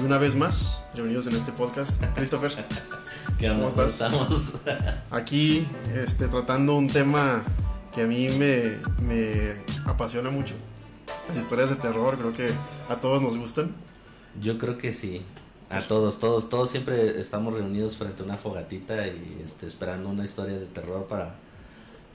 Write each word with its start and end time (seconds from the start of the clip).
Y 0.00 0.04
una 0.04 0.18
vez 0.18 0.34
más, 0.34 0.82
bienvenidos 0.94 1.26
en 1.26 1.36
este 1.36 1.52
podcast. 1.52 2.02
Christopher, 2.14 2.52
¿Qué 3.38 3.48
¿Cómo 3.48 3.68
estás? 3.68 3.92
Estamos. 3.92 4.54
aquí 5.10 5.66
este, 5.94 6.28
tratando 6.28 6.74
un 6.76 6.88
tema 6.88 7.44
que 7.92 8.02
a 8.02 8.06
mí 8.06 8.28
me, 8.30 8.78
me 9.02 9.56
apasiona 9.84 10.30
mucho. 10.30 10.54
Las 11.28 11.36
historias 11.36 11.68
de 11.68 11.76
terror, 11.76 12.16
creo 12.18 12.32
que 12.32 12.48
a 12.88 12.96
todos 12.96 13.20
nos 13.20 13.36
gustan. 13.36 13.74
Yo 14.40 14.58
creo 14.58 14.78
que 14.78 14.94
sí. 14.94 15.22
A 15.68 15.80
todos, 15.80 16.18
todos, 16.18 16.48
todos 16.48 16.70
siempre 16.70 17.20
estamos 17.20 17.52
reunidos 17.52 17.96
frente 17.96 18.22
a 18.22 18.24
una 18.24 18.36
fogatita 18.36 19.06
y 19.06 19.42
este, 19.44 19.66
esperando 19.66 20.08
una 20.08 20.24
historia 20.24 20.58
de 20.58 20.66
terror 20.66 21.06
para, 21.08 21.34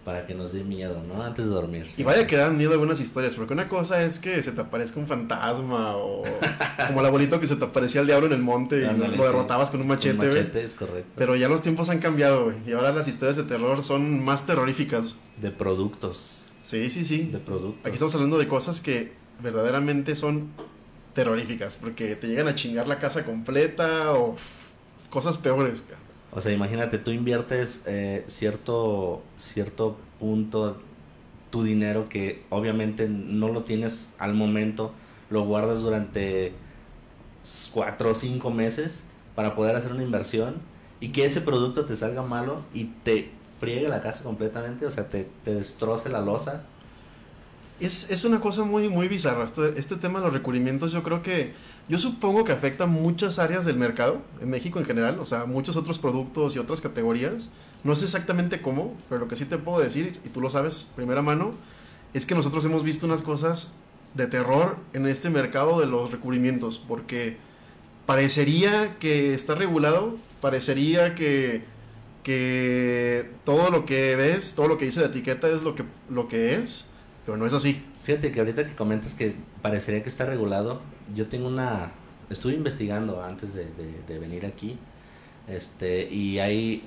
para 0.06 0.28
que 0.28 0.36
nos 0.36 0.54
dé 0.54 0.64
miedo, 0.64 1.02
¿no? 1.08 1.24
Antes 1.24 1.46
de 1.46 1.52
dormir. 1.52 1.88
Y 1.98 2.04
vaya 2.04 2.28
que 2.28 2.38
dan 2.38 2.56
miedo 2.58 2.74
algunas 2.74 3.00
historias, 3.00 3.36
porque 3.36 3.54
una 3.54 3.68
cosa 3.68 4.04
es 4.04 4.20
que 4.20 4.42
se 4.44 4.52
te 4.52 4.62
aparezca 4.62 5.00
un 5.00 5.08
fantasma 5.08 5.98
o 5.98 6.24
como 6.88 7.00
el 7.00 7.06
abuelito 7.08 7.39
que 7.39 7.48
se 7.48 7.56
te 7.56 7.66
aparecía 7.66 8.02
el 8.02 8.07
diablo 8.07 8.28
en 8.28 8.34
el 8.34 8.44
monte 8.44 8.82
y 8.82 8.86
Ándale, 8.86 9.18
lo 9.18 9.24
sí. 9.24 9.29
derrotabas 9.32 9.71
con 9.71 9.82
un 9.82 9.88
machete, 9.88 10.15
güey. 10.18 10.29
machete, 10.29 10.64
es 10.64 10.76
correcto. 10.76 11.10
Pero 11.15 11.36
ya 11.36 11.50
los 11.50 11.64
tiempos 11.64 11.89
han 11.89 11.98
cambiado, 11.98 12.46
güey. 12.46 12.57
Y 12.68 12.74
ahora 12.74 12.92
las 12.92 13.07
historias 13.07 13.36
de 13.36 13.43
terror 13.43 13.82
son 13.82 14.24
más 14.24 14.46
terroríficas. 14.46 15.15
De 15.42 15.50
productos. 15.50 16.37
Sí, 16.62 16.90
sí, 16.92 17.04
sí. 17.04 17.24
De 17.24 17.40
productos. 17.40 17.84
Aquí 17.84 17.93
estamos 17.96 18.14
hablando 18.14 18.37
de 18.37 18.48
cosas 18.48 18.82
que 18.82 19.12
verdaderamente 19.42 20.15
son 20.15 20.50
terroríficas, 21.14 21.78
porque 21.78 22.15
te 22.15 22.28
llegan 22.28 22.48
a 22.48 22.54
chingar 22.54 22.87
la 22.87 23.00
casa 23.00 23.26
completa 23.26 24.14
o 24.14 24.36
cosas 25.10 25.40
peores. 25.40 25.82
ca. 25.82 25.96
O 26.32 26.42
sea, 26.42 26.51
imagínate, 26.51 26.98
tú 26.98 27.12
inviertes 27.12 27.84
eh, 27.86 28.26
cierto, 28.28 29.24
cierto 29.37 29.96
punto, 30.19 30.78
tu 31.50 31.64
dinero 31.64 32.09
que 32.09 32.44
obviamente 32.50 33.08
no 33.09 33.50
lo 33.50 33.64
tienes 33.64 34.14
al 34.17 34.33
momento, 34.33 34.92
lo 35.30 35.45
guardas 35.45 35.81
durante 35.81 36.53
cuatro 37.73 38.11
o 38.11 38.16
cinco 38.16 38.52
meses 38.52 39.03
para 39.36 39.56
poder 39.56 39.75
hacer 39.75 39.92
una 39.92 40.03
inversión 40.03 40.56
y 41.00 41.09
que 41.09 41.25
ese 41.25 41.42
producto 41.42 41.86
te 41.86 41.95
salga 41.95 42.23
malo 42.23 42.62
y 42.73 42.86
te 43.03 43.31
friegue 43.59 43.88
la 43.88 44.02
casa 44.02 44.23
completamente, 44.23 44.86
o 44.86 44.92
sea, 44.92 45.09
te, 45.09 45.28
te 45.44 45.53
destroce 45.53 46.09
la 46.09 46.22
losa. 46.22 46.64
Es, 47.80 48.09
es 48.09 48.23
una 48.23 48.40
cosa 48.40 48.64
muy, 48.64 48.88
muy 48.88 49.08
bizarra. 49.08 49.44
Este, 49.44 49.78
este 49.78 49.97
tema 49.97 50.20
de 50.20 50.25
los 50.25 50.34
recubrimientos, 50.34 50.94
yo 50.94 51.03
creo 51.03 51.22
que, 51.22 51.53
yo 51.90 52.00
supongo 52.00 52.45
que 52.45 52.53
afecta 52.53 52.86
muchas 52.86 53.38
áreas 53.38 53.66
del 53.66 53.75
mercado, 53.75 54.22
en 54.42 54.50
México 54.50 54.80
en 54.80 54.86
general, 54.86 55.20
o 55.20 55.25
sea, 55.25 55.45
muchos 55.45 55.75
otros 55.75 56.00
productos 56.00 56.56
y 56.56 56.59
otras 56.59 56.81
categorías. 56.81 57.50
No 57.86 57.95
sé 57.95 58.03
exactamente 58.05 58.61
cómo, 58.61 58.97
pero 59.08 59.22
lo 59.22 59.28
que 59.30 59.38
sí 59.38 59.45
te 59.45 59.58
puedo 59.58 59.80
decir, 59.80 60.19
y 60.25 60.30
tú 60.30 60.41
lo 60.41 60.50
sabes, 60.50 60.89
primera 60.97 61.22
mano, 61.22 61.53
es 62.14 62.25
que 62.25 62.36
nosotros 62.36 62.66
hemos 62.66 62.83
visto 62.83 63.05
unas 63.05 63.22
cosas 63.22 63.72
de 64.16 64.28
terror 64.28 64.78
en 64.94 65.05
este 65.08 65.30
mercado 65.30 65.80
de 65.80 65.86
los 65.86 66.11
recubrimientos, 66.11 66.83
porque 66.86 67.38
parecería 68.06 68.97
que 69.00 69.33
está 69.33 69.56
regulado, 69.56 70.16
parecería 70.41 71.16
que, 71.16 71.63
que 72.23 73.30
todo 73.44 73.69
lo 73.69 73.86
que 73.86 74.16
ves, 74.16 74.56
todo 74.56 74.67
lo 74.67 74.78
que 74.78 74.86
dice 74.86 75.00
la 75.02 75.08
etiqueta 75.08 75.47
es 75.50 75.63
lo 75.63 75.75
que, 75.75 75.83
lo 76.09 76.28
que 76.28 76.56
es, 76.56 76.88
pero 77.25 77.38
no 77.38 77.45
es 77.45 77.53
así. 77.53 77.83
Fíjate 78.03 78.31
que 78.31 78.39
ahorita 78.39 78.66
que 78.66 78.73
comentas 78.75 79.13
que 79.16 79.36
parecería 79.61 80.03
que 80.03 80.09
está 80.09 80.25
regulado, 80.25 80.81
yo 81.16 81.28
tengo 81.28 81.47
una... 81.47 81.91
Estuve 82.30 82.53
investigando 82.53 83.23
antes 83.23 83.53
de, 83.53 83.66
de- 83.66 84.02
de 84.08 84.19
venir 84.19 84.45
aquí, 84.47 84.78
este, 85.47 86.09
y 86.11 86.39
hay 86.39 86.83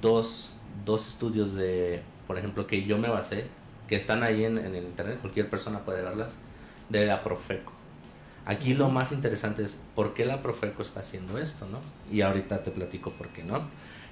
dos, 0.00 0.50
dos 0.84 1.08
estudios 1.08 1.54
de, 1.54 2.02
por 2.26 2.38
ejemplo, 2.38 2.66
que 2.66 2.84
yo 2.84 2.98
me 2.98 3.08
basé, 3.08 3.46
que 3.88 3.96
están 3.96 4.22
ahí 4.22 4.44
en, 4.44 4.58
en 4.58 4.74
el 4.74 4.84
internet, 4.84 5.18
cualquier 5.20 5.48
persona 5.48 5.80
puede 5.80 6.02
verlas, 6.02 6.34
de 6.88 7.06
la 7.06 7.22
Profeco. 7.22 7.72
Aquí 8.44 8.74
lo 8.74 8.88
más 8.90 9.10
interesante 9.10 9.64
es 9.64 9.80
por 9.94 10.14
qué 10.14 10.24
la 10.24 10.42
Profeco 10.42 10.82
está 10.82 11.00
haciendo 11.00 11.36
esto, 11.38 11.66
¿no? 11.66 11.80
Y 12.14 12.20
ahorita 12.20 12.62
te 12.62 12.70
platico 12.70 13.10
por 13.10 13.28
qué, 13.28 13.42
¿no? 13.42 13.62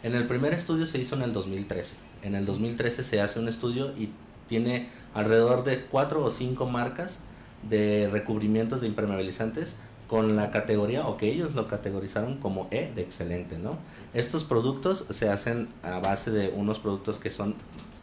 En 0.03 0.15
el 0.15 0.27
primer 0.27 0.53
estudio 0.53 0.87
se 0.87 0.99
hizo 0.99 1.15
en 1.15 1.23
el 1.23 1.33
2013. 1.33 1.97
En 2.23 2.35
el 2.35 2.45
2013 2.45 3.05
se 3.05 3.21
hace 3.21 3.39
un 3.39 3.49
estudio 3.49 3.97
y 3.97 4.11
tiene 4.49 4.89
alrededor 5.15 5.65
de 5.65 5.81
cuatro 5.83 6.25
o 6.25 6.31
cinco 6.31 6.67
marcas 6.67 7.21
de 7.69 8.09
recubrimientos 8.11 8.81
de 8.81 8.89
impermeabilizantes 8.89 9.77
con 10.09 10.37
la 10.37 10.51
categoría 10.51 11.07
o 11.07 11.17
que 11.17 11.31
ellos 11.31 11.55
lo 11.55 11.67
categorizaron 11.69 12.39
como 12.39 12.69
E 12.71 12.93
de 12.95 13.03
excelente, 13.03 13.59
¿no? 13.59 13.79
Estos 14.13 14.45
productos 14.45 15.07
se 15.11 15.29
hacen 15.29 15.69
a 15.83 15.99
base 15.99 16.31
de 16.31 16.49
unos 16.51 16.79
productos 16.79 17.19
que 17.19 17.31
son 17.31 17.55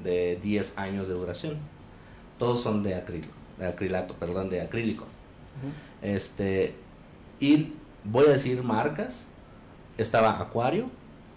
de 0.03 0.37
10 0.41 0.77
años 0.77 1.07
de 1.07 1.13
duración. 1.13 1.57
Todos 2.37 2.61
son 2.61 2.83
de 2.83 2.95
acrílico, 2.95 3.33
de 3.59 3.67
acrilato, 3.67 4.15
perdón, 4.15 4.49
de 4.49 4.61
acrílico. 4.61 5.05
Este, 6.01 6.75
y 7.39 7.73
voy 8.03 8.25
a 8.25 8.31
decir 8.31 8.63
marcas. 8.63 9.25
Estaba 9.97 10.39
Acuario, 10.39 10.89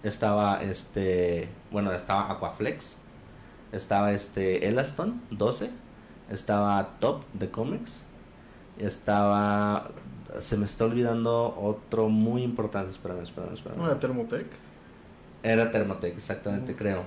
estaba 0.03 0.61
este, 0.63 1.49
bueno, 1.71 1.91
estaba 1.91 2.31
Aquaflex, 2.31 2.97
estaba 3.71 4.11
este 4.13 4.67
Elaston 4.67 5.21
12, 5.31 5.69
estaba 6.29 6.97
Top 6.99 7.23
de 7.33 7.51
Comics, 7.51 8.01
estaba 8.79 9.91
se 10.39 10.57
me 10.57 10.65
está 10.65 10.85
olvidando 10.85 11.55
otro 11.59 12.09
muy 12.09 12.43
importante, 12.43 12.91
espérame, 12.91 13.21
espérame, 13.21 13.53
espérame. 13.53 13.77
¿No 13.77 13.85
era 13.85 13.99
Thermotec? 13.99 14.47
Era 15.43 15.71
Thermotec, 15.71 16.15
exactamente, 16.15 16.75
creo. 16.75 17.03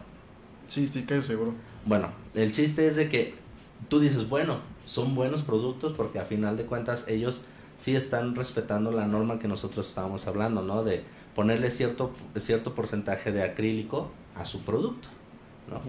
Sí, 0.67 0.87
sí, 0.87 1.05
casi 1.05 1.23
seguro. 1.23 1.55
Bueno, 1.85 2.11
el 2.35 2.53
chiste 2.53 2.87
es 2.87 2.97
de 2.97 3.09
que 3.09 3.35
tú 3.89 4.01
dices, 4.01 4.29
bueno, 4.29 4.59
son 4.85 5.15
buenos 5.15 5.43
productos 5.43 5.93
porque 5.93 6.19
a 6.19 6.25
final 6.25 6.57
de 6.57 6.65
cuentas 6.65 7.05
ellos 7.09 7.45
sí 7.77 7.97
están 7.97 8.35
respetando 8.35 8.91
la 8.91 9.07
norma 9.07 9.39
que 9.39 9.49
nosotros 9.49 9.89
estábamos 9.89 10.27
hablando, 10.27 10.63
¿no? 10.63 10.85
De 10.85 11.05
ponerle 11.35 11.71
cierto, 11.71 12.13
cierto 12.37 12.75
porcentaje 12.75 13.33
de 13.33 13.43
acrílico 13.43 14.11
a 14.35 14.45
su 14.45 14.63
producto, 14.63 15.09
¿no? 15.69 15.81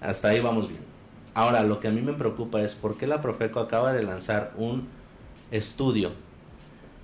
Hasta 0.00 0.28
ahí 0.28 0.40
vamos 0.40 0.68
bien. 0.68 0.82
Ahora, 1.34 1.62
lo 1.62 1.78
que 1.78 1.88
a 1.88 1.90
mí 1.90 2.00
me 2.00 2.14
preocupa 2.14 2.60
es 2.60 2.74
por 2.74 2.96
qué 2.96 3.06
la 3.06 3.20
Profeco 3.20 3.60
acaba 3.60 3.92
de 3.92 4.02
lanzar 4.02 4.52
un 4.56 4.88
estudio 5.50 6.12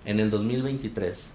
en 0.06 0.20
el 0.20 0.30
2023 0.30 1.30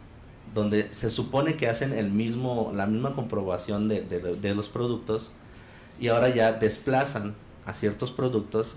donde 0.56 0.94
se 0.94 1.10
supone 1.12 1.56
que 1.56 1.70
hacen 1.70 1.94
el 1.94 2.12
mismo, 2.12 2.72
la 2.76 2.86
misma 2.86 3.14
comprobación 3.16 3.88
de, 3.88 4.02
de- 4.02 4.36
de 4.36 4.56
los 4.56 4.68
productos 4.68 5.32
y 6.00 6.10
ahora 6.10 6.28
ya 6.30 6.52
desplazan 6.54 7.36
a 7.66 7.74
ciertos 7.74 8.12
productos 8.12 8.76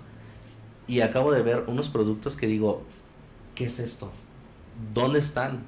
y 0.87 1.01
acabo 1.01 1.31
de 1.33 1.41
ver 1.41 1.63
unos 1.67 1.89
productos 1.89 2.37
que 2.37 2.47
digo, 2.47 2.83
¿qué 3.55 3.65
es 3.65 3.79
esto? 3.79 4.11
¿Dónde 4.93 5.19
están? 5.19 5.63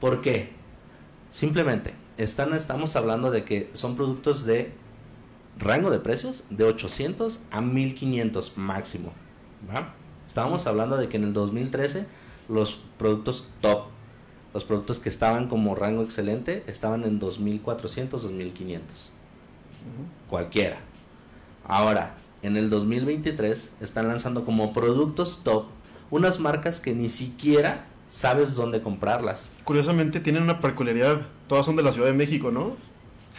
¿Por 0.00 0.20
qué? 0.22 0.50
Simplemente, 1.30 1.94
están, 2.16 2.54
estamos 2.54 2.96
hablando 2.96 3.30
de 3.30 3.44
que 3.44 3.70
son 3.74 3.94
productos 3.96 4.44
de 4.46 4.72
rango 5.58 5.90
de 5.90 6.00
precios 6.00 6.44
de 6.50 6.64
800 6.64 7.42
a 7.52 7.60
1500 7.60 8.54
máximo. 8.56 9.12
¿va? 9.68 9.94
Estábamos 10.26 10.66
hablando 10.66 10.96
de 10.96 11.08
que 11.08 11.18
en 11.18 11.24
el 11.24 11.32
2013 11.34 12.06
los 12.50 12.80
productos 12.98 13.48
top, 13.60 13.84
los 14.52 14.64
productos 14.64 14.98
que 14.98 15.08
estaban 15.08 15.48
como 15.48 15.74
rango 15.74 16.02
excelente, 16.02 16.64
estaban 16.66 17.04
en 17.04 17.18
2400, 17.18 18.22
2500. 18.22 19.10
Cualquiera. 20.28 20.80
Ahora, 21.64 22.16
en 22.42 22.56
el 22.56 22.68
2023 22.68 23.72
están 23.80 24.08
lanzando 24.08 24.44
como 24.44 24.72
productos 24.72 25.42
top 25.44 25.66
unas 26.10 26.40
marcas 26.40 26.80
que 26.80 26.94
ni 26.94 27.08
siquiera 27.08 27.86
sabes 28.08 28.54
dónde 28.56 28.82
comprarlas. 28.82 29.50
Curiosamente 29.64 30.20
tienen 30.20 30.42
una 30.42 30.60
peculiaridad. 30.60 31.26
Todas 31.46 31.64
son 31.64 31.76
de 31.76 31.82
la 31.82 31.92
Ciudad 31.92 32.08
de 32.08 32.14
México, 32.14 32.50
¿no? 32.50 32.70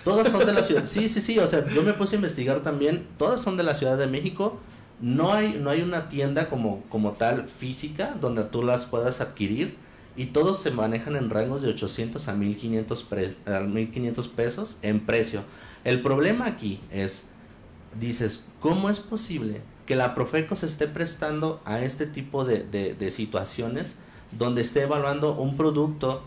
Todas 0.03 0.29
son 0.29 0.45
de 0.45 0.53
la 0.53 0.63
ciudad. 0.67 0.85
Sí, 0.85 1.09
sí, 1.09 1.21
sí. 1.21 1.37
O 1.39 1.47
sea, 1.47 1.67
yo 1.67 1.83
me 1.83 1.93
puse 1.93 2.15
a 2.15 2.17
investigar 2.17 2.61
también. 2.61 3.05
Todas 3.17 3.41
son 3.41 3.57
de 3.57 3.63
la 3.63 3.75
Ciudad 3.75 3.97
de 3.97 4.07
México. 4.07 4.57
No 5.01 5.33
hay, 5.33 5.57
no 5.59 5.69
hay 5.71 5.81
una 5.81 6.09
tienda 6.09 6.47
como, 6.47 6.83
como 6.89 7.13
tal 7.13 7.47
física 7.47 8.15
donde 8.21 8.43
tú 8.43 8.61
las 8.63 8.85
puedas 8.85 9.19
adquirir. 9.21 9.75
Y 10.15 10.27
todos 10.27 10.61
se 10.61 10.71
manejan 10.71 11.15
en 11.15 11.29
rangos 11.29 11.61
de 11.61 11.69
800 11.69 12.27
a 12.27 12.33
1500, 12.33 13.03
pre- 13.03 13.35
a 13.45 13.61
1500 13.61 14.27
pesos 14.27 14.77
en 14.81 14.99
precio. 14.99 15.41
El 15.85 16.01
problema 16.01 16.45
aquí 16.47 16.81
es, 16.91 17.23
dices, 17.99 18.45
¿cómo 18.59 18.89
es 18.89 18.99
posible 18.99 19.61
que 19.85 19.95
la 19.95 20.13
Profeco 20.13 20.55
se 20.55 20.65
esté 20.65 20.87
prestando 20.87 21.61
a 21.65 21.79
este 21.81 22.05
tipo 22.05 22.43
de, 22.45 22.61
de- 22.63 22.93
de 22.93 23.09
situaciones 23.09 23.95
donde 24.37 24.61
esté 24.61 24.81
evaluando 24.83 25.33
un 25.33 25.55
producto 25.57 26.23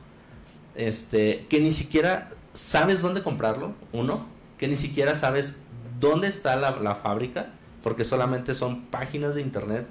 este, 0.75 1.47
que 1.49 1.61
ni 1.61 1.73
siquiera 1.73 2.31
sabes 2.53 3.03
dónde 3.03 3.23
comprarlo, 3.23 3.75
uno, 3.93 4.27
que 4.59 4.67
ni 4.69 4.77
siquiera 4.77 5.15
sabes 5.15 5.57
dónde 6.01 6.29
está 6.29 6.57
la, 6.57 6.73
la 6.81 6.95
fábrica, 6.95 7.51
porque 7.85 8.05
solamente 8.05 8.57
son 8.57 8.87
páginas 8.87 9.37
de 9.37 9.43
internet 9.43 9.87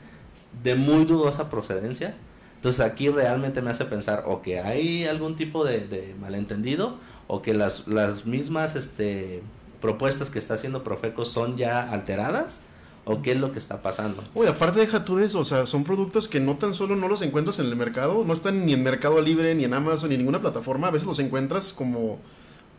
de 0.64 0.76
muy 0.76 1.06
dudosa 1.06 1.50
procedencia. 1.50 2.18
Entonces 2.58 2.82
aquí 2.82 3.08
realmente 3.08 3.62
me 3.62 3.70
hace 3.70 3.86
pensar 3.86 4.24
o 4.28 4.42
que 4.42 4.60
hay 4.60 5.06
algún 5.06 5.38
tipo 5.38 5.64
de, 5.64 5.88
de 5.88 6.16
malentendido 6.20 6.98
o 7.28 7.42
que 7.42 7.54
las, 7.54 7.88
las 7.88 8.26
mismas 8.26 8.76
este, 8.76 9.44
propuestas 9.80 10.30
que 10.30 10.40
está 10.40 10.56
haciendo 10.56 10.84
Profeco 10.84 11.24
son 11.24 11.56
ya 11.56 11.90
alteradas 11.90 12.64
¿O 13.06 13.22
qué 13.22 13.34
es 13.34 13.38
lo 13.38 13.52
que 13.52 13.60
está 13.60 13.82
pasando? 13.82 14.24
Oye, 14.34 14.50
aparte 14.50 14.80
deja 14.80 15.04
tú 15.04 15.18
de 15.18 15.26
eso, 15.26 15.40
o 15.40 15.44
sea, 15.44 15.66
son 15.66 15.84
productos 15.84 16.30
que 16.30 16.40
no 16.40 16.58
tan 16.58 16.74
solo 16.74 16.96
no 16.96 17.10
los 17.10 17.22
encuentras 17.22 17.60
en 17.60 17.66
el 17.66 17.76
mercado, 17.76 18.24
no 18.26 18.32
están 18.32 18.66
ni 18.66 18.72
en 18.72 18.82
Mercado 18.82 19.22
Libre, 19.22 19.54
ni 19.56 19.66
en 19.66 19.74
Amazon, 19.74 20.08
ni 20.08 20.16
en 20.16 20.22
ninguna 20.22 20.40
plataforma, 20.40 20.88
a 20.88 20.92
veces 20.92 21.06
los 21.06 21.20
encuentras 21.20 21.74
como, 21.74 22.20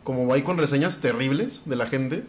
como 0.03 0.33
ahí 0.33 0.41
con 0.41 0.57
reseñas 0.57 1.01
terribles 1.01 1.63
de 1.67 1.77
la 1.77 1.85
gente. 1.85 2.25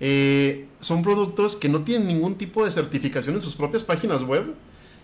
Eh, 0.00 0.66
son 0.80 1.02
productos 1.02 1.56
que 1.56 1.68
no 1.68 1.82
tienen 1.82 2.08
ningún 2.08 2.36
tipo 2.36 2.64
de 2.64 2.70
certificación 2.70 3.34
en 3.34 3.42
sus 3.42 3.54
propias 3.54 3.84
páginas 3.84 4.24
web, 4.24 4.54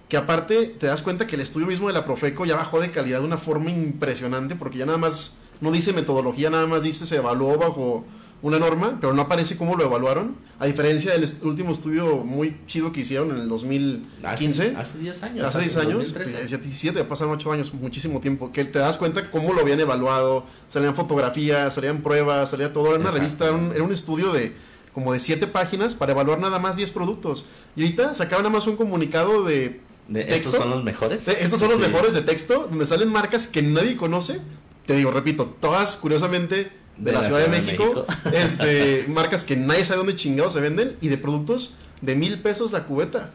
que 0.08 0.16
aparte 0.16 0.66
te 0.66 0.87
das 0.87 1.02
cuenta 1.02 1.26
que 1.26 1.37
el 1.37 1.43
estudio 1.43 1.66
mismo 1.66 1.88
de 1.88 1.94
la 1.94 2.04
Profeco 2.04 2.44
ya 2.44 2.56
bajó 2.56 2.81
de 2.81 2.90
calidad 2.90 3.20
de 3.20 3.26
una 3.26 3.38
forma 3.38 3.70
impresionante, 3.70 4.56
porque 4.56 4.78
ya 4.78 4.87
nada 4.87 4.98
más 4.98 5.34
no 5.60 5.70
dice 5.70 5.93
metodología, 5.93 6.50
nada 6.50 6.66
más 6.66 6.82
dice 6.82 7.06
se 7.06 7.16
evaluó 7.16 7.56
bajo 7.58 8.04
una 8.43 8.58
norma, 8.58 8.98
pero 9.00 9.12
no 9.14 9.22
aparece 9.22 9.56
cómo 9.56 9.76
lo 9.76 9.84
evaluaron. 9.84 10.37
A 10.58 10.66
diferencia 10.66 11.12
del 11.12 11.28
último 11.42 11.72
estudio 11.72 12.19
muy 12.19 12.58
chido 12.66 12.92
que 12.92 13.00
hicieron 13.00 13.31
en 13.31 13.38
el 13.38 13.49
2015. 13.49 14.76
Hace 14.76 14.99
10 14.99 15.22
años. 15.22 15.46
Hace 15.46 15.60
10 15.60 15.76
años. 15.78 16.14
17, 16.14 16.99
ya 16.99 17.08
pasaron 17.08 17.34
8 17.34 17.52
años, 17.52 17.75
muchísimo 17.75 18.20
tiempo. 18.20 18.52
Que 18.52 18.64
te 18.64 18.78
das 18.78 18.99
cuenta 18.99 19.31
cómo 19.31 19.52
lo 19.52 19.60
habían 19.60 19.81
evaluado. 19.81 20.44
Salían 20.69 20.94
fotografías, 20.94 21.75
salían 21.75 22.02
pruebas, 22.02 22.50
salía 22.50 22.72
todo. 22.72 22.90
Era 22.90 23.00
una 23.00 23.10
revista, 23.10 23.46
era 23.46 23.82
un, 23.82 23.92
estudio 23.92 24.32
de 24.32 24.54
como 24.96 25.12
de 25.12 25.20
7 25.20 25.46
páginas 25.48 25.94
para 25.94 26.12
evaluar 26.12 26.38
nada 26.38 26.58
más 26.58 26.78
10 26.78 26.90
productos. 26.93 27.44
Y 27.76 27.82
ahorita 27.82 28.14
sacaban 28.14 28.44
nada 28.44 28.56
más 28.56 28.66
un 28.66 28.76
comunicado 28.76 29.44
de. 29.44 29.82
texto, 30.10 30.34
¿Estos 30.34 30.54
son 30.54 30.70
los 30.70 30.84
mejores? 30.84 31.28
estos 31.28 31.60
son 31.60 31.69
los 31.69 31.81
mejores 31.81 32.14
de 32.14 32.22
texto, 32.22 32.66
donde 32.70 32.87
salen 32.87 33.10
marcas 33.10 33.46
que 33.46 33.60
nadie 33.60 33.98
conoce. 33.98 34.40
Te 34.87 34.96
digo, 34.96 35.10
repito, 35.10 35.54
todas 35.60 35.98
curiosamente 35.98 36.72
de, 36.96 37.12
la, 37.12 37.22
Ciudad, 37.22 37.40
de, 37.40 37.48
México, 37.48 38.06
este, 38.32 39.04
marcas 39.08 39.44
que 39.44 39.54
nadie 39.54 39.84
sabe 39.84 39.98
dónde 39.98 40.16
chingados 40.16 40.54
se 40.54 40.62
venden 40.62 40.96
y 41.02 41.08
de 41.08 41.19
productos 41.19 41.75
de 42.00 42.14
mil 42.14 42.40
pesos 42.40 42.72
la 42.72 42.84
cubeta. 42.84 43.32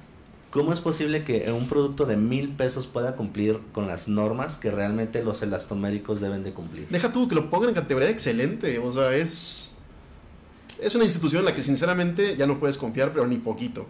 ¿Cómo 0.50 0.74
es 0.74 0.80
posible 0.80 1.24
que 1.24 1.52
un 1.52 1.68
producto 1.68 2.07
de 2.07 2.18
mil 2.18 2.54
pesos 2.54 2.88
pueda 2.88 3.16
cumplir 3.16 3.60
con 3.72 3.88
las 3.88 4.07
normas 4.07 4.57
que 4.57 4.72
realmente 4.72 5.24
los 5.24 5.44
elastoméricos 5.44 6.22
deben 6.22 6.44
de 6.44 6.54
cumplir? 6.54 6.88
Deja 6.90 7.12
tú 7.12 7.28
que 7.28 7.36
lo 7.36 7.52
pongan 7.52 7.69
en 7.69 7.75
categoría 7.75 8.10
excelente, 8.10 8.80
o 8.80 8.92
sea, 8.92 9.14
es 9.16 9.70
es 10.81 10.95
una 10.95 11.06
institución 11.06 11.42
en 11.42 11.45
la 11.45 11.56
que 11.56 11.63
sinceramente 11.63 12.36
ya 12.36 12.48
no 12.48 12.60
puedes 12.60 12.78
confiar, 12.78 13.12
pero 13.13 13.28
ni 13.28 13.38
poquito. 13.38 13.88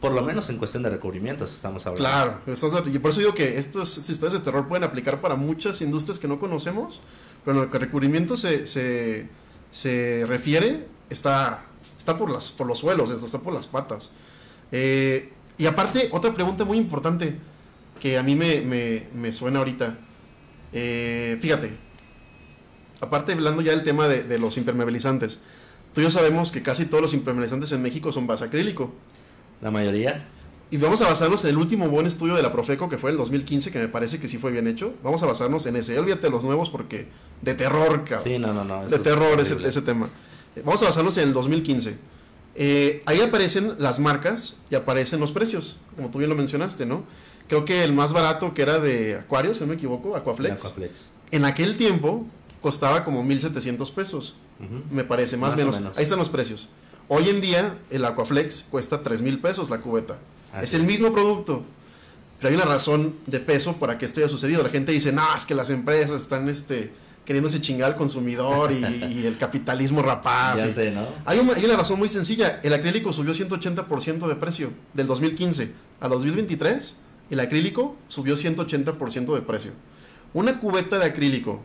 Por 0.00 0.12
lo 0.12 0.22
menos 0.22 0.48
en 0.48 0.56
cuestión 0.56 0.82
de 0.82 0.90
recubrimientos 0.90 1.54
estamos 1.54 1.86
hablando. 1.86 2.08
Claro, 2.08 2.86
y 2.92 2.98
por 2.98 3.10
eso 3.10 3.20
digo 3.20 3.34
que 3.34 3.58
estos 3.58 3.96
historias 3.98 4.32
de 4.32 4.40
terror 4.40 4.66
pueden 4.66 4.82
aplicar 4.82 5.20
para 5.20 5.36
muchas 5.36 5.80
industrias 5.80 6.18
que 6.18 6.26
no 6.26 6.40
conocemos, 6.40 7.00
pero 7.44 7.56
en 7.56 7.64
lo 7.64 7.70
que 7.70 7.78
recubrimiento 7.78 8.36
se, 8.36 8.66
se, 8.66 9.28
se 9.70 10.24
refiere, 10.26 10.88
está, 11.08 11.64
está 11.96 12.16
por, 12.16 12.30
las, 12.30 12.50
por 12.50 12.66
los 12.66 12.78
suelos, 12.78 13.10
está 13.10 13.38
por 13.38 13.52
las 13.52 13.68
patas. 13.68 14.10
Eh, 14.72 15.32
y 15.58 15.66
aparte, 15.66 16.08
otra 16.10 16.34
pregunta 16.34 16.64
muy 16.64 16.78
importante 16.78 17.36
que 18.00 18.18
a 18.18 18.24
mí 18.24 18.34
me, 18.34 18.60
me, 18.62 19.08
me 19.14 19.32
suena 19.32 19.60
ahorita. 19.60 19.96
Eh, 20.72 21.38
fíjate, 21.40 21.76
aparte 23.00 23.32
hablando 23.32 23.62
ya 23.62 23.70
del 23.70 23.84
tema 23.84 24.08
de, 24.08 24.24
de, 24.24 24.38
los 24.40 24.56
impermeabilizantes, 24.56 25.38
tú 25.94 26.00
y 26.00 26.04
yo 26.04 26.10
sabemos 26.10 26.52
que 26.52 26.62
casi 26.62 26.86
todos 26.86 27.02
los 27.02 27.14
impermeabilizantes 27.14 27.72
en 27.72 27.82
México 27.82 28.12
son 28.12 28.26
base 28.26 28.44
acrílico. 28.44 28.92
La 29.60 29.70
mayoría. 29.70 30.28
Y 30.70 30.78
vamos 30.78 31.02
a 31.02 31.06
basarnos 31.06 31.44
en 31.44 31.50
el 31.50 31.58
último 31.58 31.88
buen 31.88 32.06
estudio 32.06 32.34
de 32.34 32.42
la 32.42 32.50
Profeco, 32.50 32.88
que 32.88 32.96
fue 32.96 33.10
el 33.10 33.18
2015, 33.18 33.70
que 33.70 33.78
me 33.78 33.88
parece 33.88 34.18
que 34.18 34.26
sí 34.26 34.38
fue 34.38 34.50
bien 34.50 34.66
hecho. 34.66 34.94
Vamos 35.02 35.22
a 35.22 35.26
basarnos 35.26 35.66
en 35.66 35.76
ese. 35.76 35.98
Olvídate 35.98 36.22
de 36.22 36.30
los 36.30 36.44
nuevos 36.44 36.70
porque 36.70 37.08
de 37.42 37.54
terror, 37.54 38.04
cabrón. 38.04 38.24
Sí, 38.24 38.38
no, 38.38 38.54
no, 38.54 38.64
no. 38.64 38.88
De 38.88 38.98
terror 38.98 39.38
ese, 39.38 39.56
ese, 39.66 39.82
tema. 39.82 40.08
Vamos 40.64 40.82
a 40.82 40.86
basarnos 40.86 41.16
en 41.18 41.28
el 41.28 41.34
2015. 41.34 41.98
Eh, 42.54 43.02
ahí 43.06 43.20
aparecen 43.20 43.74
las 43.78 43.98
marcas 43.98 44.56
y 44.70 44.74
aparecen 44.74 45.20
los 45.20 45.32
precios, 45.32 45.78
como 45.96 46.10
tú 46.10 46.18
bien 46.18 46.30
lo 46.30 46.36
mencionaste, 46.36 46.86
¿no? 46.86 47.04
Creo 47.48 47.64
que 47.64 47.84
el 47.84 47.92
más 47.92 48.12
barato 48.12 48.54
que 48.54 48.62
era 48.62 48.78
de 48.78 49.16
Aquarius, 49.16 49.58
si 49.58 49.64
no 49.64 49.68
me 49.68 49.74
equivoco, 49.74 50.16
Aquaflex. 50.16 50.64
Aquaflex. 50.64 51.08
En 51.30 51.44
aquel 51.44 51.76
tiempo 51.76 52.26
costaba 52.62 53.04
como 53.04 53.22
1.700 53.24 53.92
pesos, 53.92 54.36
me 54.90 55.04
parece, 55.04 55.36
más, 55.36 55.54
o 55.54 55.56
menos. 55.56 55.80
Ahí 55.96 56.04
están 56.04 56.18
los 56.18 56.30
precios. 56.30 56.68
Hoy 57.08 57.28
en 57.28 57.40
día 57.40 57.78
el 57.90 58.04
Aquaflex 58.04 58.66
cuesta 58.70 59.02
3.000 59.02 59.40
pesos 59.40 59.68
la 59.68 59.80
cubeta 59.80 60.18
es 60.60 60.74
el 60.74 60.84
mismo 60.84 61.12
producto. 61.12 61.64
Pero 62.38 62.50
hay 62.50 62.56
una 62.56 62.64
razón 62.64 63.16
de 63.26 63.38
peso 63.38 63.76
para 63.76 63.98
que 63.98 64.04
esto 64.04 64.20
haya 64.20 64.28
sucedido. 64.28 64.62
La 64.62 64.68
gente 64.68 64.92
dice, 64.92 65.12
no, 65.12 65.22
es 65.34 65.46
que 65.46 65.54
las 65.54 65.70
empresas 65.70 66.20
están 66.22 66.48
este, 66.48 66.92
queriéndose 67.24 67.60
chingar 67.60 67.92
al 67.92 67.96
consumidor 67.96 68.72
y, 68.72 69.24
el 69.24 69.38
capitalismo 69.38 70.02
rapaz. 70.02 70.56
Ya 70.64 70.68
sé, 70.68 70.90
¿no? 70.90 71.06
Hay 71.24 71.38
una, 71.38 71.54
hay 71.54 71.64
una, 71.64 71.76
razón 71.76 71.98
muy 71.98 72.08
sencilla. 72.08 72.60
El 72.64 72.74
acrílico 72.74 73.12
subió 73.12 73.32
180% 73.32 74.26
de 74.26 74.34
precio 74.34 74.72
del 74.92 75.06
2015 75.06 75.72
a 76.00 76.08
2023. 76.08 76.96
El 77.30 77.40
acrílico 77.40 77.96
subió 78.08 78.36
180% 78.36 79.34
de 79.34 79.42
precio. 79.42 79.72
Una 80.34 80.58
cubeta 80.58 80.98
de 80.98 81.06
acrílico 81.06 81.62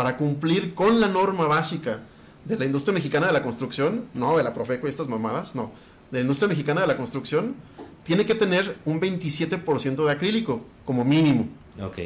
para 0.00 0.16
cumplir 0.16 0.72
con 0.72 0.98
la 0.98 1.08
norma 1.08 1.46
básica 1.46 2.00
de 2.46 2.56
la 2.56 2.64
industria 2.64 2.94
mexicana 2.94 3.26
de 3.26 3.34
la 3.34 3.42
construcción, 3.42 4.06
no 4.14 4.38
de 4.38 4.42
la 4.42 4.54
Profeco 4.54 4.86
y 4.86 4.88
estas 4.88 5.08
mamadas, 5.08 5.54
no, 5.54 5.72
de 6.10 6.20
la 6.20 6.22
industria 6.22 6.48
mexicana 6.48 6.80
de 6.80 6.86
la 6.86 6.96
construcción, 6.96 7.54
tiene 8.02 8.24
que 8.24 8.34
tener 8.34 8.78
un 8.86 8.98
27% 8.98 10.06
de 10.06 10.10
acrílico, 10.10 10.64
como 10.86 11.04
mínimo. 11.04 11.48
Ok. 11.82 11.98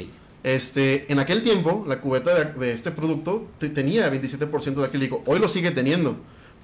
Este, 0.42 1.12
en 1.12 1.20
aquel 1.20 1.44
tiempo, 1.44 1.84
la 1.86 2.00
cubeta 2.00 2.34
de, 2.34 2.72
este 2.72 2.90
producto 2.90 3.46
tenía 3.60 4.10
27% 4.10 4.74
de 4.74 4.84
acrílico. 4.84 5.22
Hoy 5.26 5.38
lo 5.38 5.46
sigue 5.46 5.70
teniendo. 5.70 6.16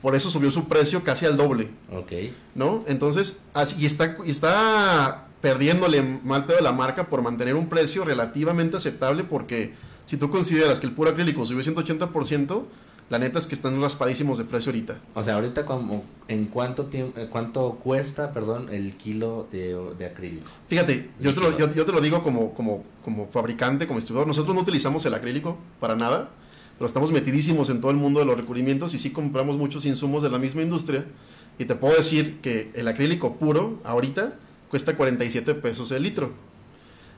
Por 0.03 0.17
eso 0.17 0.31
subió 0.31 0.51
su 0.51 0.67
precio 0.67 1.05
casi 1.05 1.27
al 1.27 1.37
doble. 1.37 1.71
Ok. 1.93 2.11
¿No? 2.57 2.83
Entonces, 2.89 3.45
así, 3.55 3.77
y 3.79 3.87
está, 3.87 4.17
y 4.27 4.33
está 4.33 5.29
perdiéndole 5.41 6.03
mal 6.03 6.47
pedo 6.47 6.59
a 6.59 6.63
la 6.63 6.73
marca 6.73 7.09
por 7.09 7.23
mantener 7.23 7.55
un 7.55 7.69
precio 7.69 8.05
relativamente 8.05 8.79
aceptable 8.79 9.23
porque 9.23 9.75
si 10.11 10.17
tú 10.17 10.29
consideras 10.29 10.81
que 10.81 10.89
el 10.89 10.93
puro 10.93 11.09
acrílico 11.09 11.47
subió 11.47 11.63
180%, 11.63 12.65
la 13.11 13.21
neta 13.21 13.39
es 13.39 13.47
que 13.47 13.55
están 13.55 13.81
raspadísimos 13.81 14.39
de 14.39 14.45
precio 14.45 14.71
ahorita. 14.71 14.99
O 15.15 15.23
sea, 15.23 15.37
ahorita 15.37 15.65
como 15.65 16.03
en 16.27 16.47
cuánto 16.47 16.87
tiempo, 16.87 17.21
eh, 17.21 17.29
cuánto 17.31 17.79
cuesta, 17.81 18.33
perdón, 18.33 18.71
el 18.73 18.97
kilo 18.97 19.47
de, 19.53 20.05
acrílico. 20.05 20.51
Fíjate, 20.67 21.11
yo 21.21 21.33
te, 21.33 21.41
lo, 21.41 21.57
yo, 21.57 21.69
te, 21.69 21.93
lo, 21.93 22.01
digo 22.01 22.25
como, 22.25 22.55
como, 22.55 22.83
como 23.05 23.29
fabricante, 23.29 23.87
como 23.87 24.01
distribuidor. 24.01 24.27
Nosotros 24.27 24.53
no 24.53 24.63
utilizamos 24.63 25.07
el 25.07 25.15
acrílico 25.15 25.57
para 25.79 25.95
nada, 25.95 26.31
pero 26.77 26.87
estamos 26.87 27.13
metidísimos 27.13 27.71
en 27.71 27.81
todo 27.81 27.93
el 27.93 27.97
mundo 27.97 28.19
de 28.19 28.27
los 28.27 28.37
recubrimientos 28.37 28.95
y 28.95 28.99
sí 28.99 29.13
compramos 29.13 29.59
muchos 29.59 29.87
insumos 29.87 30.25
de 30.25 30.31
la 30.31 30.41
misma 30.41 30.63
industria. 30.63 31.05
Y 31.57 31.67
te 31.67 31.77
puedo 31.77 31.95
decir 31.95 32.41
que 32.41 32.73
el 32.75 32.89
acrílico 32.89 33.37
puro 33.37 33.79
ahorita 33.85 34.33
cuesta 34.71 34.97
47 34.97 35.55
pesos 35.55 35.93
el 35.93 36.03
litro. 36.03 36.50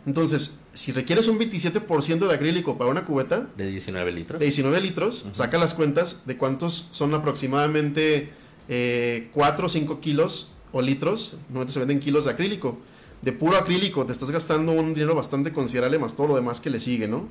Entonces, 0.04 0.60
si 0.72 0.92
requieres 0.92 1.28
un 1.28 1.38
27% 1.38 2.26
de 2.26 2.34
acrílico 2.34 2.76
para 2.76 2.90
una 2.90 3.04
cubeta... 3.04 3.48
De 3.56 3.66
19 3.66 4.10
litros. 4.12 4.40
De 4.40 4.46
19 4.46 4.80
litros, 4.80 5.26
saca 5.32 5.58
las 5.58 5.74
cuentas 5.74 6.22
de 6.26 6.36
cuántos 6.36 6.88
son 6.90 7.14
aproximadamente 7.14 8.30
eh, 8.68 9.28
4 9.32 9.66
o 9.66 9.68
5 9.68 10.00
kilos 10.00 10.50
o 10.72 10.82
litros, 10.82 11.36
normalmente 11.48 11.72
se 11.74 11.78
venden 11.78 12.00
kilos 12.00 12.24
de 12.24 12.32
acrílico. 12.32 12.78
De 13.22 13.32
puro 13.32 13.56
acrílico 13.56 14.04
te 14.04 14.12
estás 14.12 14.30
gastando 14.30 14.72
un 14.72 14.94
dinero 14.94 15.14
bastante 15.14 15.52
considerable 15.52 15.98
más 15.98 16.16
todo 16.16 16.28
lo 16.28 16.34
demás 16.34 16.60
que 16.60 16.70
le 16.70 16.80
sigue, 16.80 17.06
¿no? 17.06 17.28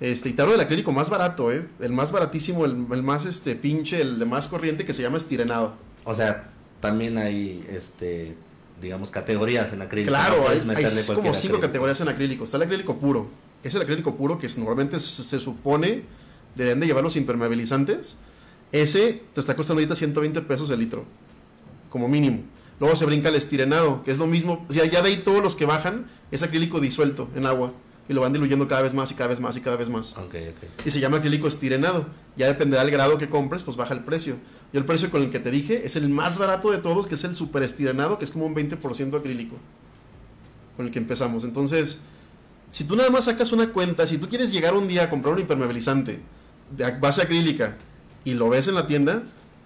Este, 0.00 0.30
y 0.30 0.32
te 0.32 0.42
hablo 0.42 0.52
del 0.52 0.60
acrílico 0.60 0.92
más 0.92 1.10
barato, 1.10 1.52
¿eh? 1.52 1.66
El 1.80 1.92
más 1.92 2.12
baratísimo, 2.12 2.64
el, 2.64 2.86
el, 2.90 3.02
más 3.02 3.26
este 3.26 3.56
pinche, 3.56 4.00
el 4.00 4.18
de 4.18 4.24
más 4.24 4.46
corriente 4.46 4.84
que 4.84 4.94
se 4.94 5.02
llama 5.02 5.18
estirenado. 5.18 5.74
O 6.04 6.14
sea, 6.14 6.52
también 6.80 7.18
hay 7.18 7.66
este 7.68 8.36
digamos, 8.80 9.10
categorías 9.10 9.72
en 9.72 9.82
acrílico. 9.82 10.10
Claro, 10.10 10.46
hay, 10.48 10.60
como 11.14 11.34
cinco 11.34 11.60
categorías 11.60 12.00
en 12.00 12.08
acrílico. 12.08 12.44
Está 12.44 12.56
el 12.56 12.64
acrílico 12.64 12.98
puro. 12.98 13.28
Es 13.62 13.74
el 13.74 13.82
acrílico 13.82 14.16
puro 14.16 14.38
que 14.38 14.48
normalmente 14.56 15.00
se, 15.00 15.40
supone 15.40 16.02
deben 16.54 16.80
de 16.80 16.86
llevar 16.86 17.02
los 17.02 17.16
impermeabilizantes. 17.16 18.16
Ese 18.72 19.22
te 19.34 19.40
está 19.40 19.56
costando 19.56 19.80
ahorita 19.80 19.96
120 19.96 20.42
pesos 20.42 20.70
el 20.70 20.78
litro, 20.78 21.04
como 21.90 22.08
mínimo. 22.08 22.42
Luego 22.80 22.94
se 22.94 23.06
brinca 23.06 23.30
el 23.30 23.34
estirenado, 23.34 24.04
que 24.04 24.10
es 24.10 24.18
lo 24.18 24.26
mismo. 24.26 24.64
O 24.68 24.72
sea, 24.72 24.84
ya 24.84 25.02
de 25.02 25.08
ahí 25.08 25.16
todos 25.16 25.42
los 25.42 25.56
que 25.56 25.64
bajan 25.64 26.06
es 26.30 26.42
acrílico 26.42 26.80
disuelto 26.80 27.28
en 27.34 27.46
agua. 27.46 27.72
Y 28.08 28.14
lo 28.14 28.22
van 28.22 28.32
diluyendo 28.32 28.66
cada 28.68 28.82
vez 28.82 28.94
más 28.94 29.10
y 29.10 29.14
cada 29.14 29.28
vez 29.28 29.40
más 29.40 29.56
y 29.56 29.60
cada 29.60 29.76
vez 29.76 29.88
más. 29.88 30.14
Y 30.84 30.90
se 30.90 31.00
llama 31.00 31.18
acrílico 31.18 31.48
estirenado. 31.48 32.06
Ya 32.36 32.46
dependerá 32.46 32.82
del 32.82 32.92
grado 32.92 33.18
que 33.18 33.28
compres, 33.28 33.62
pues 33.62 33.76
baja 33.76 33.92
el 33.92 34.04
precio. 34.04 34.36
Y 34.72 34.76
el 34.76 34.84
precio 34.84 35.10
con 35.10 35.22
el 35.22 35.30
que 35.30 35.38
te 35.38 35.50
dije 35.50 35.86
es 35.86 35.96
el 35.96 36.08
más 36.08 36.38
barato 36.38 36.70
de 36.70 36.78
todos, 36.78 37.06
que 37.06 37.14
es 37.14 37.24
el 37.24 37.34
super 37.34 37.62
estirenado, 37.62 38.18
que 38.18 38.24
es 38.24 38.30
como 38.30 38.46
un 38.46 38.54
20% 38.54 39.18
acrílico. 39.18 39.56
Con 40.76 40.86
el 40.86 40.92
que 40.92 40.98
empezamos. 40.98 41.44
Entonces, 41.44 42.00
si 42.70 42.84
tú 42.84 42.96
nada 42.96 43.10
más 43.10 43.24
sacas 43.24 43.52
una 43.52 43.72
cuenta, 43.72 44.06
si 44.06 44.18
tú 44.18 44.28
quieres 44.28 44.52
llegar 44.52 44.74
un 44.74 44.88
día 44.88 45.04
a 45.04 45.10
comprar 45.10 45.34
un 45.34 45.40
impermeabilizante 45.40 46.20
de 46.76 46.90
base 46.98 47.22
acrílica 47.22 47.78
y 48.24 48.34
lo 48.34 48.48
ves 48.50 48.68
en 48.68 48.74
la 48.74 48.86
tienda, 48.86 49.22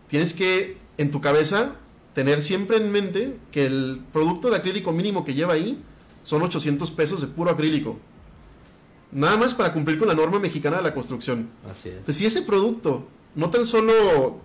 tienes 0.09 0.35
que 0.35 0.77
en 0.99 1.11
tu 1.11 1.21
cabeza 1.21 1.77
tener 2.15 2.43
siempre 2.43 2.77
en 2.77 2.93
mente 2.93 3.39
que 3.51 3.67
el 3.67 4.03
producto 4.13 4.51
de 4.51 4.57
acrílico 4.57 4.93
mínimo 4.93 5.25
que 5.25 5.35
lleva 5.35 5.55
ahí 5.55 5.83
son 6.23 6.43
800 6.43 6.91
pesos 6.93 7.21
de 7.21 7.27
puro 7.27 7.51
acrílico. 7.51 7.99
Nada 9.11 9.37
más 9.37 9.55
para 9.55 9.73
cumplir 9.73 9.99
con 9.99 10.09
la 10.09 10.15
norma 10.15 10.39
mexicana 10.39 10.79
de 10.79 10.85
la 10.85 10.95
construcción. 10.95 11.51
Así 11.71 11.89
es. 11.89 11.97
Entonces, 11.97 12.17
si 12.17 12.27
ese 12.27 12.43
producto 12.43 13.07
no 13.35 13.51
tan 13.51 13.67
solo 13.67 14.41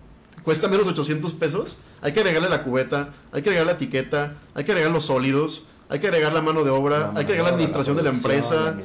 cuesta 0.48 0.70
menos 0.70 0.86
de 0.86 0.94
800 0.94 1.34
pesos, 1.34 1.78
hay 2.00 2.14
que 2.14 2.22
agregarle 2.22 2.48
la 2.48 2.64
cubeta, 2.64 3.10
hay 3.34 3.42
que 3.42 3.50
agregar 3.50 3.66
la 3.66 3.74
etiqueta, 3.74 4.38
hay 4.54 4.64
que 4.64 4.72
agregar 4.72 4.94
los 4.94 5.04
sólidos, 5.04 5.64
hay 5.90 6.00
que 6.00 6.08
agregar 6.08 6.32
la 6.32 6.42
mano 6.42 6.64
de 6.64 6.70
obra, 6.70 7.12
hay 7.18 7.26
que 7.26 7.34
agregar 7.34 7.48
la 7.48 7.50
administración 7.50 7.98
de 7.98 8.04
la 8.04 8.12
empresa, 8.12 8.78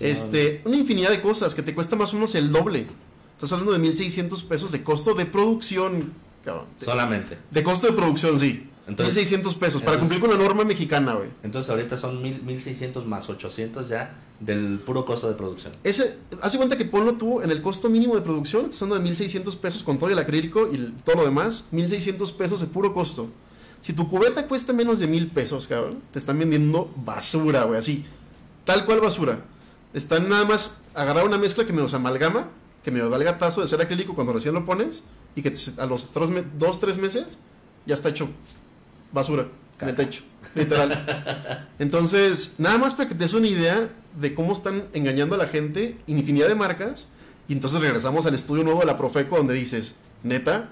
este, 0.00 0.62
una 0.64 0.76
infinidad 0.76 1.10
de 1.10 1.20
cosas 1.20 1.54
que 1.54 1.62
te 1.62 1.74
cuesta 1.74 1.94
más 1.94 2.12
o 2.12 2.16
menos 2.16 2.34
el 2.36 2.50
doble. 2.50 2.86
Estás 3.34 3.52
hablando 3.52 3.72
de 3.72 3.80
1600 3.80 4.44
pesos 4.44 4.72
de 4.72 4.82
costo 4.82 5.12
de 5.12 5.26
producción, 5.26 6.14
cabrón. 6.42 6.64
Solamente. 6.78 7.36
De 7.50 7.62
costo 7.62 7.88
de 7.88 7.92
producción, 7.92 8.40
sí. 8.40 8.70
Entonces, 8.86 9.14
1600 9.14 9.56
pesos 9.56 9.82
para 9.82 9.98
cumplir 9.98 10.20
con 10.20 10.30
la 10.30 10.38
norma 10.38 10.64
mexicana, 10.64 11.12
güey. 11.16 11.28
Entonces 11.42 11.68
ahorita 11.68 11.98
son 11.98 12.22
mil, 12.22 12.42
1600 12.42 13.04
más 13.04 13.28
800 13.28 13.90
ya 13.90 14.16
del 14.40 14.78
puro 14.78 15.04
costo 15.04 15.28
de 15.28 15.34
producción. 15.34 15.72
Ese, 15.84 16.18
hace 16.40 16.56
cuenta 16.56 16.76
que 16.76 16.86
ponlo 16.86 17.14
tú 17.14 17.42
en 17.42 17.50
el 17.50 17.60
costo 17.62 17.90
mínimo 17.90 18.14
de 18.14 18.22
producción, 18.22 18.64
estás 18.64 18.82
hablando 18.82 18.96
de 18.96 19.10
1600 19.10 19.56
pesos 19.56 19.82
con 19.82 19.98
todo 19.98 20.10
el 20.10 20.18
acrílico 20.18 20.68
y 20.72 20.78
todo 21.04 21.16
lo 21.16 21.24
demás, 21.24 21.68
1600 21.70 22.32
pesos 22.32 22.60
de 22.60 22.66
puro 22.66 22.92
costo. 22.94 23.28
Si 23.82 23.92
tu 23.92 24.08
cubeta 24.08 24.48
cuesta 24.48 24.72
menos 24.72 24.98
de 24.98 25.06
mil 25.06 25.30
pesos, 25.30 25.68
cabrón, 25.68 26.02
te 26.12 26.18
están 26.18 26.38
vendiendo 26.38 26.90
basura, 26.96 27.64
güey, 27.64 27.78
así. 27.78 28.04
Tal 28.64 28.84
cual 28.84 29.00
basura. 29.00 29.44
Están 29.92 30.28
nada 30.28 30.44
más 30.44 30.80
agarrar 30.94 31.26
una 31.26 31.38
mezcla 31.38 31.64
que 31.64 31.72
me 31.72 31.80
los 31.80 31.94
amalgama, 31.94 32.48
que 32.82 32.90
me 32.90 33.00
da 33.00 33.14
el 33.14 33.24
gatazo 33.24 33.60
de 33.60 33.68
ser 33.68 33.80
acrílico 33.80 34.14
cuando 34.14 34.32
recién 34.32 34.54
lo 34.54 34.64
pones, 34.64 35.04
y 35.34 35.42
que 35.42 35.52
a 35.78 35.86
los 35.86 36.12
2, 36.12 36.80
3 36.80 36.98
meses 36.98 37.38
ya 37.86 37.94
está 37.94 38.08
hecho 38.08 38.28
basura 39.12 39.48
en 39.84 39.90
el 39.90 39.96
techo, 39.96 40.22
literal. 40.54 41.68
Entonces, 41.78 42.54
nada 42.58 42.78
más 42.78 42.94
para 42.94 43.08
que 43.08 43.14
te 43.14 43.24
des 43.24 43.34
una 43.34 43.48
idea 43.48 43.90
de 44.18 44.34
cómo 44.34 44.52
están 44.52 44.84
engañando 44.92 45.34
a 45.34 45.38
la 45.38 45.46
gente, 45.46 45.98
infinidad 46.06 46.48
de 46.48 46.54
marcas, 46.54 47.08
y 47.48 47.52
entonces 47.52 47.80
regresamos 47.80 48.26
al 48.26 48.34
estudio 48.34 48.64
nuevo 48.64 48.80
de 48.80 48.86
la 48.86 48.96
Profeco 48.96 49.36
donde 49.36 49.54
dices, 49.54 49.94
neta, 50.22 50.70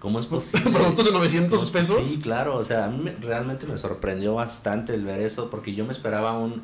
¿Cómo 0.00 0.20
es 0.20 0.26
posible? 0.28 0.70
¿Productos 0.70 1.06
de 1.06 1.12
900 1.12 1.70
pesos? 1.70 2.02
Sí, 2.06 2.20
claro, 2.20 2.56
o 2.56 2.64
sea, 2.64 2.84
a 2.84 2.88
mí 2.88 3.10
realmente 3.20 3.66
me 3.66 3.76
sorprendió 3.78 4.34
bastante 4.34 4.94
el 4.94 5.04
ver 5.04 5.20
eso, 5.20 5.50
porque 5.50 5.74
yo 5.74 5.84
me 5.84 5.92
esperaba 5.92 6.38
un, 6.38 6.62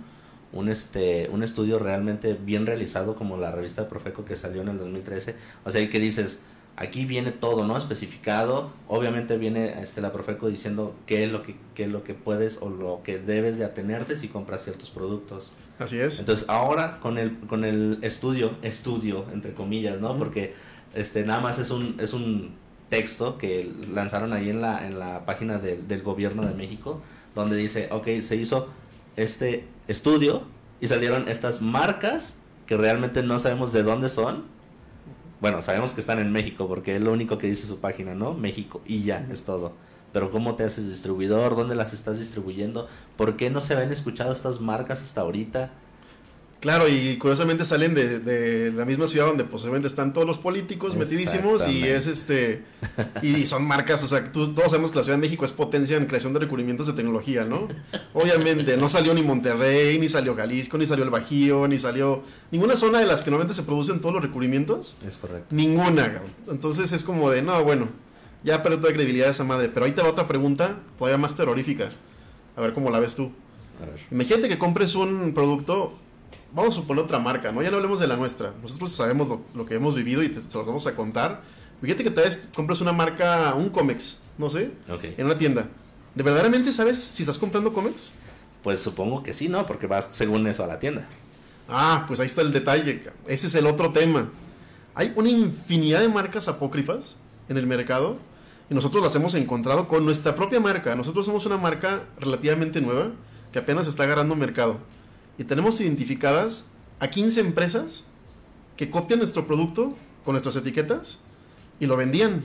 un, 0.52 0.68
este, 0.68 1.28
un 1.30 1.42
estudio 1.42 1.78
realmente 1.78 2.34
bien 2.34 2.66
realizado 2.66 3.16
como 3.16 3.36
la 3.36 3.50
revista 3.50 3.82
de 3.82 3.88
Profeco 3.88 4.24
que 4.24 4.36
salió 4.36 4.62
en 4.62 4.68
el 4.68 4.78
2013, 4.78 5.36
o 5.64 5.70
sea, 5.70 5.80
y 5.80 5.88
que 5.88 5.98
dices, 5.98 6.40
aquí 6.76 7.04
viene 7.04 7.30
todo, 7.32 7.66
¿no? 7.66 7.76
Especificado, 7.76 8.72
obviamente 8.88 9.36
viene 9.36 9.80
este, 9.80 10.00
la 10.00 10.12
Profeco 10.12 10.48
diciendo 10.48 10.94
qué 11.06 11.24
es, 11.24 11.32
lo 11.32 11.42
que, 11.42 11.56
qué 11.74 11.84
es 11.84 11.90
lo 11.90 12.04
que 12.04 12.14
puedes 12.14 12.58
o 12.60 12.68
lo 12.68 13.02
que 13.02 13.18
debes 13.18 13.58
de 13.58 13.64
atenerte 13.64 14.16
si 14.16 14.28
compras 14.28 14.64
ciertos 14.64 14.90
productos. 14.90 15.52
Así 15.78 15.98
es. 15.98 16.20
Entonces, 16.20 16.48
ahora 16.48 17.00
con 17.00 17.18
el, 17.18 17.38
con 17.40 17.64
el 17.64 17.98
estudio, 18.02 18.52
estudio, 18.62 19.24
entre 19.32 19.54
comillas, 19.54 20.00
¿no? 20.00 20.16
Porque 20.16 20.54
este, 20.94 21.24
nada 21.24 21.40
más 21.40 21.58
es 21.58 21.70
un... 21.70 21.96
Es 22.00 22.12
un 22.12 22.64
texto 22.88 23.38
que 23.38 23.72
lanzaron 23.92 24.32
ahí 24.32 24.50
en 24.50 24.60
la, 24.60 24.86
en 24.86 24.98
la 24.98 25.24
página 25.24 25.58
del 25.58 26.02
gobierno 26.02 26.44
de 26.44 26.54
México, 26.54 27.00
donde 27.34 27.56
dice, 27.56 27.88
ok, 27.90 28.06
se 28.22 28.36
hizo 28.36 28.68
este 29.16 29.64
estudio 29.88 30.42
y 30.80 30.86
salieron 30.86 31.28
estas 31.28 31.60
marcas 31.60 32.38
que 32.66 32.76
realmente 32.76 33.22
no 33.22 33.38
sabemos 33.38 33.72
de 33.72 33.82
dónde 33.82 34.08
son. 34.08 34.44
Bueno, 35.40 35.62
sabemos 35.62 35.92
que 35.92 36.00
están 36.00 36.18
en 36.18 36.32
México 36.32 36.68
porque 36.68 36.96
es 36.96 37.02
lo 37.02 37.12
único 37.12 37.38
que 37.38 37.48
dice 37.48 37.66
su 37.66 37.78
página, 37.78 38.14
¿no? 38.14 38.34
México 38.34 38.80
y 38.86 39.02
ya, 39.02 39.26
es 39.30 39.44
todo. 39.44 39.74
Pero 40.12 40.30
¿cómo 40.30 40.54
te 40.54 40.64
haces 40.64 40.88
distribuidor? 40.88 41.56
¿Dónde 41.56 41.74
las 41.74 41.92
estás 41.92 42.18
distribuyendo? 42.18 42.86
¿Por 43.16 43.36
qué 43.36 43.50
no 43.50 43.60
se 43.60 43.74
habían 43.74 43.92
escuchado 43.92 44.32
estas 44.32 44.60
marcas 44.60 45.02
hasta 45.02 45.22
ahorita? 45.22 45.70
Claro, 46.64 46.88
y 46.88 47.18
curiosamente 47.18 47.62
salen 47.66 47.92
de, 47.92 48.20
de, 48.20 48.72
la 48.72 48.86
misma 48.86 49.06
ciudad 49.06 49.26
donde 49.26 49.44
posiblemente 49.44 49.86
están 49.86 50.14
todos 50.14 50.26
los 50.26 50.38
políticos 50.38 50.96
metidísimos 50.96 51.68
y 51.68 51.84
es 51.84 52.06
este 52.06 52.64
y 53.20 53.44
son 53.44 53.66
marcas, 53.66 54.02
o 54.02 54.08
sea, 54.08 54.24
todos 54.32 54.54
sabemos 54.70 54.90
que 54.90 54.96
la 54.96 55.04
Ciudad 55.04 55.18
de 55.18 55.20
México 55.20 55.44
es 55.44 55.52
potencia 55.52 55.98
en 55.98 56.06
creación 56.06 56.32
de 56.32 56.38
recubrimientos 56.38 56.86
de 56.86 56.94
tecnología, 56.94 57.44
¿no? 57.44 57.68
Obviamente, 58.14 58.78
no 58.78 58.88
salió 58.88 59.12
ni 59.12 59.20
Monterrey, 59.20 59.98
ni 59.98 60.08
salió 60.08 60.34
Jalisco, 60.34 60.78
ni 60.78 60.86
salió 60.86 61.04
el 61.04 61.10
Bajío, 61.10 61.68
ni 61.68 61.76
salió 61.76 62.22
ninguna 62.50 62.76
zona 62.76 62.98
de 62.98 63.04
las 63.04 63.22
que 63.22 63.30
normalmente 63.30 63.60
se 63.60 63.66
producen 63.66 64.00
todos 64.00 64.14
los 64.14 64.22
recubrimientos. 64.22 64.96
Es 65.06 65.18
correcto. 65.18 65.54
Ninguna. 65.54 66.22
Entonces 66.48 66.92
es 66.92 67.04
como 67.04 67.28
de, 67.28 67.42
no, 67.42 67.62
bueno, 67.62 67.90
ya 68.42 68.62
perdió 68.62 68.80
toda 68.80 68.94
credibilidad 68.94 69.28
esa 69.28 69.44
madre. 69.44 69.68
Pero 69.68 69.84
ahí 69.84 69.92
te 69.92 70.00
va 70.00 70.08
otra 70.08 70.26
pregunta 70.26 70.78
todavía 70.96 71.18
más 71.18 71.34
terrorífica. 71.34 71.90
A 72.56 72.62
ver 72.62 72.72
cómo 72.72 72.88
la 72.88 73.00
ves 73.00 73.16
tú. 73.16 73.32
A 73.82 73.84
ver. 73.84 74.00
Imagínate 74.10 74.48
que 74.48 74.56
compres 74.56 74.94
un 74.94 75.34
producto 75.34 75.98
vamos 76.54 76.78
a 76.78 76.80
suponer 76.80 77.04
otra 77.04 77.18
marca, 77.18 77.52
¿no? 77.52 77.62
Ya 77.62 77.70
no 77.70 77.76
hablemos 77.76 78.00
de 78.00 78.06
la 78.06 78.16
nuestra. 78.16 78.54
Nosotros 78.62 78.92
sabemos 78.92 79.40
lo, 79.54 79.66
que 79.66 79.74
hemos 79.74 79.94
vivido 79.94 80.22
y 80.22 80.28
te, 80.28 80.40
lo 80.54 80.64
vamos 80.64 80.86
a 80.86 80.94
contar. 80.94 81.42
Fíjate 81.80 82.04
que 82.04 82.10
tal 82.10 82.24
vez 82.24 82.48
compras 82.54 82.80
una 82.80 82.92
marca, 82.92 83.54
un 83.54 83.68
Comex, 83.68 84.20
no 84.38 84.48
sé, 84.48 84.70
en 84.88 85.26
una 85.26 85.36
tienda. 85.36 85.68
¿De 86.14 86.22
verdaderamente 86.22 86.72
sabes 86.72 87.00
si 87.00 87.24
estás 87.24 87.38
comprando 87.38 87.72
Comex? 87.72 88.12
Pues 88.62 88.80
supongo 88.80 89.22
que 89.22 89.34
sí, 89.34 89.48
¿no? 89.48 89.66
Porque 89.66 89.86
vas 89.86 90.08
según 90.12 90.46
eso 90.46 90.64
a 90.64 90.66
la 90.66 90.78
tienda. 90.78 91.06
Ah, 91.68 92.04
pues 92.06 92.20
ahí 92.20 92.26
está 92.26 92.40
el 92.40 92.52
detalle. 92.52 93.02
Ese 93.26 93.48
es 93.48 93.54
el 93.56 93.66
otro 93.66 93.90
tema. 93.90 94.30
Hay 94.94 95.12
una 95.16 95.28
infinidad 95.28 96.00
de 96.00 96.08
marcas 96.08 96.46
apócrifas 96.48 97.16
en 97.48 97.58
el 97.58 97.66
mercado 97.66 98.16
y 98.70 98.74
nosotros 98.74 99.02
las 99.02 99.14
hemos 99.16 99.34
encontrado 99.34 99.88
con 99.88 100.04
nuestra 100.04 100.34
propia 100.36 100.60
marca. 100.60 100.94
Nosotros 100.94 101.26
somos 101.26 101.44
una 101.46 101.58
marca 101.58 102.04
relativamente 102.18 102.80
nueva 102.80 103.10
que 103.52 103.58
apenas 103.58 103.88
está 103.88 104.04
agarrando 104.04 104.36
mercado 104.36 104.78
y 105.38 105.44
tenemos 105.44 105.80
identificadas 105.80 106.64
a 107.00 107.08
15 107.08 107.40
empresas 107.40 108.04
que 108.76 108.90
copian 108.90 109.18
nuestro 109.18 109.46
producto 109.46 109.94
con 110.24 110.34
nuestras 110.34 110.56
etiquetas 110.56 111.18
y 111.80 111.86
lo 111.86 111.96
vendían. 111.96 112.42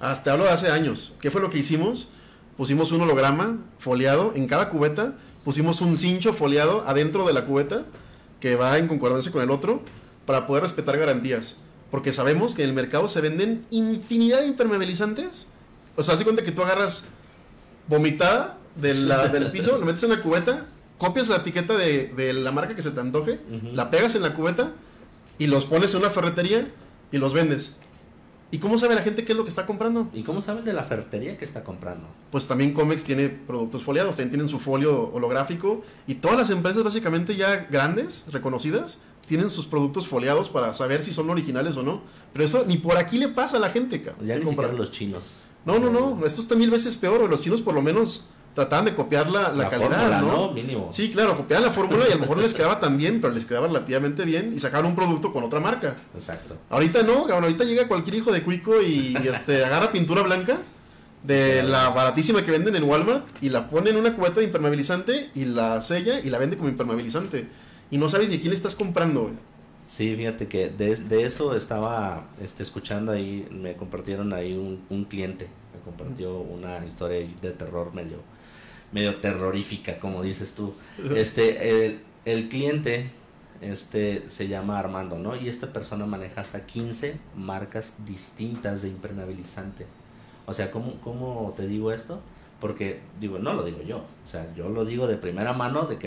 Hasta 0.00 0.32
hablo 0.32 0.44
de 0.44 0.50
hace 0.50 0.70
años. 0.70 1.14
¿Qué 1.20 1.30
fue 1.30 1.40
lo 1.40 1.50
que 1.50 1.58
hicimos? 1.58 2.10
Pusimos 2.56 2.92
un 2.92 3.02
holograma 3.02 3.58
foliado 3.78 4.32
en 4.34 4.46
cada 4.46 4.68
cubeta, 4.68 5.14
pusimos 5.44 5.80
un 5.80 5.96
cincho 5.96 6.32
foliado 6.32 6.84
adentro 6.86 7.26
de 7.26 7.32
la 7.32 7.46
cubeta 7.46 7.84
que 8.40 8.56
va 8.56 8.78
en 8.78 8.88
concordancia 8.88 9.32
con 9.32 9.42
el 9.42 9.50
otro 9.50 9.82
para 10.26 10.46
poder 10.46 10.62
respetar 10.62 10.98
garantías. 10.98 11.56
Porque 11.90 12.12
sabemos 12.12 12.54
que 12.54 12.62
en 12.62 12.70
el 12.70 12.74
mercado 12.74 13.08
se 13.08 13.20
venden 13.20 13.64
infinidad 13.70 14.40
de 14.40 14.48
impermeabilizantes. 14.48 15.46
O 15.96 16.02
sea, 16.02 16.14
hace 16.14 16.24
cuenta 16.24 16.42
que 16.42 16.52
tú 16.52 16.62
agarras 16.62 17.04
vomitada 17.88 18.58
del 18.74 19.50
piso, 19.52 19.78
lo 19.78 19.86
metes 19.86 20.02
en 20.02 20.10
la 20.10 20.22
cubeta 20.22 20.66
copias 20.98 21.28
la 21.28 21.36
etiqueta 21.36 21.76
de, 21.76 22.32
la 22.32 22.52
marca 22.52 22.74
que 22.74 22.82
se 22.82 22.90
te 22.90 23.00
antoje, 23.00 23.40
la 23.72 23.90
pegas 23.90 24.14
en 24.14 24.22
la 24.22 24.34
cubeta 24.34 24.72
y 25.38 25.46
los 25.46 25.66
pones 25.66 25.94
en 25.94 26.00
una 26.00 26.10
ferretería 26.10 26.70
y 27.12 27.18
los 27.18 27.32
vendes. 27.32 27.74
¿Y 28.52 28.58
cómo 28.58 28.78
sabe 28.78 28.94
la 28.94 29.02
gente 29.02 29.24
qué 29.24 29.32
es 29.32 29.38
lo 29.38 29.44
que 29.44 29.50
está 29.50 29.66
comprando? 29.66 30.08
¿Y 30.14 30.22
cómo 30.22 30.40
sabe 30.40 30.62
de 30.62 30.72
la 30.72 30.84
ferretería 30.84 31.36
que 31.36 31.44
está 31.44 31.64
comprando? 31.64 32.06
Pues 32.30 32.46
también 32.46 32.72
Comex 32.72 33.02
tiene 33.02 33.28
productos 33.28 33.82
foliados, 33.82 34.12
también 34.12 34.30
tienen 34.30 34.48
su 34.48 34.60
folio 34.60 35.10
holográfico 35.12 35.82
y 36.06 36.16
todas 36.16 36.38
las 36.38 36.50
empresas 36.50 36.84
básicamente 36.84 37.34
ya 37.34 37.66
grandes, 37.70 38.24
reconocidas, 38.30 38.98
tienen 39.26 39.50
sus 39.50 39.66
productos 39.66 40.06
foliados 40.06 40.48
para 40.48 40.72
saber 40.74 41.02
si 41.02 41.12
son 41.12 41.28
originales 41.28 41.76
o 41.76 41.82
no. 41.82 42.02
Pero 42.32 42.44
eso 42.44 42.64
ni 42.66 42.76
por 42.76 42.96
aquí 42.96 43.18
le 43.18 43.28
pasa 43.28 43.56
a 43.56 43.60
la 43.60 43.70
gente, 43.70 44.00
cabrón. 44.00 44.24
Ya 44.24 44.36
ni 44.36 44.44
siquiera 44.44 44.72
los 44.72 44.92
chinos. 44.92 45.44
No, 45.64 45.80
no, 45.80 45.90
no, 45.90 46.24
esto 46.24 46.40
está 46.40 46.54
mil 46.54 46.70
veces 46.70 46.96
peor. 46.96 47.28
Los 47.28 47.40
chinos 47.40 47.60
por 47.60 47.74
lo 47.74 47.82
menos 47.82 48.26
trataban 48.56 48.86
de 48.86 48.94
copiar 48.94 49.28
la, 49.28 49.52
la, 49.52 49.68
calidad, 49.68 50.22
¿no? 50.22 50.50
Mínimo. 50.50 50.88
Sí, 50.90 51.10
claro, 51.10 51.36
copiaban 51.36 51.66
la 51.66 51.72
fórmula 51.72 52.06
y 52.08 52.12
a 52.12 52.14
lo 52.14 52.22
mejor 52.22 52.38
no 52.38 52.42
les 52.42 52.54
quedaba 52.54 52.80
tan 52.80 52.96
bien, 52.96 53.20
pero 53.20 53.34
les 53.34 53.44
quedaba 53.44 53.66
relativamente 53.66 54.24
bien 54.24 54.54
y 54.56 54.58
sacaban 54.58 54.86
un 54.86 54.96
producto 54.96 55.30
con 55.30 55.44
otra 55.44 55.60
marca. 55.60 55.94
Exacto. 56.14 56.56
Ahorita 56.70 57.02
no, 57.02 57.26
ahorita 57.26 57.64
llega 57.64 57.86
cualquier 57.86 58.16
hijo 58.16 58.32
de 58.32 58.42
cuico 58.42 58.80
y, 58.80 59.14
este 59.30 59.62
agarra 59.62 59.92
pintura 59.92 60.22
blanca 60.22 60.56
de 61.22 61.62
la 61.64 61.90
baratísima 61.90 62.42
que 62.42 62.50
venden 62.50 62.74
en 62.76 62.84
Walmart 62.84 63.26
y 63.42 63.50
la 63.50 63.68
pone 63.68 63.90
en 63.90 63.96
una 63.96 64.14
cubeta 64.14 64.40
de 64.40 64.44
impermeabilizante 64.44 65.30
y 65.34 65.44
la 65.44 65.82
sella 65.82 66.20
y 66.20 66.30
la 66.30 66.38
vende 66.38 66.56
como 66.56 66.70
impermeabilizante. 66.70 67.48
Y 67.90 67.98
no 67.98 68.08
sabes 68.08 68.30
ni 68.30 68.38
quién 68.38 68.50
le 68.50 68.56
estás 68.56 68.74
comprando, 68.74 69.30
Sí, 69.86 70.16
fíjate 70.16 70.48
que 70.48 70.68
de, 70.70 70.96
de, 70.96 71.22
eso 71.22 71.54
estaba 71.54 72.26
este, 72.42 72.64
escuchando 72.64 73.12
ahí, 73.12 73.46
me 73.52 73.76
compartieron 73.76 74.32
ahí 74.32 74.54
un, 74.54 74.82
un 74.90 75.04
cliente, 75.04 75.46
me 75.72 75.80
compartió 75.84 76.38
una 76.38 76.84
historia 76.84 77.20
de 77.40 77.50
terror 77.52 77.94
medio 77.94 78.18
medio 78.96 79.16
terrorífica, 79.16 79.98
como 79.98 80.22
dices 80.22 80.54
tú. 80.54 80.72
Este, 81.14 81.86
el, 81.86 82.00
el 82.24 82.48
cliente 82.48 83.10
este 83.60 84.24
se 84.30 84.48
llama 84.48 84.78
Armando, 84.78 85.18
¿no? 85.18 85.36
Y 85.36 85.48
esta 85.48 85.70
persona 85.70 86.06
maneja 86.06 86.40
hasta 86.40 86.64
15 86.64 87.18
marcas 87.36 87.92
distintas 88.06 88.80
de 88.80 88.88
impermeabilizante. 88.88 89.86
O 90.46 90.54
sea, 90.54 90.70
¿cómo, 90.70 90.94
cómo 91.02 91.52
te 91.58 91.66
digo 91.66 91.92
esto? 91.92 92.20
Porque, 92.58 93.00
digo, 93.20 93.38
no 93.38 93.52
lo 93.52 93.64
digo 93.64 93.82
yo. 93.82 93.98
O 93.98 94.26
sea, 94.26 94.46
yo 94.54 94.70
lo 94.70 94.86
digo 94.86 95.06
de 95.06 95.16
primera 95.16 95.52
mano 95.52 95.82
de 95.82 95.98
que 95.98 96.06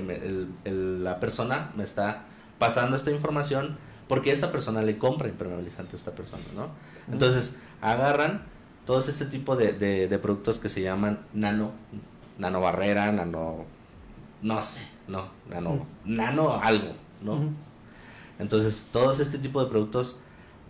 el, 0.65 1.03
la 1.03 1.19
persona 1.19 1.71
me 1.75 1.83
está 1.83 2.25
pasando 2.57 2.95
esta 2.95 3.11
información 3.11 3.77
porque 4.07 4.31
esta 4.31 4.51
persona 4.51 4.81
le 4.81 4.97
compra 4.97 5.27
impermeabilizante 5.27 5.95
a 5.95 5.97
esta 5.97 6.11
persona, 6.13 6.43
¿no? 6.55 6.69
Entonces, 7.13 7.57
agarran 7.81 8.45
todos 8.87 9.09
este 9.09 9.25
tipo 9.25 9.55
de, 9.55 9.73
de, 9.73 10.07
de 10.07 10.17
productos 10.17 10.57
que 10.57 10.69
se 10.69 10.81
llaman 10.81 11.19
nano 11.35 11.71
nano 12.39 12.61
barrera, 12.61 13.11
nano, 13.11 13.65
no 14.41 14.61
sé, 14.61 14.81
no, 15.07 15.27
nano, 15.49 15.85
nano 16.05 16.59
algo, 16.59 16.93
¿no? 17.21 17.39
Entonces, 18.39 18.87
todos 18.91 19.19
este 19.19 19.37
tipo 19.37 19.63
de 19.63 19.69
productos 19.69 20.17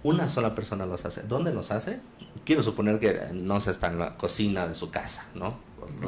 una 0.04 0.30
sola 0.30 0.56
persona 0.56 0.86
los 0.86 1.06
hace. 1.06 1.24
¿Dónde 1.24 1.54
los 1.54 1.72
hace? 1.72 2.00
Quiero 2.46 2.64
suponer 2.64 3.00
que 3.00 3.20
no 3.34 3.60
se 3.60 3.72
está 3.72 3.88
en 3.88 4.00
la 4.00 4.16
cocina 4.16 4.68
de 4.68 4.76
su 4.76 4.92
casa, 4.92 5.26
¿no? 5.36 5.58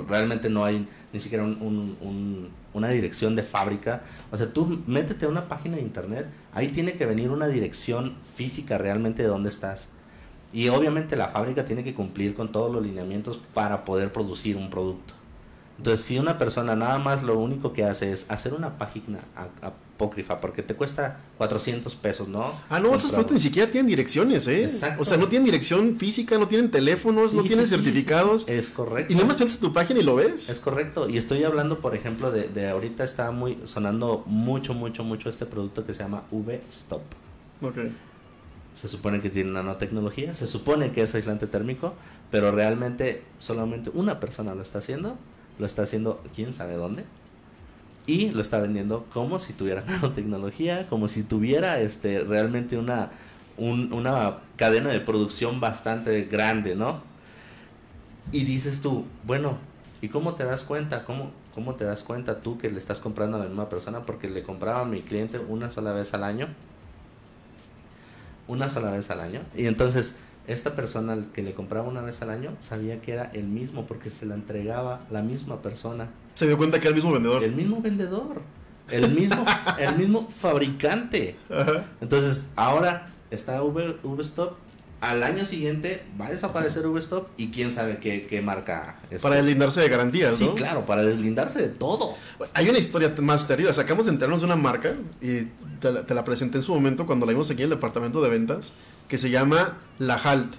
Realmente 0.08 0.50
no 0.50 0.64
hay 0.64 0.88
ni 1.12 1.20
siquiera 1.20 1.44
una 1.44 2.90
dirección 2.90 3.36
de 3.36 3.44
fábrica. 3.44 4.04
O 4.32 4.38
sea, 4.38 4.52
tú 4.54 4.82
métete 4.88 5.26
a 5.26 5.30
una 5.30 5.48
página 5.48 5.76
de 5.76 5.82
internet, 5.82 6.28
ahí 6.54 6.70
tiene 6.70 6.94
que 6.94 7.06
venir 7.06 7.32
una 7.32 7.48
dirección 7.48 8.16
física 8.36 8.78
realmente 8.78 9.24
de 9.24 9.30
dónde 9.30 9.50
estás. 9.50 9.90
Y 10.54 10.70
obviamente 10.70 11.16
la 11.16 11.30
fábrica 11.30 11.66
tiene 11.66 11.84
que 11.84 11.94
cumplir 11.94 12.34
con 12.34 12.52
todos 12.52 12.72
los 12.74 12.84
lineamientos 12.84 13.40
para 13.54 13.86
poder 13.86 14.12
producir 14.12 14.58
un 14.58 14.70
producto. 14.70 15.14
Entonces, 15.82 16.06
si 16.06 16.20
una 16.20 16.38
persona 16.38 16.76
nada 16.76 17.00
más 17.00 17.24
lo 17.24 17.40
único 17.40 17.74
que 17.74 17.84
hace 17.84 18.12
es 18.12 18.28
hacer 18.30 18.54
una 18.54 18.78
página 18.78 19.22
apócrifa, 19.64 20.40
porque 20.40 20.62
te 20.62 20.76
cuesta 20.76 21.22
400 21.40 21.96
pesos, 21.96 22.28
¿no? 22.28 22.54
Ah, 22.70 22.80
no, 22.80 22.94
esos 22.94 23.10
productos 23.10 23.34
ni 23.34 23.40
siquiera 23.40 23.72
tienen 23.72 23.88
direcciones, 23.88 24.48
¿eh? 24.48 24.62
Exacto. 24.66 25.02
O 25.02 25.06
sea, 25.06 25.18
no 25.18 25.28
tienen 25.28 25.44
dirección 25.48 25.96
física, 25.96 26.38
no 26.38 26.48
tienen 26.48 26.70
teléfonos, 26.70 27.34
no 27.34 27.42
tienen 27.42 27.66
certificados. 27.66 28.44
es 28.48 28.70
correcto. 28.70 29.12
Y 29.12 29.16
nada 29.16 29.28
más 29.28 29.40
metes 29.40 29.60
tu 29.60 29.74
página 29.74 30.02
y 30.02 30.04
lo 30.04 30.14
ves. 30.14 30.52
Es 30.52 30.60
correcto. 30.60 31.10
Y 31.10 31.18
estoy 31.18 31.44
hablando, 31.46 31.80
por 31.80 31.96
ejemplo, 31.96 32.30
de, 32.30 32.48
de 32.48 32.70
ahorita 32.70 33.04
está 33.04 33.32
muy 33.32 33.58
sonando 33.66 34.22
mucho, 34.28 34.76
mucho, 34.76 35.04
mucho 35.04 35.30
este 35.30 35.48
producto 35.48 35.84
que 35.84 35.96
se 35.96 36.04
llama 36.04 36.26
V-Stop. 36.30 37.02
Ok. 37.64 37.78
Se 38.76 38.88
supone 38.88 39.20
que 39.20 39.32
tiene 39.32 39.50
nanotecnología, 39.50 40.36
se 40.36 40.46
supone 40.46 40.92
que 40.92 41.02
es 41.02 41.16
aislante 41.16 41.48
térmico, 41.48 41.96
pero 42.30 42.52
realmente 42.52 43.24
solamente 43.40 43.90
una 43.96 44.20
persona 44.20 44.54
lo 44.54 44.62
está 44.62 44.78
haciendo 44.78 45.18
lo 45.62 45.68
está 45.68 45.84
haciendo 45.84 46.22
quién 46.36 46.54
sabe 46.54 46.76
dónde 46.76 47.06
y 48.08 48.32
lo 48.32 48.42
está 48.42 48.60
vendiendo 48.60 49.06
como 49.14 49.38
si 49.38 49.54
tuviera 49.54 49.82
nanotecnología, 49.88 50.88
como 50.88 51.08
si 51.08 51.22
tuviera 51.22 51.80
este 51.80 52.24
realmente 52.24 52.78
una 52.78 53.12
una 53.58 54.38
cadena 54.56 54.90
de 54.90 55.02
producción 55.02 55.60
bastante 55.60 56.24
grande, 56.24 56.74
¿no? 56.74 57.04
Y 58.32 58.44
dices 58.44 58.82
tú, 58.82 59.06
bueno, 59.24 59.60
¿y 60.02 60.10
cómo 60.10 60.34
te 60.34 60.46
das 60.46 60.64
cuenta? 60.64 61.04
¿Cómo, 61.04 61.32
¿Cómo 61.54 61.76
te 61.76 61.84
das 61.84 62.02
cuenta 62.02 62.42
tú 62.42 62.58
que 62.58 62.72
le 62.72 62.80
estás 62.80 63.00
comprando 63.00 63.38
a 63.38 63.42
la 63.42 63.46
misma 63.46 63.70
persona? 63.70 64.02
Porque 64.02 64.30
le 64.30 64.42
compraba 64.42 64.80
a 64.80 64.86
mi 64.86 65.04
cliente 65.04 65.38
una 65.38 65.70
sola 65.70 65.92
vez 65.92 66.16
al 66.16 66.24
año. 66.24 66.48
Una 68.48 68.68
sola 68.68 68.90
vez 68.90 69.12
al 69.12 69.20
año. 69.20 69.42
Y 69.56 69.68
entonces 69.68 70.16
esta 70.54 70.76
persona 70.76 71.18
que 71.34 71.44
le 71.44 71.54
compraba 71.54 71.88
una 71.88 72.02
vez 72.02 72.22
al 72.22 72.30
año 72.30 72.56
sabía 72.60 73.02
que 73.02 73.14
era 73.14 73.30
el 73.34 73.46
mismo 73.46 73.86
porque 73.86 74.10
se 74.10 74.26
la 74.26 74.36
entregaba 74.36 75.00
la 75.10 75.22
misma 75.22 75.62
persona. 75.62 76.10
Se 76.36 76.48
dio 76.48 76.58
cuenta 76.58 76.80
que 76.80 76.88
era 76.88 76.90
el 76.90 76.96
mismo 76.96 77.12
vendedor. 77.12 77.44
El 77.44 77.56
mismo 77.56 77.82
vendedor. 77.82 78.42
El 78.90 79.10
mismo, 79.12 79.46
el 79.80 79.96
mismo 79.96 80.28
fabricante. 80.30 81.36
Entonces, 82.02 82.50
ahora 82.56 83.14
está 83.30 83.62
v, 83.64 83.96
Stop 84.20 84.58
Al 85.00 85.24
año 85.24 85.46
siguiente 85.46 86.04
va 86.20 86.28
a 86.28 86.32
desaparecer 86.32 86.86
V-Stop 86.86 87.30
y 87.38 87.50
quién 87.50 87.72
sabe 87.72 88.00
qué, 88.00 88.28
qué 88.28 88.42
marca 88.42 89.00
es. 89.10 89.22
Para 89.22 89.36
deslindarse 89.36 89.82
de 89.82 89.90
garantías, 89.90 90.36
sí, 90.36 90.50
claro, 90.56 90.86
para 90.86 91.04
deslindarse 91.04 91.62
de 91.62 91.70
todo. 91.70 92.16
Hay 92.54 92.70
una 92.70 92.78
historia 92.78 93.14
más 93.22 93.48
terrible. 93.48 93.74
Sacamos 93.74 94.06
de 94.06 94.12
enterarnos 94.12 94.42
de 94.42 94.46
una 94.46 94.58
marca 94.58 94.96
y 95.22 95.46
te 95.80 95.92
la, 95.92 96.06
te 96.06 96.14
la 96.14 96.24
presenté 96.24 96.58
en 96.58 96.64
su 96.64 96.74
momento 96.74 97.06
cuando 97.06 97.26
la 97.26 97.32
vimos 97.32 97.50
aquí 97.50 97.62
en 97.62 97.72
el 97.72 97.76
departamento 97.78 98.22
de 98.22 98.30
ventas 98.30 98.74
que 99.12 99.18
se 99.18 99.30
llama 99.30 99.78
La 100.00 100.16
Halt, 100.16 100.54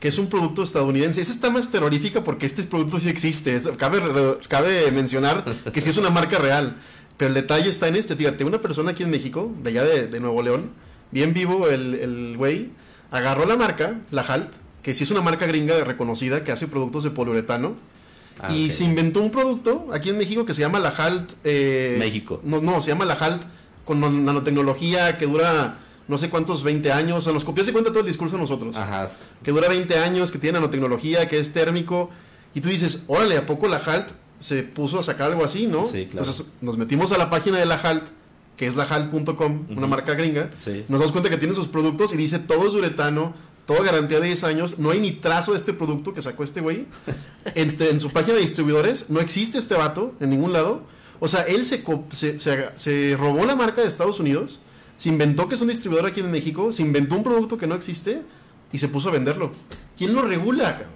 que 0.00 0.08
es 0.08 0.18
un 0.18 0.28
producto 0.28 0.64
estadounidense. 0.64 1.20
Esa 1.20 1.30
está 1.30 1.50
más 1.50 1.70
terrorífica 1.70 2.24
porque 2.24 2.44
este 2.44 2.64
producto 2.64 2.98
sí 2.98 3.08
existe. 3.08 3.60
cabe, 3.76 4.00
cabe 4.48 4.90
mencionar 4.90 5.44
que 5.72 5.80
sí 5.80 5.90
es 5.90 5.96
una 5.96 6.10
marca 6.10 6.38
real. 6.38 6.74
Pero 7.16 7.28
el 7.28 7.34
detalle 7.34 7.70
está 7.70 7.86
en 7.86 7.94
este. 7.94 8.16
Fíjate, 8.16 8.42
una 8.42 8.60
persona 8.60 8.90
aquí 8.90 9.04
en 9.04 9.10
México, 9.10 9.54
de 9.62 9.70
allá 9.70 9.84
de, 9.84 10.18
Nuevo 10.18 10.42
León, 10.42 10.72
bien 11.12 11.32
vivo 11.32 11.68
el 11.68 12.34
güey, 12.36 12.72
agarró 13.12 13.46
la 13.46 13.56
marca, 13.56 14.00
la 14.10 14.22
Halt, 14.22 14.50
que 14.82 14.92
sí 14.92 15.04
es 15.04 15.12
una 15.12 15.20
marca 15.20 15.46
gringa 15.46 15.78
reconocida 15.84 16.42
que 16.42 16.50
hace 16.50 16.66
productos 16.66 17.04
de 17.04 17.10
poliuretano. 17.12 17.76
Ah, 18.40 18.52
y 18.52 18.72
se 18.72 18.82
inventó 18.82 19.22
un 19.22 19.30
producto 19.30 19.86
aquí 19.92 20.10
en 20.10 20.18
México 20.18 20.44
que 20.44 20.54
se 20.54 20.60
llama 20.60 20.80
la 20.80 20.88
Halt. 20.88 21.34
Eh, 21.44 21.94
México. 22.00 22.40
No, 22.42 22.60
no, 22.60 22.80
se 22.80 22.90
llama 22.90 23.04
la 23.04 23.14
Halt 23.14 23.44
con 23.84 24.00
nanotecnología 24.00 25.16
que 25.18 25.26
dura 25.26 25.85
no 26.08 26.18
sé 26.18 26.30
cuántos 26.30 26.62
20 26.62 26.92
años, 26.92 27.18
o 27.18 27.20
sea, 27.20 27.32
nos 27.32 27.44
copió 27.44 27.64
se 27.64 27.72
cuenta 27.72 27.90
todo 27.90 28.00
el 28.00 28.06
discurso 28.06 28.38
nosotros. 28.38 28.76
Ajá. 28.76 29.10
Que 29.42 29.50
dura 29.50 29.68
20 29.68 29.98
años, 29.98 30.30
que 30.30 30.38
tiene 30.38 30.54
nanotecnología, 30.54 31.26
que 31.26 31.38
es 31.38 31.52
térmico. 31.52 32.10
Y 32.54 32.60
tú 32.60 32.68
dices, 32.68 33.04
órale, 33.08 33.36
¿a 33.36 33.46
poco 33.46 33.68
la 33.68 33.78
HALT 33.78 34.10
se 34.38 34.62
puso 34.62 35.00
a 35.00 35.02
sacar 35.02 35.32
algo 35.32 35.44
así, 35.44 35.66
no? 35.66 35.84
Sí, 35.84 36.06
claro. 36.06 36.26
Entonces 36.26 36.52
nos 36.60 36.76
metimos 36.76 37.12
a 37.12 37.18
la 37.18 37.28
página 37.28 37.58
de 37.58 37.66
la 37.66 37.74
HALT, 37.74 38.06
que 38.56 38.66
es 38.66 38.76
lahalt.com, 38.76 39.66
una 39.76 39.86
marca 39.86 40.14
gringa. 40.14 40.50
Sí. 40.58 40.84
Nos 40.88 41.00
damos 41.00 41.12
cuenta 41.12 41.28
que 41.28 41.36
tiene 41.36 41.54
sus 41.54 41.68
productos 41.68 42.12
y 42.12 42.16
dice 42.16 42.38
todo 42.38 42.66
es 42.68 42.74
uretano, 42.74 43.34
todo 43.66 43.82
garantía 43.82 44.20
de 44.20 44.28
10 44.28 44.44
años. 44.44 44.78
No 44.78 44.90
hay 44.92 45.00
ni 45.00 45.12
trazo 45.12 45.52
de 45.52 45.58
este 45.58 45.72
producto 45.72 46.14
que 46.14 46.22
sacó 46.22 46.44
este 46.44 46.60
güey. 46.60 46.86
en, 47.54 47.76
en, 47.80 48.00
su 48.00 48.10
página 48.10 48.34
de 48.34 48.42
distribuidores 48.42 49.10
no 49.10 49.20
existe 49.20 49.58
este 49.58 49.74
vato 49.74 50.14
en 50.20 50.30
ningún 50.30 50.52
lado. 50.52 50.82
O 51.18 51.28
sea, 51.28 51.42
él 51.42 51.64
se, 51.64 51.82
se, 52.12 52.38
se, 52.38 52.70
se 52.74 53.16
robó 53.18 53.44
la 53.44 53.56
marca 53.56 53.82
de 53.82 53.88
Estados 53.88 54.20
Unidos 54.20 54.60
se 54.96 55.08
inventó 55.08 55.48
que 55.48 55.54
es 55.54 55.60
un 55.60 55.68
distribuidor 55.68 56.06
aquí 56.06 56.20
en 56.20 56.30
México, 56.30 56.72
se 56.72 56.82
inventó 56.82 57.16
un 57.16 57.22
producto 57.22 57.58
que 57.58 57.66
no 57.66 57.74
existe 57.74 58.22
y 58.72 58.78
se 58.78 58.88
puso 58.88 59.08
a 59.08 59.12
venderlo. 59.12 59.52
¿Quién 59.96 60.14
lo 60.14 60.22
regula? 60.22 60.88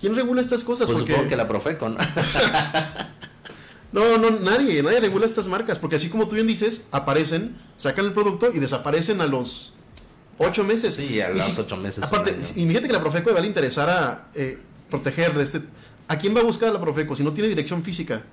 ¿Quién 0.00 0.14
regula 0.14 0.40
estas 0.40 0.64
cosas? 0.64 0.90
Pues 0.90 1.00
supongo 1.00 1.28
que 1.28 1.36
la 1.36 1.48
Profeco, 1.48 1.88
¿no? 1.88 1.98
no, 3.92 4.18
no, 4.18 4.30
nadie, 4.40 4.82
nadie 4.82 5.00
regula 5.00 5.26
estas 5.26 5.48
marcas, 5.48 5.78
porque 5.78 5.96
así 5.96 6.08
como 6.08 6.28
tú 6.28 6.34
bien 6.34 6.46
dices, 6.46 6.86
aparecen, 6.90 7.56
sacan 7.76 8.04
el 8.04 8.12
producto 8.12 8.50
y 8.52 8.58
desaparecen 8.58 9.20
a 9.20 9.26
los 9.26 9.72
ocho 10.38 10.64
meses. 10.64 10.96
Sí, 10.96 11.20
a 11.20 11.30
los 11.30 11.58
ocho 11.58 11.76
meses. 11.76 12.04
Aparte, 12.04 12.36
imagínate 12.56 12.88
que 12.88 12.92
la 12.92 13.00
Profeco 13.00 13.30
le 13.30 13.34
va 13.34 13.40
a 13.40 13.46
interesar 13.46 13.88
a 13.88 14.28
eh, 14.34 14.58
proteger 14.90 15.32
de 15.34 15.44
este... 15.44 15.62
¿A 16.06 16.18
quién 16.18 16.36
va 16.36 16.40
a 16.40 16.44
buscar 16.44 16.70
la 16.72 16.80
Profeco 16.80 17.16
si 17.16 17.24
no 17.24 17.32
tiene 17.32 17.48
dirección 17.48 17.82
física? 17.82 18.24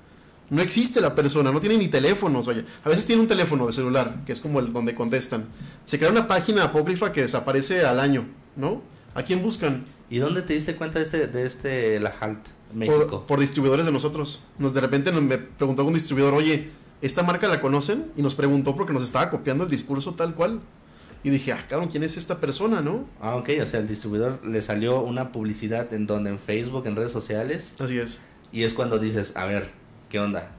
No 0.51 0.61
existe 0.61 0.99
la 0.99 1.15
persona, 1.15 1.49
no 1.49 1.61
tiene 1.61 1.77
ni 1.77 1.87
teléfonos, 1.87 2.45
oye. 2.45 2.65
A 2.83 2.89
veces 2.89 3.05
tiene 3.05 3.21
un 3.21 3.27
teléfono 3.29 3.67
de 3.67 3.73
celular, 3.73 4.21
que 4.25 4.33
es 4.33 4.41
como 4.41 4.59
el 4.59 4.73
donde 4.73 4.93
contestan. 4.93 5.45
Se 5.85 5.97
crea 5.97 6.11
una 6.11 6.27
página 6.27 6.65
apócrifa 6.65 7.13
que 7.13 7.21
desaparece 7.21 7.85
al 7.85 8.01
año, 8.01 8.27
¿no? 8.57 8.81
¿A 9.15 9.23
quién 9.23 9.41
buscan? 9.41 9.85
¿Y 10.09 10.17
dónde 10.17 10.41
te 10.41 10.53
diste 10.53 10.75
cuenta 10.75 10.99
de 10.99 11.05
este, 11.05 11.27
de 11.27 11.45
este 11.45 11.99
La 12.01 12.13
Halt, 12.19 12.41
México? 12.73 13.25
Por, 13.25 13.39
distribuidores 13.39 13.85
de 13.85 13.93
nosotros. 13.93 14.41
Nos 14.57 14.73
de 14.73 14.81
repente 14.81 15.13
nos, 15.13 15.21
me 15.21 15.37
preguntó 15.37 15.85
un 15.85 15.93
distribuidor, 15.93 16.33
oye, 16.33 16.71
¿esta 17.01 17.23
marca 17.23 17.47
la 17.47 17.61
conocen? 17.61 18.11
Y 18.17 18.21
nos 18.21 18.35
preguntó 18.35 18.75
porque 18.75 18.91
nos 18.91 19.03
estaba 19.03 19.29
copiando 19.29 19.63
el 19.63 19.69
discurso 19.69 20.15
tal 20.15 20.35
cual. 20.35 20.59
Y 21.23 21.29
dije, 21.29 21.53
ah, 21.53 21.65
cabrón, 21.69 21.87
¿quién 21.87 22.03
es 22.03 22.17
esta 22.17 22.41
persona, 22.41 22.81
no? 22.81 23.05
Ah, 23.21 23.37
ok, 23.37 23.51
o 23.63 23.65
sea, 23.65 23.79
el 23.79 23.87
distribuidor 23.87 24.45
le 24.45 24.61
salió 24.61 24.99
una 24.99 25.31
publicidad 25.31 25.93
en 25.93 26.07
donde 26.07 26.29
en 26.29 26.39
Facebook, 26.39 26.87
en 26.87 26.97
redes 26.97 27.13
sociales. 27.13 27.73
Así 27.79 27.97
es. 27.99 28.21
Y 28.51 28.63
es 28.63 28.73
cuando 28.73 28.99
dices, 28.99 29.31
a 29.37 29.45
ver, 29.45 29.80
¿qué 30.11 30.19
onda? 30.19 30.51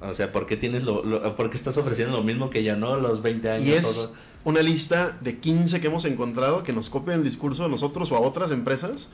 O 0.00 0.14
sea, 0.14 0.32
¿por 0.32 0.46
qué, 0.46 0.56
tienes 0.56 0.82
lo, 0.82 1.36
¿por 1.36 1.54
estás 1.54 1.76
ofreciendo 1.76 2.16
lo 2.16 2.22
mismo 2.22 2.50
que 2.50 2.62
ya 2.64 2.76
no 2.76 2.96
los 2.96 3.22
20 3.22 3.50
años? 3.50 3.66
Y 3.66 3.72
es 3.72 4.12
una 4.44 4.62
lista 4.62 5.16
de 5.20 5.38
15 5.38 5.80
que 5.80 5.86
hemos 5.86 6.04
encontrado 6.04 6.62
que 6.62 6.72
nos 6.72 6.90
copian 6.90 7.18
el 7.18 7.24
discurso 7.24 7.64
a 7.64 7.68
nosotros 7.68 8.10
o 8.10 8.16
a 8.16 8.20
otras 8.20 8.50
empresas 8.50 9.10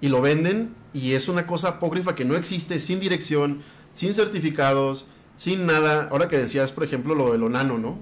y 0.00 0.08
lo 0.08 0.20
venden 0.20 0.74
y 0.92 1.12
es 1.12 1.28
una 1.28 1.46
cosa 1.46 1.68
apócrifa 1.68 2.14
que 2.14 2.24
no 2.24 2.36
existe, 2.36 2.80
sin 2.80 3.00
dirección, 3.00 3.62
sin 3.92 4.14
certificados, 4.14 5.08
sin 5.36 5.66
nada. 5.66 6.08
Ahora 6.10 6.28
que 6.28 6.38
decías, 6.38 6.72
por 6.72 6.84
ejemplo, 6.84 7.14
lo 7.14 7.32
de 7.32 7.38
lo 7.38 7.48
nano, 7.48 7.78
¿no? 7.78 7.98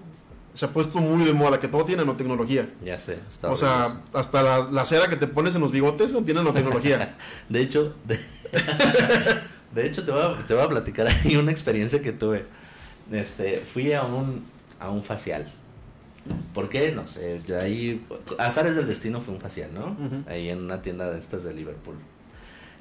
Se 0.54 0.66
ha 0.66 0.72
puesto 0.72 0.98
muy 0.98 1.24
de 1.24 1.32
moda, 1.32 1.60
que 1.60 1.68
todo 1.68 1.84
tiene 1.84 2.02
nanotecnología. 2.02 2.68
Ya 2.84 3.00
sé. 3.00 3.18
Está 3.26 3.50
o 3.50 3.56
sea, 3.56 4.02
hasta 4.12 4.42
la, 4.42 4.70
la, 4.70 4.84
cera 4.84 5.08
que 5.08 5.16
te 5.16 5.26
pones 5.26 5.54
en 5.54 5.62
los 5.62 5.72
bigotes 5.72 6.12
tiene 6.24 6.34
nanotecnología. 6.34 7.16
de 7.48 7.62
hecho, 7.62 7.94
de... 8.04 8.20
De 9.74 9.86
hecho, 9.86 10.04
te 10.04 10.10
voy, 10.10 10.20
a, 10.20 10.46
te 10.46 10.54
voy 10.54 10.62
a 10.62 10.68
platicar 10.68 11.06
ahí 11.24 11.36
una 11.36 11.50
experiencia 11.50 12.02
que 12.02 12.12
tuve. 12.12 12.46
Este, 13.10 13.60
fui 13.60 13.92
a 13.92 14.02
un, 14.04 14.44
a 14.78 14.90
un 14.90 15.02
facial. 15.02 15.46
¿Por 16.54 16.68
qué? 16.68 16.92
No 16.92 17.06
sé. 17.06 17.38
De 17.40 17.58
ahí, 17.58 18.04
azares 18.38 18.76
del 18.76 18.86
destino 18.86 19.20
fue 19.20 19.34
un 19.34 19.40
facial, 19.40 19.70
¿no? 19.74 19.96
Ahí 20.28 20.50
en 20.50 20.60
una 20.60 20.82
tienda 20.82 21.10
de 21.10 21.18
estas 21.18 21.42
de 21.42 21.52
Liverpool. 21.52 21.96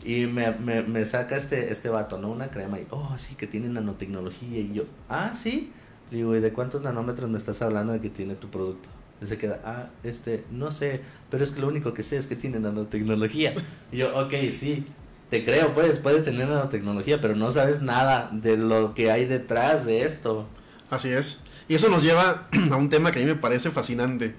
Y 0.03 0.25
me, 0.25 0.51
me, 0.51 0.81
me, 0.81 1.05
saca 1.05 1.37
este, 1.37 1.71
este 1.71 1.89
vato, 1.89 2.17
¿no? 2.17 2.29
Una 2.31 2.49
crema 2.49 2.79
y, 2.79 2.87
oh, 2.89 3.15
sí, 3.17 3.35
que 3.35 3.47
tiene 3.47 3.69
nanotecnología. 3.69 4.59
Y 4.59 4.73
yo, 4.73 4.83
ah, 5.09 5.33
sí. 5.33 5.71
Digo, 6.09 6.35
¿y 6.35 6.39
de 6.39 6.51
cuántos 6.51 6.81
nanómetros 6.81 7.29
me 7.29 7.37
estás 7.37 7.61
hablando 7.61 7.93
de 7.93 8.01
que 8.01 8.09
tiene 8.09 8.35
tu 8.35 8.49
producto? 8.49 8.89
Y 9.21 9.27
se 9.27 9.37
queda, 9.37 9.61
ah, 9.63 9.89
este, 10.03 10.43
no 10.51 10.71
sé, 10.71 11.01
pero 11.29 11.43
es 11.43 11.51
que 11.51 11.61
lo 11.61 11.67
único 11.67 11.93
que 11.93 12.03
sé 12.03 12.17
es 12.17 12.25
que 12.25 12.35
tiene 12.35 12.59
nanotecnología. 12.59 13.53
Y 13.91 13.97
yo, 13.97 14.19
ok, 14.19 14.33
sí, 14.51 14.85
te 15.31 15.45
creo, 15.45 15.73
pues, 15.73 15.99
puedes 15.99 16.25
tener 16.25 16.49
nanotecnología, 16.49 17.21
pero 17.21 17.37
no 17.37 17.51
sabes 17.51 17.81
nada 17.81 18.29
de 18.33 18.57
lo 18.57 18.93
que 18.93 19.11
hay 19.11 19.23
detrás 19.23 19.85
de 19.85 20.03
esto. 20.03 20.45
Así 20.89 21.07
es. 21.07 21.39
Y 21.69 21.75
eso 21.75 21.87
nos 21.87 22.03
lleva 22.03 22.49
a 22.71 22.75
un 22.75 22.89
tema 22.89 23.13
que 23.13 23.19
a 23.19 23.21
mí 23.21 23.29
me 23.29 23.35
parece 23.35 23.71
fascinante. 23.71 24.35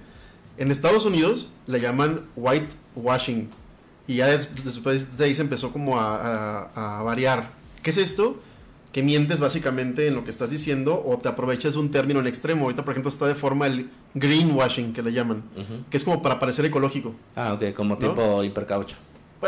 En 0.59 0.69
Estados 0.69 1.07
Unidos 1.07 1.49
le 1.65 1.81
llaman 1.81 2.21
whitewashing. 2.35 3.49
Y 4.05 4.17
ya 4.17 4.27
después 4.27 5.17
de 5.17 5.25
ahí 5.25 5.33
se 5.33 5.41
empezó 5.41 5.73
como 5.73 5.99
a, 5.99 6.99
a, 6.99 7.01
variar. 7.01 7.49
¿Qué 7.81 7.89
es 7.89 7.97
esto? 7.97 8.39
que 8.91 9.01
mientes 9.01 9.39
básicamente 9.39 10.07
en 10.07 10.13
lo 10.13 10.23
que 10.23 10.29
estás 10.29 10.51
diciendo 10.51 11.01
o 11.03 11.17
te 11.17 11.27
aprovechas 11.27 11.73
de 11.73 11.79
un 11.79 11.89
término 11.89 12.19
en 12.19 12.27
extremo. 12.27 12.65
Ahorita, 12.65 12.85
por 12.85 12.91
ejemplo, 12.91 13.09
está 13.09 13.25
de 13.25 13.33
forma 13.33 13.65
el 13.65 13.89
greenwashing, 14.13 14.93
que 14.93 15.01
le 15.01 15.11
llaman, 15.11 15.41
que 15.89 15.97
es 15.97 16.03
como 16.03 16.21
para 16.21 16.39
parecer 16.39 16.65
ecológico. 16.65 17.15
Ah, 17.35 17.53
ok, 17.53 17.73
como 17.73 17.97
tipo 17.97 18.43
hipercaucho. 18.43 18.95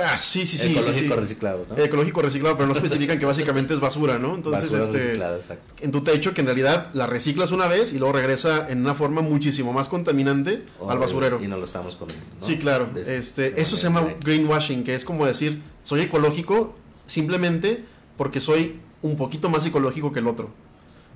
Ah, 0.04 0.18
sí, 0.18 0.46
sí, 0.46 0.58
sí. 0.58 0.72
Ecológico 0.72 1.16
reciclado, 1.16 1.66
¿no? 1.70 1.78
Ecológico 1.78 2.22
reciclado, 2.22 2.56
pero 2.58 2.68
no 2.68 2.74
especifican 2.74 3.18
que 3.20 3.26
básicamente 3.26 3.74
es 3.74 3.80
basura, 3.80 4.20
¿no? 4.20 4.36
Entonces, 4.36 4.72
Basura 4.72 4.84
este, 4.86 5.14
exacto. 5.16 5.74
en 5.82 5.92
tu 5.92 6.02
techo 6.02 6.34
que 6.34 6.42
en 6.42 6.48
realidad 6.48 6.90
la 6.94 7.08
reciclas 7.08 7.52
una 7.52 7.68
vez 7.68 7.94
y 7.94 8.00
luego 8.00 8.14
regresa 8.14 8.68
en 8.70 8.82
una 8.82 8.94
forma 8.96 9.22
muchísimo 9.22 9.74
más 9.74 9.88
contaminante 9.90 10.64
al 10.88 10.98
basurero. 11.00 11.42
Y 11.44 11.48
no 11.48 11.58
lo 11.58 11.66
estamos 11.66 11.96
comiendo. 11.96 12.26
¿no? 12.40 12.46
Sí, 12.46 12.58
claro. 12.58 12.90
Es- 12.96 13.08
este, 13.08 13.62
eso 13.62 13.78
se 13.78 13.84
llama 13.84 14.08
greenwashing, 14.22 14.84
que 14.84 14.96
es 14.96 15.06
como 15.06 15.26
decir, 15.26 15.62
soy 15.84 16.02
ecológico 16.02 16.76
simplemente 17.06 17.86
porque 18.18 18.40
soy 18.40 18.80
un 19.02 19.18
poquito 19.18 19.50
más 19.50 19.66
ecológico 19.66 20.12
que 20.12 20.20
el 20.20 20.28
otro. 20.28 20.50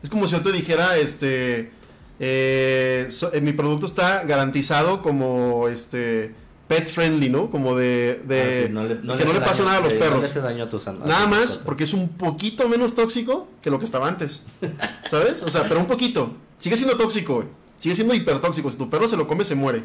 Es 0.03 0.09
como 0.09 0.27
si 0.27 0.33
yo 0.35 0.41
te 0.41 0.51
dijera, 0.51 0.97
este, 0.97 1.71
eh, 2.19 3.07
so- 3.09 3.33
eh, 3.33 3.41
mi 3.41 3.53
producto 3.53 3.85
está 3.85 4.23
garantizado 4.23 5.01
como, 5.01 5.67
este, 5.67 6.33
pet 6.69 6.87
friendly, 6.87 7.27
¿no? 7.29 7.49
Como 7.49 7.75
de, 7.75 8.21
de 8.25 8.41
Ah, 8.41 8.47
sí, 8.61 8.67
que 8.67 9.03
no 9.03 9.13
hace 9.13 9.25
le 9.33 9.39
pasa 9.41 9.63
daño- 9.63 9.65
nada 9.65 9.77
a 9.79 9.81
los 9.81 9.91
eh, 9.93 9.95
perros. 9.97 10.15
No 10.15 10.21
le 10.21 10.27
hace 10.27 10.39
daño 10.39 10.63
a 10.63 10.69
tus 10.69 10.87
a 10.87 10.93
Nada 10.93 11.21
tus 11.27 11.29
más 11.29 11.57
porque 11.57 11.83
es 11.83 11.93
un 11.93 12.07
poquito 12.09 12.69
menos 12.69 12.95
tóxico 12.95 13.47
que 13.61 13.69
lo 13.69 13.79
que 13.79 13.85
estaba 13.85 14.07
antes. 14.07 14.43
¿Sabes? 15.11 15.43
O 15.43 15.49
sea, 15.49 15.63
pero 15.67 15.81
un 15.81 15.87
poquito. 15.87 16.35
Sigue 16.57 16.77
siendo 16.77 16.95
tóxico, 16.95 17.35
güey. 17.35 17.47
Sigue 17.77 17.95
siendo 17.95 18.13
hipertóxico. 18.13 18.69
Si 18.71 18.77
tu 18.77 18.89
perro 18.89 19.07
se 19.09 19.17
lo 19.17 19.27
come, 19.27 19.43
se 19.43 19.55
muere. 19.55 19.83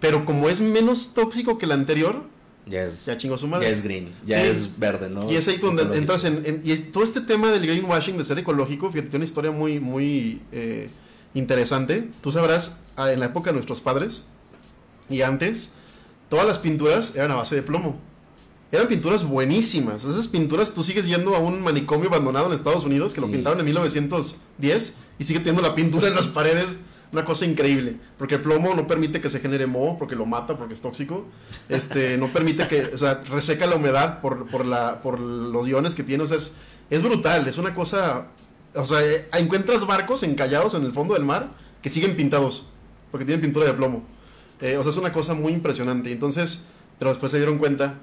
Pero 0.00 0.24
como 0.24 0.48
es 0.48 0.60
menos 0.60 1.12
tóxico 1.14 1.58
que 1.58 1.66
el 1.66 1.72
anterior, 1.72 2.22
Ya 2.66 2.82
es, 2.84 3.06
ya 3.06 3.16
chingó 3.18 3.36
su 3.38 3.46
madre. 3.46 3.66
ya 3.66 3.72
es 3.72 3.82
green, 3.82 4.08
ya 4.26 4.40
Sí. 4.42 4.48
es 4.48 4.78
verde, 4.78 5.10
¿no? 5.10 5.30
y 5.30 5.36
es 5.36 5.46
ahí 5.48 5.58
cuando 5.58 5.82
entras 5.94 6.24
en, 6.24 6.42
en- 6.46 6.62
Y 6.64 6.74
todo 6.76 7.04
este 7.04 7.20
tema 7.20 7.50
del 7.50 7.62
greenwashing, 7.66 8.16
de 8.16 8.24
ser 8.24 8.38
ecológico, 8.38 8.88
fíjate, 8.90 9.10
tiene 9.10 9.16
una 9.18 9.24
historia 9.26 9.50
muy, 9.50 9.80
muy 9.80 10.40
eh, 10.52 10.88
interesante. 11.34 12.08
Tú 12.20 12.32
sabrás, 12.32 12.76
ah, 12.96 13.12
en 13.12 13.20
la 13.20 13.26
época 13.26 13.50
de 13.50 13.54
nuestros 13.54 13.80
padres 13.80 14.24
y 15.10 15.22
antes, 15.22 15.72
todas 16.32 16.46
las 16.46 16.58
pinturas 16.58 17.14
eran 17.14 17.30
a 17.32 17.34
base 17.34 17.54
de 17.54 17.62
plomo. 17.62 17.94
Eran 18.70 18.88
pinturas 18.88 19.22
buenísimas. 19.22 20.02
Esas 20.02 20.28
pinturas, 20.28 20.72
tú 20.72 20.82
sigues 20.82 21.06
yendo 21.06 21.36
a 21.36 21.38
un 21.38 21.60
manicomio 21.60 22.08
abandonado 22.08 22.46
en 22.46 22.54
Estados 22.54 22.86
Unidos 22.86 23.12
que 23.12 23.20
lo 23.20 23.26
Sí, 23.26 23.34
pintaron 23.34 23.58
en 23.58 23.66
sí. 23.66 23.68
1910 23.68 24.94
y 25.18 25.24
sigue 25.24 25.40
teniendo 25.40 25.60
la 25.60 25.74
pintura 25.74 26.08
en 26.08 26.14
las 26.14 26.28
paredes. 26.38 26.78
Una 27.12 27.26
cosa 27.26 27.44
increíble. 27.44 27.98
Porque 28.16 28.36
el 28.36 28.40
plomo 28.40 28.74
no 28.74 28.86
permite 28.86 29.20
que 29.20 29.28
se 29.28 29.40
genere 29.40 29.66
moho, 29.66 29.98
porque 29.98 30.16
lo 30.16 30.24
mata, 30.24 30.56
porque 30.56 30.72
es 30.72 30.80
tóxico. 30.80 31.26
Este, 31.68 32.16
no 32.16 32.28
permite 32.28 32.66
que, 32.66 32.84
o 32.84 32.96
sea, 32.96 33.22
reseca 33.28 33.66
la 33.66 33.76
humedad 33.76 34.22
por, 34.22 34.46
por, 34.48 34.64
la, 34.64 35.02
por 35.02 35.20
los 35.20 35.68
iones 35.68 35.94
que 35.94 36.02
tiene. 36.02 36.24
O 36.24 36.26
sea, 36.26 36.38
es, 36.38 36.54
es 36.88 37.02
brutal. 37.02 37.46
Es 37.46 37.58
una 37.58 37.74
cosa. 37.74 38.28
O 38.74 38.86
sea, 38.86 39.04
eh, 39.04 39.28
encuentras 39.34 39.86
barcos 39.86 40.22
encallados 40.22 40.72
en 40.72 40.84
el 40.84 40.92
fondo 40.92 41.12
del 41.12 41.24
mar 41.24 41.50
que 41.82 41.90
siguen 41.90 42.16
pintados, 42.16 42.64
porque 43.10 43.26
tienen 43.26 43.42
pintura 43.42 43.66
de 43.66 43.74
plomo. 43.74 44.02
Eh, 44.62 44.76
o 44.78 44.82
sea, 44.82 44.92
es 44.92 44.98
una 44.98 45.12
cosa 45.12 45.34
muy 45.34 45.52
impresionante. 45.52 46.10
Entonces, 46.12 46.64
pero 46.98 47.10
después 47.10 47.30
se 47.32 47.38
dieron 47.38 47.58
cuenta, 47.58 47.94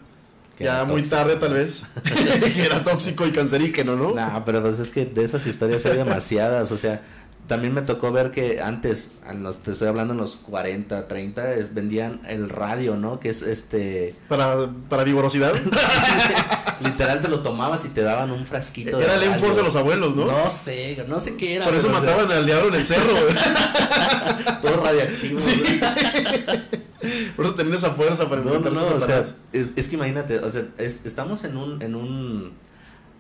ya 0.60 0.84
muy 0.84 0.98
tóxico. 1.02 1.16
tarde 1.16 1.36
tal 1.38 1.54
vez, 1.54 1.84
que 2.54 2.64
era 2.66 2.84
tóxico 2.84 3.26
y 3.26 3.32
cancerígeno, 3.32 3.96
¿no? 3.96 4.14
No, 4.14 4.44
pero 4.46 4.62
pues 4.62 4.78
es 4.80 4.90
que 4.92 5.06
de 5.06 5.24
esas 5.24 5.48
historias 5.48 5.86
hay 5.86 5.96
demasiadas, 5.98 6.72
o 6.74 6.78
sea, 6.78 7.02
también 7.48 7.74
me 7.74 7.82
tocó 7.82 8.12
ver 8.12 8.30
que 8.32 8.62
antes, 8.62 9.10
en 9.28 9.42
los, 9.42 9.60
te 9.64 9.72
estoy 9.72 9.88
hablando 9.88 10.14
en 10.14 10.20
los 10.20 10.36
40, 10.36 11.08
30, 11.08 11.54
es- 11.56 11.74
vendían 11.74 12.22
el 12.28 12.50
radio, 12.50 12.96
¿no? 12.98 13.20
Que 13.20 13.30
es 13.30 13.42
este, 13.42 14.14
Para, 14.28 14.70
para 14.90 15.04
vigorosidad. 15.04 15.54
literal 16.84 17.22
te 17.22 17.28
lo 17.28 17.40
tomabas 17.42 17.86
y 17.86 17.90
te 17.90 18.02
daban 18.02 18.32
un 18.32 18.46
frasquito. 18.46 19.00
Era 19.00 19.16
el. 19.16 19.24
Enforce 19.24 19.60
de 19.60 19.66
los 19.66 19.76
abuelos, 19.76 20.16
¿no? 20.16 20.26
No 20.26 20.50
sé, 20.50 21.04
no 21.08 21.20
sé 21.20 21.36
qué 21.36 21.56
era. 21.56 21.66
Por 21.66 21.76
eso 21.76 21.88
pero, 21.88 22.00
o 22.00 22.02
sea, 22.02 22.12
mataban 22.16 22.32
al 22.38 22.46
diablo 22.46 22.70
en 22.70 22.76
el 22.76 22.86
cerro, 22.86 23.12
güey. 23.12 23.36
todo 24.62 24.84
radioactivo. 24.84 25.40
Sí. 25.40 25.64
güey. 25.80 26.60
Por 27.36 27.46
eso 27.46 27.56
tenían 27.56 27.78
esa 27.78 27.92
fuerza 27.92 28.30
para 28.30 28.42
No, 28.42 28.60
no, 28.60 28.70
no, 28.70 28.80
a 28.82 28.94
o 28.94 29.00
sea, 29.00 29.20
es, 29.54 29.72
es 29.76 29.88
que 29.88 29.96
imagínate, 29.96 30.40
o 30.40 30.52
sea, 30.52 30.66
es- 30.78 31.00
estamos 31.06 31.44
en 31.46 31.56
un, 31.56 31.82
en 31.82 31.96
un, 31.96 32.52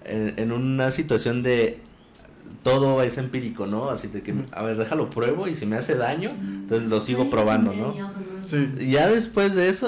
en, 0.04 0.34
en 0.38 0.52
una 0.52 0.91
situación 0.91 1.43
de 1.43 1.80
todo 2.62 3.02
es 3.04 3.17
empírico, 3.17 3.67
¿no? 3.67 3.89
Así 3.89 4.08
de 4.10 4.22
que, 4.22 4.34
a 4.52 4.63
ver, 4.63 4.76
déjalo 4.78 5.10
pruebo 5.10 5.48
y 5.48 5.56
si 5.56 5.65
me 5.65 5.78
hace 5.78 5.95
daño, 5.95 6.30
entonces 6.32 6.89
lo 6.89 7.00
sigo 7.00 7.30
probando, 7.30 7.74
¿no? 7.74 7.95
Sí. 8.45 8.69
Ya 8.89 9.08
después 9.08 9.56
de 9.56 9.69
eso, 9.69 9.88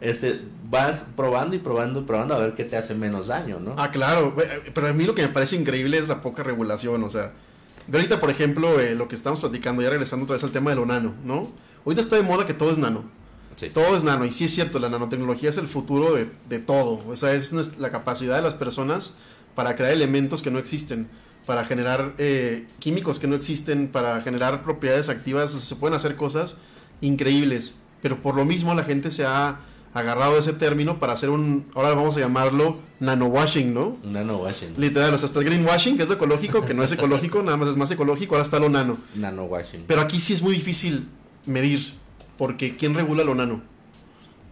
este, 0.00 0.42
vas 0.70 1.06
probando 1.16 1.56
y 1.56 1.58
probando 1.58 2.00
y 2.00 2.04
probando 2.04 2.34
a 2.34 2.38
ver 2.38 2.54
qué 2.54 2.64
te 2.64 2.76
hace 2.76 2.94
menos 2.94 3.28
daño, 3.28 3.58
¿no? 3.58 3.74
Ah, 3.76 3.90
claro. 3.90 4.32
güey, 4.32 4.46
Pero 4.72 4.88
a 4.88 4.92
mí 4.92 5.04
lo 5.04 5.14
que 5.14 5.22
me 5.22 5.28
parece 5.28 5.56
increíble 5.56 5.98
es 5.98 6.08
la 6.08 6.20
poca 6.20 6.42
regulación. 6.42 7.02
O 7.02 7.10
sea, 7.10 7.32
ahorita, 7.92 8.20
por 8.20 8.30
ejemplo, 8.30 8.80
eh, 8.80 8.94
lo 8.94 9.08
que 9.08 9.16
estamos 9.16 9.40
platicando, 9.40 9.82
ya 9.82 9.90
regresando 9.90 10.24
otra 10.24 10.34
vez 10.34 10.44
al 10.44 10.52
tema 10.52 10.70
de 10.70 10.76
lo 10.76 10.86
nano, 10.86 11.14
¿no? 11.24 11.50
Ahorita 11.84 12.00
está 12.00 12.16
de 12.16 12.22
moda 12.22 12.46
que 12.46 12.54
todo 12.54 12.70
es 12.70 12.78
nano. 12.78 13.04
Sí. 13.56 13.70
Todo 13.70 13.96
es 13.96 14.04
nano. 14.04 14.24
Y 14.24 14.30
sí 14.30 14.44
es 14.44 14.54
cierto, 14.54 14.78
la 14.78 14.88
nanotecnología 14.88 15.50
es 15.50 15.56
el 15.56 15.66
futuro 15.66 16.14
de, 16.14 16.30
de 16.48 16.60
todo. 16.60 17.02
O 17.08 17.16
sea, 17.16 17.32
es 17.32 17.52
la 17.78 17.90
capacidad 17.90 18.36
de 18.36 18.42
las 18.42 18.54
personas 18.54 19.14
para 19.56 19.74
crear 19.74 19.92
elementos 19.92 20.42
que 20.42 20.52
no 20.52 20.60
existen, 20.60 21.08
para 21.44 21.64
generar 21.64 22.14
eh, 22.18 22.68
químicos 22.78 23.18
que 23.18 23.26
no 23.26 23.34
existen, 23.34 23.88
para 23.88 24.20
generar 24.22 24.62
propiedades 24.62 25.08
activas. 25.08 25.54
O 25.54 25.58
sea, 25.58 25.68
se 25.70 25.74
pueden 25.74 25.96
hacer 25.96 26.14
cosas 26.14 26.54
increíbles. 27.00 27.74
Pero 28.00 28.20
por 28.22 28.36
lo 28.36 28.44
mismo 28.44 28.74
la 28.76 28.84
gente 28.84 29.10
se 29.10 29.24
ha 29.24 29.58
agarrado 29.94 30.38
ese 30.38 30.52
término 30.52 30.98
para 30.98 31.12
hacer 31.12 31.30
un, 31.30 31.66
ahora 31.74 31.90
vamos 31.90 32.16
a 32.16 32.20
llamarlo 32.20 32.78
nanowashing, 33.00 33.72
¿no? 33.72 33.96
Nanowashing. 34.04 34.74
Literal, 34.76 35.14
o 35.14 35.18
sea, 35.18 35.26
está 35.26 35.40
el 35.40 35.46
greenwashing, 35.46 35.96
que 35.96 36.02
es 36.02 36.08
lo 36.08 36.14
ecológico, 36.14 36.64
que 36.64 36.74
no 36.74 36.82
es 36.82 36.92
ecológico, 36.92 37.42
nada 37.42 37.56
más 37.56 37.68
es 37.68 37.76
más 37.76 37.90
ecológico, 37.90 38.34
ahora 38.34 38.44
está 38.44 38.58
lo 38.58 38.68
nano. 38.68 38.98
Nanowashing. 39.14 39.84
Pero 39.86 40.00
aquí 40.00 40.20
sí 40.20 40.32
es 40.32 40.42
muy 40.42 40.54
difícil 40.54 41.08
medir, 41.46 41.94
porque 42.36 42.76
¿quién 42.76 42.94
regula 42.94 43.24
lo 43.24 43.34
nano? 43.34 43.62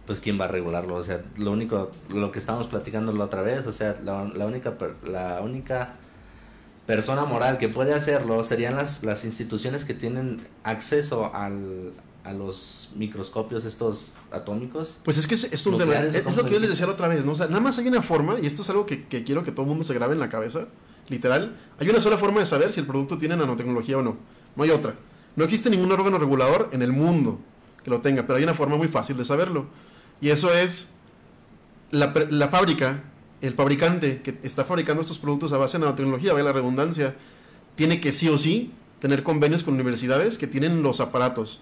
pues 0.07 0.21
quién 0.21 0.39
va 0.39 0.45
a 0.45 0.47
regularlo, 0.47 0.95
o 0.95 1.03
sea, 1.03 1.21
lo 1.35 1.51
único, 1.51 1.91
lo 2.07 2.31
que 2.31 2.39
estábamos 2.39 2.67
platicando 2.67 3.11
la 3.11 3.25
otra 3.25 3.41
vez, 3.41 3.67
o 3.67 3.73
sea, 3.73 3.97
la, 4.05 4.23
la 4.23 4.45
única, 4.45 4.73
la 5.05 5.41
única 5.41 5.95
persona 6.85 7.25
moral 7.25 7.57
que 7.57 7.67
puede 7.67 7.93
hacerlo 7.93 8.41
serían 8.45 8.77
las, 8.77 9.03
las 9.03 9.25
instituciones 9.25 9.83
que 9.83 9.93
tienen 9.93 10.39
acceso 10.63 11.35
al, 11.35 11.91
a 12.27 12.33
los 12.33 12.89
microscopios 12.93 13.63
estos 13.63 14.11
atómicos. 14.31 14.99
Pues 15.03 15.17
es 15.17 15.27
que 15.27 15.35
es, 15.35 15.45
es 15.45 15.65
Nucleares, 15.65 16.13
es, 16.13 16.25
¿o 16.25 16.29
es 16.29 16.35
lo 16.35 16.43
que 16.43 16.51
yo 16.51 16.59
le 16.59 16.67
les 16.67 16.71
decía 16.71 16.91
otra 16.91 17.07
vez, 17.07 17.25
¿no? 17.25 17.31
O 17.31 17.35
sea, 17.35 17.47
nada 17.47 17.61
más 17.61 17.77
hay 17.77 17.87
una 17.87 18.01
forma, 18.01 18.37
y 18.39 18.45
esto 18.45 18.63
es 18.63 18.69
algo 18.69 18.85
que, 18.85 19.05
que 19.07 19.23
quiero 19.23 19.45
que 19.45 19.51
todo 19.53 19.61
el 19.61 19.69
mundo 19.69 19.85
se 19.85 19.93
grabe 19.93 20.13
en 20.13 20.19
la 20.19 20.27
cabeza, 20.29 20.67
literal, 21.07 21.57
hay 21.79 21.89
una 21.89 22.01
sola 22.01 22.17
forma 22.17 22.41
de 22.41 22.45
saber 22.45 22.73
si 22.73 22.81
el 22.81 22.85
producto 22.85 23.17
tiene 23.17 23.37
nanotecnología 23.37 23.97
o 23.97 24.01
no, 24.01 24.17
no 24.57 24.63
hay 24.63 24.71
otra. 24.71 24.95
No 25.37 25.45
existe 25.45 25.69
ningún 25.69 25.89
órgano 25.91 26.17
regulador 26.17 26.69
en 26.73 26.81
el 26.81 26.91
mundo 26.91 27.39
que 27.81 27.89
lo 27.89 28.01
tenga, 28.01 28.23
pero 28.23 28.37
hay 28.37 28.43
una 28.43 28.53
forma 28.53 28.75
muy 28.75 28.89
fácil 28.89 29.15
de 29.15 29.23
saberlo. 29.23 29.67
Y 30.19 30.29
eso 30.29 30.51
es 30.51 30.95
la, 31.91 32.13
la 32.29 32.49
fábrica, 32.49 33.03
el 33.39 33.53
fabricante 33.53 34.21
que 34.21 34.37
está 34.43 34.65
fabricando 34.65 35.01
estos 35.01 35.19
productos 35.19 35.53
a 35.53 35.57
base 35.57 35.77
de 35.77 35.85
nanotecnología, 35.85 36.33
vaya 36.33 36.43
la 36.43 36.51
redundancia, 36.53 37.15
tiene 37.75 38.01
que 38.01 38.11
sí 38.11 38.27
o 38.27 38.37
sí 38.37 38.73
tener 38.99 39.23
convenios 39.23 39.63
con 39.63 39.75
universidades 39.75 40.37
que 40.37 40.47
tienen 40.47 40.83
los 40.83 40.99
aparatos. 40.99 41.61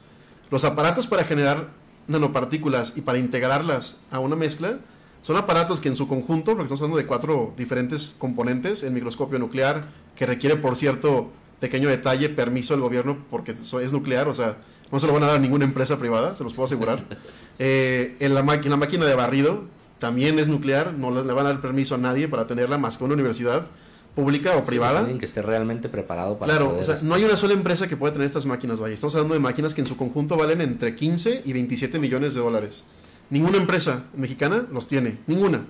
Los 0.51 0.63
aparatos 0.65 1.07
para 1.07 1.23
generar 1.23 1.69
nanopartículas 2.07 2.93
y 2.95 3.01
para 3.01 3.17
integrarlas 3.17 4.01
a 4.11 4.19
una 4.19 4.35
mezcla 4.35 4.77
son 5.21 5.37
aparatos 5.37 5.79
que 5.79 5.89
en 5.89 5.95
su 5.95 6.07
conjunto, 6.07 6.51
porque 6.51 6.65
estamos 6.65 6.81
hablando 6.81 6.97
de 6.97 7.07
cuatro 7.07 7.53
diferentes 7.57 8.15
componentes, 8.19 8.83
el 8.83 8.91
microscopio 8.91 9.39
nuclear, 9.39 9.87
que 10.15 10.25
requiere, 10.27 10.55
por 10.55 10.75
cierto, 10.75 11.31
pequeño 11.59 11.89
detalle, 11.89 12.29
permiso 12.29 12.73
del 12.75 12.81
gobierno 12.81 13.17
porque 13.31 13.53
es 13.53 13.91
nuclear, 13.91 14.27
o 14.27 14.33
sea, 14.33 14.57
no 14.91 14.99
se 14.99 15.07
lo 15.07 15.13
van 15.13 15.23
a 15.23 15.27
dar 15.27 15.35
a 15.37 15.39
ninguna 15.39 15.65
empresa 15.65 15.97
privada, 15.97 16.35
se 16.35 16.43
los 16.43 16.53
puedo 16.53 16.65
asegurar. 16.65 17.03
Eh, 17.57 18.17
en 18.19 18.33
la, 18.35 18.43
maqui- 18.43 18.65
la 18.67 18.75
máquina 18.75 19.05
de 19.05 19.15
barrido 19.15 19.63
también 19.97 20.39
es 20.39 20.49
nuclear, 20.49 20.91
no 20.93 21.09
le 21.09 21.21
van 21.33 21.45
a 21.45 21.49
dar 21.53 21.61
permiso 21.61 21.95
a 21.95 21.97
nadie 21.97 22.27
para 22.27 22.47
tenerla 22.47 22.77
más 22.77 22.97
que 22.97 23.05
una 23.05 23.13
universidad 23.13 23.67
pública 24.15 24.55
o 24.57 24.63
privada. 24.63 24.99
Alguien 24.99 25.19
que 25.19 25.25
esté 25.25 25.41
realmente 25.41 25.89
preparado 25.89 26.39
para 26.39 26.51
Claro, 26.53 26.69
poder, 26.71 26.81
o 26.81 26.85
sea, 26.85 26.97
no 27.03 27.13
hay 27.15 27.23
una 27.25 27.35
sola 27.35 27.53
empresa 27.53 27.87
que 27.87 27.97
pueda 27.97 28.13
tener 28.13 28.25
estas 28.25 28.45
máquinas, 28.45 28.79
vaya. 28.79 28.93
Estamos 28.93 29.13
hablando 29.15 29.33
de 29.33 29.39
máquinas 29.41 29.73
que 29.75 29.81
en 29.81 29.87
su 29.87 29.97
conjunto 29.97 30.37
valen 30.37 30.61
entre 30.61 30.95
15 30.95 31.43
y 31.45 31.53
27 31.53 31.99
millones 31.99 32.33
de 32.33 32.39
dólares. 32.39 32.85
Ninguna 33.29 33.57
empresa 33.57 34.05
mexicana 34.15 34.65
los 34.71 34.87
tiene, 34.87 35.17
ninguna. 35.27 35.65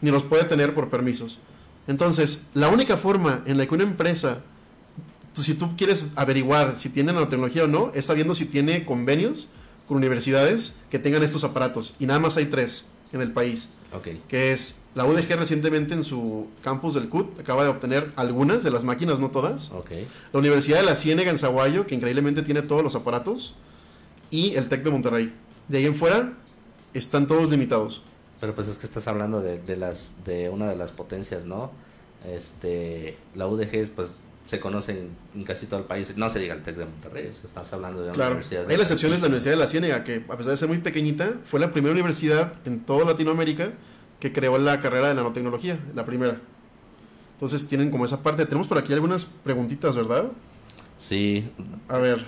Ni 0.00 0.10
los 0.10 0.22
puede 0.22 0.44
tener 0.44 0.74
por 0.74 0.88
permisos. 0.88 1.40
Entonces, 1.86 2.46
la 2.54 2.68
única 2.68 2.96
forma 2.96 3.42
en 3.46 3.58
la 3.58 3.66
que 3.66 3.74
una 3.74 3.84
empresa, 3.84 4.42
tú- 5.34 5.42
si 5.42 5.54
tú 5.54 5.76
quieres 5.76 6.06
averiguar 6.14 6.76
si 6.76 6.88
tiene 6.90 7.12
nanotecnología 7.12 7.64
o 7.64 7.68
no, 7.68 7.90
es 7.94 8.04
sabiendo 8.06 8.34
si 8.34 8.44
tiene 8.44 8.84
convenios 8.84 9.48
con 9.88 9.96
universidades 9.98 10.76
que 10.90 10.98
tengan 10.98 11.22
estos 11.22 11.42
aparatos. 11.44 11.94
Y 11.98 12.06
nada 12.06 12.20
más 12.20 12.36
hay 12.36 12.46
tres 12.46 12.86
en 13.12 13.20
el 13.20 13.32
país 13.32 13.68
Ok, 13.92 14.08
que 14.28 14.52
es 14.52 14.76
la 14.94 15.04
UDG 15.04 15.36
recientemente 15.36 15.94
en 15.94 16.04
su 16.04 16.46
campus 16.62 16.94
del 16.94 17.08
CUT 17.08 17.40
acaba 17.40 17.64
de 17.64 17.70
obtener 17.70 18.12
algunas 18.14 18.62
de 18.62 18.70
las 18.70 18.84
máquinas, 18.84 19.18
no 19.18 19.30
todas. 19.30 19.72
La 20.32 20.38
Universidad 20.38 20.78
de 20.78 20.84
la 20.84 20.94
Ciénega 20.94 21.30
en 21.30 21.38
Zaguayo, 21.38 21.86
que 21.86 21.96
increíblemente 21.96 22.42
tiene 22.42 22.62
todos 22.62 22.82
los 22.82 22.94
aparatos, 22.94 23.56
y 24.30 24.54
el 24.54 24.68
TEC 24.68 24.84
de 24.84 24.90
Monterrey. 24.90 25.34
De 25.68 25.78
ahí 25.78 25.86
en 25.86 25.96
fuera 25.96 26.34
están 26.92 27.26
todos 27.26 27.50
limitados. 27.50 28.02
Pero 28.40 28.54
pues 28.54 28.68
es 28.68 28.78
que 28.78 28.86
estás 28.86 29.08
hablando 29.08 29.40
de, 29.40 29.58
de 29.58 29.76
las 29.76 30.14
de 30.24 30.48
una 30.48 30.68
de 30.68 30.76
las 30.76 30.92
potencias, 30.92 31.44
¿no? 31.44 31.72
Este, 32.28 33.16
la 33.34 33.46
UDG, 33.46 33.90
pues 33.90 34.10
se 34.44 34.60
conoce 34.60 34.92
en, 35.34 35.44
casi 35.44 35.66
todo 35.66 35.80
el 35.80 35.86
país. 35.86 36.16
No 36.16 36.30
se 36.30 36.38
diga 36.38 36.54
el 36.54 36.62
TEC 36.62 36.76
de 36.76 36.84
Monterrey, 36.84 37.30
estás 37.44 37.72
hablando 37.72 38.00
de 38.00 38.06
una 38.08 38.14
claro. 38.14 38.30
universidad. 38.32 38.68
Hay 38.68 38.76
la 38.76 38.82
excepción 38.82 39.12
es 39.12 39.20
la 39.20 39.26
Universidad 39.26 39.54
de 39.54 39.58
la 39.58 39.66
Ciénega, 39.66 40.04
que 40.04 40.24
a 40.28 40.36
pesar 40.36 40.52
de 40.52 40.56
ser 40.56 40.68
muy 40.68 40.78
pequeñita, 40.78 41.34
fue 41.44 41.58
la 41.58 41.72
primera 41.72 41.92
universidad 41.92 42.54
en 42.64 42.80
toda 42.80 43.04
Latinoamérica 43.04 43.72
que 44.20 44.32
creó 44.32 44.58
la 44.58 44.80
carrera 44.80 45.08
de 45.08 45.14
nanotecnología, 45.14 45.78
la 45.94 46.04
primera. 46.04 46.40
Entonces 47.32 47.66
tienen 47.66 47.90
como 47.90 48.04
esa 48.04 48.22
parte. 48.22 48.46
Tenemos 48.46 48.68
por 48.68 48.78
aquí 48.78 48.92
algunas 48.92 49.24
preguntitas, 49.24 49.96
¿verdad? 49.96 50.30
Sí. 50.98 51.50
A 51.88 51.98
ver. 51.98 52.26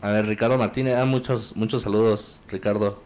A 0.00 0.10
ver, 0.10 0.26
Ricardo 0.26 0.58
Martínez, 0.58 0.96
ah, 0.96 1.04
muchos, 1.04 1.56
muchos 1.56 1.82
saludos, 1.82 2.40
Ricardo. 2.48 3.02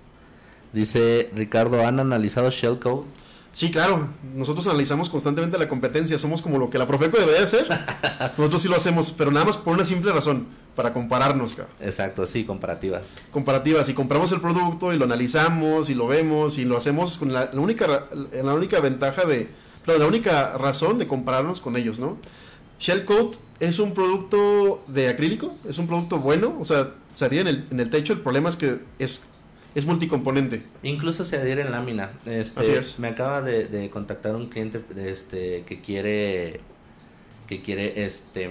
Dice 0.73 1.31
Ricardo, 1.35 1.87
¿han 1.87 2.01
analizado 2.01 2.51
Shellcode? 2.51 3.07
Sí, 3.53 3.71
claro. 3.71 4.09
Nosotros 4.35 4.67
analizamos 4.67 5.11
constantemente 5.11 5.59
la 5.59 5.69
competencia. 5.69 6.19
Somos 6.19 6.43
como 6.43 6.59
lo 6.59 6.71
que 6.71 6.79
la 6.79 6.87
Profeco 6.87 7.19
debería 7.19 7.43
hacer. 7.43 7.67
Nosotros 8.39 8.63
sí 8.63 8.69
lo 8.69 8.77
hacemos, 8.77 9.11
pero 9.11 9.31
nada 9.31 9.47
más 9.47 9.57
por 9.57 9.75
una 9.75 9.85
simple 9.85 10.13
razón, 10.13 10.47
para 10.77 10.93
compararnos. 10.93 11.57
Exacto, 11.81 12.25
sí, 12.27 12.45
comparativas. 12.45 13.21
Comparativas. 13.33 13.89
Y 13.89 13.95
compramos 13.95 14.31
el 14.33 14.41
producto 14.41 14.93
y 14.93 14.99
lo 14.99 15.05
analizamos 15.05 15.91
y 15.91 15.95
lo 15.95 16.07
vemos 16.07 16.59
y 16.59 16.65
lo 16.65 16.77
hacemos 16.77 17.19
con 17.19 17.33
la, 17.33 17.51
única, 17.55 18.07
la 18.33 18.55
única 18.55 18.81
ventaja 18.81 19.25
de, 19.25 19.49
la 19.87 20.07
única 20.07 20.57
razón 20.57 20.99
de 20.99 21.07
compararnos 21.07 21.61
con 21.61 21.77
ellos, 21.77 21.99
¿no? 21.99 22.17
Shellcoat 22.79 23.37
es 23.59 23.81
un 23.81 23.93
producto 23.93 24.85
de 24.87 25.09
acrílico, 25.09 25.53
es 25.69 25.79
un 25.79 25.89
producto 25.89 26.21
bueno, 26.21 26.57
o 26.61 26.65
sea, 26.65 26.93
se 27.13 27.27
en 27.27 27.49
el, 27.49 27.67
en 27.71 27.81
el 27.81 27.91
techo. 27.91 28.13
El 28.13 28.21
problema 28.21 28.49
es 28.49 28.57
que 28.57 28.81
es 29.01 29.23
es 29.79 29.87
multicomponente. 29.87 30.63
Incluso 30.83 31.25
se 31.25 31.37
adhiere 31.37 31.63
en 31.63 31.71
lámina. 31.71 32.13
Este, 32.27 32.61
Así 32.61 32.73
es. 32.73 32.99
Me 32.99 33.09
acaba 33.09 33.43
de, 33.43 33.91
contactar 33.91 34.35
un 34.37 34.47
cliente 34.47 34.83
este, 34.97 35.65
que 35.65 35.81
quiere 35.81 36.61
que 37.47 37.63
quiere 37.63 38.05
este 38.05 38.51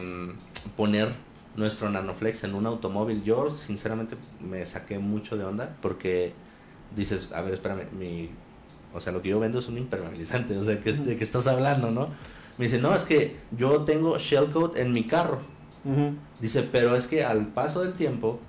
poner 0.75 1.09
nuestro 1.55 1.89
Nanoflex 1.89 2.43
en 2.43 2.55
un 2.55 2.65
automóvil. 2.65 3.23
Yo 3.23 3.49
sinceramente 3.51 4.15
me 4.41 4.65
saqué 4.65 4.97
mucho 4.97 5.37
de 5.37 5.43
onda 5.43 5.75
porque 5.81 6.33
dices, 6.95 7.29
a 7.31 7.41
ver, 7.41 7.53
espérame, 7.53 7.83
mi 7.97 8.31
o 8.93 8.99
sea, 8.99 9.13
lo 9.13 9.21
que 9.21 9.29
yo 9.29 9.39
vendo 9.39 9.59
es 9.59 9.67
un 9.67 9.77
impermeabilizante, 9.77 10.57
o 10.57 10.63
sea, 10.63 10.75
¿de 10.75 11.17
qué 11.17 11.23
estás 11.23 11.45
hablando, 11.45 11.91
no? 11.91 12.07
Me 12.57 12.65
dice, 12.65 12.79
no, 12.79 12.95
es 12.95 13.03
que 13.03 13.35
yo 13.55 13.81
tengo 13.81 14.17
shell 14.17 14.47
coat 14.51 14.77
en 14.77 14.91
mi 14.91 15.03
carro. 15.03 15.39
Dice, 16.41 16.63
pero 16.63 16.95
es 16.97 17.07
que 17.07 17.23
al 17.23 17.47
paso 17.47 17.81
del 17.81 17.93
tiempo 17.93 18.41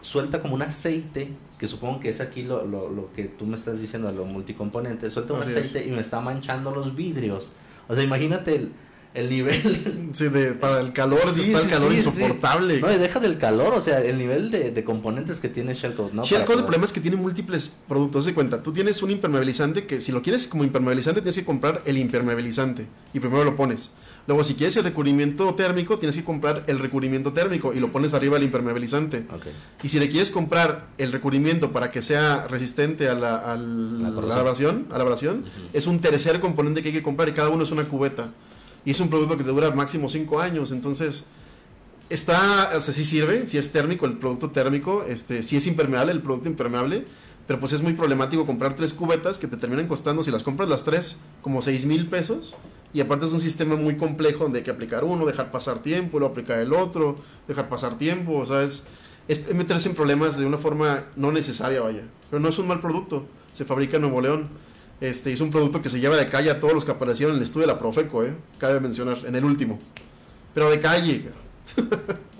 suelta 0.00 0.40
como 0.40 0.54
un 0.54 0.62
aceite 0.62 1.30
que 1.58 1.66
supongo 1.66 2.00
que 2.00 2.08
es 2.08 2.20
aquí 2.20 2.42
lo, 2.42 2.64
lo, 2.64 2.88
lo 2.88 3.12
que 3.12 3.24
tú 3.24 3.44
me 3.44 3.56
estás 3.56 3.80
diciendo, 3.80 4.10
lo 4.12 4.24
multicomponente, 4.24 5.10
suelta 5.10 5.34
un 5.34 5.42
aceite 5.42 5.84
y 5.86 5.90
me 5.90 6.00
está 6.00 6.20
manchando 6.20 6.70
los 6.70 6.94
vidrios. 6.94 7.52
O 7.88 7.94
sea, 7.94 8.04
imagínate 8.04 8.54
el, 8.54 8.72
el 9.14 9.28
nivel. 9.28 10.08
Sí, 10.12 10.28
de, 10.28 10.52
para 10.52 10.80
el 10.80 10.92
calor 10.92 11.18
está 11.18 11.60
el 11.60 11.68
calor 11.68 11.92
insoportable. 11.92 12.80
No, 12.80 12.90
y 12.90 12.96
deja 12.96 13.20
del 13.20 13.36
calor, 13.36 13.74
o 13.74 13.82
sea, 13.82 14.00
el 14.00 14.16
nivel 14.16 14.50
de, 14.50 14.70
de 14.70 14.84
componentes 14.84 15.38
que 15.40 15.48
tiene 15.48 15.74
Shellcode, 15.74 16.14
¿no? 16.14 16.24
Shellcode, 16.24 16.58
el 16.58 16.64
problema 16.64 16.86
es 16.86 16.92
que 16.92 17.00
tiene 17.00 17.16
múltiples 17.16 17.72
productos. 17.86 18.24
De 18.24 18.34
cuenta, 18.34 18.62
tú 18.62 18.72
tienes 18.72 19.02
un 19.02 19.10
impermeabilizante 19.10 19.86
que 19.86 20.00
si 20.00 20.12
lo 20.12 20.22
quieres 20.22 20.46
como 20.46 20.64
impermeabilizante, 20.64 21.20
tienes 21.20 21.36
que 21.36 21.44
comprar 21.44 21.82
el 21.84 21.98
impermeabilizante 21.98 22.86
y 23.12 23.20
primero 23.20 23.44
lo 23.44 23.56
pones. 23.56 23.90
Luego, 24.28 24.44
si 24.44 24.56
quieres 24.56 24.76
el 24.76 24.84
recubrimiento 24.84 25.54
térmico, 25.54 25.98
tienes 25.98 26.14
que 26.14 26.22
comprar 26.22 26.62
el 26.66 26.78
recubrimiento 26.78 27.32
térmico 27.32 27.72
y 27.72 27.80
lo 27.80 27.90
pones 27.90 28.12
arriba 28.12 28.34
del 28.34 28.44
impermeabilizante. 28.44 29.24
Y 29.82 29.88
si 29.88 29.98
le 29.98 30.10
quieres 30.10 30.30
comprar 30.30 30.86
el 30.98 31.12
recubrimiento 31.12 31.72
para 31.72 31.90
que 31.90 32.02
sea 32.02 32.46
resistente 32.46 33.08
a 33.08 33.14
la, 33.14 33.36
a 33.36 33.56
la, 33.56 34.36
abrasión, 34.36 34.86
a 34.90 34.98
la 34.98 35.04
abrasión 35.04 35.46
es 35.72 35.86
un 35.86 36.00
tercer 36.00 36.40
componente 36.40 36.82
que 36.82 36.88
hay 36.88 36.94
que 36.94 37.02
comprar 37.02 37.30
y 37.30 37.32
cada 37.32 37.48
uno 37.48 37.62
es 37.62 37.70
una 37.70 37.84
cubeta. 37.84 38.28
Y 38.84 38.90
es 38.90 39.00
un 39.00 39.08
producto 39.08 39.38
que 39.38 39.44
te 39.44 39.50
dura 39.50 39.70
máximo 39.70 40.10
5 40.10 40.40
años. 40.40 40.72
Entonces, 40.72 41.24
está, 42.10 42.72
o 42.76 42.80
sea, 42.80 42.92
sí 42.92 43.06
sirve, 43.06 43.46
si 43.46 43.56
es 43.56 43.72
térmico 43.72 44.04
el 44.04 44.18
producto 44.18 44.50
térmico, 44.50 45.04
este, 45.08 45.42
si 45.42 45.56
es 45.56 45.66
impermeable 45.66 46.12
el 46.12 46.20
producto 46.20 46.50
impermeable, 46.50 47.06
pero 47.46 47.60
pues 47.60 47.72
es 47.72 47.80
muy 47.80 47.94
problemático 47.94 48.44
comprar 48.44 48.76
tres 48.76 48.92
cubetas 48.92 49.38
que 49.38 49.46
te 49.46 49.56
terminan 49.56 49.88
costando, 49.88 50.22
si 50.22 50.30
las 50.30 50.42
compras 50.42 50.68
las 50.68 50.84
tres, 50.84 51.16
como 51.40 51.62
6 51.62 51.86
mil 51.86 52.10
pesos 52.10 52.54
y 52.92 53.00
aparte 53.00 53.26
es 53.26 53.32
un 53.32 53.40
sistema 53.40 53.76
muy 53.76 53.96
complejo 53.96 54.44
donde 54.44 54.58
hay 54.58 54.64
que 54.64 54.70
aplicar 54.70 55.04
uno, 55.04 55.26
dejar 55.26 55.50
pasar 55.50 55.80
tiempo, 55.80 56.18
luego 56.18 56.32
aplicar 56.32 56.58
el 56.58 56.72
otro, 56.72 57.16
dejar 57.46 57.68
pasar 57.68 57.98
tiempo, 57.98 58.36
o 58.36 58.46
sea, 58.46 58.62
es, 58.62 58.84
meterse 59.54 59.90
en 59.90 59.94
problemas 59.94 60.38
de 60.38 60.46
una 60.46 60.58
forma 60.58 61.04
no 61.16 61.30
necesaria, 61.30 61.80
vaya. 61.80 62.04
Pero 62.30 62.40
no 62.40 62.48
es 62.48 62.58
un 62.58 62.66
mal 62.66 62.80
producto, 62.80 63.26
se 63.52 63.64
fabrica 63.64 63.96
en 63.96 64.02
Nuevo 64.02 64.20
León. 64.20 64.48
Este, 65.00 65.32
es 65.32 65.40
un 65.40 65.50
producto 65.50 65.80
que 65.80 65.90
se 65.90 66.00
lleva 66.00 66.16
de 66.16 66.28
calle 66.28 66.50
a 66.50 66.58
todos 66.58 66.74
los 66.74 66.84
que 66.84 66.90
aparecieron 66.90 67.34
en 67.34 67.38
el 67.38 67.44
estudio 67.44 67.66
de 67.66 67.72
la 67.72 67.78
Profeco, 67.78 68.24
¿eh? 68.24 68.34
cabe 68.58 68.80
mencionar, 68.80 69.18
en 69.26 69.34
el 69.36 69.44
último. 69.44 69.78
Pero 70.54 70.70
de 70.70 70.80
calle. 70.80 71.28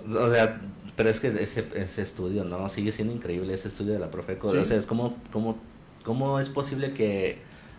o 0.09 0.29
sea, 0.29 0.59
pero 0.97 1.09
es 1.09 1.19
que 1.21 1.27
ese, 1.27 1.65
ese 1.75 2.01
estudio, 2.01 2.43
¿no? 2.43 2.67
Sigue 2.67 2.91
siendo 2.91 3.13
increíble 3.13 3.53
ese 3.53 3.69
estudio 3.69 3.93
de 3.93 3.99
la 3.99 4.11
Profeco. 4.11 4.47
O 4.47 4.65
sea, 4.65 4.77
es 4.77 4.85
como, 4.85 5.15
como, 5.31 5.57
¿cómo 6.03 6.39
es 6.39 6.49
posible 6.49 6.93
que, 6.93 7.37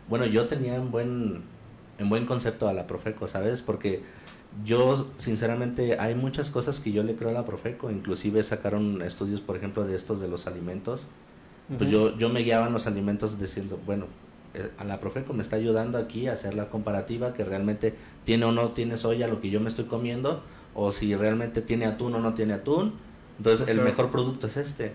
bueno, 0.09 0.25
yo 0.25 0.47
tenía 0.47 0.81
un 0.81 0.91
buen 0.91 1.43
en 2.01 2.09
buen 2.09 2.27
concepto 2.27 2.67
a 2.67 2.73
la 2.73 2.87
Profeco, 2.87 3.29
¿sabes? 3.29 3.63
Porque 3.63 4.03
yo, 4.65 5.07
sinceramente, 5.19 5.99
hay 6.01 6.15
muchas 6.15 6.51
cosas 6.51 6.81
que 6.81 6.93
yo 6.93 7.03
le 7.03 7.15
creo 7.15 7.31
a 7.31 7.33
la 7.33 7.45
Profeco, 7.45 7.91
inclusive 7.91 8.43
sacaron 8.43 9.03
estudios, 9.03 9.41
por 9.41 9.57
ejemplo, 9.57 9.85
de 9.85 9.95
estos 9.95 10.21
de 10.21 10.27
los 10.27 10.47
alimentos. 10.47 11.09
Pues 11.79 11.89
yo, 11.89 12.19
yo 12.19 12.31
me 12.31 12.41
guiaba 12.41 12.67
en 12.67 12.73
los 12.73 12.89
alimentos 12.89 13.39
diciendo, 13.39 13.79
bueno, 13.87 14.07
eh, 14.55 14.71
a 14.79 14.85
la 14.85 14.99
Profeco 14.99 15.35
me 15.35 15.43
está 15.43 15.55
ayudando 15.55 15.99
aquí 15.99 16.27
a 16.27 16.33
hacer 16.33 16.55
la 16.55 16.69
comparativa 16.69 17.33
que 17.33 17.45
realmente 17.45 17.95
tiene 18.25 18.47
o 18.47 18.51
no 18.51 18.71
tiene 18.71 18.97
soya 18.97 19.29
lo 19.29 19.41
que 19.41 19.51
yo 19.51 19.61
me 19.61 19.69
estoy 19.69 19.85
comiendo, 19.85 20.43
o 20.75 20.91
si 20.91 21.15
realmente 21.15 21.63
tiene 21.63 21.87
atún 21.87 22.15
o 22.15 22.19
no 22.19 22.35
tiene 22.35 22.55
atún. 22.55 22.95
Entonces, 23.39 23.69
el 23.69 23.81
mejor 23.83 24.11
producto 24.11 24.49
es 24.49 24.57
este. 24.57 24.95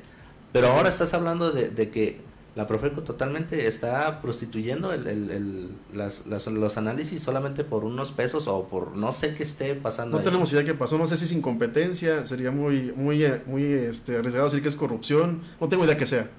Pero 0.51 0.67
ahora 0.67 0.89
estás 0.89 1.13
hablando 1.13 1.51
de, 1.51 1.69
de 1.69 1.89
que 1.89 2.19
la 2.55 2.67
Profeco 2.67 3.03
totalmente 3.03 3.67
está 3.67 4.21
prostituyendo 4.21 4.93
el, 4.93 5.07
el, 5.07 5.29
el 5.29 5.69
las, 5.93 6.25
los 6.25 6.77
análisis 6.77 7.21
solamente 7.21 7.65
por 7.65 7.83
unos 7.83 8.13
pesos 8.13 8.47
o 8.47 8.67
por 8.67 8.95
no 8.95 9.11
sé 9.11 9.35
qué 9.35 9.43
esté 9.43 9.75
pasando. 9.75 10.17
No 10.17 10.23
tenemos 10.23 10.53
idea 10.53 10.63
qué 10.63 10.73
pasó, 10.73 10.97
no 10.97 11.05
sé 11.05 11.17
si 11.17 11.25
es 11.25 11.33
incompetencia, 11.33 12.25
sería 12.25 12.51
muy, 12.51 12.93
muy, 12.95 13.25
muy 13.45 13.63
este, 13.63 14.17
arriesgado 14.17 14.45
decir 14.45 14.61
que 14.61 14.69
es 14.69 14.77
corrupción, 14.77 15.41
no 15.59 15.67
tengo 15.67 15.83
idea 15.83 15.97
que 15.97 16.05
sea. 16.05 16.29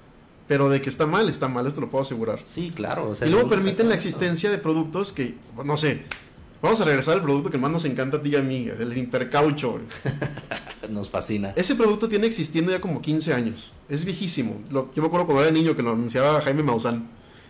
Pero 0.47 0.69
de 0.69 0.81
que 0.81 0.89
está 0.89 1.05
mal, 1.05 1.29
está 1.29 1.49
mal, 1.49 1.67
esto 1.67 1.81
lo 1.81 1.89
puedo 1.89 2.03
asegurar. 2.03 2.39
Sí, 2.45 2.71
claro. 2.73 3.13
y 3.23 3.29
luego 3.29 3.49
permiten 3.49 3.89
la 3.89 3.95
existencia 3.95 4.49
de 4.49 4.57
productos 4.57 5.11
que, 5.13 5.35
no 5.63 5.77
sé, 5.77 6.05
vamos 6.61 6.81
a 6.81 6.85
regresar 6.85 7.15
al 7.15 7.23
producto 7.23 7.49
que 7.49 7.57
más 7.57 7.71
nos 7.71 7.85
encanta 7.85 8.17
a 8.17 8.21
ti 8.21 8.29
y 8.29 8.35
a 8.35 8.41
mí, 8.41 8.67
el 8.67 8.97
intercaucho. 8.97 9.79
Nos 10.89 11.09
fascina. 11.09 11.51
Ese 11.57 11.75
producto 11.75 12.07
tiene 12.07 12.27
existiendo 12.27 12.71
ya 12.71 12.79
como 12.79 13.01
15 13.01 13.33
años. 13.33 13.73
Es 13.89 14.05
viejísimo. 14.05 14.61
Lo, 14.71 14.93
yo 14.93 15.01
me 15.01 15.07
acuerdo 15.07 15.25
cuando 15.25 15.43
era 15.43 15.51
niño 15.51 15.75
que 15.75 15.83
lo 15.83 15.91
anunciaba 15.91 16.39
Jaime 16.39 16.63
Maussan 16.63 17.09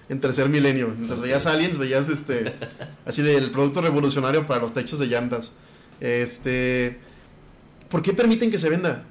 en 0.09 0.19
tercer 0.19 0.49
milenio. 0.49 0.87
Entonces 0.87 1.21
veías 1.21 1.45
aliens, 1.45 1.77
veías 1.77 2.09
este 2.09 2.55
así 3.05 3.21
del 3.21 3.51
producto 3.51 3.81
revolucionario 3.81 4.47
para 4.47 4.61
los 4.61 4.73
techos 4.73 4.97
de 4.97 5.05
llantas. 5.07 5.51
Este 5.99 6.99
¿Por 7.89 8.01
qué 8.01 8.13
permiten 8.13 8.51
que 8.51 8.57
se 8.57 8.69
venda? 8.69 9.05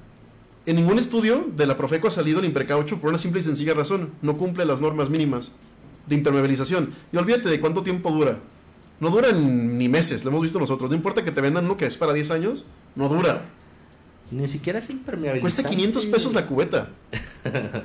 En 0.65 0.75
ningún 0.75 0.99
estudio 0.99 1.49
de 1.55 1.65
la 1.65 1.77
Profeco 1.77 2.07
ha 2.07 2.11
salido 2.11 2.39
el 2.39 2.45
impercaucho 2.45 2.99
por 2.99 3.09
una 3.09 3.17
simple 3.17 3.39
y 3.39 3.43
sencilla 3.43 3.73
razón. 3.73 4.11
No 4.21 4.37
cumple 4.37 4.65
las 4.65 4.81
normas 4.81 5.09
mínimas 5.09 5.53
de 6.05 6.15
impermeabilización. 6.15 6.91
Y 7.11 7.17
olvídate 7.17 7.49
de 7.49 7.59
cuánto 7.59 7.83
tiempo 7.83 8.11
dura. 8.11 8.39
No 8.99 9.09
duran 9.09 9.77
ni 9.77 9.89
meses, 9.89 10.23
lo 10.23 10.31
hemos 10.31 10.41
visto 10.41 10.59
nosotros. 10.59 10.89
No 10.89 10.95
importa 10.95 11.23
que 11.23 11.31
te 11.31 11.41
vendan 11.41 11.65
uno 11.65 11.77
que 11.77 11.85
es 11.85 11.97
para 11.97 12.13
10 12.13 12.31
años, 12.31 12.65
no 12.95 13.07
dura. 13.07 13.43
Ni 14.31 14.47
siquiera 14.47 14.79
es 14.79 14.89
impermeabilizante. 14.89 15.41
Cuesta 15.41 15.69
500 15.69 16.05
pesos 16.07 16.33
la 16.33 16.45
cubeta. 16.45 16.89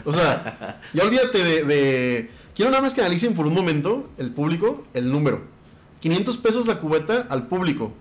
O 0.05 0.13
sea, 0.13 0.81
ya 0.93 1.05
olvídate 1.05 1.65
de, 1.65 2.31
Quiero 2.55 2.71
nada 2.71 2.83
más 2.83 2.95
que 2.95 3.01
analicen 3.01 3.35
por 3.35 3.47
un 3.47 3.55
momento, 3.55 4.11
el 4.19 4.33
público, 4.33 4.85
el 4.93 5.11
número. 5.11 5.43
500 6.01 6.39
pesos 6.39 6.67
la 6.67 6.81
cubeta 6.81 7.27
al 7.31 7.47
público. 7.47 7.93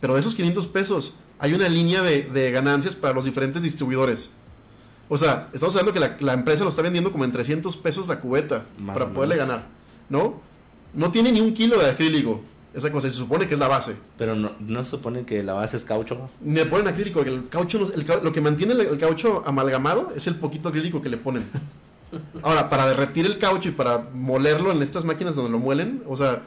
Pero 0.00 0.14
de 0.14 0.20
esos 0.20 0.34
500 0.34 0.68
pesos 0.68 1.14
hay 1.38 1.52
una 1.52 1.68
línea 1.68 2.02
de, 2.02 2.50
ganancias 2.52 2.94
para 2.94 3.12
los 3.12 3.24
diferentes 3.24 3.62
distribuidores. 3.62 4.30
O 5.08 5.18
sea, 5.18 5.48
estamos 5.52 5.74
hablando 5.74 5.92
que 5.92 6.24
la, 6.24 6.32
empresa 6.32 6.62
lo 6.62 6.70
está 6.70 6.82
vendiendo 6.82 7.10
como 7.10 7.24
en 7.24 7.32
300 7.32 7.76
pesos 7.78 8.06
la 8.06 8.20
cubeta 8.20 8.66
para 8.86 9.08
poderle 9.08 9.36
ganar. 9.36 9.66
¿No? 10.08 10.40
No 10.94 11.10
tiene 11.10 11.32
ni 11.32 11.40
un 11.40 11.54
kilo 11.54 11.78
de 11.78 11.90
acrílico. 11.90 12.42
Esa 12.72 12.92
cosa 12.92 13.10
se 13.10 13.16
supone 13.16 13.48
que 13.48 13.54
es 13.54 13.60
la 13.60 13.68
base. 13.68 13.96
Pero 14.16 14.36
no, 14.36 14.52
no 14.60 14.84
se 14.84 14.90
supone 14.90 15.24
que 15.24 15.42
la 15.42 15.54
base 15.54 15.76
es 15.76 15.84
caucho. 15.84 16.30
Le 16.44 16.66
ponen 16.66 16.88
acrílico, 16.88 17.20
el 17.22 17.48
caucho, 17.48 17.90
lo 18.22 18.32
que 18.32 18.40
mantiene 18.40 18.74
el, 18.74 18.98
caucho 18.98 19.42
amalgamado 19.46 20.12
es 20.14 20.26
el 20.26 20.36
poquito 20.36 20.68
acrílico 20.68 21.02
que 21.02 21.08
le 21.08 21.16
ponen. 21.16 21.44
Ahora, 22.42 22.68
para 22.68 22.86
derretir 22.88 23.26
el 23.26 23.38
caucho 23.38 23.68
y 23.68 23.72
para 23.72 24.08
molerlo 24.14 24.72
en 24.72 24.82
estas 24.82 25.04
máquinas 25.04 25.36
donde 25.36 25.50
lo 25.50 25.58
muelen, 25.58 26.02
o 26.08 26.16
sea, 26.16 26.42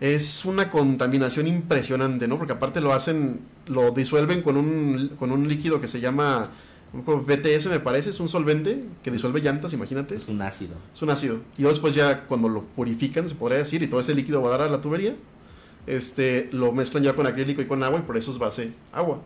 es 0.00 0.44
una 0.44 0.70
contaminación 0.70 1.46
impresionante, 1.46 2.26
¿no? 2.26 2.36
Porque 2.36 2.52
aparte 2.52 2.80
lo 2.80 2.92
hacen, 2.92 3.40
lo 3.66 3.92
disuelven 3.92 4.42
con 4.42 4.56
un, 4.56 5.12
con 5.18 5.30
un 5.32 5.48
líquido 5.48 5.80
que 5.80 5.88
se 5.88 6.00
llama 6.00 6.48
BTS 6.94 7.66
me 7.66 7.80
parece, 7.80 8.10
es 8.10 8.20
un 8.20 8.28
solvente 8.28 8.84
que 9.02 9.10
disuelve 9.10 9.40
llantas, 9.40 9.72
imagínate. 9.72 10.14
Es 10.14 10.28
un 10.28 10.40
ácido. 10.42 10.76
Es 10.94 11.02
un 11.02 11.10
ácido. 11.10 11.40
Y 11.58 11.64
después 11.64 11.94
ya 11.94 12.26
cuando 12.26 12.48
lo 12.48 12.62
purifican, 12.62 13.28
se 13.28 13.34
podría 13.34 13.58
decir, 13.58 13.82
y 13.82 13.88
todo 13.88 14.00
ese 14.00 14.14
líquido 14.14 14.40
va 14.42 14.48
a 14.48 14.58
dar 14.58 14.62
a 14.62 14.68
la 14.70 14.80
tubería 14.80 15.14
este, 15.86 16.48
lo 16.52 16.72
mezclan 16.72 17.02
ya 17.02 17.12
con 17.14 17.26
acrílico 17.26 17.60
y 17.60 17.66
con 17.66 17.82
agua 17.82 17.98
y 17.98 18.02
por 18.02 18.16
eso 18.16 18.30
es 18.30 18.38
base 18.38 18.72
agua. 18.92 19.20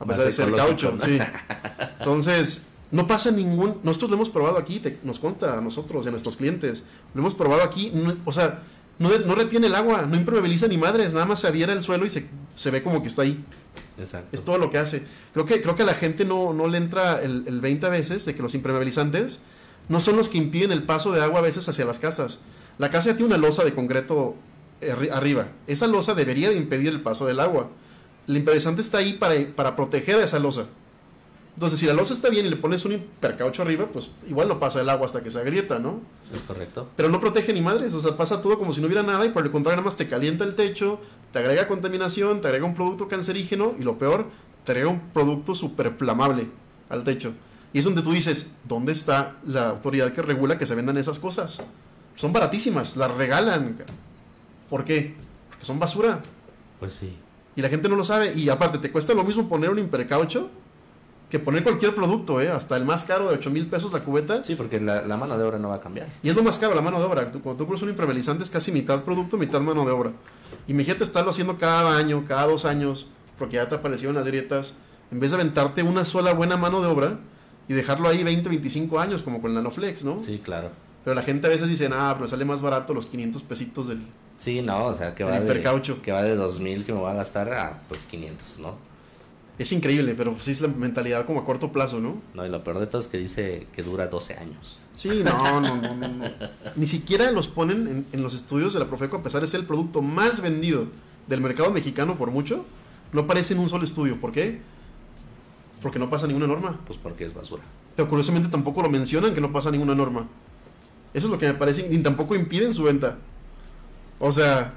A 0.00 0.04
pesar 0.04 0.24
de 0.24 0.32
ser 0.32 0.52
caucho, 0.52 0.92
¿no? 0.98 1.04
sí. 1.04 1.18
Entonces, 2.00 2.66
no 2.90 3.06
pasa 3.06 3.30
ningún. 3.30 3.78
Nosotros 3.84 4.10
lo 4.10 4.16
hemos 4.16 4.30
probado 4.30 4.58
aquí, 4.58 4.80
te- 4.80 4.98
nos 5.04 5.18
consta 5.20 5.58
a 5.58 5.60
nosotros 5.60 6.04
y 6.04 6.08
a 6.08 6.10
nuestros 6.10 6.36
clientes. 6.36 6.82
Lo 7.14 7.20
hemos 7.20 7.34
probado 7.36 7.62
aquí, 7.62 7.92
no- 7.94 8.16
o 8.24 8.32
sea, 8.32 8.62
no 8.98 9.34
retiene 9.36 9.68
el 9.68 9.74
agua, 9.76 10.02
no 10.10 10.16
impermeabiliza 10.16 10.66
ni 10.66 10.78
madres, 10.78 11.12
nada 11.14 11.26
más 11.26 11.40
se 11.40 11.46
adhiera 11.46 11.72
al 11.72 11.82
suelo 11.82 12.06
y 12.06 12.10
se, 12.10 12.26
se 12.56 12.70
ve 12.72 12.82
como 12.82 13.00
que 13.02 13.08
está 13.08 13.22
ahí. 13.22 13.44
Exacto. 13.98 14.28
Es 14.32 14.42
todo 14.44 14.58
lo 14.58 14.70
que 14.70 14.78
hace. 14.78 15.04
Creo 15.32 15.44
que, 15.44 15.60
creo 15.60 15.76
que 15.76 15.82
a 15.82 15.86
la 15.86 15.94
gente 15.94 16.24
no, 16.24 16.52
no 16.52 16.66
le 16.68 16.78
entra 16.78 17.20
el, 17.22 17.44
el 17.46 17.60
20 17.60 17.86
a 17.86 17.90
veces 17.90 18.24
de 18.24 18.34
que 18.34 18.42
los 18.42 18.54
impermeabilizantes 18.54 19.40
no 19.88 20.00
son 20.00 20.16
los 20.16 20.28
que 20.28 20.38
impiden 20.38 20.72
el 20.72 20.84
paso 20.84 21.12
de 21.12 21.22
agua 21.22 21.40
a 21.40 21.42
veces 21.42 21.68
hacia 21.68 21.84
las 21.84 21.98
casas. 21.98 22.40
La 22.78 22.90
casa 22.90 23.10
ya 23.10 23.16
tiene 23.16 23.34
una 23.34 23.38
losa 23.46 23.64
de 23.64 23.74
concreto 23.74 24.34
arri- 24.80 25.10
arriba. 25.12 25.48
Esa 25.66 25.86
losa 25.86 26.14
debería 26.14 26.48
de 26.50 26.56
impedir 26.56 26.88
el 26.88 27.02
paso 27.02 27.26
del 27.26 27.40
agua. 27.40 27.68
El 28.26 28.36
impermeabilizante 28.36 28.80
está 28.82 28.98
ahí 28.98 29.14
para, 29.14 29.34
para 29.54 29.76
proteger 29.76 30.16
a 30.16 30.24
esa 30.24 30.38
losa. 30.38 30.66
Entonces, 31.54 31.78
si 31.80 31.84
la 31.86 31.92
losa 31.92 32.14
está 32.14 32.30
bien 32.30 32.46
y 32.46 32.48
le 32.48 32.56
pones 32.56 32.82
un 32.86 32.92
hipercaucho 32.92 33.60
arriba, 33.60 33.86
pues 33.92 34.10
igual 34.26 34.48
no 34.48 34.58
pasa 34.58 34.80
el 34.80 34.88
agua 34.88 35.04
hasta 35.04 35.22
que 35.22 35.30
se 35.30 35.38
agrieta, 35.38 35.78
¿no? 35.78 36.00
Es 36.34 36.40
correcto. 36.40 36.88
Pero 36.96 37.10
no 37.10 37.20
protege 37.20 37.52
ni 37.52 37.60
madres, 37.60 37.92
o 37.92 38.00
sea, 38.00 38.16
pasa 38.16 38.40
todo 38.40 38.58
como 38.58 38.72
si 38.72 38.80
no 38.80 38.86
hubiera 38.86 39.02
nada 39.02 39.26
y 39.26 39.28
por 39.28 39.44
el 39.44 39.50
contrario 39.50 39.76
nada 39.76 39.84
más 39.84 39.98
te 39.98 40.08
calienta 40.08 40.44
el 40.44 40.54
techo, 40.54 40.98
te 41.32 41.38
agrega 41.38 41.66
contaminación, 41.66 42.40
te 42.40 42.48
agrega 42.48 42.66
un 42.66 42.74
producto 42.74 43.08
cancerígeno 43.08 43.74
y 43.78 43.82
lo 43.82 43.98
peor, 43.98 44.28
te 44.64 44.72
agrega 44.72 44.90
un 44.90 45.00
producto 45.10 45.54
súper 45.54 45.92
flamable 45.92 46.48
al 46.88 47.04
techo. 47.04 47.32
Y 47.72 47.78
es 47.78 47.84
donde 47.84 48.02
tú 48.02 48.12
dices, 48.12 48.52
¿dónde 48.64 48.92
está 48.92 49.36
la 49.46 49.70
autoridad 49.70 50.12
que 50.12 50.22
regula 50.22 50.58
que 50.58 50.66
se 50.66 50.74
vendan 50.74 50.98
esas 50.98 51.18
cosas? 51.18 51.62
Son 52.14 52.32
baratísimas, 52.32 52.96
las 52.96 53.10
regalan. 53.10 53.78
¿Por 54.68 54.84
qué? 54.84 55.14
Porque 55.48 55.64
son 55.64 55.78
basura. 55.78 56.20
Pues 56.78 56.92
sí. 56.94 57.16
Y 57.56 57.62
la 57.62 57.70
gente 57.70 57.88
no 57.88 57.96
lo 57.96 58.04
sabe. 58.04 58.34
Y 58.34 58.50
aparte, 58.50 58.78
te 58.78 58.92
cuesta 58.92 59.14
lo 59.14 59.24
mismo 59.24 59.48
poner 59.48 59.70
un 59.70 59.78
impercaucho 59.78 60.50
que 61.32 61.38
poner 61.38 61.62
cualquier 61.62 61.94
producto, 61.94 62.42
¿eh? 62.42 62.50
Hasta 62.50 62.76
el 62.76 62.84
más 62.84 63.04
caro 63.04 63.30
de 63.30 63.36
8 63.36 63.48
mil 63.48 63.66
pesos 63.66 63.90
la 63.94 64.04
cubeta. 64.04 64.44
Sí, 64.44 64.54
porque 64.54 64.78
la, 64.78 65.00
la 65.00 65.16
mano 65.16 65.38
de 65.38 65.42
obra 65.42 65.58
no 65.58 65.70
va 65.70 65.76
a 65.76 65.80
cambiar. 65.80 66.06
Y 66.22 66.28
es 66.28 66.36
lo 66.36 66.42
más 66.42 66.58
caro, 66.58 66.74
la 66.74 66.82
mano 66.82 66.98
de 66.98 67.06
obra. 67.06 67.24
Cuando 67.24 67.56
tú 67.56 67.64
compras 67.64 67.80
un 67.80 67.88
impermeabilizante 67.88 68.44
es 68.44 68.50
casi 68.50 68.70
mitad 68.70 69.02
producto, 69.02 69.38
mitad 69.38 69.62
mano 69.62 69.86
de 69.86 69.92
obra. 69.92 70.12
Imagínate 70.68 71.04
estarlo 71.04 71.30
haciendo 71.30 71.56
cada 71.56 71.96
año, 71.96 72.26
cada 72.28 72.44
dos 72.44 72.66
años, 72.66 73.08
porque 73.38 73.56
ya 73.56 73.66
te 73.66 73.76
aparecieron 73.76 74.14
las 74.14 74.26
grietas, 74.26 74.76
en 75.10 75.20
vez 75.20 75.30
de 75.30 75.36
aventarte 75.36 75.82
una 75.82 76.04
sola 76.04 76.34
buena 76.34 76.58
mano 76.58 76.82
de 76.82 76.88
obra 76.88 77.18
y 77.66 77.72
dejarlo 77.72 78.10
ahí 78.10 78.22
20, 78.22 78.50
25 78.50 79.00
años, 79.00 79.22
como 79.22 79.40
con 79.40 79.54
la 79.54 79.62
Noflex, 79.62 80.04
¿no? 80.04 80.20
Sí, 80.20 80.38
claro. 80.38 80.68
Pero 81.02 81.14
la 81.14 81.22
gente 81.22 81.46
a 81.46 81.50
veces 81.50 81.66
dice, 81.66 81.88
ah, 81.94 82.12
pero 82.14 82.28
sale 82.28 82.44
más 82.44 82.60
barato 82.60 82.92
los 82.92 83.06
500 83.06 83.42
pesitos 83.44 83.88
del... 83.88 84.02
Sí, 84.36 84.60
no, 84.60 84.84
o 84.84 84.94
sea, 84.94 85.14
que 85.14 85.22
El 85.22 85.30
va, 85.30 85.40
de, 85.40 85.62
que 86.02 86.12
va 86.12 86.22
de 86.22 86.36
2000 86.36 86.84
que 86.84 86.92
me 86.92 87.00
va 87.00 87.12
a 87.12 87.14
gastar 87.14 87.50
a 87.54 87.80
pues 87.88 88.02
500, 88.02 88.58
¿no? 88.58 88.91
Es 89.58 89.70
increíble, 89.72 90.14
pero 90.16 90.34
sí 90.40 90.50
es 90.50 90.60
la 90.60 90.68
mentalidad 90.68 91.26
como 91.26 91.40
a 91.40 91.44
corto 91.44 91.72
plazo, 91.72 92.00
¿no? 92.00 92.16
No, 92.34 92.44
y 92.46 92.48
lo 92.48 92.64
peor 92.64 92.78
de 92.78 92.86
todo 92.86 93.00
es 93.00 93.08
que 93.08 93.18
dice 93.18 93.66
que 93.74 93.82
dura 93.82 94.06
12 94.06 94.34
años. 94.34 94.78
Sí, 94.94 95.22
no, 95.24 95.60
no, 95.60 95.76
no, 95.76 95.94
no. 95.94 96.08
no. 96.08 96.24
Ni 96.76 96.86
siquiera 96.86 97.30
los 97.32 97.48
ponen 97.48 97.86
en, 97.86 98.06
en 98.12 98.22
los 98.22 98.34
estudios 98.34 98.72
de 98.72 98.80
la 98.80 98.86
Profeco, 98.86 99.18
a 99.18 99.22
pesar 99.22 99.42
de 99.42 99.46
ser 99.46 99.60
el 99.60 99.66
producto 99.66 100.00
más 100.00 100.40
vendido 100.40 100.86
del 101.28 101.40
mercado 101.40 101.70
mexicano 101.70 102.16
por 102.16 102.30
mucho, 102.30 102.64
no 103.12 103.22
aparece 103.22 103.54
en 103.54 103.60
un 103.60 103.68
solo 103.68 103.84
estudio. 103.84 104.18
¿Por 104.18 104.32
qué? 104.32 104.60
Porque 105.82 105.98
no 105.98 106.08
pasa 106.08 106.26
ninguna 106.26 106.46
norma. 106.46 106.80
Pues 106.86 106.98
porque 106.98 107.24
es 107.26 107.34
basura. 107.34 107.62
Pero 107.94 108.08
curiosamente 108.08 108.48
tampoco 108.48 108.82
lo 108.82 108.88
mencionan 108.88 109.34
que 109.34 109.40
no 109.40 109.52
pasa 109.52 109.70
ninguna 109.70 109.94
norma. 109.94 110.28
Eso 111.12 111.26
es 111.26 111.30
lo 111.30 111.38
que 111.38 111.46
me 111.46 111.54
parece, 111.54 111.86
y 111.90 111.98
tampoco 111.98 112.34
impiden 112.34 112.72
su 112.72 112.84
venta. 112.84 113.18
O 114.18 114.32
sea, 114.32 114.74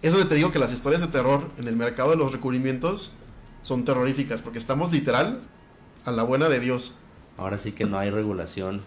eso 0.00 0.16
de 0.18 0.26
te 0.26 0.36
digo 0.36 0.52
que 0.52 0.60
las 0.60 0.72
historias 0.72 1.00
de 1.00 1.08
terror 1.08 1.50
en 1.58 1.66
el 1.66 1.74
mercado 1.74 2.10
de 2.10 2.16
los 2.16 2.30
recubrimientos 2.30 3.10
son 3.62 3.84
terroríficas, 3.84 4.42
porque 4.42 4.58
estamos 4.58 4.92
literal 4.92 5.40
a 6.04 6.10
la 6.10 6.22
buena 6.22 6.48
de 6.48 6.60
Dios. 6.60 6.94
Ahora 7.38 7.58
sí 7.58 7.72
que 7.72 7.84
no 7.84 7.98
hay 7.98 8.10
regulación. 8.10 8.82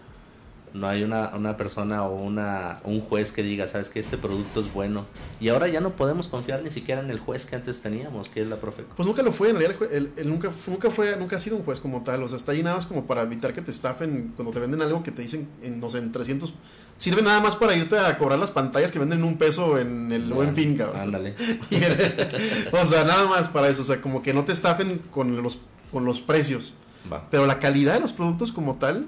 No 0.74 0.88
hay 0.88 1.02
una, 1.02 1.30
una 1.34 1.56
persona 1.56 2.04
o 2.04 2.14
una, 2.22 2.80
un 2.84 3.00
juez 3.00 3.32
que 3.32 3.42
diga, 3.42 3.66
sabes 3.66 3.88
que 3.88 3.98
este 3.98 4.18
producto 4.18 4.60
es 4.60 4.72
bueno. 4.72 5.06
Y 5.40 5.48
ahora 5.48 5.68
ya 5.68 5.80
no 5.80 5.90
podemos 5.90 6.28
confiar 6.28 6.62
ni 6.62 6.70
siquiera 6.70 7.00
en 7.00 7.10
el 7.10 7.18
juez 7.18 7.46
que 7.46 7.56
antes 7.56 7.80
teníamos, 7.80 8.28
que 8.28 8.42
es 8.42 8.46
la 8.46 8.56
Profeco. 8.56 8.94
Pues 8.94 9.06
nunca 9.06 9.22
lo 9.22 9.32
fue, 9.32 9.50
en 9.50 9.58
realidad 9.58 9.82
el 9.90 9.96
él, 9.96 10.12
él 10.16 10.28
nunca, 10.28 10.50
nunca 10.66 10.90
fue, 10.90 11.16
nunca 11.16 11.36
ha 11.36 11.38
sido 11.38 11.56
un 11.56 11.64
juez 11.64 11.80
como 11.80 12.02
tal, 12.02 12.22
o 12.22 12.28
sea, 12.28 12.36
está 12.36 12.52
ahí 12.52 12.62
nada 12.62 12.76
más 12.76 12.86
como 12.86 13.06
para 13.06 13.22
evitar 13.22 13.52
que 13.52 13.62
te 13.62 13.70
estafen 13.70 14.32
cuando 14.36 14.52
te 14.52 14.60
venden 14.60 14.82
algo 14.82 15.02
que 15.02 15.12
te 15.12 15.22
dicen 15.22 15.48
en, 15.62 15.80
no 15.80 15.88
sé, 15.88 15.98
en 15.98 16.12
300, 16.12 16.54
sirve 16.98 17.22
nada 17.22 17.40
más 17.40 17.56
para 17.56 17.74
irte 17.74 17.98
a 17.98 18.16
cobrar 18.18 18.38
las 18.38 18.50
pantallas 18.50 18.92
que 18.92 18.98
venden 18.98 19.20
en 19.20 19.24
un 19.24 19.38
peso 19.38 19.78
en 19.78 20.12
el 20.12 20.32
buen 20.32 20.54
fin, 20.54 20.76
cabrón. 20.76 21.00
Ándale. 21.00 21.34
O 22.72 22.84
sea, 22.84 23.04
nada 23.04 23.26
más 23.26 23.48
para 23.48 23.68
eso, 23.68 23.82
o 23.82 23.84
sea, 23.84 24.00
como 24.00 24.22
que 24.22 24.34
no 24.34 24.44
te 24.44 24.52
estafen 24.52 25.00
con 25.10 25.42
los, 25.42 25.60
con 25.90 26.04
los 26.04 26.20
precios, 26.20 26.74
Va. 27.10 27.26
pero 27.30 27.46
la 27.46 27.58
calidad 27.58 27.94
de 27.94 28.00
los 28.00 28.12
productos 28.12 28.52
como 28.52 28.76
tal, 28.76 29.06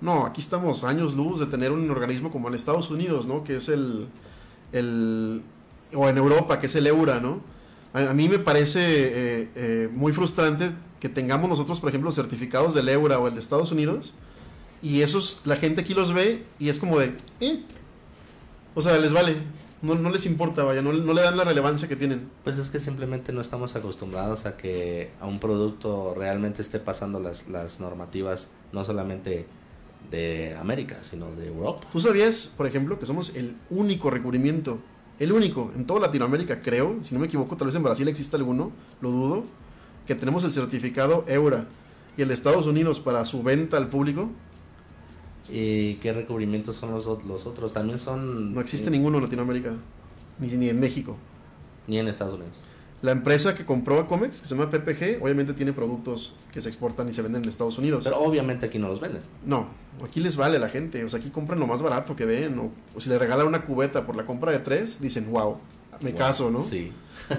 no, 0.00 0.24
aquí 0.26 0.40
estamos 0.40 0.84
años 0.84 1.14
luz 1.14 1.40
de 1.40 1.46
tener 1.46 1.72
un 1.72 1.90
organismo 1.90 2.30
como 2.30 2.48
en 2.48 2.54
Estados 2.54 2.90
Unidos, 2.90 3.26
¿no? 3.26 3.44
Que 3.44 3.56
es 3.56 3.68
el, 3.68 4.08
el 4.72 5.42
o 5.94 6.08
en 6.08 6.16
Europa, 6.16 6.58
que 6.58 6.66
es 6.66 6.74
el 6.74 6.86
EURA, 6.86 7.20
¿no? 7.20 7.40
A, 7.92 8.14
mí 8.14 8.28
me 8.28 8.38
parece 8.38 8.80
eh, 8.80 9.50
eh, 9.54 9.88
muy 9.92 10.12
frustrante 10.12 10.70
que 11.00 11.08
tengamos 11.08 11.48
nosotros, 11.48 11.80
por 11.80 11.88
ejemplo, 11.88 12.12
certificados 12.12 12.74
del 12.74 12.88
EURA 12.88 13.18
o 13.18 13.28
el 13.28 13.34
de 13.34 13.40
Estados 13.40 13.72
Unidos, 13.72 14.14
y 14.82 15.02
esos, 15.02 15.40
la 15.44 15.56
gente 15.56 15.82
aquí 15.82 15.92
los 15.92 16.14
ve 16.14 16.44
y 16.58 16.68
es 16.68 16.78
como 16.78 16.98
de, 16.98 17.14
eh, 17.40 17.64
o 18.74 18.80
sea, 18.80 18.96
les 18.96 19.12
vale, 19.12 19.36
no, 19.82 19.94
no 19.96 20.10
les 20.10 20.24
importa, 20.24 20.62
vaya, 20.62 20.82
no, 20.82 20.92
no 20.92 21.12
le 21.12 21.22
dan 21.22 21.36
la 21.36 21.44
relevancia 21.44 21.88
que 21.88 21.96
tienen. 21.96 22.30
Pues 22.44 22.56
es 22.58 22.70
que 22.70 22.80
simplemente 22.80 23.32
no 23.32 23.40
estamos 23.40 23.74
acostumbrados 23.76 24.46
a 24.46 24.56
que 24.56 25.10
a 25.20 25.26
un 25.26 25.40
producto 25.40 26.14
realmente 26.16 26.62
esté 26.62 26.78
pasando 26.78 27.18
las, 27.18 27.48
las 27.48 27.80
normativas, 27.80 28.48
no 28.72 28.84
solamente 28.84 29.46
de 30.10 30.56
América, 30.60 30.98
sino 31.02 31.30
de 31.32 31.46
Europa. 31.46 31.86
¿Tú 31.90 32.00
sabías, 32.00 32.50
por 32.56 32.66
ejemplo, 32.66 32.98
que 32.98 33.06
somos 33.06 33.34
el 33.36 33.54
único 33.70 34.10
recubrimiento, 34.10 34.78
el 35.18 35.32
único 35.32 35.70
en 35.76 35.86
toda 35.86 36.00
Latinoamérica, 36.00 36.62
creo, 36.62 36.98
si 37.02 37.14
no 37.14 37.20
me 37.20 37.26
equivoco, 37.26 37.56
tal 37.56 37.66
vez 37.66 37.76
en 37.76 37.82
Brasil 37.82 38.08
exista 38.08 38.36
alguno, 38.36 38.72
lo 39.00 39.10
dudo, 39.10 39.44
que 40.06 40.14
tenemos 40.14 40.42
el 40.44 40.52
certificado 40.52 41.24
EURA 41.28 41.66
y 42.16 42.22
el 42.22 42.28
de 42.28 42.34
Estados 42.34 42.66
Unidos 42.66 43.00
para 43.00 43.24
su 43.24 43.42
venta 43.42 43.76
al 43.76 43.88
público? 43.88 44.30
¿Y 45.48 45.94
qué 45.96 46.12
recubrimientos 46.12 46.76
son 46.76 46.90
los, 46.90 47.06
los 47.24 47.46
otros? 47.46 47.72
También 47.72 47.98
son... 47.98 48.54
No 48.54 48.60
existe 48.60 48.90
ni, 48.90 48.98
ninguno 48.98 49.18
en 49.18 49.24
Latinoamérica, 49.24 49.76
ni, 50.38 50.48
ni 50.48 50.68
en 50.68 50.80
México. 50.80 51.16
ni 51.86 51.98
en 51.98 52.08
Estados 52.08 52.34
Unidos. 52.34 52.58
La 53.02 53.12
empresa 53.12 53.54
que 53.54 53.64
compró 53.64 53.98
a 53.98 54.06
Comex, 54.06 54.40
que 54.42 54.46
se 54.46 54.54
llama 54.54 54.70
PPG, 54.70 55.22
obviamente 55.22 55.54
tiene 55.54 55.72
productos 55.72 56.34
que 56.52 56.60
se 56.60 56.68
exportan 56.68 57.08
y 57.08 57.14
se 57.14 57.22
venden 57.22 57.42
en 57.42 57.48
Estados 57.48 57.78
Unidos. 57.78 58.04
Pero 58.04 58.20
obviamente 58.20 58.66
aquí 58.66 58.78
no 58.78 58.88
los 58.88 59.00
venden. 59.00 59.22
No, 59.46 59.68
aquí 60.04 60.20
les 60.20 60.36
vale 60.36 60.56
a 60.56 60.60
la 60.60 60.68
gente. 60.68 61.02
O 61.04 61.08
sea, 61.08 61.18
aquí 61.18 61.30
compran 61.30 61.58
lo 61.58 61.66
más 61.66 61.80
barato 61.80 62.14
que 62.14 62.26
ven. 62.26 62.58
O, 62.58 62.70
o 62.94 63.00
si 63.00 63.08
le 63.08 63.18
regalan 63.18 63.46
una 63.46 63.62
cubeta 63.62 64.04
por 64.04 64.16
la 64.16 64.26
compra 64.26 64.52
de 64.52 64.58
tres, 64.58 65.00
dicen, 65.00 65.30
wow, 65.30 65.56
me 66.00 66.10
Wow, 66.10 66.18
caso, 66.18 66.50
¿no? 66.50 66.62
Sí. 66.62 66.92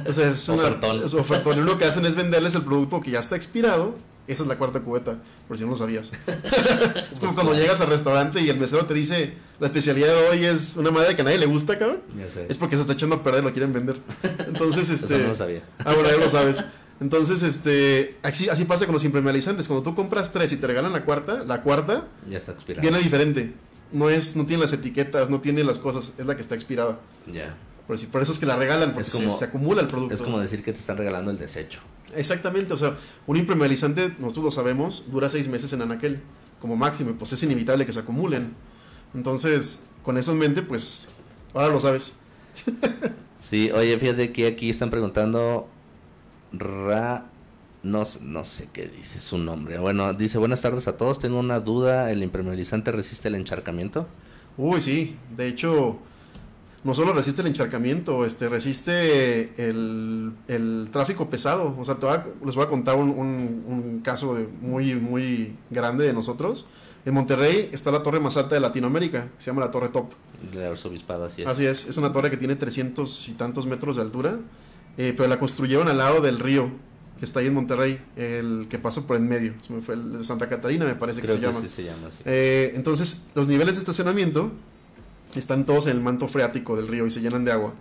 O 0.08 0.14
sea, 0.14 0.30
es 0.30 0.48
una, 0.50 0.64
Ofertón. 0.64 1.04
es 1.06 1.14
ofertón. 1.14 1.66
Lo 1.66 1.78
que 1.78 1.86
hacen 1.86 2.06
es 2.06 2.16
venderles 2.16 2.56
el 2.56 2.64
producto 2.64 3.02
que 3.02 3.12
ya 3.12 3.20
está 3.20 3.36
expirado. 3.36 3.96
Esa 4.32 4.44
es 4.44 4.48
la 4.50 4.58
cuarta 4.58 4.80
cubeta, 4.80 5.18
por 5.48 5.58
si 5.58 5.64
no 5.66 5.72
lo 5.72 5.76
sabías. 5.76 6.10
es 7.12 7.20
como 7.20 7.34
cuando 7.36 7.54
llegas 7.54 7.82
al 7.82 7.88
restaurante 7.88 8.42
y 8.42 8.50
el 8.50 8.58
mesero 8.58 8.86
te 8.86 8.94
dice, 8.94 9.34
la 9.60 9.68
especialidad 9.68 10.08
de 10.08 10.30
hoy 10.30 10.46
es 10.46 10.78
una 10.78 10.90
madre 10.90 11.16
que 11.16 11.22
a 11.22 11.26
nadie 11.26 11.38
le 11.38 11.46
gusta, 11.48 11.78
cabrón. 11.78 12.00
Ya 12.18 12.30
sé. 12.30 12.46
Es 12.50 12.58
porque 12.58 12.76
se 12.76 12.82
está 12.82 12.94
echando 12.94 13.18
a 13.18 13.24
perder, 13.24 13.44
lo 13.44 13.52
quieren 13.52 13.74
vender. 13.74 13.98
Entonces, 14.48 14.90
Eso 14.90 15.06
este... 15.06 15.18
no 15.20 15.28
lo 15.30 15.36
sabía. 15.36 15.64
Ah, 15.80 15.94
bueno, 15.94 16.10
ya 16.10 16.18
lo 16.18 16.30
sabes. 16.30 16.64
Entonces, 17.02 17.44
este, 17.44 18.18
así, 18.24 18.48
así 18.48 18.64
pasa 18.66 18.86
con 18.86 18.94
los 18.94 19.04
impermeabilizantes. 19.04 19.68
Cuando 19.68 19.84
tú 19.84 19.96
compras 19.96 20.32
tres 20.32 20.52
y 20.54 20.58
te 20.58 20.68
regalan 20.68 20.94
la 20.94 21.04
cuarta, 21.04 21.44
la 21.46 21.62
cuarta 21.64 22.08
Ya 22.30 22.38
está 22.38 22.54
expirado. 22.54 22.82
viene 22.84 23.00
diferente. 23.00 23.54
No 23.92 24.10
es, 24.10 24.36
no 24.38 24.46
tiene 24.46 24.62
las 24.64 24.72
etiquetas, 24.72 25.30
no 25.30 25.42
tiene 25.42 25.64
las 25.66 25.80
cosas, 25.80 26.14
es 26.18 26.26
la 26.26 26.36
que 26.36 26.42
está 26.42 26.56
expirada. 26.56 27.00
Ya. 27.28 27.58
Por, 27.88 28.00
por 28.08 28.22
eso 28.22 28.32
es 28.32 28.40
que 28.40 28.46
la 28.46 28.56
regalan, 28.56 28.94
porque 28.94 29.10
Es 29.10 29.14
como- 29.14 29.34
se, 29.34 29.40
se 29.40 29.46
acumula 29.46 29.82
el 29.82 29.88
producto. 29.88 30.16
Es 30.16 30.22
como 30.22 30.40
decir 30.40 30.64
que 30.64 30.72
te 30.72 30.80
están 30.80 30.96
regalando 30.96 31.32
el 31.32 31.38
desecho. 31.38 31.80
Exactamente, 32.16 32.74
o 32.74 32.78
sea, 32.78 32.98
un 33.28 33.38
impermeabilizante, 33.38 34.16
nosotros 34.20 34.46
lo 34.46 34.52
sabemos, 34.52 35.06
dura 35.10 35.30
seis 35.30 35.48
meses 35.48 35.72
en 35.74 35.82
anaquel, 35.82 36.22
como 36.60 36.76
máximo, 36.76 37.12
y 37.12 37.14
pues 37.14 37.34
es 37.34 37.44
inevitable 37.44 37.86
que 37.86 37.94
se 37.94 38.00
acumulen. 38.00 38.54
Entonces, 39.14 39.84
con 40.04 40.18
eso 40.18 40.32
en 40.32 40.38
mente, 40.40 40.62
pues, 40.62 41.10
ahora 41.54 41.70
lo 41.70 41.80
sabes. 41.80 42.16
Sí, 43.42 43.72
oye, 43.72 43.98
fíjate 43.98 44.32
que 44.32 44.46
aquí 44.46 44.70
están 44.70 44.92
preguntando 44.92 45.68
Ra 46.54 47.32
no, 47.84 48.04
no 48.22 48.46
sé 48.46 48.70
qué 48.72 48.88
dice 48.88 49.20
su 49.22 49.38
nombre. 49.38 49.80
Bueno, 49.80 50.14
dice 50.14 50.38
buenas 50.38 50.62
tardes 50.62 50.88
a 50.88 50.98
todos. 50.98 51.20
Tengo 51.20 51.40
una 51.40 51.60
duda. 51.60 52.12
¿El 52.12 52.22
impermeabilizante 52.22 52.92
resiste 52.92 53.28
el 53.28 53.36
encharcamiento? 53.36 54.08
Uy, 54.58 54.82
sí, 54.82 55.18
de 55.36 55.48
hecho, 55.48 55.98
no 56.84 56.94
solo 56.96 57.14
resiste 57.14 57.42
el 57.42 57.48
encharcamiento, 57.48 58.26
este, 58.26 58.50
resiste 58.50 59.70
el, 59.70 60.32
el 60.48 60.90
tráfico 60.92 61.30
pesado. 61.30 61.76
O 61.78 61.84
sea, 61.86 61.96
te 61.96 62.06
voy 62.06 62.16
a- 62.16 62.28
les 62.46 62.56
voy 62.56 62.64
a 62.66 62.68
contar 62.68 62.96
un, 62.96 63.10
un- 63.10 63.64
un 63.68 64.00
caso 64.04 64.36
de 64.36 64.48
muy, 64.62 64.96
muy 64.96 65.56
grande 65.70 66.06
de 66.06 66.14
nosotros. 66.14 66.66
En 67.06 67.14
Monterrey 67.16 67.70
está 67.72 67.92
la 67.92 68.04
torre 68.04 68.20
más 68.20 68.38
alta 68.38 68.56
de 68.56 68.62
Latinoamérica, 68.62 69.24
que 69.26 69.30
se 69.44 69.50
llama 69.52 69.62
la 69.62 69.72
Torre 69.72 69.90
Top. 69.90 70.12
El 70.54 70.64
arzobispado, 70.64 71.26
así 71.26 71.42
es. 71.42 71.48
Así 71.48 71.66
es, 71.66 71.86
es 71.88 71.98
una 71.98 72.12
torre 72.12 72.30
que 72.30 72.38
tiene 72.38 72.56
300 72.56 73.30
y 73.30 73.34
tantos 73.34 73.66
metros 73.66 73.96
de 73.96 74.04
altura, 74.04 74.40
eh, 74.98 75.14
pero 75.18 75.28
la 75.30 75.40
construyeron 75.40 75.88
al 75.88 75.98
lado 75.98 76.22
del 76.22 76.38
río, 76.40 76.70
que 77.20 77.26
está 77.26 77.40
ahí 77.40 77.48
en 77.48 77.54
Monterrey, 77.56 78.00
el 78.16 78.68
que 78.70 78.78
pasa 78.80 79.06
por 79.08 79.18
en 79.18 79.28
medio. 79.28 79.54
Se 79.66 79.74
me 79.74 79.82
fue 79.82 79.96
el 79.96 80.20
de 80.20 80.24
Santa 80.24 80.48
Catarina, 80.50 80.86
me 80.86 80.96
parece 80.96 81.22
Creo 81.22 81.36
que 81.36 81.42
que, 81.42 81.48
se 81.48 81.52
llama. 81.54 81.62
sí 81.68 81.70
se 81.76 81.84
llama. 81.84 82.08
Eh, 82.26 82.74
entonces, 82.76 83.24
los 83.36 83.48
niveles 83.48 83.76
de 83.76 83.80
estacionamiento 83.80 84.52
están 85.40 85.66
todos 85.66 85.88
en 85.88 85.94
el 85.98 86.02
manto 86.02 86.28
freático 86.28 86.76
del 86.76 86.88
río 86.88 87.06
y 87.06 87.12
se 87.12 87.22
llenan 87.22 87.46
de 87.46 87.52
agua. 87.52 87.74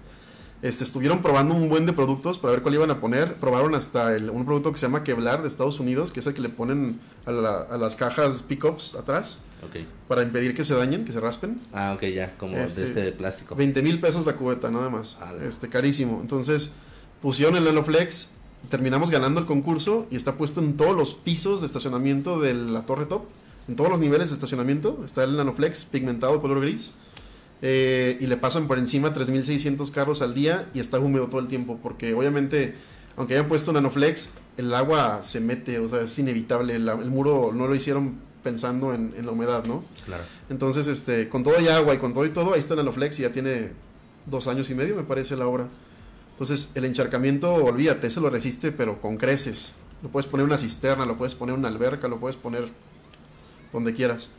Este, 0.63 0.85
estuvieron 0.85 1.23
probando 1.23 1.55
un 1.55 1.71
buen 1.71 1.87
de 1.87 1.95
productos 1.95 2.39
para 2.39 2.53
ver 2.53 2.61
cuál 2.63 2.75
iban 2.75 2.91
a 2.91 3.01
poner. 3.01 3.37
Probaron 3.37 3.75
hasta 3.75 4.15
el, 4.15 4.29
un 4.29 4.45
producto 4.45 4.71
que 4.73 4.79
se 4.79 4.85
llama 4.87 5.03
Kevlar 5.05 5.41
de 5.41 5.49
Estados 5.49 5.81
Unidos, 5.81 6.13
que 6.13 6.21
es 6.21 6.27
el 6.27 6.35
que 6.35 6.43
le 6.43 6.51
ponen 6.51 7.01
a, 7.25 7.33
la- 7.33 7.61
a 7.63 7.79
las 7.79 7.97
cajas 7.97 8.43
pickups 8.43 8.95
atrás 8.95 9.39
Ok. 9.67 9.77
para 10.07 10.23
impedir 10.23 10.55
que 10.55 10.63
se 10.65 10.75
dañen, 10.75 11.07
que 11.07 11.13
se 11.13 11.21
raspen. 11.21 11.59
Ah, 11.73 11.95
ok, 11.97 12.03
ya, 12.15 12.37
como 12.37 12.59
Este, 12.59 12.83
de 12.83 12.87
este 12.89 13.01
de 13.05 13.13
plástico. 13.13 13.55
20 13.55 13.81
mil 13.83 14.01
pesos 14.01 14.27
la 14.27 14.35
cubeta, 14.37 14.71
nada 14.71 14.91
más. 14.91 15.17
Este, 15.43 15.71
carísimo. 15.71 16.19
Entonces, 16.21 16.73
pusieron 17.23 17.57
el 17.57 17.65
Nanoflex, 17.65 18.33
terminamos 18.69 19.11
ganando 19.11 19.41
el 19.41 19.47
concurso 19.47 20.07
y 20.11 20.17
está 20.17 20.35
puesto 20.35 20.61
en 20.61 20.77
todos 20.77 20.95
los 20.95 21.15
pisos 21.15 21.63
de 21.63 21.69
estacionamiento 21.69 22.39
de 22.39 22.53
la 22.53 22.85
Torre 22.85 23.07
Top. 23.07 23.23
En 23.67 23.77
todos 23.77 23.89
los 23.89 23.99
niveles 24.01 24.29
de 24.29 24.35
estacionamiento 24.35 25.01
está 25.07 25.25
el 25.25 25.39
Nanoflex 25.39 25.87
pigmentado 25.87 26.39
color 26.43 26.61
gris. 26.61 26.91
Eh, 27.63 28.17
y 28.21 28.27
le 28.27 28.37
pasan 28.37 28.67
por 28.67 28.79
encima 28.79 29.13
3.600 29.13 29.91
carros 29.91 30.23
al 30.23 30.35
día 30.35 30.69
y 30.73 30.81
está 30.81 30.99
húmedo 30.99 31.27
todo 31.29 31.41
el 31.41 31.49
tiempo. 31.49 31.79
Porque 31.83 32.15
obviamente, 32.15 32.75
aunque 33.17 33.35
hayan 33.35 33.49
puesto 33.49 33.73
Nanoflex, 33.73 34.31
el 34.57 34.75
agua 34.75 35.23
se 35.23 35.41
mete, 35.41 35.79
o 35.79 35.89
sea, 35.89 36.03
es 36.03 36.19
inevitable. 36.19 36.77
El 36.77 37.11
muro 37.11 37.53
no 37.55 37.67
lo 37.67 37.75
hicieron 37.75 38.21
pensando 38.43 38.95
en, 38.95 39.13
en 39.17 39.27
la 39.27 39.33
humedad, 39.33 39.65
¿no? 39.65 39.85
Claro. 40.07 40.23
Entonces, 40.49 40.87
este, 40.87 41.29
con 41.29 41.43
todo 41.43 41.61
y 41.61 41.69
agua 41.69 41.95
y 41.95 41.99
con 41.99 42.13
todo 42.13 42.25
y 42.25 42.31
todo, 42.31 42.55
ahí 42.55 42.59
está 42.59 42.75
el 42.75 42.79
Nanoflex 42.79 43.19
y 43.19 43.23
ya 43.23 43.33
tiene 43.33 43.73
dos 44.27 44.47
años 44.47 44.71
y 44.71 44.75
medio, 44.75 44.97
me 44.97 45.03
parece, 45.03 45.37
la 45.37 45.47
obra. 45.47 45.69
Entonces, 46.33 46.71
el 46.75 46.87
encharcamiento, 46.87 47.53
olvídate, 47.53 48.09
se 48.09 48.21
lo 48.21 48.31
resiste, 48.31 48.73
pero 48.73 49.01
con 49.01 49.19
creces. 49.19 49.75
Lo 50.03 50.09
puedes 50.09 50.27
poner 50.27 50.45
en 50.45 50.51
una 50.51 50.59
cisterna, 50.59 51.05
lo 51.05 51.19
puedes 51.19 51.35
poner 51.35 51.55
en 51.55 51.61
una 51.61 51.69
alberca, 51.69 52.09
lo 52.09 52.19
puedes 52.19 52.37
poner 52.37 52.69
donde 53.73 53.93
quieras. 53.93 54.31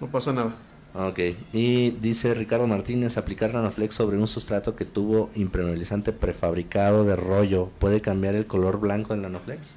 No 0.00 0.10
pasa 0.10 0.32
nada. 0.34 0.54
Ok, 0.92 1.20
y 1.52 1.92
dice 1.92 2.34
Ricardo 2.34 2.66
Martínez, 2.66 3.16
aplicar 3.16 3.54
Nanoflex 3.54 3.94
sobre 3.94 4.18
un 4.18 4.26
sustrato 4.26 4.74
que 4.74 4.84
tuvo 4.84 5.30
impermeabilizante 5.36 6.12
prefabricado 6.12 7.04
de 7.04 7.14
rollo, 7.14 7.70
¿puede 7.78 8.00
cambiar 8.00 8.34
el 8.34 8.46
color 8.46 8.80
blanco 8.80 9.12
del 9.12 9.22
Nanoflex? 9.22 9.76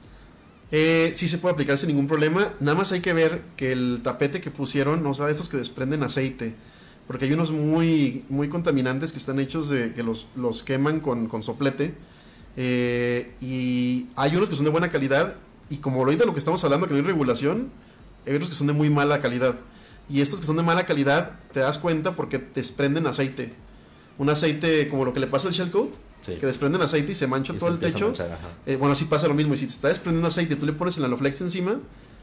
Eh, 0.72 1.12
sí 1.14 1.28
se 1.28 1.38
puede 1.38 1.54
aplicar 1.54 1.78
sin 1.78 1.90
ningún 1.90 2.08
problema. 2.08 2.54
Nada 2.60 2.76
más 2.76 2.92
hay 2.92 3.02
que 3.02 3.14
ver 3.14 3.44
que 3.56 3.72
el 3.72 4.00
tapete 4.02 4.42
que 4.42 4.50
pusieron, 4.50 5.06
o 5.06 5.14
sea, 5.14 5.30
estos 5.30 5.48
que 5.48 5.58
desprenden 5.58 6.02
aceite. 6.02 6.56
Porque 7.06 7.26
hay 7.26 7.34
unos 7.34 7.52
muy, 7.52 8.26
muy 8.28 8.50
contaminantes 8.50 9.12
que 9.12 9.20
están 9.20 9.40
hechos 9.40 9.70
de 9.70 9.94
que 9.94 10.02
los, 10.02 10.28
los 10.36 10.64
queman 10.64 11.00
con, 11.00 11.28
con 11.28 11.44
soplete. 11.44 11.94
Eh, 12.58 13.34
y 13.40 14.08
hay 14.16 14.36
unos 14.36 14.50
que 14.50 14.56
son 14.56 14.66
de 14.66 14.72
buena 14.72 14.90
calidad. 14.90 15.36
Y 15.70 15.78
como 15.78 16.00
ahorita 16.00 16.26
lo 16.26 16.34
que 16.34 16.40
estamos 16.40 16.64
hablando, 16.64 16.88
que 16.88 16.94
no 16.94 17.00
hay 17.02 17.06
regulación, 17.06 17.70
hay 18.26 18.34
otros 18.34 18.50
que 18.50 18.56
son 18.56 18.66
de 18.66 18.74
muy 18.74 18.90
mala 18.90 19.22
calidad. 19.22 19.54
Y 20.10 20.22
estos 20.22 20.40
que 20.40 20.46
son 20.46 20.58
de 20.58 20.64
mala 20.64 20.86
calidad, 20.86 21.40
te 21.52 21.60
das 21.62 21.78
cuenta 21.80 22.16
porque 22.16 22.38
desprenden 22.54 23.08
aceite. 23.08 23.54
Un 24.18 24.30
aceite 24.30 24.90
como 24.90 25.06
lo 25.06 25.14
que 25.14 25.20
le 25.20 25.28
pasa 25.28 25.48
al 25.48 25.54
shell 25.54 25.72
coat, 25.72 25.94
Sí. 26.22 26.36
que 26.36 26.46
desprenden 26.46 26.82
aceite 26.82 27.12
y 27.12 27.16
se 27.16 27.28
mancha 27.28 27.54
Y 27.54 27.58
todo 27.58 27.70
se 27.70 27.74
el 27.76 27.80
techo. 27.80 28.06
manchar. 28.08 28.38
Eh, 28.66 28.76
bueno, 28.78 28.94
así 28.94 29.06
pasa 29.06 29.28
lo 29.28 29.34
mismo. 29.34 29.54
Y 29.54 29.58
si 29.58 29.66
te 29.66 29.72
está 29.74 29.88
desprendiendo 29.90 30.28
aceite 30.30 30.54
y 30.54 30.58
tú 30.58 30.66
le 30.66 30.72
pones 30.74 30.96
el 30.98 31.04
Nanoflex 31.04 31.42
encima, 31.42 31.80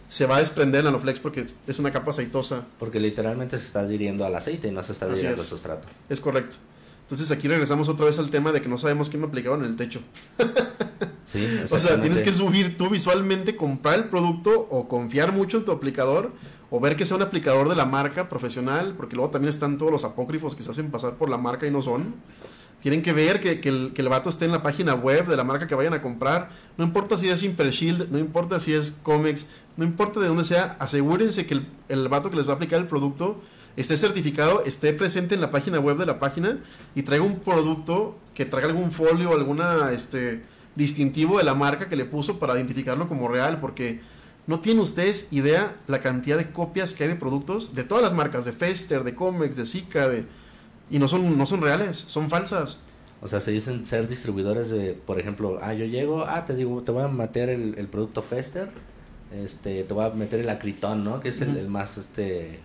se 0.09 0.25
va 0.27 0.37
a 0.37 0.39
desprender 0.41 0.79
el 0.81 0.85
Nanoflex 0.87 1.21
porque 1.21 1.45
es 1.67 1.79
una 1.79 1.91
capa 1.93 2.11
aceitosa. 2.11 2.67
Porque 2.79 2.99
literalmente 3.01 3.59
se 3.59 3.67
está 3.67 3.81
adhiriendo 3.81 4.25
al 4.25 4.35
aceite 4.35 4.69
y 4.69 4.71
no 4.71 4.83
se 4.83 4.93
está 4.93 5.07
adhiriendo 5.07 5.43
al 5.43 5.47
sustrato. 5.49 5.89
Es 6.09 6.21
correcto. 6.21 6.57
Entonces 7.03 7.31
aquí 7.31 7.49
regresamos 7.49 7.89
otra 7.89 8.07
vez 8.07 8.19
al 8.19 8.31
tema 8.31 8.53
de 8.53 8.63
que 8.63 8.69
no 8.69 8.79
sabemos 8.79 9.11
qué 9.11 9.19
me 9.19 9.27
aplicaron 9.27 9.65
en 9.65 9.71
el 9.71 9.77
techo. 9.77 10.01
Sí, 11.25 11.47
O 11.71 11.79
sea, 11.79 12.01
tienes 12.01 12.23
que 12.23 12.33
subir 12.33 12.77
tú 12.77 12.89
visualmente, 12.89 13.55
comprar 13.57 13.99
el 13.99 14.05
producto 14.09 14.67
o 14.71 14.89
confiar 14.89 15.33
mucho 15.33 15.59
en 15.59 15.65
tu 15.65 15.73
aplicador 15.73 16.33
o 16.71 16.81
ver 16.81 16.97
que 16.97 17.05
sea 17.05 17.17
un 17.17 17.23
aplicador 17.23 17.69
de 17.69 17.77
la 17.77 17.85
marca 17.85 18.29
profesional, 18.29 18.95
porque 18.97 19.17
luego 19.17 19.31
también 19.31 19.51
están 19.53 19.77
todos 19.77 19.91
los 19.91 20.05
apócrifos 20.05 20.55
que 20.55 20.63
se 20.63 20.71
hacen 20.71 20.91
pasar 20.91 21.15
por 21.15 21.29
la 21.29 21.37
marca 21.37 21.67
y 21.67 21.71
no 21.71 21.83
son. 21.83 22.15
Tienen 22.81 23.03
que 23.03 23.13
ver 23.13 23.41
que, 23.41 23.61
el, 23.69 23.93
el 23.95 24.09
vato 24.09 24.31
esté 24.31 24.47
en 24.47 24.53
la 24.53 24.63
página 24.63 24.95
web 24.95 25.27
de 25.27 25.37
la 25.37 25.45
marca 25.45 25.67
que 25.67 25.75
vayan 25.75 25.93
a 25.93 26.01
comprar. 26.01 26.51
No 26.79 26.85
importa 26.85 27.19
si 27.19 27.29
es 27.29 27.43
Impershield, 27.43 28.11
no 28.11 28.19
importa 28.19 28.59
si 28.59 28.73
es 28.73 28.93
Comex, 29.03 29.47
no 29.77 29.85
importa 29.85 30.21
de 30.21 30.29
dónde 30.29 30.45
sea, 30.45 30.77
asegúrense 30.79 31.45
que 31.45 31.55
el, 31.55 31.67
el 31.89 32.09
vato 32.09 32.31
que 32.31 32.37
les 32.37 32.47
va 32.49 32.53
a 32.53 32.55
aplicar 32.55 32.81
el 32.81 32.87
producto 32.87 33.41
esté 33.77 33.97
certificado, 33.97 34.63
esté 34.65 34.93
presente 34.93 35.35
en 35.35 35.41
la 35.41 35.51
página 35.51 35.79
web 35.79 35.97
de 35.97 36.07
la 36.07 36.19
página 36.19 36.59
y 36.95 37.03
traiga 37.03 37.25
un 37.25 37.41
producto 37.41 38.17
que 38.35 38.45
traiga 38.45 38.69
algún 38.69 38.93
folio, 38.93 39.33
alguna 39.33 39.93
este 39.93 40.43
distintivo 40.75 41.39
de 41.39 41.45
la 41.45 41.55
marca 41.55 41.89
que 41.89 41.97
le 41.97 42.05
puso 42.05 42.39
para 42.39 42.55
identificarlo 42.55 43.09
como 43.09 43.29
real, 43.29 43.59
porque 43.61 44.01
no 44.47 44.61
tienen 44.61 44.83
ustedes 44.83 45.29
idea 45.31 45.77
la 45.87 46.01
cantidad 46.01 46.37
de 46.37 46.51
copias 46.51 46.95
que 46.95 47.05
hay 47.05 47.09
de 47.11 47.17
productos 47.17 47.75
de 47.75 47.85
todas 47.85 48.03
las 48.03 48.15
marcas, 48.15 48.45
de 48.45 48.53
Fester, 48.53 49.05
de 49.05 49.15
Comex, 49.15 49.57
de 49.57 49.67
Zika, 49.67 50.09
de 50.09 50.25
y 50.91 50.99
no 50.99 51.07
son 51.09 51.39
no 51.39 51.47
son 51.47 51.63
reales, 51.63 51.97
son 51.97 52.29
falsas. 52.29 52.81
O 53.23 53.29
sea, 53.29 53.41
se 53.41 53.51
dicen 53.51 53.85
ser 53.85 54.09
distribuidores 54.09 54.71
de, 54.71 54.95
por 54.95 55.21
ejemplo, 55.21 55.59
ah, 55.63 55.75
yo 55.75 55.85
llego, 55.85 56.25
ah, 56.25 56.47
te 56.47 56.55
digo, 56.55 56.83
te 56.83 56.91
voy 56.91 57.03
a 57.03 57.09
meter 57.09 57.51
el, 57.51 57.75
el 57.79 57.87
producto 57.87 58.23
Fester, 58.23 58.71
este, 59.33 59.85
te 59.85 59.95
voy 59.95 60.07
a 60.07 60.11
meter 60.11 60.41
el 60.41 60.49
acritón, 60.49 61.05
¿no? 61.05 61.21
Que 61.21 61.29
es 61.29 61.41
el, 61.43 61.69
más, 61.69 61.99
este, 61.99 62.61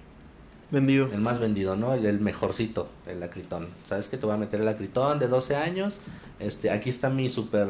Vendido. 0.72 1.12
el 1.12 1.20
más 1.20 1.40
vendido, 1.40 1.76
¿no? 1.76 1.94
El, 1.94 2.06
el 2.06 2.22
mejorcito, 2.22 2.90
el 3.06 3.22
acritón. 3.22 3.68
¿Sabes 3.84 4.08
que 4.08 4.18
Te 4.18 4.26
voy 4.26 4.36
a 4.36 4.38
meter 4.38 4.62
el 4.62 4.68
acritón 4.68 5.20
de 5.20 5.28
12 5.28 5.58
años, 5.58 6.00
este, 6.40 6.72
aquí 6.72 6.90
está 6.90 7.10
mi 7.10 7.30
super 7.30 7.68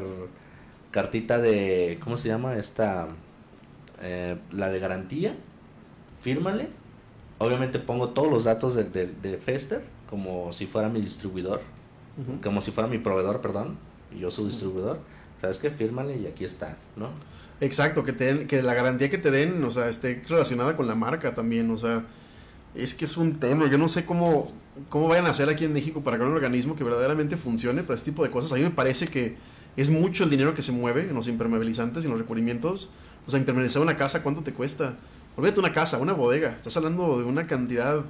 cartita 0.91 1.39
de, 1.39 1.99
¿cómo 2.03 2.18
se 2.18 2.28
llama? 2.28 2.56
Esta, 2.56 3.08
eh, 4.02 4.38
la 4.52 4.70
de 4.70 4.80
garantía, 4.80 5.34
fírmale. 6.22 6.68
Obviamente 7.38 7.80
pongo 7.80 8.10
todos 8.10 8.30
los 8.30 8.46
datos 8.46 8.76
del 8.76 8.91
del- 8.91 9.22
de 9.22 9.38
Fester, 9.38 9.84
como 10.10 10.54
si 10.54 10.66
fuera 10.68 10.89
mi 10.89 11.02
distribuidor 11.02 11.62
como 12.41 12.62
si 12.62 12.72
fuera 12.72 12.88
mi 12.89 12.98
proveedor, 12.98 13.41
perdón, 13.41 13.78
y 14.16 14.20
yo 14.20 14.32
su 14.32 14.48
distribuidor, 14.48 15.00
¿sabes 15.41 15.60
qué? 15.60 15.70
Fírmale 15.70 16.16
y 16.18 16.28
aquí 16.28 16.46
está, 16.46 16.78
¿no? 16.96 17.10
Exacto, 17.60 18.04
que 18.04 18.14
te 18.14 18.24
den, 18.34 18.48
que 18.48 18.62
la 18.64 18.74
garantía 18.74 19.10
que 19.10 19.18
te 19.18 19.32
den, 19.32 19.62
o 19.66 19.70
sea, 19.70 19.89
esté 19.89 20.24
relacionada 20.30 20.78
con 20.78 20.88
la 20.88 20.96
marca 20.96 21.34
también, 21.34 21.70
o 21.72 21.78
sea, 21.78 22.06
es 22.74 22.96
que 22.96 23.04
es 23.04 23.18
un 23.18 23.38
tema, 23.39 23.70
yo 23.70 23.78
no 23.78 23.89
sé 23.89 24.06
cómo, 24.06 24.50
cómo 24.88 25.10
vayan 25.10 25.26
a 25.26 25.32
hacer 25.32 25.50
aquí 25.50 25.66
en 25.66 25.74
México 25.74 26.04
para 26.04 26.16
crear 26.16 26.30
un 26.32 26.38
organismo 26.38 26.78
que 26.78 26.86
verdaderamente 26.86 27.36
funcione 27.36 27.84
para 27.84 27.96
este 27.96 28.12
tipo 28.12 28.24
de 28.24 28.32
cosas. 28.32 28.54
A 28.54 28.56
mí 28.56 28.62
me 28.62 28.70
parece 28.72 29.08
que 29.08 29.36
es 29.76 29.89
mucho 29.89 30.24
el 30.24 30.30
dinero 30.30 30.54
que 30.56 30.62
se 30.62 30.72
mueve 30.72 31.02
en 31.02 31.14
los 31.16 31.28
impermeabilizantes 31.28 32.04
y 32.04 32.08
en 32.08 32.12
los 32.12 32.22
recubrimientos. 32.22 32.89
O 33.28 33.32
sea, 33.32 33.39
impermeabilizar 33.39 33.82
una 33.82 33.97
casa, 33.97 34.23
¿cuánto 34.23 34.41
te 34.41 34.53
cuesta? 34.53 34.97
Olvídate 35.36 35.59
una 35.59 35.73
casa, 35.73 35.97
una 35.97 36.13
bodega, 36.13 36.55
estás 36.55 36.78
hablando 36.78 37.17
de 37.17 37.23
una 37.23 37.45
cantidad 37.45 38.03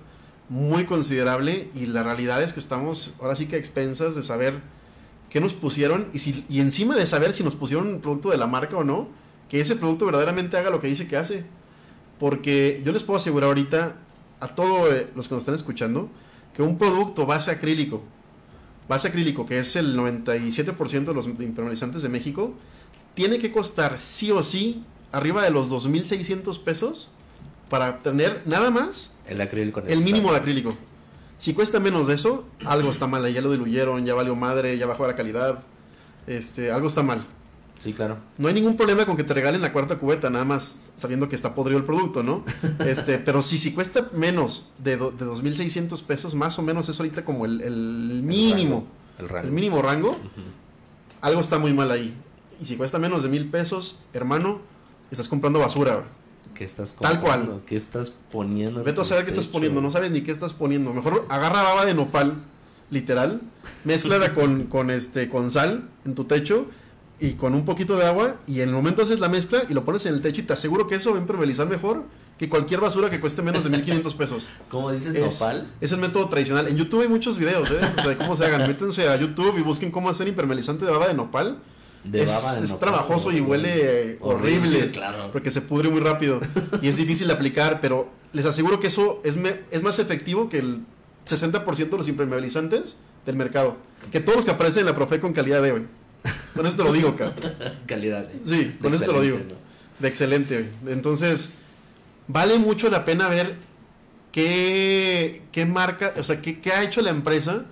muy 0.50 0.86
considerable 0.86 1.70
y 1.74 1.88
la 1.88 2.04
realidad 2.04 2.44
es 2.44 2.54
que 2.54 2.60
estamos 2.60 3.16
ahora 3.20 3.36
sí 3.36 3.48
que 3.48 3.56
a 3.56 3.60
expensas 3.60 4.16
de 4.16 4.22
saber 4.24 4.62
qué 5.30 5.40
nos 5.40 5.54
pusieron 5.54 6.08
y, 6.14 6.60
encima 6.60 6.96
de 6.96 7.08
saber 7.08 7.34
si 7.34 7.44
nos 7.44 7.56
pusieron 7.56 7.88
un 7.88 8.02
producto 8.02 8.30
de 8.30 8.38
la 8.38 8.48
marca 8.48 8.78
o 8.78 8.84
no, 8.84 9.08
que 9.50 9.60
ese 9.60 9.76
producto 9.76 10.06
verdaderamente 10.06 10.58
haga 10.58 10.70
lo 10.70 10.80
que 10.80 10.88
dice 10.88 11.08
que 11.08 11.18
hace. 11.18 11.46
Porque 12.20 12.82
yo 12.86 12.94
les 12.94 13.04
puedo 13.04 13.18
asegurar 13.18 13.50
ahorita 13.50 13.98
a 14.40 14.48
todos 14.50 14.90
los 15.16 15.28
que 15.28 15.34
nos 15.34 15.42
están 15.42 15.56
escuchando 15.56 16.10
que 16.56 16.62
un 16.62 16.78
producto 16.78 17.26
base 17.26 17.52
acrílico, 17.52 18.04
base 18.88 19.10
acrílico, 19.10 19.46
que 19.46 19.60
es 19.60 19.76
el 19.76 19.98
97% 19.98 21.04
de 21.04 21.14
los 21.14 21.26
impermeabilizantes 21.26 22.02
de 22.02 22.10
México, 22.10 22.54
tiene 23.14 23.40
que 23.40 23.52
costar 23.52 24.00
sí 24.00 24.32
o 24.32 24.44
sí 24.44 24.84
arriba 25.16 25.44
de 25.44 25.50
los 25.52 25.70
2.600 25.72 26.60
pesos 26.64 27.10
para 27.70 28.00
tener 28.00 28.42
nada 28.46 28.70
más 28.70 29.16
El 29.28 29.42
acrílico 29.42 29.82
el 29.88 30.02
mínimo 30.02 30.32
de 30.32 30.38
acrílico. 30.38 30.76
Si 31.38 31.54
cuesta 31.54 31.80
menos 31.80 32.08
de 32.08 32.14
eso, 32.16 32.46
algo 32.66 32.90
está 32.90 33.08
mal. 33.08 33.26
ahí, 33.26 33.34
Ya 33.34 33.42
lo 33.42 33.52
diluyeron, 33.52 34.06
ya 34.06 34.14
valió 34.14 34.36
madre, 34.36 34.78
ya 34.78 34.86
bajó 34.86 35.06
la 35.08 35.16
calidad. 35.16 35.60
Este, 36.28 36.72
algo 36.72 36.88
está 36.88 37.04
mal. 37.04 37.26
Sí, 37.80 37.92
claro. 37.94 38.18
No 38.38 38.48
hay 38.48 38.54
ningún 38.54 38.78
problema 38.78 39.06
con 39.06 39.18
que 39.18 39.24
te 39.26 39.34
regalen 39.34 39.62
la 39.62 39.74
cuarta 39.74 39.98
cubeta, 40.00 40.30
nada 40.30 40.46
más 40.46 40.94
sabiendo 40.96 41.28
que 41.28 41.36
está 41.36 41.54
podrido 41.54 41.78
el 41.78 41.84
producto, 41.86 42.24
¿no? 42.24 42.44
Este, 42.86 43.18
pero 43.18 43.42
si, 43.42 43.58
si 43.58 43.74
cuesta 43.74 44.10
menos 44.14 44.70
de, 44.80 44.96
do- 44.96 45.12
de 45.12 45.26
2.600 45.26 46.04
pesos, 46.04 46.36
más 46.36 46.58
o 46.58 46.62
menos 46.62 46.88
es 46.88 46.98
ahorita 47.00 47.26
como 47.26 47.46
el, 47.46 47.60
el 47.62 48.22
mínimo, 48.24 48.88
El 49.20 49.28
rango. 49.28 49.48
el 49.48 49.54
mínimo 49.54 49.82
rango, 49.82 50.18
algo 51.22 51.42
está 51.42 51.60
muy 51.60 51.74
mal 51.74 51.92
ahí. 51.92 52.16
Y 52.62 52.66
si 52.66 52.78
cuesta 52.78 52.98
menos 52.98 53.24
de 53.24 53.30
mil 53.30 53.50
pesos, 53.50 54.00
hermano, 54.14 54.62
estás 55.16 55.28
comprando 55.28 55.60
basura. 55.60 56.04
¿Qué 56.54 56.64
estás 56.64 56.96
Tal 56.96 57.20
cual. 57.20 57.62
¿Qué 57.66 57.76
estás 57.76 58.14
poniendo? 58.32 58.80
en 58.80 58.86
Vete 58.86 59.02
a 59.02 59.04
saber 59.04 59.26
qué 59.26 59.32
estás 59.32 59.48
poniendo, 59.48 59.82
no 59.82 59.92
sabes 59.92 60.12
ni 60.12 60.22
qué 60.22 60.32
estás 60.32 60.54
poniendo. 60.54 60.94
Mejor 60.94 61.26
agarra 61.30 61.62
baba 61.62 61.86
de 61.86 61.94
nopal, 61.94 62.36
literal, 62.90 63.42
mézclala 63.84 64.34
con, 64.34 64.64
con, 64.66 64.90
este, 64.92 65.28
con 65.30 65.52
sal 65.52 65.90
en 66.06 66.16
tu 66.16 66.24
techo 66.26 66.68
y 67.20 67.34
con 67.34 67.54
un 67.56 67.66
poquito 67.66 67.98
de 67.98 68.06
agua 68.06 68.36
y 68.48 68.62
en 68.62 68.70
el 68.70 68.76
momento 68.76 69.02
haces 69.02 69.20
la 69.20 69.30
mezcla 69.30 69.64
y 69.70 69.74
lo 69.74 69.84
pones 69.86 70.06
en 70.06 70.14
el 70.14 70.22
techo 70.22 70.42
y 70.42 70.44
te 70.44 70.54
aseguro 70.54 70.88
que 70.88 70.96
eso 70.96 71.12
va 71.12 71.18
a 71.18 71.22
impermeabilizar 71.22 71.68
mejor 71.68 72.04
que 72.38 72.50
cualquier 72.50 72.82
basura 72.82 73.10
que 73.10 73.20
cueste 73.22 73.42
menos 73.42 73.64
de 73.64 73.70
1500 73.70 74.14
pesos. 74.16 74.48
¿Cómo 74.70 74.92
dices, 74.92 75.16
Es, 75.16 75.40
nopal? 75.40 75.72
es 75.80 75.92
el 75.92 76.00
método 76.00 76.28
tradicional. 76.28 76.68
En 76.68 76.76
YouTube 76.76 77.02
hay 77.02 77.08
muchos 77.08 77.38
videos 77.38 77.70
¿eh? 77.72 77.80
o 77.98 78.02
sea, 78.02 78.10
de 78.10 78.18
cómo 78.18 78.36
se 78.36 78.46
hagan. 78.46 78.68
Métanse 78.68 79.08
a 79.08 79.16
YouTube 79.16 79.58
y 79.58 79.62
busquen 79.62 79.92
cómo 79.92 80.10
hacer 80.10 80.28
impermeabilizante 80.28 80.86
de 80.86 80.92
baba 80.92 81.08
de 81.08 81.14
nopal. 81.14 81.60
De 82.06 82.22
es, 82.24 82.30
baba 82.32 82.60
es 82.60 82.80
trabajoso 82.80 83.32
y 83.32 83.42
huele 83.42 84.18
horrible. 84.22 84.84
Sí, 84.84 84.90
claro. 84.90 85.30
Porque 85.32 85.50
se 85.52 85.62
pudre 85.62 85.90
muy 85.90 86.00
rápido 86.02 86.40
y 86.82 86.88
es 86.88 86.98
difícil 86.98 87.28
de 87.28 87.34
aplicar, 87.34 87.80
pero 87.82 88.10
les 88.34 88.46
aseguro 88.46 88.80
que 88.80 88.88
eso 88.88 89.22
es, 89.24 89.38
me- 89.38 89.62
es 89.72 89.82
más 89.84 89.98
efectivo 90.00 90.48
que 90.50 90.60
el 90.60 90.82
60% 91.28 91.90
de 91.90 91.98
los 91.98 92.08
impermeabilizantes 92.08 92.98
del 93.26 93.36
mercado. 93.36 93.78
Que 94.12 94.20
todos 94.20 94.36
los 94.38 94.46
que 94.46 94.52
aparecen 94.52 94.82
en 94.82 94.86
la 94.88 94.96
Profe 94.96 95.20
con 95.20 95.34
calidad 95.34 95.62
de 95.64 95.72
hoy. 95.72 95.88
Con 96.56 96.66
eso 96.68 96.78
te 96.78 96.84
lo 96.84 96.92
digo, 96.94 97.16
cabrón. 97.16 97.54
Calidad. 97.88 98.30
¿eh? 98.32 98.40
Sí, 98.46 98.78
con 98.82 98.94
eso 98.94 99.06
te 99.06 99.12
lo 99.12 99.22
digo. 99.22 99.38
De 100.00 100.08
excelente. 100.08 100.72
güey. 100.82 100.94
Entonces, 100.94 101.52
vale 102.28 102.60
mucho 102.60 102.90
la 102.90 103.04
pena 103.06 103.28
ver 103.30 103.56
qué, 104.32 105.44
qué 105.52 105.66
marca, 105.66 106.14
o 106.18 106.24
sea, 106.24 106.42
qué, 106.42 106.60
qué 106.60 106.72
ha 106.72 106.84
hecho 106.84 107.02
la 107.02 107.10
empresa 107.10 107.66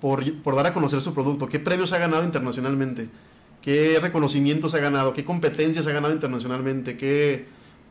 por, 0.00 0.24
por 0.42 0.56
dar 0.56 0.66
a 0.66 0.72
conocer 0.74 1.00
su 1.00 1.14
producto, 1.14 1.48
qué 1.48 1.58
premios 1.60 1.92
ha 1.92 1.98
ganado 1.98 2.24
internacionalmente, 2.24 3.08
qué 3.66 3.98
reconocimientos 4.00 4.74
ha 4.74 4.78
ganado, 4.78 5.12
qué 5.12 5.24
competencias 5.24 5.86
ha 5.88 5.92
ganado 5.92 6.14
internacionalmente, 6.14 6.96
qué 6.96 7.46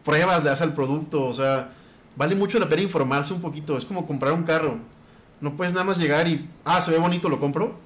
pruebas 0.06 0.42
le 0.44 0.50
hace 0.50 0.64
al 0.64 0.74
producto, 0.74 1.26
o 1.26 1.34
sea, 1.34 1.74
vale 2.16 2.34
mucho 2.34 2.58
la 2.60 2.70
pena 2.70 2.82
informarse 2.82 3.34
un 3.34 3.42
poquito, 3.42 3.78
es 3.78 3.84
como 3.84 4.08
comprar 4.08 4.32
un 4.34 4.44
carro. 4.44 4.80
No 5.42 5.58
puedes 5.58 5.74
nada 5.74 5.84
más 5.84 5.98
llegar 5.98 6.30
y, 6.30 6.50
ah, 6.64 6.80
se 6.80 6.92
ve 6.92 6.98
bonito, 6.98 7.28
lo 7.28 7.42
compro. 7.42 7.78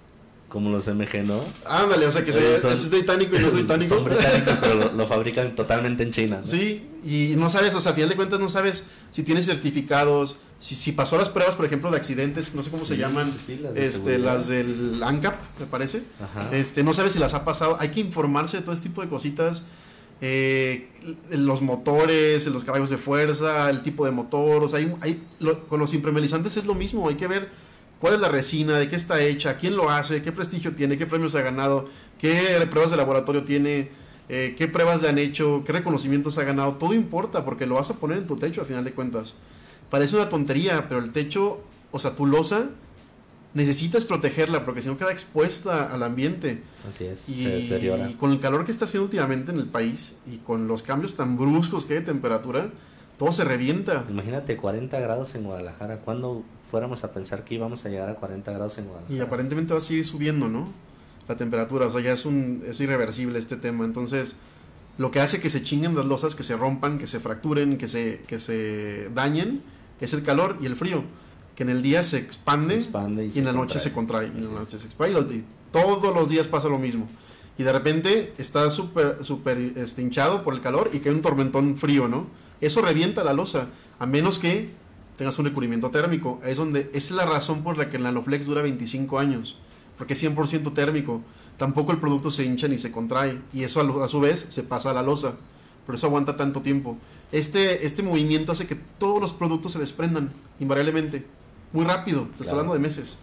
Como 0.50 0.70
los 0.70 0.88
MG, 0.88 1.24
¿no? 1.26 1.44
Ándale, 1.66 2.06
o 2.06 2.12
sea, 2.12 2.24
que 2.24 2.32
se 2.32 2.40
Eh, 2.40 2.52
ve, 2.52 2.58
son- 2.60 2.74
es 2.74 2.90
británico 2.92 3.36
y 3.36 3.40
no 3.40 3.48
es 3.48 3.54
británico. 3.56 3.96
Son 3.96 4.06
británicos, 4.06 4.54
pero 4.62 4.76
lo, 4.82 4.92
lo 4.94 5.06
fabrican 5.08 5.56
totalmente 5.56 6.04
en 6.04 6.12
China. 6.12 6.38
¿no? 6.42 6.46
Sí, 6.46 6.88
y 7.04 7.34
no 7.38 7.50
sabes, 7.50 7.74
o 7.74 7.82
sea, 7.82 7.92
a 7.92 7.96
final 7.96 8.10
de 8.10 8.16
cuentas 8.16 8.40
no 8.40 8.50
sabes 8.50 8.86
si 9.10 9.24
tiene 9.24 9.42
certificados, 9.42 10.38
si, 10.60 10.76
si 10.76 10.91
pasó 10.91 11.18
las 11.18 11.30
pruebas, 11.30 11.55
por 11.55 11.66
ejemplo, 11.66 11.89
de 11.89 11.97
accidentes, 11.97 12.53
no 12.53 12.62
sé 12.64 12.70
cómo 12.70 12.86
se 12.86 12.97
llaman, 12.97 13.34
sí, 13.45 13.57
las 13.62 13.74
de 13.74 13.86
este, 13.86 13.97
seguridad. 14.16 14.36
las 14.36 14.47
del 14.47 15.01
ANCAP, 15.01 15.36
me 15.60 15.66
parece. 15.66 16.03
Ajá. 16.22 16.49
Este, 16.55 16.84
no 16.84 16.93
sabes 16.93 17.14
si 17.14 17.20
las 17.20 17.34
ha 17.34 17.45
pasado, 17.45 17.78
hay 17.80 17.89
que 17.89 18.01
informarse 18.01 18.57
de 18.57 18.64
todo 18.64 18.74
este 18.74 18.89
tipo 18.89 19.01
de 19.01 19.07
cositas. 19.10 19.64
eh, 20.22 20.89
los 21.32 21.62
motores, 21.62 22.45
los 22.47 22.66
caballos 22.66 22.89
de 22.89 22.97
fuerza, 22.97 23.70
el 23.70 23.82
tipo 23.82 24.03
de 24.05 24.12
motor, 24.12 24.62
o 24.64 24.68
sea, 24.68 24.80
hay, 24.80 24.93
hay- 24.99 25.24
lo- 25.39 25.66
con 25.70 25.80
los 25.80 25.93
impermeabilizantes 25.93 26.57
es 26.57 26.66
lo 26.66 26.74
mismo, 26.76 27.07
hay 27.07 27.16
que 27.16 27.28
ver 27.28 27.49
cuál 28.01 28.16
es 28.16 28.20
la 28.20 28.28
resina, 28.28 28.78
de 28.78 28.89
qué 28.89 28.97
está 28.97 29.22
hecha, 29.22 29.55
quién 29.55 29.78
lo 29.78 29.89
hace, 29.89 30.22
qué 30.22 30.34
prestigio 30.34 30.76
tiene, 30.76 30.97
qué 30.97 31.05
premios 31.05 31.36
ha 31.36 31.41
ganado, 31.41 31.88
qué 32.20 32.68
pruebas 32.70 32.91
de 32.91 32.97
laboratorio 32.97 33.45
tiene, 33.45 33.91
eh, 34.28 34.55
qué 34.57 34.68
pruebas 34.68 35.01
le 35.01 35.07
han 35.07 35.18
hecho, 35.20 35.64
qué 35.66 35.72
reconocimientos 35.72 36.38
ha 36.38 36.43
ganado, 36.43 36.74
todo 36.74 36.93
importa 36.93 37.45
porque 37.45 37.66
lo 37.66 37.76
vas 37.76 37.89
a 37.89 37.93
poner 37.93 38.18
en 38.18 38.28
tu 38.28 38.36
techo 38.36 38.62
a 38.62 38.66
final 38.66 38.84
de 38.84 38.91
cuentas. 38.91 39.36
Parece 39.90 40.16
una 40.16 40.30
tontería, 40.30 40.88
pero 40.88 41.00
el 41.02 41.12
techo, 41.12 41.62
o 41.92 42.00
sea, 42.00 42.16
tu 42.16 42.26
losa, 42.26 42.70
necesitas 43.54 44.06
protegerla 44.06 44.66
porque 44.66 44.82
si 44.82 44.90
no 44.90 44.98
queda 44.98 45.12
expuesta 45.12 45.92
al 45.94 46.04
ambiente. 46.04 46.62
Así 46.88 47.06
es, 47.06 47.28
Y, 47.30 47.44
se 47.44 47.50
deteriora. 47.50 48.10
y 48.10 48.14
con 48.14 48.32
el 48.32 48.40
calor 48.40 48.66
que 48.66 48.72
está 48.72 48.86
haciendo 48.86 49.06
últimamente 49.06 49.52
en 49.52 49.58
el 49.58 49.68
país 49.68 50.18
y 50.32 50.38
con 50.38 50.68
los 50.68 50.84
cambios 50.84 51.16
tan 51.16 51.38
bruscos 51.38 51.86
que 51.86 51.94
hay 51.94 52.00
de 52.00 52.06
temperatura, 52.06 52.70
todo 53.18 53.32
se 53.34 53.44
revienta. 53.44 54.06
Imagínate 54.10 54.56
40 54.56 55.00
grados 55.00 55.36
en 55.36 55.44
Guadalajara. 55.44 55.98
¿Cuándo 56.02 56.44
fuéramos 56.70 57.04
a 57.04 57.12
pensar 57.12 57.44
que 57.44 57.56
íbamos 57.56 57.86
a 57.86 57.90
llegar 57.90 58.10
a 58.10 58.16
40 58.16 58.52
grados 58.52 58.78
en 58.78 58.86
Guadalajara? 58.86 59.18
Y 59.18 59.22
aparentemente 59.22 59.74
va 59.74 59.80
a 59.80 59.82
seguir 59.82 60.06
subiendo, 60.06 60.48
¿no? 60.48 60.72
La 61.28 61.36
temperatura, 61.36 61.88
o 61.88 61.92
sea, 61.92 62.02
ya 62.02 62.14
es 62.14 62.26
un 62.26 62.64
es 62.66 62.80
irreversible 62.80 63.38
este 63.40 63.56
tema. 63.58 63.84
Entonces, 63.86 64.38
lo 64.98 65.12
que 65.12 65.20
hace 65.20 65.40
que 65.40 65.50
se 65.50 65.64
chinguen 65.64 65.96
las 65.96 66.06
losas, 66.06 66.36
que 66.36 66.44
se 66.44 66.56
rompan, 66.56 66.98
que 66.98 67.08
se 67.08 67.20
fracturen, 67.20 67.78
que 67.78 67.88
se 67.88 68.22
que 68.28 68.40
se 68.40 69.10
dañen, 69.10 69.64
es 70.06 70.14
el 70.14 70.24
calor 70.24 70.58
y 70.62 70.66
el 70.66 70.76
frío, 70.76 71.04
que 71.56 71.64
en 71.64 71.70
el 71.70 71.82
día 71.82 72.04
se 72.04 72.18
expande, 72.18 72.76
Se 72.76 72.82
expande 72.84 73.32
y 73.34 73.39
en 73.39 73.45
la 73.45 73.52
noche 73.54 73.74
contrae. 73.76 73.84
se 73.84 73.91
contrae, 73.91 74.28
y 74.36 74.38
en 74.45 74.54
la 74.54 74.60
noche 74.62 74.80
se 74.80 74.86
expande, 74.86 75.12
y, 75.12 75.22
los- 75.22 75.32
y 75.34 75.45
todos 75.72 76.14
los 76.16 76.30
días 76.30 76.47
pasa 76.47 76.68
lo 76.70 76.78
mismo. 76.78 77.08
Y 77.58 77.64
de 77.64 77.74
repente 77.74 78.34
está 78.38 78.70
súper 78.72 79.18
súper 79.24 79.58
este, 79.76 80.02
hinchado 80.02 80.43
por 80.43 80.54
el 80.54 80.62
calor 80.62 80.89
y 80.93 81.00
cae 81.00 81.12
un 81.14 81.22
tormentón 81.22 81.76
frío, 81.78 82.08
¿no? 82.08 82.28
Eso 82.62 82.82
revienta 82.82 83.24
la 83.26 83.34
losa, 83.34 83.68
a 84.00 84.06
menos 84.06 84.39
que 84.39 84.70
tengas 85.18 85.38
un 85.39 85.45
recubrimiento 85.45 85.91
térmico. 85.91 86.39
Es 86.45 86.56
donde 86.56 86.82
esa 86.93 86.97
es 86.97 87.12
la 87.12 87.26
razón 87.26 87.62
por 87.64 87.78
la 87.78 87.89
que 87.89 87.97
el 87.97 88.04
Nanoflex 88.04 88.45
dura 88.45 88.62
25 88.62 89.20
años, 89.20 89.60
porque 89.97 90.14
es 90.14 90.20
100% 90.24 90.74
térmico. 90.74 91.22
Tampoco 91.58 91.91
el 91.91 91.97
producto 91.97 92.32
se 92.32 92.45
hincha 92.45 92.70
ni 92.70 92.78
se 92.78 92.89
contrae 92.93 93.41
y 93.52 93.64
eso 93.64 93.82
a, 93.82 93.84
lo- 93.84 94.02
a 94.06 94.08
su 94.08 94.22
vez 94.22 94.45
se 94.47 94.64
pasa 94.64 94.91
a 94.91 94.93
la 94.93 95.02
losa. 95.04 95.34
Por 95.86 95.95
eso 95.95 96.08
aguanta 96.08 96.38
tanto 96.38 96.62
tiempo. 96.62 96.97
Este, 97.32 97.86
este 97.86 98.01
movimiento 98.03 98.51
hace 98.51 98.65
que 98.67 98.75
todos 98.75 99.21
los 99.21 99.34
productos 99.34 99.73
se 99.73 99.80
desprendan 99.80 100.32
invariablemente. 100.59 101.25
Muy 101.73 101.86
rápido, 101.86 102.21
te 102.23 102.30
estoy 102.32 102.43
Claro. 102.45 102.59
hablando 102.61 102.73
de 102.73 102.80
meses. 102.80 103.19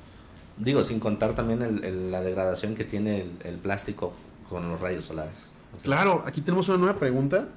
Digo, 0.59 0.85
sin 0.85 1.01
contar 1.01 1.35
también 1.35 1.61
el- 1.63 1.85
el- 1.85 2.11
la 2.13 2.21
degradación 2.23 2.75
que 2.77 2.85
tiene 2.85 3.23
el, 3.23 3.31
el 3.45 3.57
plástico 3.59 4.13
con 4.49 4.69
los 4.69 4.81
rayos 4.81 5.05
solares. 5.07 5.51
O 5.73 5.77
sea, 5.77 5.83
Claro, 5.85 6.23
aquí 6.25 6.41
tenemos 6.41 6.69
una 6.69 6.79
nueva 6.79 6.99
pregunta. 6.99 7.49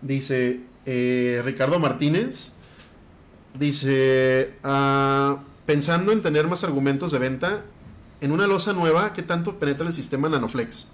Dice 0.00 0.60
eh, 0.86 1.40
Ricardo 1.44 1.78
Martínez. 1.78 2.52
Dice, 3.58 4.54
ah, 4.64 5.42
pensando 5.66 6.10
en 6.12 6.22
tener 6.22 6.48
más 6.48 6.64
argumentos 6.64 7.12
de 7.12 7.18
venta, 7.18 7.62
en 8.22 8.32
una 8.32 8.46
losa 8.46 8.72
nueva, 8.72 9.12
¿qué 9.12 9.22
tanto 9.22 9.58
penetra 9.58 9.86
el 9.86 9.92
sistema 9.92 10.28
Nanoflex? 10.28 10.88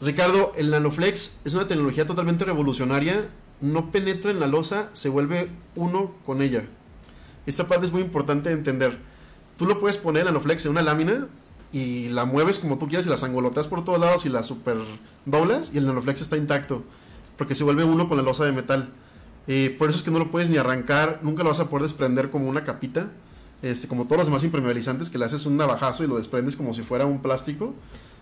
Ricardo, 0.00 0.52
el 0.56 0.70
Nanoflex 0.70 1.38
es 1.44 1.54
una 1.54 1.66
tecnología 1.66 2.06
totalmente 2.06 2.44
revolucionaria. 2.44 3.28
No 3.60 3.90
penetra 3.90 4.30
en 4.30 4.40
la 4.40 4.46
losa, 4.46 4.90
se 4.92 5.08
vuelve 5.08 5.48
uno 5.74 6.12
con 6.26 6.42
ella. 6.42 6.64
Esta 7.46 7.66
parte 7.66 7.86
es 7.86 7.92
muy 7.92 8.02
importante 8.02 8.50
de 8.50 8.56
entender. 8.56 8.98
Tú 9.56 9.64
lo 9.64 9.78
puedes 9.78 9.96
poner 9.96 10.20
el 10.20 10.26
Nanoflex 10.26 10.66
en 10.66 10.72
una 10.72 10.82
lámina 10.82 11.28
y 11.72 12.08
la 12.10 12.26
mueves 12.26 12.58
como 12.58 12.76
tú 12.76 12.88
quieras 12.88 13.06
y 13.06 13.10
la 13.10 13.16
sangoloteas 13.16 13.68
por 13.68 13.84
todos 13.84 13.98
lados 13.98 14.26
y 14.26 14.28
la 14.28 14.42
super 14.42 14.76
doblas 15.24 15.70
y 15.74 15.78
el 15.78 15.86
Nanoflex 15.86 16.20
está 16.20 16.36
intacto 16.36 16.84
porque 17.36 17.54
se 17.54 17.64
vuelve 17.64 17.84
uno 17.84 18.08
con 18.08 18.16
la 18.16 18.22
losa 18.22 18.44
de 18.44 18.52
metal. 18.52 18.90
Eh, 19.46 19.74
por 19.78 19.88
eso 19.88 19.98
es 19.98 20.04
que 20.04 20.10
no 20.10 20.18
lo 20.18 20.30
puedes 20.30 20.50
ni 20.50 20.56
arrancar, 20.56 21.20
nunca 21.22 21.42
lo 21.42 21.50
vas 21.50 21.60
a 21.60 21.68
poder 21.70 21.82
desprender 21.82 22.30
como 22.30 22.48
una 22.48 22.64
capita, 22.64 23.10
este, 23.62 23.88
como 23.88 24.04
todos 24.04 24.18
los 24.18 24.26
demás 24.26 24.44
impermeabilizantes 24.44 25.08
que 25.08 25.18
le 25.18 25.24
haces 25.24 25.46
un 25.46 25.56
navajazo 25.56 26.04
y 26.04 26.06
lo 26.06 26.16
desprendes 26.16 26.56
como 26.56 26.74
si 26.74 26.82
fuera 26.82 27.06
un 27.06 27.22
plástico. 27.22 27.74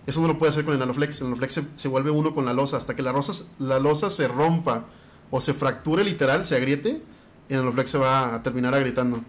Eso 0.07 0.21
no 0.21 0.29
lo 0.29 0.39
puedes 0.39 0.55
hacer 0.55 0.65
con 0.65 0.75
el 0.75 0.81
Nanoflex. 0.81 1.21
El 1.21 1.29
Nanoflex 1.29 1.63
se, 1.77 1.89
vuelve 1.89 2.11
uno 2.11 2.35
con 2.35 2.45
la 2.45 2.53
losa 2.53 2.77
hasta 2.77 2.95
que 2.95 3.03
la, 3.03 3.13
rosa, 3.13 3.45
la 3.59 3.79
losa 3.79 4.11
se 4.11 4.29
rompa 4.29 4.85
o 5.31 5.41
se 5.41 5.55
fracture 5.55 6.05
literal, 6.05 6.45
se 6.45 6.57
agriete, 6.57 7.03
el 7.49 7.57
Nanoflex 7.57 7.91
se 7.91 7.99
va 7.99 8.35
a 8.35 8.43
terminar 8.43 8.75
agrietando. 8.75 9.21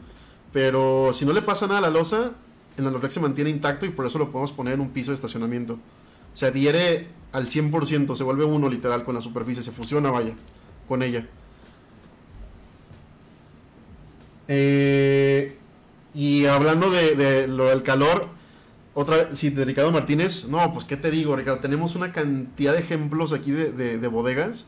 Pero 0.52 1.12
si 1.14 1.26
no 1.26 1.34
le 1.34 1.42
pasa 1.42 1.68
nada 1.68 1.80
a 1.80 1.82
la 1.82 1.90
losa, 1.90 2.34
el 2.78 2.84
Nanoflex 2.84 3.14
se 3.14 3.20
mantiene 3.20 3.50
intacto 3.50 3.86
y 3.86 3.90
por 3.90 4.06
eso 4.06 4.20
lo 4.20 4.30
podemos 4.30 4.52
poner 4.52 4.74
en 4.74 4.82
un 4.82 4.90
piso 4.90 5.12
de 5.12 5.16
estacionamiento. 5.16 5.80
Se 6.34 6.46
adhiere 6.46 7.08
al 7.32 7.48
100%, 7.48 8.16
se 8.16 8.24
vuelve 8.24 8.44
uno 8.44 8.70
literal 8.70 9.04
con 9.06 9.16
la 9.16 9.22
superficie, 9.22 9.64
se 9.64 9.72
fusiona, 9.72 10.12
vaya, 10.12 10.36
con 10.88 11.02
ella. 11.04 11.28
Eh, 14.48 15.58
y 16.14 16.46
hablando 16.46 16.90
de, 16.90 17.16
de 17.16 17.48
lo 17.48 17.66
del 17.68 17.84
calor, 17.84 18.35
otra 18.96 19.18
vez, 19.18 19.28
sí, 19.40 19.52
de 19.52 19.64
Ricardo 19.66 19.92
Martínez, 19.92 20.48
no, 20.48 20.74
pues 20.74 20.86
qué 20.86 20.98
te 20.98 21.12
digo, 21.12 21.36
Ricardo, 21.36 21.60
tenemos 21.60 21.96
una 21.96 22.12
cantidad 22.12 22.74
de 22.74 22.80
ejemplos 22.80 23.34
aquí 23.34 23.52
de, 23.52 23.72
de- 23.72 24.00
de 24.00 24.08
bodegas 24.08 24.66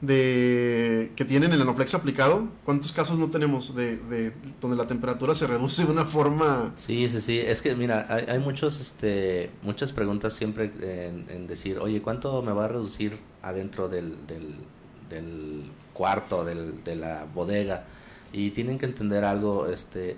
de 0.00 1.12
que 1.16 1.24
tienen 1.24 1.52
el 1.52 1.58
Nanoflex 1.60 1.94
aplicado. 1.94 2.48
¿Cuántos 2.64 2.92
casos 2.92 3.18
no 3.18 3.30
tenemos 3.30 3.74
de, 3.74 3.96
de 3.96 4.32
donde 4.60 4.76
la 4.76 4.86
temperatura 4.86 5.34
se 5.34 5.46
reduce 5.46 5.84
de 5.86 5.92
una 5.92 6.04
forma... 6.04 6.72
Sí, 6.76 7.08
sí, 7.08 7.20
sí. 7.22 7.38
Es 7.38 7.62
que 7.62 7.74
mira, 7.74 8.06
hay, 8.10 8.24
hay 8.28 8.38
muchos, 8.38 8.80
este, 8.80 9.50
muchas 9.62 9.92
preguntas 9.92 10.34
siempre 10.34 10.70
en, 10.82 11.24
en 11.30 11.46
decir, 11.46 11.78
oye, 11.78 12.02
¿cuánto 12.02 12.42
me 12.42 12.52
va 12.52 12.66
a 12.66 12.68
reducir 12.68 13.18
adentro 13.42 13.88
del, 13.88 14.26
del, 14.26 14.56
del 15.08 15.70
cuarto, 15.94 16.44
del, 16.44 16.84
de 16.84 16.96
la 16.96 17.26
bodega? 17.34 17.86
Y 18.32 18.50
tienen 18.50 18.78
que 18.78 18.86
entender 18.86 19.24
algo, 19.24 19.68
este, 19.68 20.16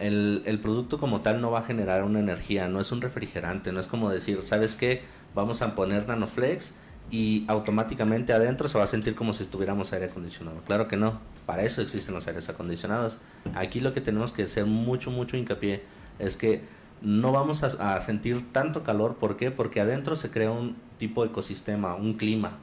el, 0.00 0.42
el 0.46 0.58
producto 0.58 0.98
como 0.98 1.20
tal 1.20 1.40
no 1.40 1.50
va 1.50 1.60
a 1.60 1.62
generar 1.62 2.04
una 2.04 2.20
energía, 2.20 2.68
no 2.68 2.80
es 2.80 2.90
un 2.92 3.00
refrigerante, 3.00 3.72
no 3.72 3.80
es 3.80 3.86
como 3.86 4.10
decir, 4.10 4.40
¿sabes 4.42 4.76
qué? 4.76 5.02
Vamos 5.34 5.62
a 5.62 5.74
poner 5.74 6.08
Nanoflex 6.08 6.74
y 7.10 7.44
automáticamente 7.48 8.32
adentro 8.32 8.68
se 8.68 8.78
va 8.78 8.84
a 8.84 8.86
sentir 8.86 9.14
como 9.14 9.34
si 9.34 9.42
estuviéramos 9.42 9.92
aire 9.92 10.06
acondicionado. 10.06 10.60
Claro 10.66 10.88
que 10.88 10.96
no, 10.96 11.20
para 11.46 11.62
eso 11.62 11.82
existen 11.82 12.14
los 12.14 12.26
aires 12.28 12.48
acondicionados. 12.48 13.18
Aquí 13.54 13.80
lo 13.80 13.92
que 13.92 14.00
tenemos 14.00 14.32
que 14.32 14.44
hacer 14.44 14.66
mucho, 14.66 15.10
mucho 15.10 15.36
hincapié 15.36 15.82
es 16.18 16.36
que 16.36 16.62
no 17.02 17.32
vamos 17.32 17.62
a, 17.62 17.94
a 17.94 18.00
sentir 18.00 18.52
tanto 18.52 18.82
calor, 18.82 19.16
¿por 19.16 19.36
qué? 19.36 19.50
Porque 19.50 19.80
adentro 19.80 20.16
se 20.16 20.30
crea 20.30 20.50
un 20.50 20.76
tipo 20.98 21.22
de 21.22 21.30
ecosistema, 21.30 21.94
un 21.94 22.14
clima. 22.14 22.58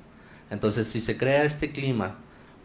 Entonces, 0.49 0.87
si 0.87 1.01
se 1.01 1.17
crea 1.17 1.43
este 1.43 1.71
clima, 1.71 2.17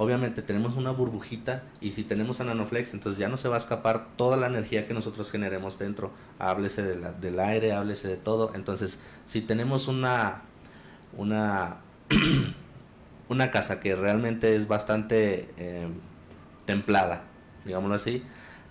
obviamente 0.03 0.43
tenemos 0.43 0.77
una 0.77 0.91
burbujita 0.91 1.63
y 1.81 1.93
si 1.93 2.05
tenemos 2.05 2.41
a 2.41 2.45
Nanoflex, 2.45 2.95
entonces 2.95 3.19
ya 3.19 3.29
no 3.29 3.37
se 3.37 3.49
va 3.49 3.57
a 3.57 3.59
escapar 3.59 4.09
toda 4.17 4.37
la 4.37 4.47
energía 4.49 4.87
que 4.87 4.95
nosotros 4.95 5.31
generemos 5.31 5.79
dentro. 5.79 6.11
Háblese 6.39 6.83
de 6.83 6.97
la- 6.97 7.13
del 7.13 7.41
aire, 7.41 7.73
háblese 7.73 8.09
de 8.09 8.17
todo. 8.17 8.53
Entonces, 8.55 9.01
si 9.27 9.41
tenemos 9.43 9.89
una 9.89 10.43
una 11.17 11.79
una 13.29 13.51
casa 13.51 13.81
que 13.81 13.95
realmente 13.97 14.57
es 14.57 14.69
bastante 14.69 15.49
eh, 15.59 15.89
templada, 16.67 17.23
digámoslo 17.65 17.95
así, 17.97 18.23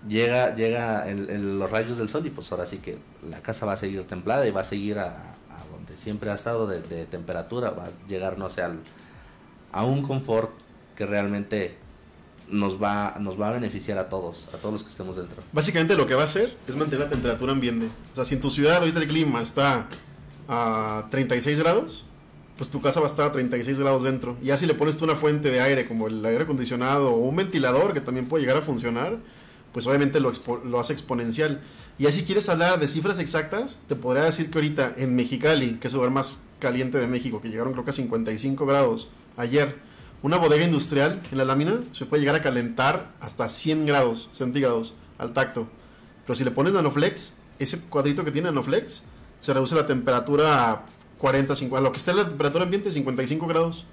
llega, 0.07 0.55
llega 0.55 1.07
el, 1.09 1.59
los 1.59 1.69
rayos 1.71 1.97
del 1.97 2.09
sol 2.09 2.25
y 2.25 2.29
pues 2.29 2.51
ahora 2.51 2.65
sí 2.65 2.77
que 2.79 2.99
la 3.27 3.41
casa 3.41 3.65
va 3.65 3.73
a 3.73 3.77
seguir 3.77 4.05
templada 4.07 4.47
y 4.47 4.51
va 4.51 4.61
a 4.61 4.65
seguir 4.65 4.99
a, 4.99 5.35
donde 5.71 5.97
siempre 5.97 6.31
ha 6.31 6.35
estado 6.35 6.67
de, 6.67 7.05
temperatura, 7.05 7.71
va 7.71 7.85
a 7.85 7.91
llegar, 8.07 8.37
no 8.37 8.49
sé, 8.49 8.63
a 9.71 9.83
un 9.85 10.01
confort 10.01 10.51
que 11.01 11.07
realmente 11.07 11.75
nos 12.47 12.79
va, 12.79 13.15
nos 13.19 13.41
va 13.41 13.49
a 13.49 13.51
beneficiar 13.53 13.97
a 13.97 14.07
todos, 14.07 14.49
a 14.53 14.57
todos 14.57 14.73
los 14.73 14.83
que 14.83 14.89
estemos 14.89 15.17
dentro. 15.17 15.41
Básicamente 15.51 15.95
lo 15.95 16.05
que 16.05 16.13
va 16.13 16.21
a 16.21 16.25
hacer 16.25 16.55
es 16.67 16.75
mantener 16.75 17.05
la 17.05 17.09
temperatura 17.09 17.53
ambiente. 17.53 17.87
O 18.11 18.15
sea, 18.15 18.23
si 18.23 18.35
en 18.35 18.39
tu 18.39 18.51
ciudad 18.51 18.77
ahorita 18.77 18.99
el 18.99 19.07
clima 19.07 19.41
está 19.41 19.87
a 20.47 21.07
36 21.09 21.57
grados, 21.57 22.05
pues 22.55 22.69
tu 22.69 22.81
casa 22.81 22.99
va 22.99 23.07
a 23.07 23.09
estar 23.09 23.25
a 23.25 23.31
36 23.31 23.79
grados 23.79 24.03
dentro. 24.03 24.37
Y 24.43 24.45
ya 24.45 24.57
si 24.57 24.67
le 24.67 24.75
pones 24.75 24.95
tú 24.95 25.05
una 25.05 25.15
fuente 25.15 25.49
de 25.49 25.59
aire 25.59 25.87
como 25.87 26.05
el 26.05 26.23
aire 26.23 26.43
acondicionado 26.43 27.09
o 27.09 27.17
un 27.17 27.35
ventilador 27.35 27.93
que 27.93 28.01
también 28.01 28.27
puede 28.27 28.43
llegar 28.43 28.57
a 28.57 28.61
funcionar, 28.61 29.17
pues 29.73 29.87
obviamente 29.87 30.19
lo, 30.19 30.31
lo 30.63 30.79
hace 30.79 30.93
exponencial. 30.93 31.61
Y 31.97 32.05
así 32.05 32.25
quieres 32.25 32.47
hablar 32.47 32.79
de 32.79 32.87
cifras 32.87 33.17
exactas, 33.17 33.85
te 33.87 33.95
podría 33.95 34.25
decir 34.25 34.51
que 34.51 34.59
ahorita 34.59 34.93
en 34.97 35.15
Mexicali, 35.15 35.79
que 35.79 35.87
es 35.87 35.93
el 35.93 35.97
lugar 35.97 36.11
más 36.13 36.43
caliente 36.59 36.99
de 36.99 37.07
México, 37.07 37.41
que 37.41 37.49
llegaron 37.49 37.73
creo 37.73 37.85
que 37.85 37.89
a 37.89 37.93
55 37.93 38.67
grados 38.67 39.09
ayer, 39.35 39.89
una 40.23 40.37
bodega 40.37 40.63
industrial 40.63 41.21
en 41.31 41.37
la 41.37 41.45
lámina 41.45 41.81
se 41.93 42.05
puede 42.05 42.21
llegar 42.21 42.35
a 42.35 42.41
calentar 42.41 43.11
hasta 43.19 43.49
100 43.49 43.85
grados 43.85 44.29
centígrados 44.33 44.93
al 45.17 45.33
tacto. 45.33 45.67
Pero 46.25 46.35
si 46.35 46.43
le 46.43 46.51
pones 46.51 46.73
Nanoflex, 46.73 47.35
ese 47.59 47.79
cuadrito 47.79 48.23
que 48.23 48.31
tiene 48.31 48.49
Nanoflex, 48.49 49.03
se 49.39 49.53
reduce 49.53 49.75
la 49.75 49.85
temperatura 49.85 50.71
a 50.71 50.85
40, 51.17 51.55
50, 51.55 51.77
a 51.77 51.81
lo 51.81 51.91
que 51.91 51.97
esté 51.97 52.13
la 52.13 52.27
temperatura 52.27 52.63
ambiente, 52.63 52.91
55 52.91 53.47
grados. 53.47 53.85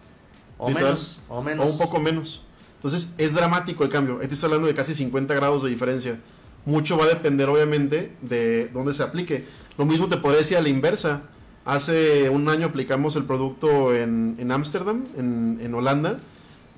O 0.58 0.70
menos, 0.70 1.20
o 1.28 1.42
menos. 1.42 1.66
O 1.66 1.72
un 1.72 1.78
poco 1.78 2.00
menos. 2.00 2.42
Entonces 2.74 3.12
es 3.18 3.34
dramático 3.34 3.82
el 3.84 3.90
cambio. 3.90 4.20
Estoy 4.20 4.38
hablando 4.44 4.66
de 4.66 4.74
casi 4.74 4.94
50 4.94 5.34
grados 5.34 5.62
de 5.62 5.70
diferencia. 5.70 6.20
Mucho 6.64 6.98
va 6.98 7.04
a 7.04 7.08
depender 7.08 7.48
obviamente 7.48 8.12
de 8.20 8.68
dónde 8.68 8.94
se 8.94 9.02
aplique. 9.02 9.46
Lo 9.76 9.84
mismo 9.84 10.08
te 10.08 10.16
podría 10.16 10.40
decir 10.40 10.56
a 10.56 10.60
la 10.60 10.68
inversa. 10.68 11.22
Hace 11.64 12.30
un 12.30 12.48
año 12.48 12.66
aplicamos 12.66 13.16
el 13.16 13.24
producto 13.24 13.94
en 13.94 14.50
Ámsterdam, 14.50 15.04
en, 15.16 15.58
en, 15.60 15.74
Holanda. 15.74 16.20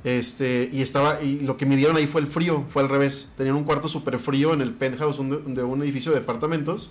Este, 0.02 0.70
y 0.72 0.80
estaba 0.80 1.22
y 1.22 1.40
lo 1.40 1.56
que 1.56 1.66
midieron 1.66 1.96
ahí 1.96 2.06
fue 2.06 2.22
el 2.22 2.26
frío, 2.26 2.64
fue 2.68 2.82
al 2.82 2.88
revés. 2.88 3.28
Tenían 3.36 3.56
un 3.56 3.64
cuarto 3.64 3.88
súper 3.88 4.18
frío 4.18 4.52
en 4.52 4.62
el 4.62 4.72
penthouse 4.72 5.18
de 5.18 5.62
un 5.62 5.82
edificio 5.82 6.12
de 6.12 6.20
departamentos. 6.20 6.90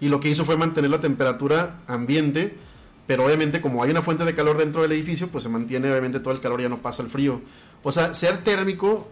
Y 0.00 0.08
lo 0.08 0.20
que 0.20 0.28
hizo 0.28 0.44
fue 0.44 0.56
mantener 0.56 0.90
la 0.90 1.00
temperatura 1.00 1.80
ambiente. 1.86 2.56
Pero 3.06 3.24
obviamente 3.24 3.62
como 3.62 3.82
hay 3.82 3.90
una 3.90 4.02
fuente 4.02 4.26
de 4.26 4.34
calor 4.34 4.58
dentro 4.58 4.82
del 4.82 4.92
edificio, 4.92 5.28
pues 5.28 5.42
se 5.44 5.48
mantiene 5.48 5.90
obviamente 5.90 6.20
todo 6.20 6.34
el 6.34 6.40
calor 6.40 6.60
y 6.60 6.64
ya 6.64 6.68
no 6.68 6.82
pasa 6.82 7.02
el 7.02 7.08
frío. 7.08 7.40
O 7.82 7.90
sea, 7.90 8.14
ser 8.14 8.44
térmico, 8.44 9.08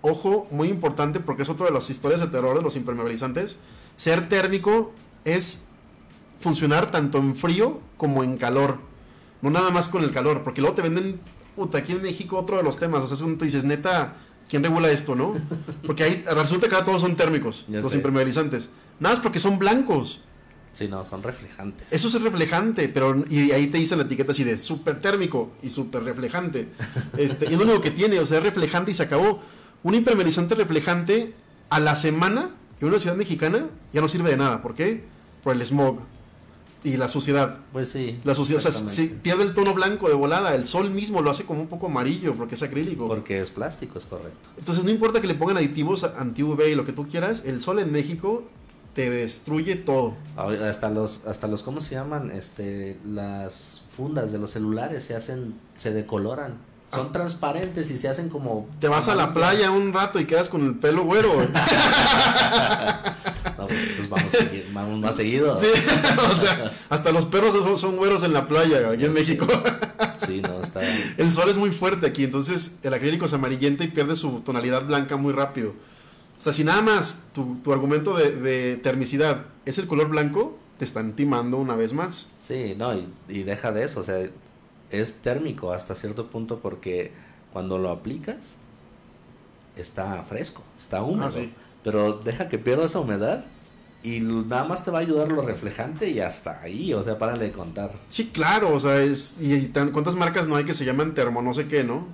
ojo, 0.00 0.46
muy 0.52 0.68
importante 0.68 1.18
porque 1.18 1.42
es 1.42 1.48
otra 1.48 1.66
de 1.66 1.72
las 1.72 1.90
historias 1.90 2.20
de 2.20 2.28
terror 2.28 2.56
de 2.56 2.62
los 2.62 2.76
impermeabilizantes. 2.76 3.58
Ser 3.96 4.28
térmico 4.28 4.92
es 5.24 5.64
funcionar 6.42 6.90
tanto 6.90 7.18
en 7.18 7.34
frío 7.34 7.80
como 7.96 8.24
en 8.24 8.36
calor. 8.36 8.78
No 9.40 9.50
nada 9.50 9.70
más 9.70 9.88
con 9.88 10.02
el 10.04 10.10
calor, 10.10 10.42
porque 10.44 10.60
luego 10.60 10.76
te 10.76 10.82
venden, 10.82 11.20
puta, 11.56 11.78
aquí 11.78 11.92
en 11.92 12.02
México 12.02 12.36
otro 12.36 12.56
de 12.56 12.62
los 12.62 12.78
temas. 12.78 13.02
O 13.02 13.16
sea, 13.16 13.26
tú 13.26 13.44
dices, 13.44 13.64
neta, 13.64 14.16
¿quién 14.48 14.62
regula 14.62 14.90
esto, 14.90 15.14
no? 15.14 15.32
Porque 15.86 16.04
ahí 16.04 16.24
resulta 16.34 16.68
que 16.68 16.74
ahora 16.74 16.84
todos 16.84 17.02
son 17.02 17.16
térmicos, 17.16 17.64
los 17.68 17.94
impermeabilizantes. 17.94 18.70
Nada 19.00 19.14
más 19.14 19.22
porque 19.22 19.40
son 19.40 19.58
blancos. 19.58 20.22
Sí, 20.70 20.86
no, 20.88 21.04
son 21.04 21.22
reflejantes. 21.22 21.88
Eso 21.90 22.08
es 22.08 22.22
reflejante, 22.22 22.88
pero 22.88 23.24
y 23.28 23.50
ahí 23.50 23.66
te 23.66 23.78
dicen 23.78 23.98
la 23.98 24.04
etiqueta 24.04 24.32
así 24.32 24.44
de 24.44 24.56
súper 24.58 25.00
térmico 25.00 25.50
y 25.62 25.70
súper 25.70 26.04
reflejante. 26.04 26.68
Este, 27.18 27.46
y 27.46 27.54
es 27.54 27.58
lo 27.58 27.64
único 27.64 27.80
que 27.80 27.90
tiene, 27.90 28.20
o 28.20 28.26
sea, 28.26 28.38
es 28.38 28.44
reflejante 28.44 28.90
y 28.90 28.94
se 28.94 29.02
acabó. 29.02 29.40
Un 29.82 29.94
impermeabilizante 29.94 30.54
reflejante 30.54 31.34
a 31.68 31.80
la 31.80 31.96
semana 31.96 32.50
en 32.80 32.88
una 32.88 32.98
ciudad 32.98 33.16
mexicana 33.16 33.66
ya 33.92 34.00
no 34.00 34.08
sirve 34.08 34.30
de 34.30 34.36
nada. 34.36 34.62
¿Por 34.62 34.74
qué? 34.74 35.04
Por 35.42 35.56
el 35.56 35.62
smog 35.62 36.00
y 36.84 36.96
la 36.96 37.08
suciedad. 37.08 37.58
Pues 37.72 37.90
sí. 37.90 38.18
La 38.24 38.34
suciedad, 38.34 38.64
o 38.64 38.70
sea, 38.70 39.08
pierde 39.22 39.44
el 39.44 39.54
tono 39.54 39.74
blanco 39.74 40.08
de 40.08 40.14
volada. 40.14 40.54
El 40.54 40.66
sol 40.66 40.90
mismo 40.90 41.22
lo 41.22 41.30
hace 41.30 41.44
como 41.44 41.60
un 41.60 41.68
poco 41.68 41.86
amarillo 41.86 42.34
porque 42.34 42.54
es 42.54 42.62
acrílico. 42.62 43.06
Porque 43.06 43.40
es 43.40 43.50
plástico, 43.50 43.98
es 43.98 44.06
correcto. 44.06 44.48
Entonces 44.58 44.84
no 44.84 44.90
importa 44.90 45.20
que 45.20 45.26
le 45.26 45.34
pongan 45.34 45.56
aditivos 45.56 46.04
anti-UV 46.04 46.68
y 46.68 46.74
lo 46.74 46.84
que 46.84 46.92
tú 46.92 47.08
quieras, 47.08 47.44
el 47.46 47.60
sol 47.60 47.78
en 47.78 47.92
México 47.92 48.44
te 48.94 49.10
destruye 49.10 49.76
todo. 49.76 50.14
Hasta 50.36 50.90
los, 50.90 51.26
hasta 51.26 51.46
los, 51.46 51.62
¿cómo 51.62 51.80
se 51.80 51.94
llaman? 51.94 52.30
Este, 52.30 52.98
las 53.06 53.84
fundas 53.88 54.32
de 54.32 54.38
los 54.38 54.50
celulares 54.50 55.04
se 55.04 55.14
hacen, 55.14 55.54
se 55.76 55.92
decoloran. 55.92 56.58
Son 56.92 57.10
transparentes 57.10 57.90
y 57.90 57.98
se 57.98 58.08
hacen 58.08 58.28
como... 58.28 58.68
Te 58.78 58.88
vas 58.88 59.08
a 59.08 59.14
la 59.14 59.32
playa 59.32 59.70
un 59.70 59.92
rato 59.94 60.20
y 60.20 60.26
quedas 60.26 60.48
con 60.48 60.66
el 60.66 60.74
pelo 60.74 61.04
güero. 61.04 61.32
no, 63.58 63.66
pues 63.66 64.08
vamos, 64.10 64.30
seguir, 64.30 64.68
vamos 64.72 65.00
más 65.00 65.16
seguido. 65.16 65.58
Sí, 65.58 65.68
o 66.30 66.34
sea, 66.34 66.70
hasta 66.90 67.10
los 67.12 67.24
perros 67.24 67.80
son, 67.80 67.96
güeros 67.96 68.24
en 68.24 68.34
la 68.34 68.46
playa, 68.46 68.90
aquí 68.90 69.06
en 69.06 69.14
México. 69.14 69.46
sí, 70.26 70.42
no, 70.42 70.60
está... 70.60 70.80
El 71.16 71.32
sol 71.32 71.48
es 71.48 71.56
muy 71.56 71.70
fuerte 71.70 72.06
aquí, 72.06 72.24
entonces 72.24 72.76
el 72.82 72.92
acrílico 72.92 73.26
se 73.26 73.36
amarillenta 73.36 73.84
y 73.84 73.88
pierde 73.88 74.14
su 74.14 74.40
tonalidad 74.40 74.84
blanca 74.84 75.16
muy 75.16 75.32
rápido. 75.32 75.74
O 76.42 76.44
sea, 76.44 76.52
si 76.52 76.64
nada 76.64 76.82
más 76.82 77.22
tu, 77.32 77.54
tu 77.62 77.72
argumento 77.72 78.16
de, 78.16 78.76
termicidad 78.82 79.46
es 79.64 79.78
el 79.78 79.86
color 79.86 80.08
blanco, 80.08 80.58
te 80.76 80.84
están 80.84 81.14
timando 81.14 81.56
una 81.56 81.76
vez 81.76 81.92
más. 81.92 82.26
Sí, 82.40 82.74
no, 82.76 82.92
y, 83.28 83.44
deja 83.44 83.70
de 83.70 83.84
eso, 83.84 84.00
o 84.00 84.02
sea, 84.02 84.28
es 84.92 85.14
térmico 85.14 85.72
hasta 85.72 85.94
cierto 85.94 86.28
punto 86.28 86.60
porque 86.60 87.12
cuando 87.52 87.78
lo 87.78 87.90
aplicas 87.90 88.56
está 89.76 90.22
fresco, 90.22 90.62
está 90.78 91.02
húmedo. 91.02 91.30
Ah, 91.34 91.46
pero 91.82 92.12
deja 92.12 92.48
que 92.48 92.58
pierda 92.58 92.86
esa 92.86 93.00
humedad 93.00 93.44
y 94.02 94.20
nada 94.20 94.64
más 94.64 94.84
te 94.84 94.90
va 94.90 94.98
a 94.98 95.02
ayudar 95.02 95.28
lo 95.28 95.42
reflejante 95.42 96.10
y 96.10 96.20
hasta 96.20 96.60
ahí, 96.60 96.92
o 96.92 97.02
sea, 97.02 97.18
párale 97.18 97.46
de 97.46 97.52
contar. 97.52 97.92
Sí, 98.08 98.30
claro, 98.32 98.74
o 98.74 98.80
sea, 98.80 99.00
es, 99.00 99.40
y, 99.40 99.68
cuántas 99.92 100.14
marcas 100.14 100.48
no 100.48 100.56
hay 100.56 100.64
que 100.64 100.74
se 100.74 100.84
llaman 100.84 101.14
termo 101.14 101.42
no 101.42 101.54
sé 101.54 101.66
qué, 101.66 101.84
¿no? 101.84 102.06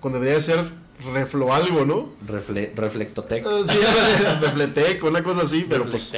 Cuando 0.00 0.20
debería 0.20 0.40
ser 0.40 0.72
reflo 1.12 1.54
algo, 1.54 1.84
¿no? 1.84 2.10
Refle, 2.26 2.72
reflectotec. 2.74 3.46
Ah, 3.46 3.60
sí, 3.66 3.78
refletec, 4.40 5.02
una 5.04 5.22
cosa 5.22 5.42
así, 5.42 5.66
pero 5.68 5.84
pues 5.88 6.12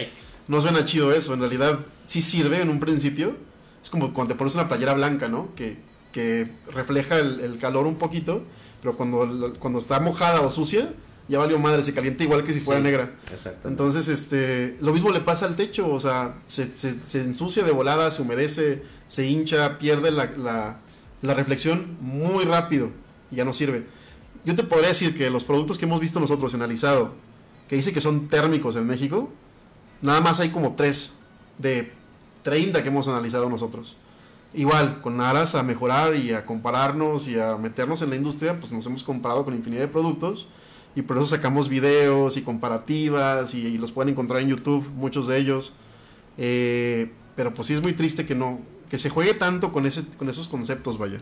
no 0.46 0.62
suena 0.62 0.84
chido 0.84 1.12
eso. 1.12 1.34
En 1.34 1.40
realidad 1.40 1.78
sí 2.06 2.22
sirve 2.22 2.60
en 2.60 2.70
un 2.70 2.80
principio. 2.80 3.36
Es 3.82 3.90
como 3.90 4.12
cuando 4.12 4.34
te 4.34 4.38
pones 4.38 4.54
una 4.54 4.68
playera 4.68 4.94
blanca, 4.94 5.28
¿no? 5.28 5.54
Que, 5.54 5.78
que 6.12 6.50
refleja 6.72 7.18
el, 7.18 7.58
calor 7.60 7.86
un 7.86 7.96
poquito, 7.96 8.44
pero 8.80 8.96
cuando, 8.96 9.54
cuando 9.58 9.78
está 9.78 10.00
mojada 10.00 10.40
o 10.40 10.50
sucia, 10.50 10.92
ya 11.28 11.38
valió 11.38 11.58
madre, 11.58 11.82
se 11.82 11.92
calienta 11.92 12.24
igual 12.24 12.42
que 12.42 12.52
si 12.52 12.60
fuera 12.60 12.80
negra. 12.80 13.14
Exacto. 13.30 13.68
Entonces, 13.68 14.08
este, 14.08 14.76
lo 14.80 14.92
mismo 14.92 15.10
le 15.10 15.20
pasa 15.20 15.46
al 15.46 15.56
techo, 15.56 15.92
o 15.92 16.00
sea, 16.00 16.36
se, 16.46 16.74
se, 16.74 16.94
se 17.04 17.20
ensucia 17.20 17.64
de 17.64 17.72
volada, 17.72 18.10
se 18.10 18.22
humedece, 18.22 18.82
se 19.08 19.26
hincha, 19.26 19.78
pierde 19.78 20.10
la, 20.10 20.26
la, 20.36 20.80
la 21.20 21.34
reflexión 21.34 21.98
muy 22.00 22.44
rápido 22.44 22.90
y 23.30 23.36
ya 23.36 23.44
no 23.44 23.52
sirve. 23.52 23.86
Yo 24.44 24.54
te 24.54 24.62
podría 24.62 24.88
decir 24.88 25.16
que 25.16 25.28
los 25.28 25.44
productos 25.44 25.78
que 25.78 25.84
hemos 25.84 26.00
visto 26.00 26.20
nosotros 26.20 26.54
analizado, 26.54 27.12
que 27.68 27.76
dice 27.76 27.92
que 27.92 28.00
son 28.00 28.28
térmicos 28.28 28.76
en 28.76 28.86
México, 28.86 29.30
nada 30.00 30.22
más 30.22 30.40
hay 30.40 30.48
como 30.48 30.74
3 30.74 31.12
de 31.58 31.92
30 32.42 32.82
que 32.82 32.88
hemos 32.88 33.08
analizado 33.08 33.50
nosotros. 33.50 33.96
Igual, 34.54 35.02
con 35.02 35.20
aras 35.20 35.54
a 35.54 35.62
mejorar 35.62 36.16
y 36.16 36.32
a 36.32 36.46
compararnos 36.46 37.28
y 37.28 37.38
a 37.38 37.56
meternos 37.56 38.00
en 38.02 38.10
la 38.10 38.16
industria, 38.16 38.58
pues 38.58 38.72
nos 38.72 38.86
hemos 38.86 39.02
comparado 39.02 39.44
con 39.44 39.54
infinidad 39.54 39.82
de 39.82 39.88
productos 39.88 40.48
y 40.94 41.02
por 41.02 41.16
eso 41.18 41.26
sacamos 41.26 41.68
videos 41.68 42.36
y 42.36 42.42
comparativas 42.42 43.54
y, 43.54 43.76
los 43.78 43.92
pueden 43.92 44.12
encontrar 44.12 44.40
en 44.40 44.48
YouTube, 44.48 44.88
muchos 44.94 45.26
de 45.26 45.38
ellos. 45.38 45.74
Eh, 46.38 47.12
pero 47.36 47.52
pues 47.54 47.68
sí 47.68 47.74
es 47.74 47.82
muy 47.82 47.92
triste 47.92 48.26
que 48.26 48.34
no, 48.34 48.60
que 48.88 48.98
se 48.98 49.10
juegue 49.10 49.34
tanto 49.34 49.72
con, 49.72 49.86
ese, 49.86 50.04
con 50.16 50.28
esos 50.28 50.48
conceptos, 50.48 50.98
vaya. 50.98 51.20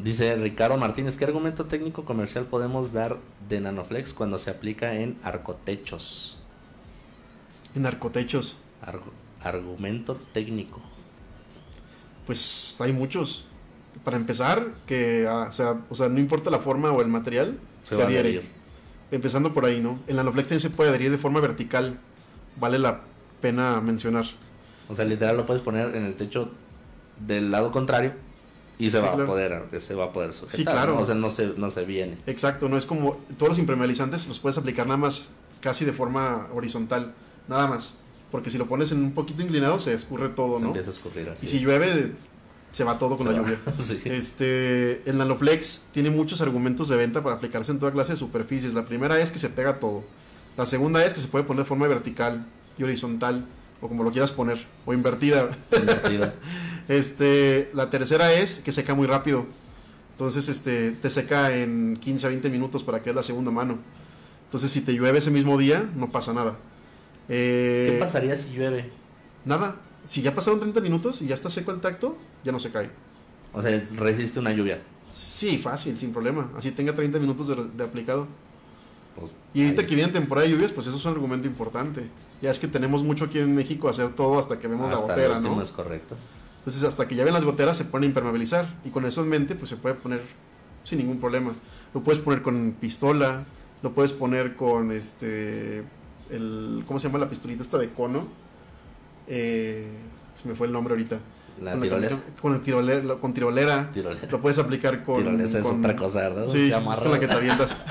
Dice 0.00 0.36
Ricardo 0.36 0.76
Martínez, 0.76 1.16
¿qué 1.16 1.24
argumento 1.24 1.66
técnico 1.66 2.04
comercial 2.04 2.44
podemos 2.44 2.92
dar 2.92 3.18
de 3.48 3.60
Nanoflex 3.60 4.12
cuando 4.12 4.38
se 4.38 4.50
aplica 4.50 4.94
en 4.94 5.16
arcotechos? 5.22 6.38
En 7.74 7.86
arcotechos. 7.86 8.56
argumento 9.42 10.16
técnico. 10.32 10.93
Pues 12.26 12.80
hay 12.80 12.92
muchos. 12.92 13.44
Para 14.02 14.16
empezar, 14.16 14.74
que 14.86 15.26
ah, 15.28 15.50
sea, 15.52 15.80
o 15.88 15.94
sea, 15.94 16.08
no 16.08 16.18
importa 16.18 16.50
la 16.50 16.58
forma 16.58 16.90
o 16.90 17.00
el 17.00 17.08
material, 17.08 17.58
se, 17.88 18.02
adhiere. 18.02 18.42
Empezando 19.10 19.54
por 19.54 19.64
ahí, 19.64 19.80
¿no? 19.80 20.00
En 20.06 20.16
Nanoflex 20.16 20.48
también 20.48 20.60
se 20.60 20.70
puede 20.70 20.90
adherir 20.90 21.10
de 21.10 21.18
forma 21.18 21.40
vertical. 21.40 21.98
Vale 22.58 22.78
la 22.78 23.02
pena 23.40 23.80
mencionar. 23.80 24.24
O 24.88 24.94
sea, 24.94 25.04
literal 25.04 25.36
lo 25.36 25.46
puedes 25.46 25.62
poner 25.62 25.94
en 25.94 26.04
el 26.04 26.16
techo 26.16 26.50
del 27.26 27.50
lado 27.50 27.70
contrario 27.70 28.12
y 28.78 28.90
se 28.90 29.00
va 29.00 29.12
a 29.12 29.24
poder 29.24 29.62
se 29.80 29.94
va 29.94 30.06
a 30.06 30.12
poder 30.12 30.32
sujetar, 30.32 30.56
sí 30.56 30.64
claro 30.64 30.98
o 30.98 31.04
sea 31.04 31.14
no 31.14 31.30
se 31.30 31.46
no 31.56 31.70
se 31.70 31.84
viene 31.84 32.18
exacto 32.26 32.68
no 32.68 32.76
es 32.76 32.86
como 32.86 33.16
todos 33.36 33.50
los 33.50 33.58
impermeabilizantes 33.58 34.26
los 34.26 34.40
puedes 34.40 34.58
aplicar 34.58 34.86
nada 34.86 34.96
más 34.96 35.32
casi 35.60 35.84
de 35.84 35.92
forma 35.92 36.48
horizontal 36.52 37.14
nada 37.46 37.68
más 37.68 37.94
porque 38.34 38.50
si 38.50 38.58
lo 38.58 38.66
pones 38.66 38.90
en 38.90 38.98
un 38.98 39.12
poquito 39.12 39.44
inclinado 39.44 39.78
se 39.78 39.94
escurre 39.94 40.30
todo 40.30 40.56
se 40.56 40.62
no 40.62 40.66
empieza 40.70 40.88
a 40.88 40.92
escurrir 40.92 41.28
así 41.28 41.46
y 41.46 41.48
si 41.48 41.60
llueve 41.60 42.10
se 42.72 42.82
va 42.82 42.98
todo 42.98 43.16
con 43.16 43.28
Se 43.28 43.32
la 43.32 43.42
va. 43.42 43.46
lluvia. 43.48 43.60
Sí. 43.78 44.00
Este, 44.06 45.08
el 45.08 45.18
Nanoflex 45.18 45.82
tiene 45.92 46.10
muchos 46.10 46.40
argumentos 46.40 46.88
de 46.88 46.96
venta 46.96 47.22
para 47.22 47.36
aplicarse 47.36 47.70
en 47.70 47.78
toda 47.78 47.92
clase 47.92 48.14
de 48.14 48.18
superficies. 48.18 48.74
La 48.74 48.84
primera 48.84 49.20
es 49.20 49.30
que 49.30 49.38
se 49.38 49.50
pega 49.50 49.78
todo. 49.78 50.02
La 50.56 50.66
segunda 50.66 51.04
es 51.04 51.14
que 51.14 51.20
se 51.20 51.28
puede 51.28 51.44
poner 51.44 51.62
de 51.62 51.68
forma 51.68 51.86
vertical 51.86 52.44
y 52.76 52.82
horizontal, 52.82 53.46
o 53.80 53.86
como 53.86 54.02
lo 54.02 54.10
quieras 54.10 54.32
poner, 54.32 54.66
o 54.86 54.92
invertida. 54.92 55.50
Divertido. 55.70 56.32
Este, 56.88 57.70
la 57.74 57.88
tercera 57.90 58.32
es 58.32 58.58
que 58.58 58.72
seca 58.72 58.94
muy 58.94 59.06
rápido. 59.06 59.46
Entonces, 60.10 60.48
este, 60.48 60.90
te 60.90 61.10
seca 61.10 61.56
en 61.56 61.96
15 61.98 62.26
a 62.26 62.28
20 62.30 62.50
minutos 62.50 62.82
para 62.82 63.00
que 63.00 63.10
es 63.10 63.16
la 63.16 63.22
segunda 63.22 63.52
mano. 63.52 63.78
Entonces, 64.46 64.72
si 64.72 64.80
te 64.80 64.92
llueve 64.94 65.18
ese 65.18 65.30
mismo 65.30 65.56
día, 65.56 65.88
no 65.94 66.10
pasa 66.10 66.34
nada. 66.34 66.58
Eh, 67.28 67.90
¿Qué 67.92 67.98
pasaría 67.98 68.36
si 68.36 68.52
llueve? 68.52 68.90
Nada. 69.44 69.76
Si 70.06 70.22
ya 70.22 70.34
pasaron 70.34 70.60
30 70.60 70.80
minutos 70.80 71.22
y 71.22 71.26
ya 71.26 71.34
está 71.34 71.48
seco 71.48 71.70
el 71.72 71.80
tacto, 71.80 72.16
ya 72.44 72.52
no 72.52 72.60
se 72.60 72.70
cae. 72.70 72.90
O 73.52 73.62
sea, 73.62 73.82
resiste 73.96 74.40
una 74.40 74.52
lluvia. 74.52 74.82
Sí, 75.12 75.58
fácil, 75.58 75.96
sin 75.96 76.12
problema. 76.12 76.50
Así 76.56 76.72
tenga 76.72 76.92
30 76.94 77.18
minutos 77.18 77.48
de, 77.48 77.54
de 77.54 77.84
aplicado. 77.84 78.26
Pues, 79.14 79.32
Y 79.54 79.62
ahorita 79.62 79.86
que 79.86 79.94
viene 79.94 80.12
temporada 80.12 80.46
de 80.46 80.52
lluvias, 80.52 80.72
pues 80.72 80.86
eso 80.86 80.96
es 80.96 81.04
un 81.04 81.12
argumento 81.12 81.46
importante. 81.46 82.08
Ya 82.42 82.50
es 82.50 82.58
que 82.58 82.68
tenemos 82.68 83.02
mucho 83.04 83.26
aquí 83.26 83.38
en 83.38 83.54
México 83.54 83.88
hacer 83.88 84.14
todo 84.14 84.38
hasta 84.38 84.58
que 84.58 84.66
vemos 84.66 84.90
la 84.90 84.96
hasta 84.96 85.14
el 85.14 85.32
gotera, 85.32 85.40
¿no? 85.40 85.62
es 85.62 85.72
correcto. 85.72 86.16
Entonces 86.58 86.82
hasta 86.84 87.06
que 87.06 87.14
ya 87.14 87.24
ven 87.24 87.34
las 87.34 87.44
goteras 87.44 87.76
se 87.76 87.84
pone 87.84 88.06
a 88.06 88.08
impermeabilizar. 88.08 88.74
Y 88.84 88.90
con 88.90 89.04
eso 89.04 89.22
en 89.22 89.28
mente, 89.28 89.54
pues 89.54 89.70
se 89.70 89.76
puede 89.76 89.94
poner 89.94 90.22
sin 90.82 90.98
ningún 90.98 91.20
problema. 91.20 91.52
Lo 91.92 92.02
puedes 92.02 92.20
poner 92.20 92.42
con 92.42 92.76
pistola, 92.80 93.44
lo 93.82 93.94
puedes 93.94 94.12
poner 94.12 94.56
con 94.56 94.90
este. 94.92 95.84
El, 96.30 96.84
¿Cómo 96.86 96.98
se 96.98 97.08
llama 97.08 97.18
la 97.18 97.28
pistolita 97.28 97.62
esta 97.62 97.78
de 97.78 97.90
cono? 97.92 98.26
Eh, 99.26 99.90
se 100.40 100.48
me 100.48 100.54
fue 100.54 100.66
el 100.66 100.72
nombre 100.72 100.92
ahorita. 100.94 101.20
La 101.62 101.72
con, 101.72 101.82
tirolesa. 101.82 102.18
con, 102.42 102.54
el 102.54 102.60
tirolera, 102.62 103.14
con 103.16 103.32
tirolera. 103.32 103.90
Lo 104.30 104.40
puedes 104.40 104.58
aplicar 104.58 105.04
con. 105.04 105.18
Tirolesa 105.22 105.60
es 105.60 105.66
otra 105.66 105.94
cosa, 105.94 106.20
¿verdad? 106.28 106.48
Sí, 106.48 106.70
es 106.72 107.00
con 107.00 107.10
la 107.12 107.20
que 107.20 107.26
te 107.28 107.34
avientas. 107.34 107.76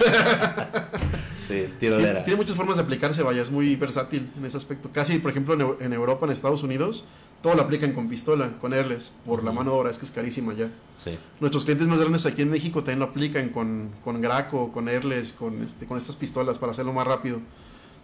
Sí, 1.43 1.67
tirolera. 1.77 2.23
tiene 2.23 2.37
muchas 2.37 2.55
formas 2.55 2.77
de 2.77 2.83
aplicarse, 2.83 3.21
vaya, 3.21 3.41
es 3.41 3.51
muy 3.51 3.75
versátil 3.75 4.31
en 4.37 4.45
ese 4.45 4.55
aspecto. 4.55 4.89
Casi, 4.93 5.19
por 5.19 5.29
ejemplo, 5.31 5.53
en, 5.53 5.59
Eu- 5.59 5.75
en 5.81 5.91
Europa, 5.91 6.25
en 6.25 6.31
Estados 6.31 6.63
Unidos, 6.63 7.03
todo 7.41 7.55
lo 7.55 7.63
aplican 7.63 7.91
con 7.91 8.07
pistola, 8.07 8.53
con 8.61 8.71
airless, 8.73 9.11
por 9.25 9.43
la 9.43 9.51
mano 9.51 9.71
de 9.71 9.77
obra, 9.77 9.91
es 9.91 9.97
que 9.97 10.05
es 10.05 10.11
carísima 10.11 10.53
ya. 10.53 10.69
Sí. 11.03 11.19
Nuestros 11.41 11.65
clientes 11.65 11.85
más 11.89 11.99
grandes 11.99 12.25
aquí 12.25 12.43
en 12.43 12.49
México 12.49 12.79
también 12.79 12.99
lo 12.99 13.05
aplican 13.05 13.49
con, 13.49 13.89
con 14.05 14.21
Graco, 14.21 14.71
con 14.71 14.87
airless, 14.87 15.33
con, 15.33 15.61
este, 15.61 15.85
con 15.85 15.97
estas 15.97 16.15
pistolas 16.15 16.57
para 16.59 16.71
hacerlo 16.71 16.93
más 16.93 17.05
rápido. 17.05 17.41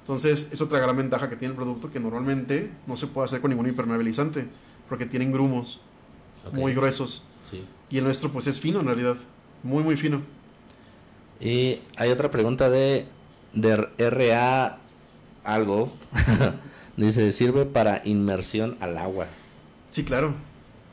Entonces, 0.09 0.49
es 0.51 0.59
otra 0.59 0.79
gran 0.79 0.97
ventaja 0.97 1.29
que 1.29 1.35
tiene 1.35 1.51
el 1.51 1.55
producto 1.55 1.91
que 1.91 1.99
normalmente 1.99 2.71
no 2.87 2.97
se 2.97 3.05
puede 3.05 3.25
hacer 3.25 3.41
con 3.41 3.51
ningún 3.51 3.67
impermeabilizante, 3.67 4.47
porque 4.87 5.05
tienen 5.05 5.31
grumos 5.31 5.81
muy 6.51 6.73
gruesos. 6.73 7.27
Sí. 7.47 7.63
Y 7.91 7.99
el 7.99 8.05
nuestro, 8.05 8.31
pues, 8.31 8.47
es 8.47 8.59
fino 8.59 8.79
en 8.79 8.87
realidad, 8.87 9.17
muy, 9.61 9.83
muy 9.83 9.97
fino. 9.97 10.23
Y 11.39 11.81
hay 11.95 12.09
otra 12.09 12.31
pregunta 12.31 12.71
de, 12.71 13.05
de 13.53 13.75
RA 14.09 14.79
algo. 15.43 15.93
Dice, 16.97 17.31
sirve 17.31 17.67
para 17.67 18.01
inmersión 18.03 18.77
al 18.79 18.97
agua. 18.97 19.27
Sí, 19.91 20.03
claro. 20.03 20.33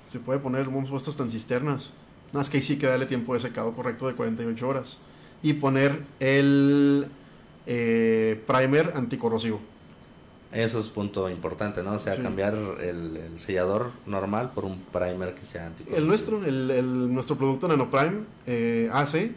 Se 0.09 0.19
puede 0.19 0.41
poner, 0.41 0.67
hemos 0.67 0.91
puesto 0.91 1.09
hasta 1.09 1.23
en 1.23 1.31
cisternas. 1.31 1.95
Nada 2.27 2.41
más 2.41 2.51
que 2.51 2.59
ahí 2.59 2.63
sí 2.63 2.77
que 2.77 2.87
darle 2.87 3.07
tiempo 3.07 3.33
de 3.33 3.41
secado 3.41 3.73
correcto 3.73 4.09
de 4.09 4.15
48 4.15 4.69
horas. 4.69 4.99
Y 5.43 5.55
poner 5.55 6.05
el 6.21 7.09
eh, 7.67 8.43
primer 8.47 8.93
anticorrosivo. 8.97 9.61
Eso 10.53 10.79
es 10.79 10.89
punto 10.89 11.29
importante, 11.29 11.83
¿no? 11.83 11.93
O 11.93 11.99
sea, 11.99 12.15
Sí. 12.17 12.23
cambiar 12.23 12.55
el, 12.55 13.17
el 13.17 13.41
sellador 13.41 13.91
normal 14.07 14.53
por 14.55 14.65
un 14.65 14.81
primer 14.81 15.35
que 15.35 15.45
sea 15.45 15.67
anticorrosivo. 15.67 15.99
El 15.99 16.07
nuestro, 16.07 16.45
el, 16.45 16.71
el- 16.71 17.13
nuestro 17.13 17.37
producto 17.37 17.69
NanoPrime 17.69 18.21
eh, 18.47 18.89
hace, 18.93 19.33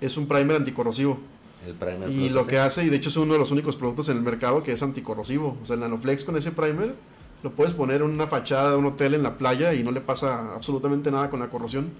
es 0.00 0.16
un 0.16 0.26
primer 0.26 0.56
anticorrosivo. 0.56 1.18
El 1.66 1.74
primer 1.74 2.08
Y 2.10 2.28
lo 2.30 2.46
que 2.46 2.58
hace, 2.58 2.84
y 2.84 2.88
de 2.88 2.96
hecho 2.96 3.08
es 3.08 3.16
uno 3.16 3.32
de 3.34 3.38
los 3.38 3.50
únicos 3.50 3.76
productos 3.76 4.08
en 4.08 4.16
el 4.16 4.22
mercado 4.22 4.62
que 4.62 4.72
es 4.72 4.82
anticorrosivo. 4.82 5.56
O 5.62 5.66
sea, 5.66 5.74
el 5.74 5.80
Nanoflex 5.80 6.24
con 6.24 6.36
ese 6.36 6.52
primer 6.52 6.94
lo 7.42 7.52
puedes 7.52 7.72
poner 7.72 8.02
en 8.02 8.08
una 8.10 8.26
fachada 8.26 8.72
de 8.72 8.76
un 8.76 8.86
hotel 8.86 9.14
en 9.14 9.22
la 9.22 9.38
playa 9.38 9.72
y 9.74 9.82
no 9.84 9.90
le 9.92 10.00
pasa 10.00 10.54
absolutamente 10.54 11.10
nada 11.10 11.30
con 11.30 11.40
la 11.40 11.48
corrosión. 11.50 11.90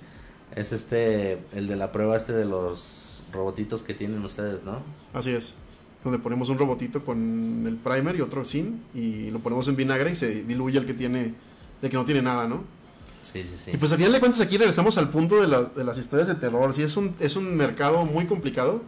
Es 0.55 0.73
este, 0.73 1.39
el 1.53 1.67
de 1.69 1.77
la 1.77 1.93
prueba 1.93 2.17
este 2.17 2.33
de 2.33 2.45
los 2.45 3.23
robotitos 3.33 3.83
que 3.83 3.95
tienen 3.95 4.25
ustedes, 4.25 4.63
¿no? 4.65 4.81
Así 5.13 5.31
es. 5.33 5.55
Donde 6.05 6.19
ponemos 6.21 6.49
un 6.49 6.59
robotito 6.59 7.05
con 7.05 7.65
el 7.67 7.77
primer 7.77 8.15
y 8.17 8.21
otro 8.21 8.45
sin 8.45 8.83
y 8.95 9.31
lo 9.31 9.41
ponemos 9.41 9.67
en 9.69 9.77
vinagre 9.77 10.13
y 10.13 10.15
se 10.15 10.45
diluye 10.45 10.79
el 10.79 10.87
que 10.87 10.95
tiene, 10.95 11.35
el 11.83 11.91
que 11.91 11.97
no 11.97 12.05
tiene 12.05 12.23
nada, 12.23 12.47
¿no? 12.47 12.63
Sí, 13.23 13.43
sí, 13.43 13.57
sí. 13.57 13.71
Y 13.75 13.77
pues 13.79 13.91
al 13.93 13.99
final 13.99 14.13
de 14.13 14.21
cuentas 14.21 14.41
aquí 14.41 14.57
regresamos 14.57 14.97
al 14.97 15.11
punto 15.11 15.41
de, 15.41 15.49
la- 15.49 15.65
de 15.65 15.83
las 15.85 15.99
historias 15.99 16.29
de 16.29 16.37
terror. 16.37 16.73
Sí, 16.73 16.83
es 16.83 16.97
un, 16.97 17.15
es 17.19 17.35
un 17.37 17.57
mercado 17.57 18.05
muy 18.05 18.27
complicado. 18.27 18.83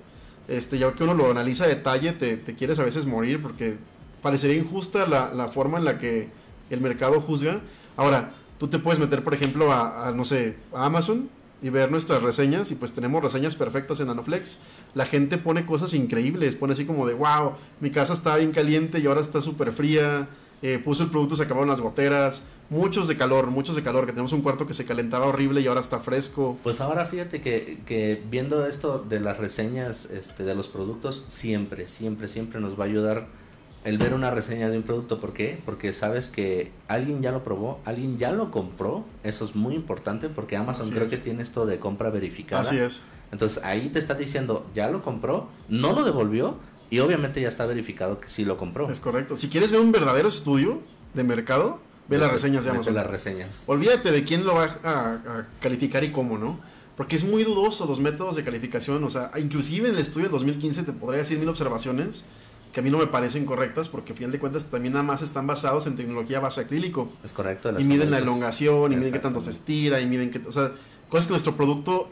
Este, 0.48 0.78
ya 0.78 0.92
que 0.92 1.02
uno 1.04 1.14
lo 1.14 1.30
analiza 1.30 1.64
a 1.64 1.68
detalle, 1.68 2.12
te, 2.12 2.36
te 2.36 2.54
quieres 2.54 2.78
a 2.78 2.84
veces 2.84 3.06
morir 3.06 3.42
porque 3.42 3.76
parecería 4.22 4.56
injusta 4.56 5.06
la, 5.06 5.32
la 5.34 5.48
forma 5.48 5.78
en 5.78 5.84
la 5.84 5.98
que 5.98 6.28
el 6.70 6.80
mercado 6.80 7.20
juzga. 7.20 7.60
Ahora, 7.96 8.32
tú 8.58 8.68
te 8.68 8.78
puedes 8.78 9.00
meter, 9.00 9.22
por 9.24 9.34
ejemplo, 9.34 9.72
a, 9.72 10.08
a, 10.08 10.12
no 10.12 10.24
sé, 10.24 10.56
a 10.72 10.86
Amazon 10.86 11.28
y 11.62 11.68
ver 11.68 11.90
nuestras 11.90 12.22
reseñas 12.22 12.70
y 12.70 12.74
pues 12.74 12.92
tenemos 12.92 13.22
reseñas 13.22 13.54
perfectas 13.54 14.00
en 14.00 14.08
Nanoflex. 14.08 14.58
La 14.94 15.06
gente 15.06 15.38
pone 15.38 15.66
cosas 15.66 15.94
increíbles, 15.94 16.56
pone 16.56 16.72
así 16.72 16.84
como 16.84 17.06
de, 17.06 17.14
wow, 17.14 17.52
mi 17.80 17.90
casa 17.90 18.12
está 18.12 18.36
bien 18.36 18.52
caliente 18.52 18.98
y 18.98 19.06
ahora 19.06 19.20
está 19.20 19.40
súper 19.40 19.72
fría. 19.72 20.28
Eh, 20.62 20.78
puso 20.78 21.04
el 21.04 21.10
producto, 21.10 21.36
se 21.36 21.44
acabaron 21.44 21.68
las 21.68 21.80
goteras. 21.80 22.44
Muchos 22.68 23.08
de 23.08 23.16
calor, 23.16 23.48
muchos 23.48 23.76
de 23.76 23.82
calor, 23.82 24.06
que 24.06 24.12
tenemos 24.12 24.32
un 24.32 24.42
cuarto 24.42 24.66
que 24.66 24.74
se 24.74 24.84
calentaba 24.84 25.26
horrible 25.26 25.60
y 25.60 25.66
ahora 25.66 25.80
está 25.80 25.98
fresco. 25.98 26.58
Pues 26.62 26.80
ahora 26.80 27.04
fíjate 27.04 27.40
que, 27.40 27.80
que 27.86 28.22
viendo 28.30 28.66
esto 28.66 29.04
de 29.08 29.20
las 29.20 29.38
reseñas 29.38 30.06
este, 30.06 30.44
de 30.44 30.54
los 30.54 30.68
productos, 30.68 31.24
siempre, 31.28 31.86
siempre, 31.86 32.28
siempre 32.28 32.60
nos 32.60 32.78
va 32.78 32.84
a 32.84 32.88
ayudar 32.88 33.39
el 33.84 33.98
ver 33.98 34.12
una 34.14 34.30
reseña 34.30 34.68
de 34.68 34.76
un 34.76 34.82
producto. 34.82 35.20
¿Por 35.20 35.32
qué? 35.32 35.60
Porque 35.64 35.92
sabes 35.92 36.28
que 36.28 36.70
alguien 36.88 37.22
ya 37.22 37.32
lo 37.32 37.42
probó, 37.42 37.80
alguien 37.84 38.18
ya 38.18 38.32
lo 38.32 38.50
compró. 38.50 39.04
Eso 39.24 39.44
es 39.44 39.54
muy 39.54 39.74
importante 39.74 40.28
porque 40.28 40.56
Amazon 40.56 40.82
Así 40.82 40.92
creo 40.92 41.04
es. 41.04 41.10
que 41.10 41.16
tiene 41.16 41.42
esto 41.42 41.66
de 41.66 41.78
compra 41.78 42.10
verificada. 42.10 42.62
Así 42.62 42.76
es. 42.78 43.00
Entonces 43.32 43.62
ahí 43.64 43.88
te 43.88 43.98
está 43.98 44.14
diciendo, 44.14 44.66
ya 44.74 44.90
lo 44.90 45.02
compró, 45.02 45.48
no 45.68 45.92
lo 45.92 46.04
devolvió 46.04 46.56
y 46.90 46.98
obviamente 46.98 47.40
ya 47.40 47.48
está 47.48 47.64
verificado 47.66 48.18
que 48.18 48.28
sí 48.28 48.44
lo 48.44 48.56
compró. 48.56 48.90
Es 48.90 49.00
correcto. 49.00 49.36
Si 49.36 49.48
quieres 49.48 49.70
ver 49.70 49.80
un 49.80 49.92
verdadero 49.92 50.28
estudio 50.28 50.80
de 51.14 51.24
mercado, 51.24 51.78
ve 52.08 52.18
las 52.18 52.32
reseñas 52.32 52.64
de 52.64 52.70
Amazon. 52.70 52.94
las 52.94 53.06
reseñas. 53.06 53.62
Olvídate 53.66 54.10
de 54.10 54.24
quién 54.24 54.44
lo 54.44 54.56
va 54.56 54.78
a, 54.82 54.90
a 55.14 55.46
calificar 55.60 56.02
y 56.04 56.10
cómo, 56.10 56.36
¿no? 56.38 56.58
Porque 56.96 57.16
es 57.16 57.24
muy 57.24 57.44
dudoso 57.44 57.86
los 57.86 57.98
métodos 58.00 58.34
de 58.36 58.42
calificación. 58.44 59.02
O 59.04 59.10
sea, 59.10 59.30
inclusive 59.38 59.88
en 59.88 59.94
el 59.94 60.00
estudio 60.00 60.26
de 60.26 60.32
2015 60.32 60.82
te 60.82 60.92
podría 60.92 61.20
decir 61.20 61.38
mil 61.38 61.48
observaciones 61.48 62.24
que 62.72 62.80
a 62.80 62.82
mí 62.82 62.90
no 62.90 62.98
me 62.98 63.06
parecen 63.06 63.44
correctas 63.46 63.88
porque, 63.88 64.12
a 64.12 64.16
final 64.16 64.30
de 64.32 64.38
cuentas, 64.38 64.66
también 64.66 64.92
nada 64.94 65.02
más 65.02 65.22
están 65.22 65.46
basados 65.46 65.86
en 65.86 65.96
tecnología 65.96 66.40
base 66.40 66.60
acrílico. 66.60 67.10
Es 67.24 67.32
correcto. 67.32 67.70
Y 67.78 67.84
miden 67.84 68.10
la 68.10 68.18
elongación, 68.18 68.92
y 68.92 68.96
miden 68.96 69.12
qué 69.12 69.18
tanto 69.18 69.40
se 69.40 69.50
estira, 69.50 70.00
y 70.00 70.06
miden 70.06 70.30
qué... 70.30 70.40
O 70.46 70.52
sea, 70.52 70.72
cosas 71.08 71.26
que 71.26 71.32
nuestro 71.32 71.56
producto 71.56 72.08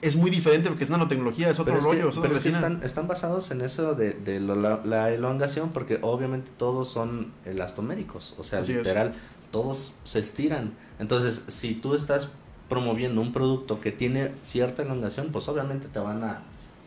es 0.00 0.14
muy 0.14 0.30
diferente 0.30 0.68
porque 0.68 0.84
es 0.84 0.90
nanotecnología, 0.90 1.50
es 1.50 1.58
otro 1.58 1.74
Pero 1.74 1.84
rollo, 1.84 2.02
que, 2.04 2.08
es 2.10 2.18
pero 2.18 2.34
es 2.36 2.42
que 2.44 2.48
están, 2.50 2.80
están 2.84 3.08
basados 3.08 3.50
en 3.50 3.60
eso 3.62 3.96
de, 3.96 4.12
de 4.12 4.38
lo- 4.38 4.54
la, 4.54 4.80
la 4.84 5.10
elongación 5.10 5.70
porque 5.70 5.98
obviamente 6.02 6.52
todos 6.56 6.88
son 6.88 7.32
elastoméricos, 7.44 8.36
o 8.38 8.44
sea, 8.44 8.60
Así 8.60 8.72
es. 8.72 8.78
literal, 8.78 9.14
todos 9.50 9.94
se 10.04 10.20
estiran. 10.20 10.72
Entonces, 11.00 11.42
si 11.48 11.74
tú 11.74 11.94
estás 11.96 12.28
promoviendo 12.68 13.20
un 13.20 13.32
producto 13.32 13.80
que 13.80 13.90
tiene 13.90 14.30
cierta 14.42 14.82
elongación, 14.82 15.30
pues 15.32 15.48
obviamente 15.48 15.88
te 15.88 15.98
van 15.98 16.22
a 16.22 16.42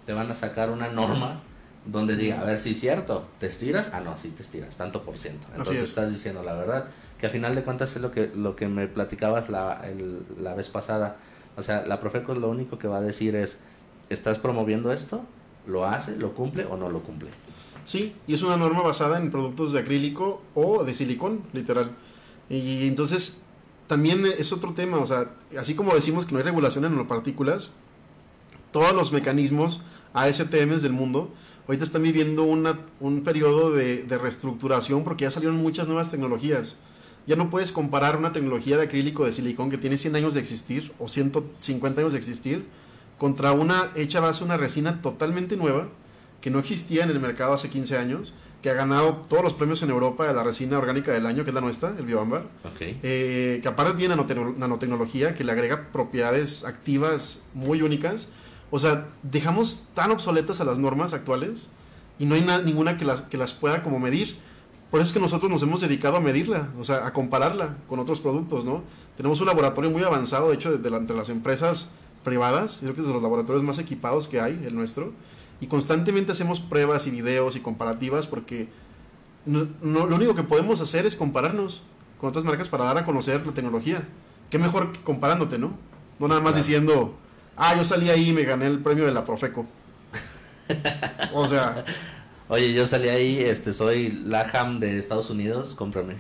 te 0.06 0.14
van 0.14 0.32
a 0.32 0.36
sacar 0.36 0.70
una 0.70 0.88
norma 0.90 1.42
donde 1.86 2.16
diga, 2.16 2.42
a 2.42 2.44
ver 2.44 2.60
si 2.60 2.72
es 2.72 2.80
cierto, 2.80 3.26
¿te 3.40 3.48
estiras? 3.48 3.90
Ah, 3.94 4.02
no, 4.02 4.18
sí 4.18 4.30
te 4.30 4.42
estiras, 4.44 4.78
tanto 4.78 5.04
por 5.04 5.18
ciento. 5.18 5.48
Entonces 5.52 5.80
es. 5.80 5.90
estás 5.90 6.12
diciendo 6.12 6.44
la 6.44 6.54
verdad, 6.54 6.86
que 7.20 7.26
al 7.26 7.32
final 7.32 7.56
de 7.56 7.64
cuentas 7.64 7.96
es 7.96 8.02
lo 8.02 8.12
que 8.12 8.32
lo 8.34 8.56
que 8.56 8.68
me 8.68 8.88
platicabas 8.88 9.50
la, 9.50 9.82
el- 9.90 10.24
la 10.40 10.54
vez 10.54 10.70
pasada. 10.70 11.18
O 11.58 11.64
sea, 11.64 11.86
la 11.86 12.00
Profeco 12.00 12.34
lo 12.36 12.50
único 12.50 12.78
que 12.78 12.88
va 12.88 12.98
a 12.98 13.02
decir 13.02 13.36
es, 13.36 13.60
¿estás 14.10 14.40
promoviendo 14.40 14.92
esto? 14.92 15.24
¿Lo 15.68 15.86
hace? 15.86 16.16
¿Lo 16.16 16.34
cumple 16.34 16.66
o 16.66 16.78
no 16.78 16.90
lo 16.90 17.02
cumple? 17.04 17.30
Sí, 17.84 18.16
y 18.28 18.36
es 18.36 18.44
una 18.44 18.58
norma 18.58 18.82
basada 18.84 19.18
en 19.18 19.32
productos 19.32 19.74
de 19.74 19.80
acrílico 19.80 20.42
o 20.54 20.84
de 20.84 20.94
silicón, 20.94 21.42
literal. 21.52 21.92
Y 22.50 22.88
entonces 22.88 23.42
también 23.88 24.26
es 24.26 24.54
otro 24.54 24.74
tema, 24.74 24.98
o 25.00 25.06
sea, 25.08 25.32
así 25.58 25.74
como 25.76 25.94
decimos 25.96 26.26
que 26.26 26.32
no 26.34 26.38
hay 26.38 26.44
regulación 26.46 26.86
en 26.86 26.92
nanopartículas, 26.92 27.72
todos 28.72 28.94
los 28.94 29.12
mecanismos 29.12 29.82
ASTMs 30.14 30.82
del 30.82 30.94
mundo 30.94 31.32
ahorita 31.68 31.84
están 31.84 32.04
viviendo 32.04 32.44
una, 32.44 32.80
un 33.00 33.24
periodo 33.24 33.72
de, 33.72 34.04
de 34.04 34.18
reestructuración 34.18 35.04
porque 35.04 35.24
ya 35.24 35.32
salieron 35.32 35.58
muchas 35.58 35.88
nuevas 35.88 36.12
tecnologías. 36.12 36.76
Ya 37.28 37.36
no 37.36 37.50
puedes 37.50 37.72
comparar 37.72 38.18
una 38.18 38.34
tecnología 38.34 38.78
de 38.78 38.84
acrílico 38.84 39.26
de 39.26 39.32
silicón 39.32 39.70
que 39.70 39.78
tiene 39.78 39.96
100 39.98 40.16
años 40.16 40.34
de 40.34 40.40
existir 40.40 40.92
o 41.00 41.08
150 41.08 42.02
años 42.02 42.14
de 42.14 42.18
existir 42.20 42.66
contra 43.18 43.52
una 43.52 43.90
hecha 43.96 44.20
base 44.20 44.44
una 44.44 44.58
resina 44.58 45.02
totalmente 45.02 45.56
nueva 45.56 45.88
que 46.42 46.50
no 46.50 46.58
existía 46.58 47.04
en 47.04 47.12
el 47.12 47.20
mercado 47.20 47.54
hace 47.54 47.70
15 47.70 47.98
años 47.98 48.34
que 48.64 48.70
ha 48.70 48.74
ganado 48.74 49.18
todos 49.28 49.44
los 49.44 49.54
premios 49.54 49.82
en 49.84 49.90
Europa 49.92 50.28
de 50.28 50.34
la 50.36 50.44
resina 50.44 50.78
orgánica 50.78 51.12
del 51.12 51.26
año, 51.26 51.44
que 51.44 51.50
es 51.50 51.54
la 51.56 51.62
nuestra, 51.62 51.96
el 51.98 52.06
Bioámbar. 52.06 52.46
Eh, 53.02 53.60
que 53.62 53.68
aparte 53.68 53.94
tiene 53.98 54.16
nanotecno- 54.16 54.56
nanotecnología 54.56 55.34
que 55.34 55.44
le 55.44 55.52
agrega 55.52 55.88
propiedades 55.92 56.64
activas 56.64 57.40
muy 57.56 57.82
únicas. 57.82 58.30
O 58.72 58.80
sea, 58.80 59.08
dejamos 59.22 59.84
tan 59.94 60.12
obsoletas 60.12 60.62
a 60.62 60.64
las 60.64 60.80
normas 60.80 61.14
actuales 61.14 61.70
y 62.18 62.26
no 62.26 62.36
hay 62.36 62.42
na- 62.42 62.62
ninguna 62.62 62.98
que 62.98 63.06
las, 63.06 63.22
que 63.22 63.38
las 63.38 63.54
pueda 63.54 63.84
como 63.84 64.00
medir. 64.00 64.38
Por 64.90 65.00
eso 65.02 65.08
es 65.10 65.14
que 65.14 65.20
nosotros 65.20 65.52
nos 65.52 65.62
hemos 65.64 65.82
dedicado 65.82 66.18
a 66.18 66.20
medirla, 66.20 66.70
o 66.80 66.84
sea, 66.84 67.06
a 67.06 67.14
compararla 67.14 67.78
con 67.88 68.00
otros 68.00 68.20
productos, 68.20 68.66
¿no? 68.66 68.84
Tenemos 69.18 69.40
un 69.42 69.48
laboratorio 69.48 69.90
muy 69.92 70.04
avanzado, 70.04 70.50
de 70.50 70.56
hecho, 70.56 70.72
de, 70.72 70.78
de 70.78 70.90
la- 70.90 70.98
entre 70.98 71.16
las 71.16 71.30
empresas 71.30 71.90
privadas, 72.24 72.78
creo 72.82 72.94
que 72.96 73.02
es 73.02 73.08
de 73.08 73.14
los 73.14 73.22
laboratorios 73.22 73.64
más 73.64 73.78
equipados 73.80 74.28
que 74.28 74.40
hay, 74.42 74.62
el 74.66 74.76
nuestro, 74.76 75.12
y 75.60 75.68
constantemente 75.68 76.32
hacemos 76.32 76.60
pruebas 76.60 77.08
y 77.08 77.12
videos 77.12 77.56
y 77.56 77.60
comparativas 77.60 78.26
porque 78.28 78.70
no- 79.46 79.68
no- 79.82 80.08
lo 80.08 80.16
único 80.16 80.36
que 80.36 80.44
podemos 80.44 80.82
hacer 80.82 81.06
es 81.06 81.16
compararnos 81.16 81.84
con 82.20 82.30
otras 82.30 82.44
marcas 82.46 82.70
para 82.70 82.86
dar 82.86 82.98
a 82.98 83.06
conocer 83.06 83.46
la 83.46 83.54
tecnología. 83.54 84.08
Qué 84.50 84.60
mejor 84.60 84.92
que 84.92 85.00
comparándote, 85.02 85.58
¿no? 85.58 85.74
No 86.20 86.28
nada 86.28 86.42
más 86.42 86.52
Claro. 86.54 86.66
diciendo, 86.68 87.16
ah, 87.58 87.76
yo 87.76 87.84
salí 87.84 88.10
ahí 88.10 88.30
y 88.30 88.34
me 88.34 88.44
gané 88.44 88.68
el 88.68 88.80
premio 88.80 89.06
de 89.06 89.14
la 89.14 89.26
Profeco. 89.26 89.66
o 91.34 91.48
sea, 91.48 91.84
Oye, 92.48 92.74
yo 92.74 92.86
salí 92.86 93.08
ahí, 93.08 93.40
este, 93.40 93.72
soy 93.72 94.12
Laham 94.26 94.82
de 94.82 95.00
Estados 95.00 95.30
Unidos, 95.30 95.74
cómprame. 95.74 96.16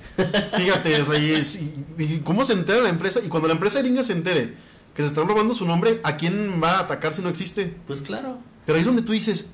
fíjate, 0.55 1.01
o 1.01 1.05
sea, 1.05 1.19
y, 1.19 1.31
es- 1.31 1.55
y- 1.55 1.85
y 1.97 2.19
cómo 2.23 2.45
se 2.45 2.53
entera 2.53 2.79
la 2.81 2.87
empresa, 2.87 3.19
y 3.21 3.27
cuando 3.27 3.49
la 3.49 3.53
empresa 3.55 3.79
gringa 3.81 4.01
se 4.01 4.13
entere 4.13 4.53
que 4.95 5.01
se 5.01 5.09
están 5.09 5.27
robando 5.27 5.53
su 5.53 5.65
nombre, 5.65 5.99
¿a 6.03 6.15
quién 6.15 6.61
va 6.63 6.77
a 6.77 6.79
atacar 6.81 7.13
si 7.13 7.21
no 7.21 7.27
existe? 7.27 7.75
Pues 7.85 7.99
claro. 8.01 8.37
Pero 8.65 8.77
ahí 8.77 8.79
es 8.79 8.85
donde 8.85 9.01
tú 9.01 9.11
dices, 9.11 9.51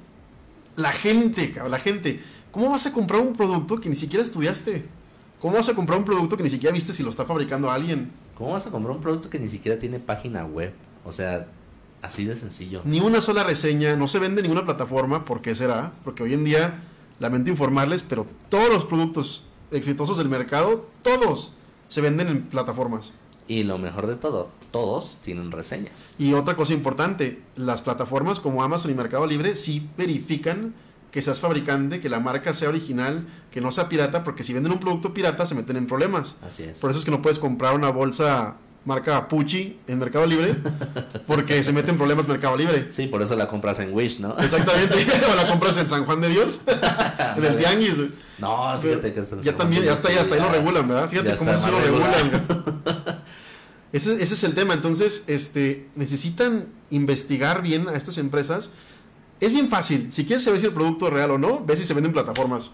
la 0.75 0.91
gente, 0.91 1.55
la 1.67 1.79
gente, 1.79 2.21
¿cómo 2.51 2.69
vas 2.69 2.85
a 2.85 2.93
comprar 2.93 3.21
un 3.21 3.33
producto 3.33 3.77
que 3.77 3.89
ni 3.89 3.95
siquiera 3.95 4.23
estudiaste? 4.23 4.85
¿Cómo 5.41 5.55
vas 5.55 5.69
a 5.69 5.73
comprar 5.73 5.97
un 5.97 6.05
producto 6.05 6.37
que 6.37 6.43
ni 6.43 6.49
siquiera 6.49 6.73
viste 6.73 6.93
si 6.93 7.01
lo 7.01 7.09
está 7.09 7.25
fabricando 7.25 7.71
alguien? 7.71 8.11
¿Cómo 8.35 8.53
vas 8.53 8.67
a 8.67 8.69
comprar 8.69 8.95
un 8.95 9.01
producto 9.01 9.31
que 9.31 9.39
ni 9.39 9.49
siquiera 9.49 9.79
tiene 9.79 9.97
página 9.99 10.45
web? 10.45 10.73
O 11.05 11.11
sea, 11.11 11.47
así 12.01 12.25
de 12.25 12.35
sencillo. 12.35 12.81
Ni 12.85 12.99
una 12.99 13.21
sola 13.21 13.43
reseña, 13.43 13.95
no 13.95 14.07
se 14.07 14.19
vende 14.19 14.41
en 14.41 14.47
ninguna 14.47 14.65
plataforma, 14.65 15.25
¿por 15.25 15.41
qué 15.41 15.55
será? 15.55 15.93
Porque 16.03 16.23
hoy 16.23 16.33
en 16.33 16.43
día, 16.43 16.81
lamento 17.19 17.49
informarles, 17.49 18.03
pero 18.03 18.27
todos 18.49 18.69
los 18.69 18.85
productos 18.85 19.43
exitosos 19.71 20.17
del 20.17 20.29
mercado, 20.29 20.87
todos 21.01 21.51
se 21.87 22.01
venden 22.01 22.27
en 22.27 22.43
plataformas. 22.43 23.13
Y 23.47 23.63
lo 23.63 23.77
mejor 23.77 24.07
de 24.07 24.15
todo, 24.15 24.51
todos 24.71 25.19
tienen 25.23 25.51
reseñas. 25.51 26.15
Y 26.17 26.33
otra 26.33 26.55
cosa 26.55 26.73
importante, 26.73 27.41
las 27.55 27.81
plataformas 27.81 28.39
como 28.39 28.61
Amazon 28.61 28.91
y 28.91 28.93
Mercado 28.93 29.25
Libre 29.25 29.55
sí 29.55 29.89
verifican 29.97 30.75
que 31.11 31.21
seas 31.21 31.39
fabricante, 31.39 32.01
que 32.01 32.09
la 32.09 32.19
marca 32.19 32.53
sea 32.53 32.67
original, 32.67 33.27
que 33.49 33.61
no 33.61 33.71
sea 33.71 33.87
pirata, 33.87 34.25
porque 34.25 34.43
si 34.43 34.53
venden 34.53 34.73
un 34.73 34.79
producto 34.79 35.13
pirata 35.13 35.45
se 35.45 35.55
meten 35.55 35.77
en 35.77 35.87
problemas. 35.87 36.35
Así 36.45 36.63
es. 36.63 36.79
Por 36.79 36.89
eso 36.89 36.99
es 36.99 37.05
que 37.05 37.11
no 37.11 37.21
puedes 37.21 37.39
comprar 37.39 37.73
una 37.73 37.89
bolsa 37.89 38.57
marca 38.87 39.27
Pucci 39.27 39.77
en 39.85 39.99
Mercado 39.99 40.25
Libre, 40.25 40.55
porque 41.27 41.61
se 41.61 41.73
meten 41.73 41.91
en 41.91 41.97
problemas 41.97 42.25
Mercado 42.25 42.55
Libre. 42.55 42.89
Sí, 42.89 43.07
por 43.07 43.21
eso 43.21 43.35
la 43.35 43.49
compras 43.49 43.79
en 43.79 43.93
Wish, 43.93 44.19
¿no? 44.19 44.37
Exactamente, 44.39 44.95
o 45.31 45.35
la 45.35 45.45
compras 45.45 45.75
en 45.75 45.89
San 45.89 46.05
Juan 46.05 46.21
de 46.21 46.29
Dios, 46.29 46.61
en 47.35 47.43
el 47.43 47.57
Tianguis. 47.57 47.97
No, 48.39 48.79
fíjate 48.81 49.11
que 49.11 49.19
está 49.19 49.41
Ya 49.41 49.57
también, 49.57 49.83
ya 49.83 49.91
está, 49.91 50.09
ya 50.09 50.21
está, 50.21 50.35
ahí 50.35 50.41
lo 50.41 50.49
regulan, 50.49 50.87
¿verdad? 50.87 51.09
Fíjate 51.09 51.35
cómo 51.35 51.53
sí 51.53 51.69
lo 51.69 51.81
regulan. 51.81 52.07
Ese, 53.93 54.21
ese 54.21 54.33
es 54.33 54.43
el 54.43 54.53
tema. 54.53 54.73
Entonces, 54.73 55.23
este, 55.27 55.87
necesitan 55.95 56.67
investigar 56.89 57.61
bien 57.61 57.87
a 57.87 57.93
estas 57.93 58.17
empresas. 58.17 58.71
Es 59.39 59.53
bien 59.53 59.69
fácil. 59.69 60.11
Si 60.11 60.25
quieres 60.25 60.43
saber 60.43 60.59
si 60.59 60.65
el 60.65 60.73
producto 60.73 61.07
es 61.07 61.13
real 61.13 61.31
o 61.31 61.37
no, 61.37 61.63
ves 61.65 61.79
si 61.79 61.85
se 61.85 61.93
venden 61.93 62.11
plataformas. 62.11 62.73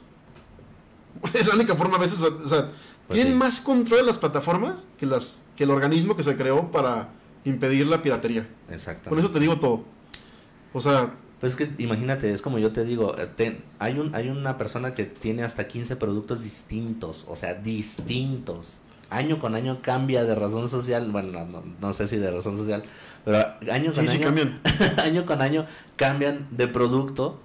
Es 1.34 1.48
la 1.48 1.54
única 1.54 1.76
forma 1.76 1.98
a 1.98 2.00
veces. 2.00 2.22
O 2.22 2.48
sea, 2.48 2.72
Pues 3.08 3.18
tienen 3.18 3.34
sí. 3.34 3.38
más 3.40 3.62
control 3.62 4.00
de 4.02 4.06
las 4.06 4.20
plataformas 4.20 4.86
que, 4.98 5.06
las, 5.06 5.44
que 5.56 5.66
el 5.66 5.72
organismo 5.72 6.16
que 6.16 6.24
se 6.24 6.36
creó 6.38 6.72
para 6.72 7.10
impedir 7.46 7.88
la 7.88 8.02
piratería. 8.02 8.48
Exacto. 8.70 9.10
Con 9.10 9.20
eso 9.20 9.30
te 9.32 9.40
digo 9.40 9.60
todo. 9.60 9.84
O 10.74 10.80
sea, 10.80 11.14
Pues 11.40 11.52
es 11.52 11.58
que 11.58 11.84
imagínate, 11.84 12.32
es 12.32 12.42
como 12.42 12.58
yo 12.58 12.72
te 12.72 12.86
digo, 12.86 13.18
eh, 13.18 13.28
te- 13.28 13.62
hay, 13.80 14.00
un, 14.00 14.16
hay 14.16 14.30
una 14.30 14.58
persona 14.58 14.94
que 14.94 15.04
tiene 15.06 15.44
hasta 15.44 15.68
15 15.68 15.98
productos 15.98 16.44
distintos, 16.44 17.26
o 17.28 17.36
sea, 17.36 17.54
distintos. 17.54 18.78
Año 19.10 19.38
con 19.40 19.54
año 19.54 19.80
cambia 19.82 20.24
de 20.24 20.34
razón 20.36 20.70
social, 20.70 21.12
bueno, 21.12 21.32
no, 21.32 21.46
no, 21.46 21.64
no 21.82 21.94
sé 21.94 22.08
si 22.08 22.16
de 22.18 22.32
razón 22.32 22.56
social, 22.58 22.84
pero 23.26 23.38
año 23.72 23.92
con 23.92 24.02
sí, 24.02 24.08
sí 24.08 24.16
año, 24.18 24.26
cambian. 24.26 24.62
año 25.04 25.26
con 25.26 25.42
año 25.42 25.66
cambian 25.98 26.48
de 26.52 26.68
producto 26.70 27.40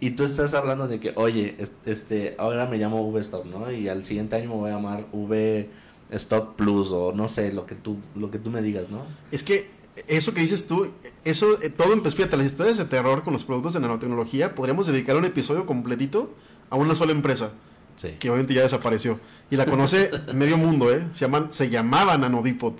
y 0.00 0.10
tú 0.10 0.24
estás 0.24 0.54
hablando 0.54 0.86
de 0.88 1.00
que, 1.00 1.12
oye, 1.16 1.56
es- 1.58 1.72
este, 1.86 2.34
ahora 2.38 2.66
me 2.66 2.78
llamo 2.78 3.06
V 3.08 3.20
Stop, 3.20 3.46
¿no? 3.46 3.70
Y 3.72 3.88
al 3.88 4.04
siguiente 4.04 4.36
año 4.36 4.48
me 4.50 4.54
voy 4.56 4.70
a 4.70 4.74
llamar 4.74 5.06
V 5.12 5.68
Stop 6.10 6.56
Plus 6.56 6.90
o 6.92 7.12
no 7.12 7.28
sé, 7.28 7.52
lo 7.52 7.66
que 7.66 7.74
tú, 7.74 7.98
lo 8.14 8.30
que 8.30 8.38
tú 8.38 8.50
me 8.50 8.62
digas, 8.62 8.88
¿no? 8.90 9.04
Es 9.30 9.42
que 9.42 9.68
eso 10.06 10.32
que 10.32 10.40
dices 10.40 10.66
tú, 10.66 10.92
eso 11.24 11.60
eh, 11.62 11.68
todo 11.70 11.92
empezó, 11.92 12.16
fíjate, 12.16 12.36
las 12.36 12.46
historias 12.46 12.78
de 12.78 12.84
terror 12.86 13.24
con 13.24 13.32
los 13.32 13.44
productos 13.44 13.74
de 13.74 13.80
nanotecnología, 13.80 14.54
podríamos 14.54 14.86
dedicar 14.86 15.16
un 15.16 15.24
episodio 15.24 15.66
completito 15.66 16.32
a 16.70 16.76
una 16.76 16.94
sola 16.94 17.12
empresa, 17.12 17.50
Sí. 17.96 18.10
que 18.20 18.30
obviamente 18.30 18.54
ya 18.54 18.62
desapareció. 18.62 19.18
Y 19.50 19.56
la 19.56 19.66
conoce 19.66 20.10
medio 20.34 20.56
mundo, 20.56 20.94
¿eh? 20.94 21.08
Se, 21.12 21.24
llaman, 21.24 21.52
se 21.52 21.68
llamaba 21.68 22.16
Nanodipot. 22.16 22.78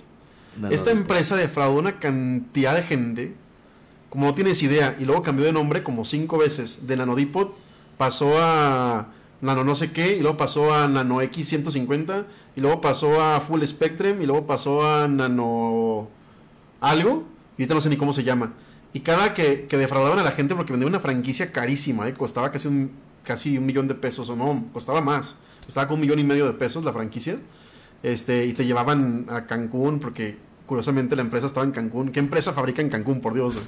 No, 0.57 0.69
Esta 0.71 0.93
empresa 0.93 1.35
defraudó 1.37 1.79
una 1.81 1.99
cantidad 1.99 2.75
de 2.77 2.83
gente, 2.85 3.35
como 4.11 4.27
no 4.27 4.35
tienes 4.35 4.63
idea, 4.63 4.97
y 4.99 5.05
luego 5.05 5.23
cambió 5.23 5.45
de 5.45 5.53
nombre 5.53 5.83
como 5.83 6.05
cinco 6.05 6.39
veces. 6.39 6.87
De 6.87 6.97
Nanodipot 6.97 7.57
pasó 7.97 8.39
a 8.39 9.09
Nano 9.41 9.65
no 9.65 9.75
sé 9.75 9.93
qué, 9.93 10.17
y 10.17 10.21
luego 10.21 10.37
pasó 10.37 10.75
a 10.75 10.89
Nano 10.89 11.21
X150, 11.23 12.27
y 12.57 12.61
luego 12.61 12.81
pasó 12.81 13.21
a 13.21 13.41
Full 13.41 13.63
Spectrum, 13.65 14.21
y 14.21 14.27
luego 14.27 14.47
pasó 14.47 14.87
a 14.87 15.07
Nano 15.09 16.09
algo, 16.81 17.25
y 17.57 17.63
ahorita 17.63 17.75
no 17.75 17.81
sé 17.81 17.89
ni 17.89 17.97
cómo 17.97 18.13
se 18.13 18.25
llama. 18.25 18.55
Y 18.93 19.01
cada 19.01 19.35
que, 19.35 19.67
que 19.67 19.77
defraudaban 19.77 20.19
a 20.19 20.23
la 20.23 20.33
gente 20.33 20.55
porque 20.55 20.73
vendían 20.73 20.91
una 20.91 21.01
franquicia 21.01 21.53
carísima, 21.53 22.09
¿eh? 22.09 22.15
costaba 22.15 22.51
casi 22.51 22.69
un, 22.69 22.91
casi 23.23 23.59
un 23.59 23.67
millón 23.67 23.87
de 23.87 23.95
pesos, 23.95 24.29
o 24.31 24.37
no, 24.37 24.65
costaba 24.73 25.01
más, 25.01 25.37
costaba 25.65 25.87
como 25.87 25.97
un 25.97 26.01
millón 26.01 26.19
y 26.19 26.25
medio 26.25 26.47
de 26.47 26.55
pesos 26.55 26.85
la 26.85 26.93
franquicia, 26.93 27.39
este, 28.03 28.47
y 28.47 28.55
te 28.55 28.65
llevaban 28.65 29.27
a 29.29 29.47
Cancún 29.47 30.01
porque 30.01 30.39
curiosamente 30.69 31.17
la 31.17 31.23
empresa 31.23 31.47
estaba 31.47 31.67
en 31.67 31.73
Cancún. 31.73 32.11
¿Qué 32.11 32.21
empresa 32.21 32.53
fabrica 32.53 32.81
en 32.83 32.91
Cancún, 32.91 33.21
por 33.21 33.35
Dios? 33.35 33.59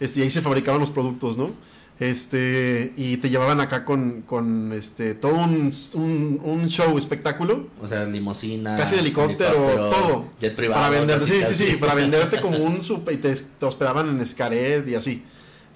Este, 0.00 0.18
y 0.18 0.22
ahí 0.24 0.30
se 0.30 0.40
fabricaban 0.40 0.80
los 0.80 0.90
productos, 0.90 1.36
¿no? 1.36 1.52
Este, 2.00 2.92
y 2.96 3.18
te 3.18 3.30
llevaban 3.30 3.60
acá 3.60 3.84
con, 3.84 4.22
con 4.22 4.72
este, 4.72 5.14
todo 5.14 5.34
un, 5.34 5.70
un, 5.94 6.40
un 6.42 6.66
show, 6.66 6.98
espectáculo, 6.98 7.68
O 7.80 7.86
sea, 7.86 8.04
limosina. 8.04 8.76
Casi 8.76 8.96
de 8.96 9.02
helicóptero, 9.02 9.90
todo. 9.90 10.24
Jet 10.40 10.56
privado. 10.56 10.82
para 10.82 10.90
venderte, 10.90 11.26
sí, 11.26 11.54
sí, 11.54 11.70
sí, 11.70 11.76
para 11.76 11.94
venderte 11.94 12.40
como 12.42 12.58
un 12.58 12.82
super, 12.82 13.14
y 13.14 13.18
te, 13.18 13.32
te 13.32 13.64
hospedaban 13.64 14.08
en 14.08 14.20
Escaret 14.20 14.88
y 14.88 14.96
así. 14.96 15.22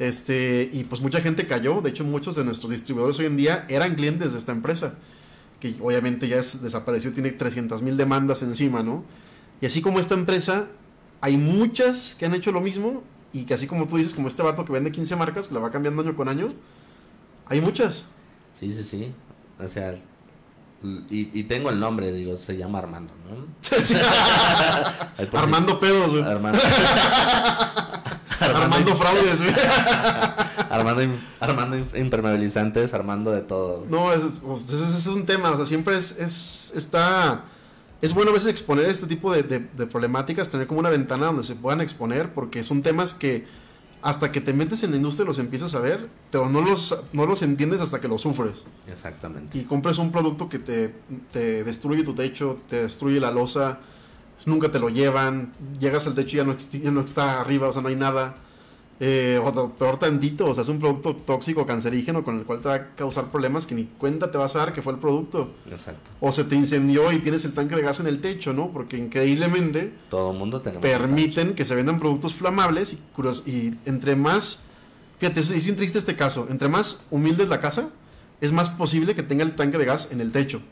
Este, 0.00 0.68
y 0.72 0.82
pues 0.84 1.00
mucha 1.00 1.20
gente 1.20 1.46
cayó, 1.46 1.80
de 1.82 1.90
hecho 1.90 2.02
muchos 2.02 2.34
de 2.34 2.44
nuestros 2.44 2.72
distribuidores 2.72 3.18
hoy 3.20 3.26
en 3.26 3.36
día 3.36 3.64
eran 3.68 3.94
clientes 3.94 4.32
de 4.32 4.38
esta 4.38 4.50
empresa, 4.50 4.94
que 5.60 5.76
obviamente 5.80 6.26
ya 6.26 6.38
es, 6.38 6.60
desapareció, 6.60 7.12
tiene 7.12 7.30
300 7.30 7.82
mil 7.82 7.96
demandas 7.96 8.42
encima, 8.42 8.82
¿no? 8.82 9.04
Y 9.60 9.66
así 9.66 9.80
como 9.82 9.98
esta 10.00 10.14
empresa, 10.14 10.66
hay 11.20 11.36
muchas 11.36 12.14
que 12.18 12.26
han 12.26 12.34
hecho 12.34 12.52
lo 12.52 12.60
mismo 12.60 13.02
y 13.32 13.44
que 13.44 13.54
así 13.54 13.66
como 13.66 13.86
tú 13.86 13.96
dices, 13.96 14.14
como 14.14 14.28
este 14.28 14.42
vato 14.42 14.64
que 14.64 14.72
vende 14.72 14.92
15 14.92 15.16
marcas, 15.16 15.48
que 15.48 15.54
la 15.54 15.60
va 15.60 15.70
cambiando 15.70 16.02
año 16.02 16.14
con 16.16 16.28
año, 16.28 16.48
hay 17.48 17.60
muchas. 17.60 18.04
Sí, 18.58 18.72
sí, 18.72 18.82
sí. 18.82 19.12
O 19.62 19.66
sea, 19.68 19.94
y, 21.10 21.30
y 21.38 21.42
tengo 21.44 21.70
el 21.70 21.80
nombre, 21.80 22.12
digo, 22.12 22.36
se 22.36 22.56
llama 22.56 22.78
Armando, 22.78 23.12
¿no? 23.28 23.46
Si- 23.80 23.94
Armando 25.36 25.80
pedos, 25.80 26.12
güey. 26.12 26.22
Armando. 26.24 26.58
Armando 28.40 28.94
fraudes, 28.96 29.40
güey. 29.42 29.54
Armando, 30.70 31.02
Armando 31.40 31.76
im- 31.78 31.98
impermeabilizantes, 31.98 32.92
Armando 32.94 33.30
de 33.30 33.42
todo. 33.42 33.86
No, 33.88 34.12
ese 34.12 34.26
es, 34.26 34.40
pues, 34.44 34.68
es 34.70 35.06
un 35.06 35.24
tema, 35.26 35.50
o 35.50 35.56
sea, 35.56 35.64
siempre 35.66 35.96
es, 35.96 36.12
es, 36.18 36.72
está, 36.76 37.44
es 38.02 38.14
bueno 38.14 38.30
a 38.30 38.34
veces 38.34 38.48
exponer 38.50 38.86
este 38.90 39.06
tipo 39.06 39.32
de, 39.32 39.42
de- 39.42 39.58
de 39.60 39.86
problemáticas, 39.86 40.48
tener 40.50 40.66
como 40.66 40.80
una 40.80 40.90
ventana 40.90 41.26
donde 41.26 41.44
se 41.44 41.54
puedan 41.54 41.80
exponer, 41.80 42.32
porque 42.32 42.62
son 42.62 42.82
temas 42.82 43.14
que 43.14 43.46
hasta 44.02 44.30
que 44.30 44.40
te 44.40 44.52
metes 44.52 44.82
en 44.84 44.90
la 44.92 44.98
industria 44.98 45.26
los 45.26 45.38
empiezas 45.38 45.74
a 45.74 45.80
ver, 45.80 46.08
pero 46.30 46.48
no 46.48 46.60
los, 46.60 47.02
no 47.12 47.26
los 47.26 47.42
entiendes 47.42 47.80
hasta 47.80 48.00
que 48.00 48.06
los 48.06 48.20
sufres. 48.20 48.64
Exactamente. 48.86 49.58
Y 49.58 49.64
compras 49.64 49.98
un 49.98 50.12
producto 50.12 50.48
que 50.48 50.58
te, 50.60 50.94
te 51.32 51.64
destruye 51.64 52.04
tu 52.04 52.14
techo, 52.14 52.60
te 52.68 52.82
destruye 52.82 53.18
la 53.18 53.32
losa, 53.32 53.80
nunca 54.44 54.70
te 54.70 54.78
lo 54.78 54.90
llevan, 54.90 55.52
llegas 55.80 56.06
al 56.06 56.14
techo 56.14 56.36
y 56.36 56.38
ya 56.38 56.44
no, 56.44 56.56
ya 56.56 56.90
no 56.92 57.00
está 57.00 57.40
arriba, 57.40 57.66
o 57.68 57.72
sea, 57.72 57.82
no 57.82 57.88
hay 57.88 57.96
nada. 57.96 58.36
Eh, 58.98 59.38
o 59.44 59.70
peor 59.74 59.98
tantito, 59.98 60.46
o 60.46 60.54
sea, 60.54 60.62
es 60.62 60.70
un 60.70 60.78
producto 60.78 61.14
tóxico, 61.14 61.66
cancerígeno, 61.66 62.24
con 62.24 62.38
el 62.38 62.44
cual 62.46 62.60
te 62.62 62.68
va 62.70 62.74
a 62.76 62.94
causar 62.94 63.30
problemas 63.30 63.66
que 63.66 63.74
ni 63.74 63.84
cuenta 63.84 64.30
te 64.30 64.38
vas 64.38 64.56
a 64.56 64.60
dar 64.60 64.72
que 64.72 64.80
fue 64.80 64.94
el 64.94 64.98
producto. 64.98 65.50
Exacto. 65.70 66.10
O 66.20 66.32
se 66.32 66.44
te 66.44 66.54
incendió 66.56 67.12
y 67.12 67.18
tienes 67.18 67.44
el 67.44 67.52
tanque 67.52 67.76
de 67.76 67.82
gas 67.82 68.00
en 68.00 68.06
el 68.06 68.22
techo, 68.22 68.54
¿no? 68.54 68.72
Porque 68.72 68.96
increíblemente 68.96 69.92
Todo 70.08 70.32
mundo 70.32 70.62
tenemos. 70.62 70.82
permiten 70.82 71.54
que 71.54 71.66
se 71.66 71.74
vendan 71.74 71.98
productos 71.98 72.32
flamables 72.32 72.94
y, 72.94 72.98
curios- 73.14 73.42
y 73.46 73.74
entre 73.84 74.16
más, 74.16 74.60
fíjate, 75.18 75.40
es, 75.40 75.50
es 75.50 75.76
triste 75.76 75.98
este 75.98 76.16
caso, 76.16 76.46
entre 76.48 76.68
más 76.68 77.00
humilde 77.10 77.42
es 77.42 77.50
la 77.50 77.60
casa, 77.60 77.90
es 78.40 78.52
más 78.52 78.70
posible 78.70 79.14
que 79.14 79.22
tenga 79.22 79.44
el 79.44 79.54
tanque 79.56 79.76
de 79.76 79.84
gas 79.84 80.08
en 80.10 80.22
el 80.22 80.32
techo 80.32 80.62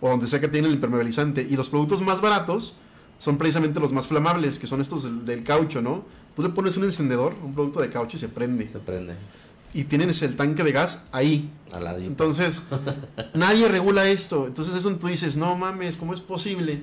o 0.00 0.08
donde 0.10 0.26
sea 0.26 0.40
que 0.40 0.48
tiene 0.48 0.66
el 0.68 0.74
impermeabilizante. 0.74 1.46
Y 1.48 1.54
los 1.56 1.68
productos 1.70 2.00
más 2.02 2.20
baratos 2.20 2.74
son 3.18 3.36
precisamente 3.38 3.78
los 3.80 3.92
más 3.92 4.06
flamables, 4.08 4.58
que 4.58 4.66
son 4.68 4.80
estos 4.80 5.02
del, 5.04 5.24
del 5.24 5.44
caucho, 5.44 5.80
¿no? 5.82 6.04
Tú 6.38 6.44
le 6.44 6.50
pones 6.50 6.76
un 6.76 6.84
encendedor, 6.84 7.34
un 7.42 7.52
producto 7.52 7.80
de 7.80 7.90
caucho 7.90 8.16
y 8.16 8.20
se 8.20 8.28
prende. 8.28 8.68
Se 8.70 8.78
prende. 8.78 9.14
Y 9.74 9.82
tienes 9.82 10.22
el 10.22 10.36
tanque 10.36 10.62
de 10.62 10.70
gas 10.70 11.02
ahí. 11.10 11.50
Al 11.72 11.82
ladito. 11.82 12.06
Entonces, 12.06 12.62
nadie 13.34 13.66
regula 13.66 14.08
esto. 14.08 14.46
Entonces, 14.46 14.76
eso 14.76 14.88
tú 14.94 15.08
dices, 15.08 15.36
no 15.36 15.56
mames, 15.56 15.96
¿cómo 15.96 16.14
es 16.14 16.20
posible 16.20 16.82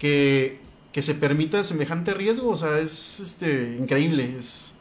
que, 0.00 0.58
que 0.90 1.02
se 1.02 1.14
permita 1.14 1.62
semejante 1.62 2.14
riesgo? 2.14 2.50
O 2.50 2.56
sea, 2.56 2.80
es 2.80 3.20
este, 3.20 3.76
increíble. 3.80 4.34
Es... 4.36 4.74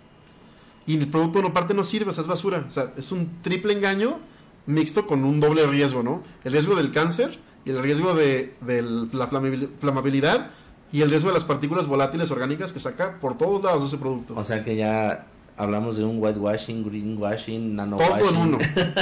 Y 0.87 0.97
el 0.97 1.07
producto 1.07 1.43
no 1.43 1.53
parte 1.53 1.75
no 1.75 1.83
sirve, 1.83 2.09
o 2.09 2.13
sea, 2.13 2.23
es 2.23 2.27
basura. 2.27 2.65
O 2.67 2.71
sea, 2.71 2.91
es 2.97 3.11
un 3.11 3.43
triple 3.43 3.73
engaño 3.73 4.17
mixto 4.65 5.05
con 5.05 5.23
un 5.23 5.39
doble 5.39 5.67
riesgo, 5.67 6.01
¿no? 6.01 6.23
El 6.43 6.53
riesgo 6.53 6.75
del 6.75 6.91
cáncer 6.91 7.37
y 7.63 7.69
el 7.69 7.83
riesgo 7.83 8.15
de, 8.15 8.55
de 8.61 8.81
la 8.81 9.29
flamabil- 9.29 9.69
flamabilidad 9.79 10.49
y 10.91 11.01
el 11.01 11.09
riesgo 11.09 11.29
de 11.29 11.35
las 11.35 11.43
partículas 11.43 11.87
volátiles 11.87 12.31
orgánicas 12.31 12.73
que 12.73 12.79
saca 12.79 13.19
por 13.19 13.37
todos 13.37 13.63
lados 13.63 13.83
ese 13.83 13.97
producto. 13.97 14.35
O 14.35 14.43
sea 14.43 14.63
que 14.63 14.75
ya 14.75 15.27
hablamos 15.57 15.97
de 15.97 16.05
un 16.05 16.21
whitewashing, 16.21 16.85
greenwashing, 16.85 17.75
todo 17.75 17.85
nanowashing. 17.87 18.27
en 18.27 18.37
uno. 18.37 18.57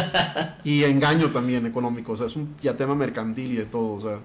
y 0.63 0.83
engaño 0.83 1.29
también 1.29 1.65
económico, 1.65 2.13
o 2.13 2.17
sea, 2.17 2.27
es 2.27 2.35
un 2.35 2.55
ya 2.61 2.75
tema 2.75 2.95
mercantil 2.95 3.53
y 3.53 3.57
de 3.57 3.65
todo, 3.65 3.93
o 3.93 4.01
sea. 4.01 4.19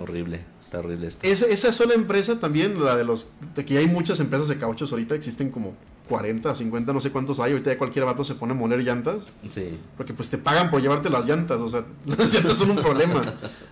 Horrible, 0.00 0.40
está 0.60 0.78
horrible 0.78 1.06
esto. 1.06 1.26
Esa, 1.26 1.46
esa 1.46 1.72
sola 1.72 1.94
empresa 1.94 2.40
también, 2.40 2.82
la 2.82 2.96
de 2.96 3.04
los, 3.04 3.28
de 3.54 3.64
que 3.64 3.74
ya 3.74 3.80
hay 3.80 3.86
muchas 3.86 4.20
empresas 4.20 4.48
de 4.48 4.58
cauchos 4.58 4.90
ahorita, 4.90 5.14
existen 5.14 5.50
como 5.50 5.74
40 6.12 6.50
o 6.50 6.54
50, 6.54 6.92
no 6.92 7.00
sé 7.00 7.10
cuántos 7.10 7.40
hay, 7.40 7.52
ahorita 7.52 7.72
ya 7.72 7.78
cualquier 7.78 8.04
vato 8.04 8.22
se 8.22 8.34
pone 8.34 8.52
a 8.52 8.54
moler 8.54 8.80
llantas, 8.80 9.20
Sí, 9.48 9.78
porque 9.96 10.12
pues 10.12 10.28
te 10.28 10.36
pagan 10.36 10.70
por 10.70 10.82
llevarte 10.82 11.08
las 11.08 11.24
llantas, 11.24 11.58
o 11.58 11.70
sea, 11.70 11.86
las 12.04 12.34
llantas 12.34 12.52
son 12.58 12.72
un 12.72 12.76
problema. 12.76 13.22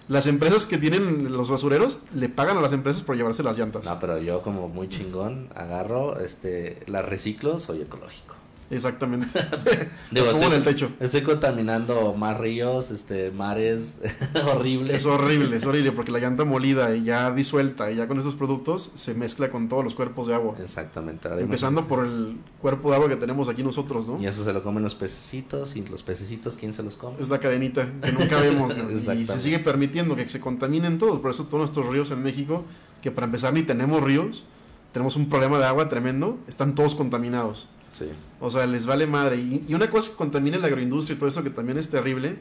Las 0.09 0.27
empresas 0.27 0.65
que 0.65 0.79
tienen 0.79 1.33
los 1.33 1.51
basureros 1.51 2.01
le 2.15 2.31
pagan 2.31 2.57
a 2.57 2.63
las 2.63 2.73
empresas 2.73 3.03
por 3.03 3.15
llevarse 3.15 3.43
las 3.43 3.59
llantas. 3.59 3.85
no, 3.85 4.01
pero 4.01 4.17
yo 4.17 4.41
como 4.41 4.69
muy 4.69 4.89
chingón 4.89 5.51
agarro, 5.55 6.19
este, 6.19 6.81
las 6.87 7.05
reciclo, 7.05 7.61
soy 7.61 7.83
ecológico. 7.83 8.40
Exactamente. 8.71 9.27
Digo, 10.13 10.31
pongo 10.31 10.47
en 10.47 10.53
el 10.53 10.59
estoy, 10.59 10.75
techo. 10.75 10.93
estoy 11.01 11.23
contaminando 11.23 12.15
más 12.15 12.39
ríos, 12.39 12.91
este, 12.91 13.33
mares 13.33 13.97
horribles. 14.47 14.95
Es 14.95 15.07
horrible, 15.07 15.57
es 15.57 15.67
horrible, 15.67 15.93
porque 15.97 16.13
la 16.13 16.21
llanta 16.21 16.45
molida 16.45 16.95
y 16.95 17.03
ya 17.03 17.33
disuelta 17.33 17.91
y 17.91 17.97
ya 17.97 18.07
con 18.07 18.21
esos 18.21 18.37
productos 18.37 18.93
se 18.95 19.15
mezcla 19.15 19.51
con 19.51 19.69
todos 19.69 19.83
los 19.83 19.95
cuerpos 19.95 20.29
de 20.29 20.35
agua. 20.35 20.55
Exactamente. 20.63 21.29
Empezando 21.39 21.87
por 21.87 22.05
el 22.05 22.37
cuerpo 22.61 22.91
de 22.91 22.97
agua 22.97 23.09
que 23.09 23.17
tenemos 23.17 23.49
aquí 23.49 23.65
nosotros, 23.65 24.07
¿no? 24.07 24.23
Y 24.23 24.27
eso 24.27 24.45
se 24.45 24.53
lo 24.53 24.63
comen 24.63 24.85
los 24.85 24.95
pececitos, 24.95 25.75
y 25.75 25.85
los 25.85 26.03
pececitos, 26.05 26.57
¿quién 26.57 26.73
se 26.73 26.83
los 26.83 26.97
come? 26.97 27.17
Es 27.19 27.29
la 27.29 27.41
cadenita 27.41 27.89
que 28.03 28.13
nunca 28.13 28.41
vemos. 28.41 28.75
y 29.17 29.27
se 29.27 29.41
sigue 29.41 29.59
permitiendo 29.59 30.15
que 30.15 30.29
se 30.29 30.41
contaminen 30.41 30.99
todos. 30.99 31.19
Por 31.19 31.33
eso 31.33 31.45
todos 31.45 31.61
nuestros 31.61 31.87
ríos 31.87 32.11
en 32.13 32.23
México, 32.23 32.65
que 33.03 33.11
para 33.11 33.25
empezar 33.25 33.53
ni 33.53 33.63
tenemos 33.63 34.01
ríos, 34.03 34.45
tenemos 34.93 35.17
un 35.17 35.29
problema 35.29 35.59
de 35.59 35.65
agua 35.67 35.89
tremendo, 35.89 36.39
están 36.47 36.75
todos 36.77 36.95
contaminados. 36.95 37.69
Sí. 37.93 38.07
O 38.41 38.51
sea, 38.51 38.67
les 38.67 38.87
vale 38.87 39.07
madre. 39.07 39.37
Y, 39.37 39.65
y 39.69 39.75
una 39.75 39.91
cosa 39.91 40.11
que 40.11 40.17
contamina 40.17 40.57
la 40.59 40.67
agroindustria 40.69 41.15
y 41.15 41.19
todo 41.19 41.29
eso, 41.29 41.43
que 41.43 41.51
también 41.51 41.79
es 41.79 41.89
terrible. 41.91 42.39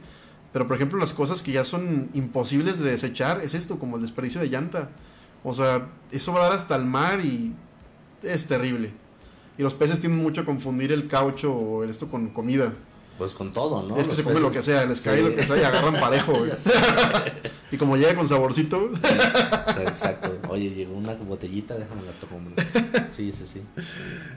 Pero, 0.54 0.66
por 0.66 0.76
ejemplo, 0.78 0.98
las 0.98 1.14
cosas 1.14 1.44
que 1.44 1.52
ya 1.52 1.64
son 1.64 2.10
imposibles 2.14 2.80
de 2.80 2.90
desechar 2.92 3.42
es 3.44 3.54
esto, 3.54 3.78
como 3.78 3.98
el 3.98 4.02
desperdicio 4.02 4.42
de 4.42 4.48
llanta. 4.50 4.90
O 5.44 5.54
sea, 5.54 5.88
eso 6.12 6.34
va 6.34 6.40
a 6.40 6.44
dar 6.46 6.54
hasta 6.54 6.76
el 6.76 6.86
mar 6.86 7.20
y 7.24 7.54
es 8.24 8.48
terrible. 8.48 8.92
Y 9.58 9.62
los 9.64 9.74
peces 9.74 10.00
tienden 10.00 10.22
mucho 10.24 10.42
a 10.42 10.46
confundir 10.46 10.92
el 10.92 11.08
caucho 11.08 11.54
o 11.54 11.84
esto 11.84 12.08
con 12.10 12.30
comida. 12.34 12.74
Pues 13.18 13.34
con 13.34 13.52
todo, 13.52 13.84
¿no? 13.86 13.98
es 13.98 14.04
que 14.04 14.08
Los 14.08 14.16
se 14.16 14.24
comen 14.24 14.42
lo 14.42 14.50
que 14.50 14.60
peces- 14.60 14.64
sea, 14.64 14.86
les 14.86 15.02
cae 15.02 15.18
Sí. 15.18 15.24
lo 15.30 15.36
que 15.36 15.44
sea 15.44 15.58
y 15.58 15.64
agarran 15.66 15.94
parejo. 16.00 16.32
y 17.72 17.76
como 17.78 17.98
llega 17.98 18.16
con 18.16 18.26
saborcito, 18.28 18.90
exacto. 19.86 20.38
Oye, 20.50 20.70
llegó 20.72 20.96
una 20.96 21.14
botellita, 21.16 21.76
déjame 21.76 22.04
la 22.04 22.12
tomo. 22.14 22.50
Sí, 23.12 23.32
sí, 23.34 23.46
sí. 23.46 23.62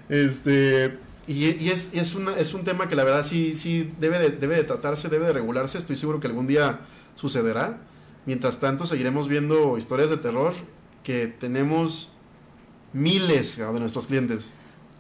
Este, 0.09 0.99
y, 1.27 1.51
y 1.63 1.71
es, 1.71 1.91
es, 1.93 2.15
una, 2.15 2.37
es 2.37 2.55
un 2.55 2.65
tema 2.65 2.89
que 2.89 2.97
la 2.97 3.05
verdad 3.05 3.25
sí, 3.25 3.55
sí 3.55 3.93
debe, 4.01 4.19
de, 4.19 4.31
debe 4.31 4.57
de 4.57 4.65
tratarse, 4.65 5.09
debe 5.09 5.27
de 5.27 5.33
regularse. 5.33 5.79
Estoy 5.79 5.97
seguro 5.97 6.21
que 6.21 6.27
algún 6.27 6.47
día 6.47 6.81
sucederá. 7.15 7.79
Mientras 8.27 8.59
tanto, 8.61 8.87
seguiremos 8.87 9.29
viendo 9.29 9.77
historias 9.79 10.11
de 10.11 10.17
terror 10.17 10.53
que 11.03 11.27
tenemos 11.27 12.11
miles 12.93 13.57
de 13.57 13.81
nuestros 13.81 14.07
clientes. 14.07 14.53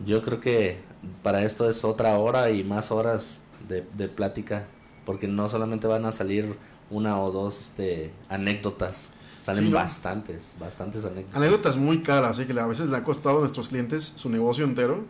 Yo 0.04 0.22
creo 0.22 0.40
que 0.40 0.80
para 1.22 1.44
esto 1.44 1.68
es 1.68 1.84
otra 1.84 2.16
hora 2.18 2.50
y 2.50 2.64
más 2.64 2.90
horas 2.90 3.40
de, 3.68 3.84
de 3.96 4.08
plática, 4.08 4.66
porque 5.06 5.28
no 5.28 5.48
solamente 5.48 5.86
van 5.86 6.04
a 6.04 6.12
salir 6.12 6.56
una 6.90 7.20
o 7.20 7.30
dos 7.30 7.58
este, 7.58 8.12
anécdotas, 8.28 9.12
salen 9.38 9.64
Sí, 9.64 9.70
¿no? 9.70 9.76
bastantes, 9.76 10.56
bastantes 10.58 11.04
anécdotas. 11.04 11.36
Anécdotas 11.36 11.76
muy 11.76 12.02
caras, 12.02 12.38
así 12.38 12.46
que 12.46 12.58
a 12.58 12.66
veces 12.66 12.88
le 12.88 12.96
ha 12.96 13.04
costado 13.04 13.38
a 13.38 13.40
nuestros 13.40 13.68
clientes 13.68 14.12
su 14.16 14.28
negocio 14.28 14.64
entero, 14.64 15.04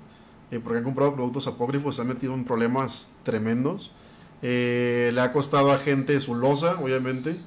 eh, 0.52 0.60
porque 0.62 0.78
han 0.78 0.84
comprado 0.84 1.14
productos 1.14 1.48
apócrifos, 1.48 1.96
se 1.96 2.02
han 2.02 2.08
metido 2.08 2.34
en 2.34 2.44
problemas 2.44 3.10
tremendos. 3.24 3.90
Eh, 4.42 5.10
le 5.14 5.20
ha 5.20 5.32
costado 5.32 5.72
a 5.72 5.78
gente 5.78 6.20
su 6.20 6.34
losa, 6.34 6.78
obviamente. 6.80 7.40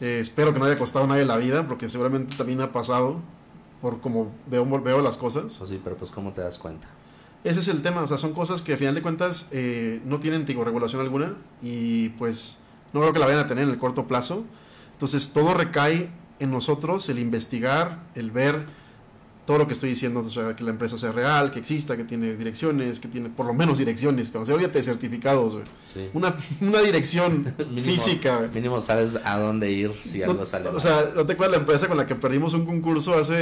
Eh, 0.00 0.18
espero 0.20 0.52
que 0.52 0.58
no 0.58 0.66
haya 0.66 0.76
costado 0.76 1.06
a 1.06 1.08
nadie 1.08 1.24
la 1.24 1.38
vida, 1.38 1.66
porque 1.66 1.88
seguramente 1.88 2.36
también 2.36 2.60
ha 2.60 2.70
pasado, 2.70 3.20
por 3.80 4.00
como 4.00 4.30
veo, 4.46 4.66
veo 4.82 5.00
las 5.00 5.16
cosas. 5.16 5.46
Eso 5.46 5.66
sí, 5.66 5.80
pero 5.82 5.96
pues 5.96 6.10
¿cómo 6.10 6.32
te 6.32 6.42
das 6.42 6.58
cuenta? 6.58 6.86
Ese 7.44 7.60
es 7.60 7.68
el 7.68 7.82
tema, 7.82 8.00
o 8.00 8.08
sea, 8.08 8.18
son 8.18 8.32
cosas 8.32 8.62
que 8.62 8.72
a 8.74 8.76
final 8.76 8.94
de 8.94 9.02
cuentas 9.02 9.48
eh, 9.52 10.00
no 10.04 10.18
tienen 10.18 10.46
digo, 10.46 10.64
regulación 10.64 11.02
alguna 11.02 11.36
y 11.62 12.08
pues 12.10 12.58
no 12.94 13.00
creo 13.00 13.12
que 13.12 13.18
la 13.18 13.26
vayan 13.26 13.42
a 13.42 13.48
tener 13.48 13.64
en 13.64 13.70
el 13.70 13.78
corto 13.78 14.06
plazo. 14.06 14.44
Entonces 14.92 15.32
todo 15.32 15.52
recae 15.52 16.10
en 16.38 16.50
nosotros, 16.50 17.08
el 17.10 17.18
investigar, 17.18 18.00
el 18.14 18.30
ver 18.30 18.66
todo 19.46 19.58
lo 19.58 19.66
que 19.66 19.74
estoy 19.74 19.90
diciendo, 19.90 20.20
o 20.20 20.30
sea, 20.30 20.56
que 20.56 20.64
la 20.64 20.70
empresa 20.70 20.96
sea 20.96 21.12
real, 21.12 21.50
que 21.50 21.58
exista, 21.58 21.96
que 21.98 22.04
tiene 22.04 22.34
direcciones, 22.34 22.98
que 22.98 23.08
tiene 23.08 23.28
por 23.28 23.44
lo 23.44 23.52
menos 23.52 23.76
direcciones, 23.76 24.30
que 24.30 24.38
no 24.38 24.46
sea, 24.46 24.54
olvídate 24.54 24.78
de 24.78 24.84
certificados, 24.84 25.52
güey. 25.52 25.64
Sí. 25.92 26.08
Una, 26.14 26.34
una 26.62 26.80
dirección 26.80 27.44
Mínimo- 27.58 27.82
física, 27.82 28.38
güey. 28.38 28.50
Mínimo 28.54 28.80
sabes 28.80 29.18
a 29.22 29.38
dónde 29.38 29.70
ir 29.70 29.92
si 30.02 30.20
No, 30.20 30.30
algo 30.32 30.44
sale 30.46 30.68
o 30.68 30.72
mal. 30.72 30.80
sea, 30.80 31.10
¿no 31.14 31.26
te 31.26 31.34
acuerdas 31.34 31.56
la 31.56 31.60
empresa 31.60 31.88
con 31.88 31.96
la 31.98 32.06
que 32.06 32.14
perdimos 32.14 32.54
un 32.54 32.64
concurso 32.64 33.14
hace, 33.18 33.34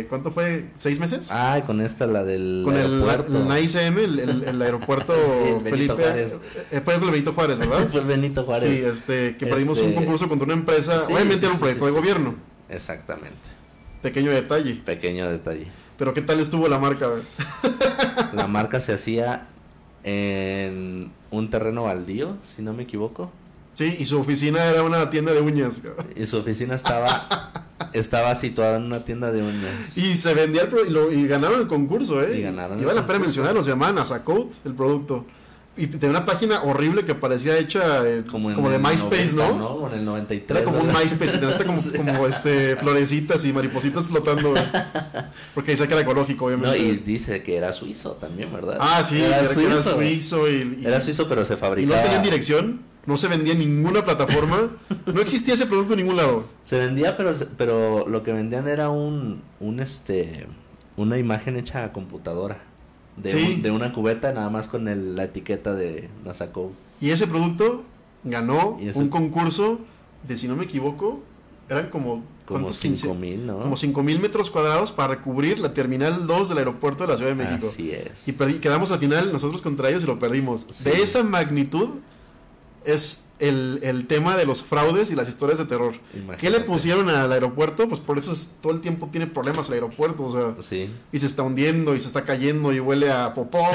eh, 0.00 0.06
¿cuánto 0.08 0.32
fue? 0.32 0.66
¿Seis 0.74 0.98
meses? 0.98 1.28
Ah, 1.30 1.62
con 1.64 1.80
esta, 1.80 2.06
la 2.06 2.24
del 2.24 2.62
con 2.64 2.74
el, 2.76 2.94
aeropuerto. 3.04 3.36
el 3.38 3.48
NICM, 3.48 3.98
el, 3.98 4.18
el- 4.18 4.44
el 4.44 4.62
aeropuerto 4.62 5.14
Sí, 5.24 5.42
el 5.44 5.62
Benito 5.62 5.70
Felipe. 5.70 5.94
Juárez. 6.02 6.40
eh, 6.72 6.80
fue 6.84 6.94
el 6.94 7.00
Benito 7.00 7.32
Juárez, 7.32 7.58
¿verdad? 7.58 7.86
Fue 7.92 8.00
el 8.00 8.06
Benito 8.06 8.42
Juárez. 8.44 8.80
Sí, 8.80 8.84
este, 8.86 9.36
que 9.36 9.46
perdimos 9.46 9.78
Este- 9.78 9.90
un 9.90 9.94
concurso 9.94 10.28
contra 10.28 10.44
una 10.44 10.54
empresa. 10.54 10.98
Sí, 10.98 11.12
Obviamente 11.12 11.46
era 11.46 11.54
un 11.54 11.60
proyecto 11.60 11.86
de 11.86 11.92
gobierno. 11.92 12.34
Exactamente. 12.68 13.55
Pequeño 14.06 14.30
detalle. 14.30 14.74
Pequeño 14.84 15.28
detalle. 15.28 15.66
Pero 15.98 16.14
¿qué 16.14 16.22
tal 16.22 16.38
estuvo 16.38 16.68
la 16.68 16.78
marca? 16.78 17.08
La 18.34 18.46
marca 18.46 18.80
se 18.80 18.92
hacía 18.92 19.48
en 20.04 21.10
un 21.30 21.50
terreno 21.50 21.82
baldío, 21.84 22.36
si 22.44 22.62
no 22.62 22.72
me 22.72 22.84
equivoco. 22.84 23.32
Sí, 23.72 23.96
y 23.98 24.04
su 24.04 24.20
oficina 24.20 24.64
era 24.66 24.82
una 24.84 25.10
tienda 25.10 25.32
de 25.32 25.40
uñas. 25.40 25.80
cabrón. 25.80 26.06
Y 26.14 26.24
su 26.26 26.38
oficina 26.38 26.74
estaba 26.76 27.50
estaba 27.92 28.34
situada 28.36 28.76
en 28.76 28.84
una 28.84 29.04
tienda 29.04 29.32
de 29.32 29.42
uñas. 29.42 29.98
Y 29.98 30.16
se 30.16 30.34
vendía 30.34 30.62
el 30.62 30.68
pro- 30.68 30.84
y, 30.86 30.90
lo- 30.90 31.10
y 31.12 31.26
ganaron 31.26 31.60
el 31.62 31.66
concurso, 31.66 32.22
¿eh? 32.22 32.38
Y 32.38 32.42
ganaron 32.42 32.80
Y 32.80 32.84
vale 32.84 33.00
la 33.00 33.06
pena 33.06 33.18
mencionarlo, 33.18 33.62
se 33.62 33.70
llamaban 33.70 33.98
Asacoat, 33.98 34.52
el 34.64 34.74
producto. 34.74 35.26
Y 35.78 35.88
tenía 35.88 36.08
una 36.10 36.24
página 36.24 36.62
horrible 36.62 37.04
que 37.04 37.14
parecía 37.14 37.58
hecha 37.58 38.02
eh, 38.08 38.24
como, 38.30 38.48
de 38.70 38.78
MySpace, 38.78 39.34
90, 39.34 39.58
¿no? 39.58 39.78
¿no? 39.80 39.88
En 39.92 39.98
el 39.98 40.04
93. 40.06 40.50
Era 40.62 40.64
como 40.64 40.78
un. 40.82 40.86
MySpace, 40.86 41.32
que 41.32 41.38
tenía 41.38 41.48
hasta 41.48 41.64
como, 42.14 42.26
este, 42.26 42.76
florecitas 42.76 43.44
y 43.44 43.52
maripositas 43.52 44.06
flotando. 44.06 44.52
güey. 44.52 44.62
Porque 45.54 45.72
dice 45.72 45.86
que 45.86 45.92
era 45.92 46.02
ecológico, 46.02 46.48
No, 46.50 46.56
obviamente. 46.56 46.78
y 46.78 46.96
dice 46.98 47.42
que 47.42 47.56
era 47.56 47.72
suizo 47.72 48.12
también, 48.12 48.52
¿verdad? 48.52 48.78
Ah, 48.80 49.02
sí, 49.04 49.20
era, 49.22 49.40
era 49.40 49.48
que 49.54 49.64
era 49.64 49.82
suizo. 49.82 49.96
suizo 49.96 50.48
y, 50.50 50.78
y- 50.80 50.86
Era 50.86 50.98
suizo, 51.00 51.28
pero 51.28 51.44
se 51.44 51.54
y 51.54 51.56
fabricaba. 51.58 51.96
no 51.98 52.02
tenían 52.04 52.22
dirección, 52.22 52.80
no 53.04 53.16
se 53.18 53.28
vendía 53.28 53.52
en 53.52 53.58
ninguna 53.58 54.02
plataforma, 54.04 54.68
no 55.12 55.20
existía 55.20 55.54
ese 55.54 55.66
producto 55.66 55.92
en 55.92 55.98
ningún 55.98 56.16
lado. 56.16 56.44
Se 56.62 56.78
vendía, 56.78 57.16
pero, 57.18 57.32
pero 57.58 58.08
lo 58.08 58.22
que 58.22 58.32
vendían 58.32 58.66
era 58.66 58.88
un, 58.88 59.42
un 59.60 59.80
este, 59.80 60.46
una 60.96 61.18
imagen 61.18 61.56
hecha 61.56 61.84
a 61.84 61.92
computadora. 61.92 62.62
De, 63.16 63.30
Sí. 63.30 63.54
un- 63.56 63.62
de 63.62 63.70
una 63.70 63.92
cubeta 63.92 64.32
nada 64.32 64.50
más 64.50 64.68
con 64.68 64.88
el- 64.88 65.16
la 65.16 65.24
etiqueta 65.24 65.74
de 65.74 66.08
Nasako. 66.24 66.72
Y 67.00 67.10
ese 67.10 67.26
producto 67.26 67.82
ganó 68.24 68.76
ese- 68.80 68.98
un 68.98 69.08
concurso 69.08 69.78
de, 70.26 70.36
si 70.36 70.48
no 70.48 70.56
me 70.56 70.64
equivoco, 70.64 71.20
eran 71.68 71.88
como, 71.88 72.22
Como 72.44 72.60
¿cuántos? 72.60 72.76
5 72.76 72.94
15? 73.14 73.14
mil, 73.14 73.46
¿no? 73.46 73.58
Como 73.60 73.76
5 73.76 74.02
mil 74.02 74.20
metros 74.20 74.50
cuadrados 74.50 74.92
para 74.92 75.14
recubrir 75.14 75.58
la 75.58 75.72
terminal 75.74 76.26
2 76.26 76.48
del 76.48 76.58
aeropuerto 76.58 77.04
de 77.04 77.12
la 77.12 77.16
Ciudad 77.16 77.30
de 77.30 77.36
México. 77.36 77.66
Así 77.66 77.90
es. 77.90 78.28
Y 78.28 78.32
quedamos 78.60 78.92
al 78.92 78.98
final 78.98 79.32
nosotros 79.32 79.62
contra 79.62 79.88
ellos 79.88 80.04
y 80.04 80.06
lo 80.06 80.18
perdimos. 80.18 80.66
Sí. 80.70 80.84
De 80.84 81.02
esa 81.02 81.22
magnitud 81.24 81.88
es 82.84 83.22
el, 83.38 83.80
el 83.82 84.06
tema 84.06 84.34
de 84.36 84.46
los 84.46 84.62
fraudes 84.62 85.10
y 85.10 85.14
las 85.14 85.28
historias 85.28 85.58
de 85.58 85.66
terror. 85.66 85.94
¿Qué 86.38 86.48
le 86.50 86.60
pusieron 86.60 87.08
al 87.10 87.30
aeropuerto? 87.32 87.86
Pues 87.88 88.00
por 88.00 88.16
eso 88.18 88.32
es- 88.32 88.52
todo 88.62 88.72
el 88.72 88.80
tiempo 88.80 89.08
tiene 89.12 89.26
problemas 89.26 89.68
el 89.68 89.74
aeropuerto, 89.74 90.24
o 90.24 90.32
sea, 90.32 90.54
Sí. 90.62 90.90
y 91.12 91.18
se 91.18 91.26
está 91.26 91.42
hundiendo 91.42 91.94
y 91.94 92.00
se 92.00 92.06
está 92.06 92.24
cayendo 92.24 92.72
y 92.72 92.80
huele 92.80 93.10
a 93.12 93.34
popó. 93.34 93.60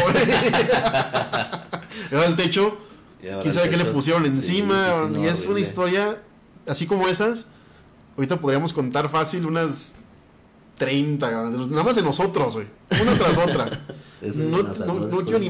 Era 2.12 2.26
el 2.26 2.36
techo 2.36 2.78
quién 3.22 3.54
sabe 3.54 3.70
qué 3.70 3.78
le 3.78 3.86
pusieron 3.86 4.26
encima. 4.26 5.10
y 5.18 5.26
es 5.26 5.46
una 5.46 5.60
historia, 5.60 6.22
así 6.68 6.88
como 6.88 7.08
esas, 7.08 7.46
ahorita 8.18 8.38
podríamos 8.42 8.74
contar 8.74 9.10
fácil 9.10 9.46
unas 9.46 9.94
30, 10.78 11.30
nada 11.30 11.84
más 11.84 11.96
de 11.96 12.02
nosotros, 12.02 12.54
güey. 12.54 12.68
Una 13.02 13.14
tras 13.14 13.38
otra. 13.38 13.70
no, 14.36 14.64
no, 14.64 14.94
no 15.08 15.18
quiero 15.22 15.40
ni 15.40 15.50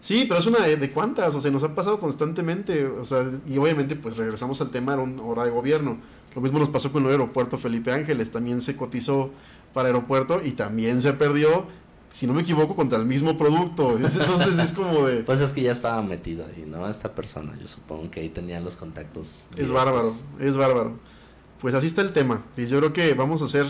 Sí, 0.00 0.24
pero 0.26 0.40
es 0.40 0.46
una 0.46 0.60
de, 0.60 0.90
cuántas, 0.90 1.34
o 1.34 1.40
sea, 1.40 1.50
nos 1.50 1.62
ha 1.62 1.74
pasado 1.74 2.00
constantemente, 2.00 2.86
o 2.86 3.04
sea, 3.04 3.30
y 3.46 3.58
obviamente 3.58 3.96
pues 3.96 4.16
regresamos 4.16 4.60
al 4.62 4.70
tema 4.70 4.96
de 4.96 5.20
hora 5.22 5.44
de 5.44 5.50
gobierno. 5.50 5.98
Lo 6.34 6.40
mismo 6.40 6.58
nos 6.58 6.70
pasó 6.70 6.90
con 6.90 7.04
el 7.04 7.10
aeropuerto 7.10 7.58
Felipe 7.58 7.92
Ángeles, 7.92 8.30
también 8.30 8.62
se 8.62 8.76
cotizó 8.76 9.30
para 9.74 9.88
aeropuerto 9.88 10.40
y 10.42 10.52
también 10.52 11.02
se 11.02 11.12
perdió, 11.12 11.66
si 12.08 12.26
no 12.26 12.32
me 12.32 12.40
equivoco, 12.40 12.74
contra 12.74 12.98
el 12.98 13.04
mismo 13.04 13.36
producto. 13.36 13.90
Entonces 13.98 14.58
es 14.58 14.72
como 14.72 15.06
de... 15.06 15.22
Pues 15.22 15.42
es 15.42 15.52
que 15.52 15.62
ya 15.62 15.72
estaba 15.72 16.00
metido 16.00 16.46
ahí, 16.46 16.64
¿no? 16.66 16.88
Esta 16.88 17.14
persona, 17.14 17.54
yo 17.60 17.68
supongo 17.68 18.10
que 18.10 18.20
ahí 18.20 18.30
tenía 18.30 18.58
los 18.60 18.76
contactos. 18.76 19.44
Es 19.58 19.70
bárbaro, 19.70 20.10
es 20.38 20.56
bárbaro. 20.56 20.98
Pues 21.60 21.74
así 21.74 21.88
está 21.88 22.00
el 22.00 22.14
tema. 22.14 22.42
Y 22.56 22.64
yo 22.64 22.78
creo 22.78 22.94
que 22.94 23.12
vamos 23.12 23.42
a 23.42 23.44
hacer, 23.44 23.66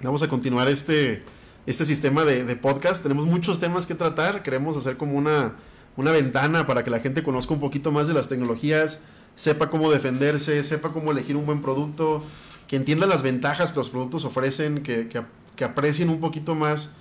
vamos 0.00 0.22
a 0.22 0.28
continuar 0.28 0.68
este 0.68 1.22
este 1.68 1.84
sistema 1.84 2.24
de, 2.24 2.56
podcast. 2.56 3.02
Tenemos 3.02 3.26
muchos 3.26 3.58
temas 3.60 3.84
que 3.84 3.94
tratar. 3.94 4.42
Queremos 4.42 4.78
hacer 4.78 4.96
como 4.96 5.18
una, 5.18 5.56
una 5.98 6.12
ventana 6.12 6.66
para 6.66 6.82
que 6.82 6.88
la 6.88 6.98
gente 6.98 7.22
conozca 7.22 7.52
un 7.52 7.60
poquito 7.60 7.92
más 7.92 8.08
de 8.08 8.14
las 8.14 8.26
tecnologías, 8.26 9.02
sepa 9.36 9.68
cómo 9.68 9.90
defenderse, 9.90 10.64
sepa 10.64 10.92
cómo 10.92 11.12
elegir 11.12 11.36
un 11.36 11.44
buen 11.44 11.60
producto, 11.60 12.24
que 12.68 12.76
entienda 12.76 13.06
las 13.06 13.20
ventajas 13.20 13.72
que 13.72 13.80
los 13.80 13.90
productos 13.90 14.24
ofrecen, 14.24 14.82
que, 14.82 15.08
que, 15.08 15.64
aprecien 15.64 16.08
un 16.08 16.20
poquito 16.20 16.54
más 16.54 16.92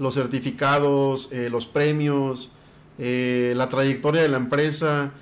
los 0.00 0.14
certificados, 0.14 1.30
eh, 1.30 1.48
los 1.48 1.66
premios, 1.66 2.50
eh, 2.98 3.54
la 3.56 3.68
trayectoria 3.68 4.22
de 4.22 4.28
la 4.28 4.38
empresa, 4.38 5.12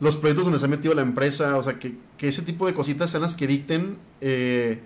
los 0.00 0.16
proyectos 0.16 0.44
donde 0.44 0.58
se 0.58 0.66
ha 0.66 0.68
metido 0.68 0.92
la 0.92 1.00
empresa, 1.00 1.56
o 1.56 1.62
sea, 1.62 1.78
que, 1.78 1.96
que 2.18 2.28
ese 2.28 2.42
tipo 2.42 2.66
de 2.66 2.74
cositas 2.74 3.10
sean 3.10 3.22
las 3.22 3.34
que 3.34 3.46
dicten 3.46 3.96
eh, 4.20 4.82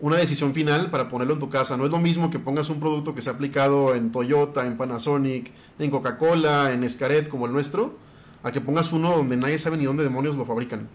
una 0.00 0.16
decisión 0.16 0.54
final 0.54 0.90
para 0.90 1.08
ponerlo 1.08 1.34
en 1.34 1.40
tu 1.40 1.48
casa. 1.48 1.76
No 1.76 1.84
es 1.84 1.90
lo 1.90 1.98
mismo 1.98 2.30
que 2.30 2.38
pongas 2.38 2.70
un 2.70 2.80
producto 2.80 3.14
que 3.14 3.22
se 3.22 3.30
ha 3.30 3.32
aplicado 3.32 3.94
en 3.94 4.12
Toyota, 4.12 4.66
en 4.66 4.76
Panasonic, 4.76 5.50
en 5.78 5.90
Coca-Cola, 5.90 6.72
en 6.72 6.84
Escaret 6.84 7.28
como 7.28 7.46
el 7.46 7.52
nuestro, 7.52 7.96
a 8.42 8.52
que 8.52 8.60
pongas 8.60 8.92
uno 8.92 9.16
donde 9.16 9.36
nadie 9.36 9.58
sabe 9.58 9.76
ni 9.76 9.84
dónde 9.84 10.04
demonios 10.04 10.36
lo 10.36 10.44
fabrican. 10.44 10.88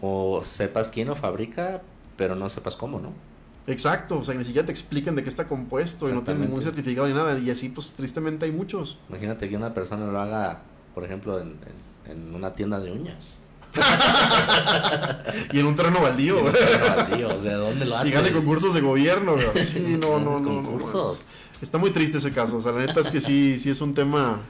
O 0.00 0.42
sepas 0.42 0.90
quién 0.90 1.08
lo 1.08 1.16
fabrica, 1.16 1.82
pero 2.16 2.34
no 2.34 2.48
sepas 2.48 2.76
cómo, 2.76 2.98
¿no? 2.98 3.12
Exacto, 3.66 4.18
o 4.18 4.24
sea, 4.24 4.34
ni 4.34 4.44
siquiera 4.44 4.66
te 4.66 4.72
explican 4.72 5.14
de 5.16 5.22
qué 5.22 5.30
está 5.30 5.46
compuesto 5.46 6.08
y 6.10 6.12
no 6.12 6.22
tiene 6.22 6.40
ningún 6.40 6.60
certificado 6.60 7.08
ni 7.08 7.14
nada. 7.14 7.38
Y 7.38 7.50
así, 7.50 7.70
pues 7.70 7.94
tristemente 7.94 8.44
hay 8.44 8.52
muchos. 8.52 8.98
Imagínate 9.08 9.48
que 9.48 9.56
una 9.56 9.72
persona 9.72 10.06
lo 10.06 10.18
haga, 10.18 10.62
por 10.94 11.04
ejemplo, 11.04 11.40
en, 11.40 11.56
en 12.06 12.34
una 12.34 12.52
tienda 12.52 12.78
de 12.80 12.92
uñas. 12.92 13.38
y 15.52 15.58
en 15.58 15.66
un 15.66 15.76
terreno 15.76 16.00
baldío, 16.00 16.40
güey. 16.40 16.54
baldío, 16.96 17.34
o 17.34 17.40
sea, 17.40 17.56
¿dónde 17.56 17.84
lo 17.84 17.96
haces? 17.96 18.10
Y 18.10 18.14
gane 18.14 18.32
concursos 18.32 18.74
de 18.74 18.80
gobierno, 18.80 19.32
güey. 19.34 19.46
Sí, 19.64 19.98
no, 20.00 20.20
no, 20.20 20.40
no. 20.40 20.62
Concursos. 20.62 21.26
Está 21.60 21.78
muy 21.78 21.90
triste 21.90 22.18
ese 22.18 22.32
caso. 22.32 22.56
O 22.56 22.60
sea, 22.60 22.72
la 22.72 22.80
neta 22.80 23.00
es 23.00 23.08
que 23.08 23.20
sí, 23.20 23.58
sí 23.58 23.70
es 23.70 23.80
un 23.80 23.94
tema 23.94 24.42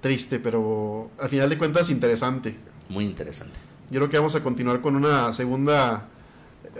triste, 0.00 0.38
pero 0.38 1.10
al 1.18 1.28
final 1.28 1.48
de 1.48 1.58
cuentas 1.58 1.90
interesante. 1.90 2.56
Muy 2.88 3.04
interesante. 3.04 3.58
Yo 3.90 4.00
creo 4.00 4.10
que 4.10 4.18
vamos 4.18 4.34
a 4.34 4.42
continuar 4.42 4.80
con 4.80 4.96
una 4.96 5.32
segunda, 5.32 6.08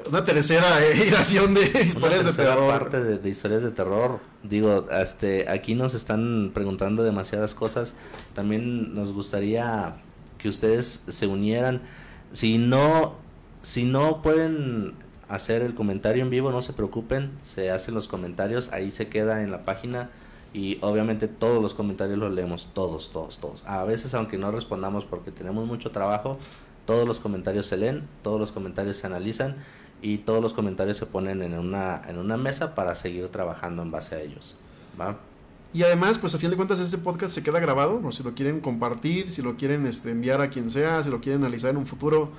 una 0.09 0.25
tercera 0.25 0.79
iteración 0.95 1.55
de 1.55 1.63
historias 1.85 2.25
de 2.25 2.33
terror. 2.33 2.69
parte 2.69 3.03
de, 3.03 3.19
de, 3.19 3.29
historias 3.29 3.63
de 3.63 3.71
terror. 3.71 4.21
Digo, 4.43 4.87
este, 4.91 5.49
aquí 5.49 5.75
nos 5.75 5.95
están 5.95 6.51
preguntando 6.55 7.03
demasiadas 7.03 7.55
cosas. 7.55 7.95
También 8.35 8.95
nos 8.95 9.13
gustaría 9.13 9.97
que 10.45 10.51
ustedes 10.51 11.03
se 11.09 11.27
unieran. 11.27 11.81
Si 12.35 12.59
no, 12.59 13.15
si 13.63 13.85
no 13.85 14.21
pueden 14.21 14.93
hacer 15.27 15.63
el 15.63 15.75
comentario 15.75 16.23
en 16.23 16.29
vivo, 16.29 16.53
no 16.53 16.61
se 16.61 16.75
preocupen, 16.75 17.31
se 17.43 17.71
hacen 17.71 17.95
los 17.95 18.09
comentarios, 18.09 18.71
ahí 18.71 18.91
se 18.91 19.09
queda 19.09 19.43
en 19.43 19.51
la 19.51 19.63
página 19.63 20.11
y 20.53 20.77
obviamente 20.83 21.29
todos 21.29 21.63
los 21.63 21.73
comentarios 21.73 22.19
los 22.19 22.31
leemos, 22.31 22.69
todos, 22.75 23.11
todos, 23.11 23.39
todos. 23.39 23.65
A 23.67 23.85
veces 23.85 24.13
aunque 24.13 24.37
no 24.37 24.51
respondamos 24.51 25.07
porque 25.07 25.31
tenemos 25.31 25.67
mucho 25.67 25.93
trabajo, 25.93 26.37
todos 26.85 27.09
los 27.09 27.21
comentarios 27.21 27.65
se 27.65 27.79
leen, 27.79 28.07
todos 28.23 28.39
los 28.39 28.53
comentarios 28.53 28.99
se 28.99 29.07
analizan 29.07 29.57
y 30.03 30.19
todos 30.19 30.43
los 30.43 30.53
comentarios 30.53 30.99
se 30.99 31.07
ponen 31.07 31.41
en 31.41 31.55
una, 31.55 32.03
en 32.07 32.19
una 32.19 32.37
mesa 32.37 32.75
para 32.75 32.95
seguir 32.95 33.29
trabajando 33.29 33.81
en 33.81 33.91
base 33.91 34.15
a 34.17 34.21
ellos. 34.21 34.57
¿va? 35.01 35.17
Y 35.75 35.83
además, 35.83 36.19
pues 36.19 36.33
a 36.37 36.39
fin 36.39 36.51
de 36.51 36.57
cuentas 36.57 36.79
este 36.79 36.99
podcast 36.99 37.35
se 37.35 37.43
queda 37.43 37.59
grabado, 37.59 38.01
o 38.05 38.13
si 38.13 38.23
lo 38.23 38.33
quieren 38.33 38.61
compartir, 38.61 39.33
si 39.33 39.43
lo 39.43 39.57
quieren 39.57 39.87
este, 39.87 40.13
enviar 40.13 40.41
a 40.41 40.49
quien 40.49 40.71
sea, 40.71 41.03
si 41.03 41.11
lo 41.11 41.21
quieren 41.21 41.43
analizar 41.43 41.71
en 41.71 41.79
un 41.79 41.87
futuro. 41.87 42.31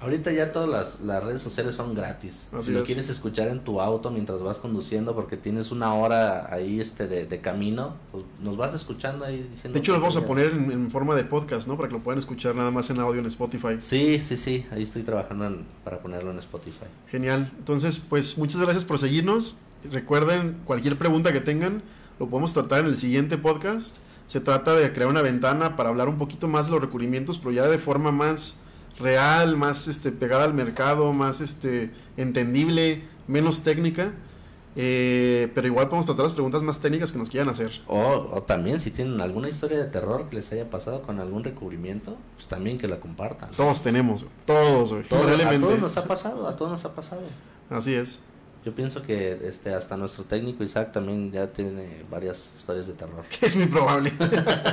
Ahorita 0.00 0.32
ya 0.32 0.50
todas 0.50 0.98
las, 1.02 1.22
redes 1.22 1.42
sociales 1.42 1.74
son 1.74 1.94
gratis. 1.94 2.48
si 2.62 2.72
lo 2.72 2.84
quieres 2.84 3.10
escuchar 3.10 3.48
en 3.48 3.60
tu 3.60 3.82
auto 3.82 4.10
mientras 4.10 4.40
vas 4.42 4.56
conduciendo 4.56 5.14
porque 5.14 5.36
tienes 5.36 5.72
una 5.72 5.92
hora 5.92 6.50
ahí 6.50 6.80
este 6.80 7.06
de, 7.06 7.40
camino, 7.42 7.96
pues 8.12 8.24
nos 8.42 8.56
vas 8.56 8.72
escuchando 8.72 9.26
ahí 9.26 9.46
diciendo... 9.50 9.74
De 9.74 9.80
hecho, 9.80 9.92
lo 9.92 10.00
vamos 10.00 10.16
a 10.16 10.24
poner 10.24 10.46
en, 10.46 10.90
forma 10.90 11.14
de 11.14 11.24
podcast, 11.24 11.68
¿no? 11.68 11.76
Para 11.76 11.88
que 11.88 11.94
lo 11.96 12.00
puedan 12.00 12.18
escuchar 12.18 12.56
nada 12.56 12.70
más 12.70 12.88
en 12.88 12.98
audio 12.98 13.20
en 13.20 13.26
Spotify. 13.26 13.76
Sí, 13.78 14.22
sí, 14.26 14.38
sí. 14.38 14.64
Ahí 14.70 14.84
estoy 14.84 15.02
trabajando 15.02 15.54
para 15.84 15.98
ponerlo 15.98 16.30
en 16.30 16.38
Spotify. 16.38 16.86
Genial. 17.08 17.52
Entonces, 17.58 17.98
pues 17.98 18.38
muchas 18.38 18.58
gracias 18.58 18.86
por 18.86 18.98
seguirnos. 18.98 19.58
Recuerden, 19.92 20.62
cualquier 20.64 20.96
pregunta 20.96 21.30
que 21.30 21.42
tengan 21.42 21.82
lo 22.20 22.28
podemos 22.28 22.52
tratar 22.52 22.80
en 22.80 22.86
el 22.86 22.96
siguiente 22.96 23.38
podcast. 23.38 23.96
Se 24.26 24.40
trata 24.40 24.74
de 24.74 24.92
crear 24.92 25.08
una 25.08 25.22
ventana 25.22 25.74
para 25.74 25.88
hablar 25.88 26.08
un 26.08 26.18
poquito 26.18 26.46
más 26.46 26.66
de 26.66 26.72
los 26.72 26.80
recubrimientos, 26.82 27.38
pero 27.38 27.50
ya 27.50 27.66
de 27.66 27.78
forma 27.78 28.12
más 28.12 28.58
real, 28.98 29.56
más 29.56 29.88
este, 29.88 30.12
pegada 30.12 30.44
al 30.44 30.52
mercado, 30.52 31.14
más 31.14 31.40
este, 31.40 31.90
entendible, 32.18 33.02
menos 33.26 33.62
técnica. 33.62 34.12
Eh, 34.76 35.50
pero 35.54 35.66
igual 35.66 35.88
podemos 35.88 36.06
tratar 36.06 36.26
las 36.26 36.34
preguntas 36.34 36.62
más 36.62 36.78
técnicas 36.78 37.10
que 37.10 37.18
nos 37.18 37.30
quieran 37.30 37.48
hacer. 37.48 37.72
O, 37.86 38.44
también 38.46 38.80
si 38.80 38.90
tienen 38.90 39.18
alguna 39.22 39.48
historia 39.48 39.78
de 39.78 39.86
terror 39.86 40.28
que 40.28 40.36
les 40.36 40.52
haya 40.52 40.68
pasado 40.68 41.00
con 41.00 41.20
algún 41.20 41.42
recubrimiento, 41.42 42.18
pues 42.36 42.48
también 42.48 42.76
que 42.76 42.86
la 42.86 43.00
compartan. 43.00 43.50
Todos 43.52 43.82
tenemos, 43.82 44.26
todos, 44.44 44.92
a 44.92 45.08
todos 45.08 45.80
nos 45.80 45.96
ha 45.96 46.04
pasado, 46.04 46.46
a 46.46 46.54
todos 46.54 46.70
nos 46.70 46.84
ha 46.84 46.94
pasado. 46.94 47.22
Así 47.70 47.94
es. 47.94 48.20
Yo 48.64 48.74
pienso 48.74 49.00
que 49.00 49.40
este 49.48 49.72
hasta 49.72 49.96
nuestro 49.96 50.24
técnico 50.24 50.62
Isaac 50.62 50.92
también 50.92 51.32
ya 51.32 51.46
tiene 51.46 52.04
varias 52.10 52.56
historias 52.56 52.86
de 52.86 52.92
terror. 52.92 53.24
Es 53.40 53.56
muy 53.56 53.66
probable. 53.66 54.12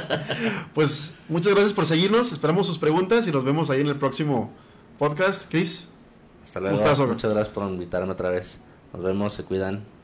pues 0.73 1.13
muchas 1.29 1.53
gracias 1.53 1.73
por 1.73 1.85
seguirnos, 1.85 2.31
esperamos 2.33 2.67
sus 2.67 2.77
preguntas 2.77 3.27
y 3.27 3.31
nos 3.31 3.45
vemos 3.45 3.69
ahí 3.69 3.81
en 3.81 3.87
el 3.87 3.97
próximo 3.97 4.51
podcast. 4.99 5.49
Chris. 5.49 5.87
Hasta 6.43 6.59
luego. 6.59 6.77
Muchas 6.77 7.31
gracias 7.31 7.49
por 7.49 7.67
invitarme 7.69 8.11
otra 8.11 8.29
vez. 8.29 8.59
Nos 8.93 9.03
vemos, 9.03 9.33
se 9.33 9.43
cuidan. 9.43 9.96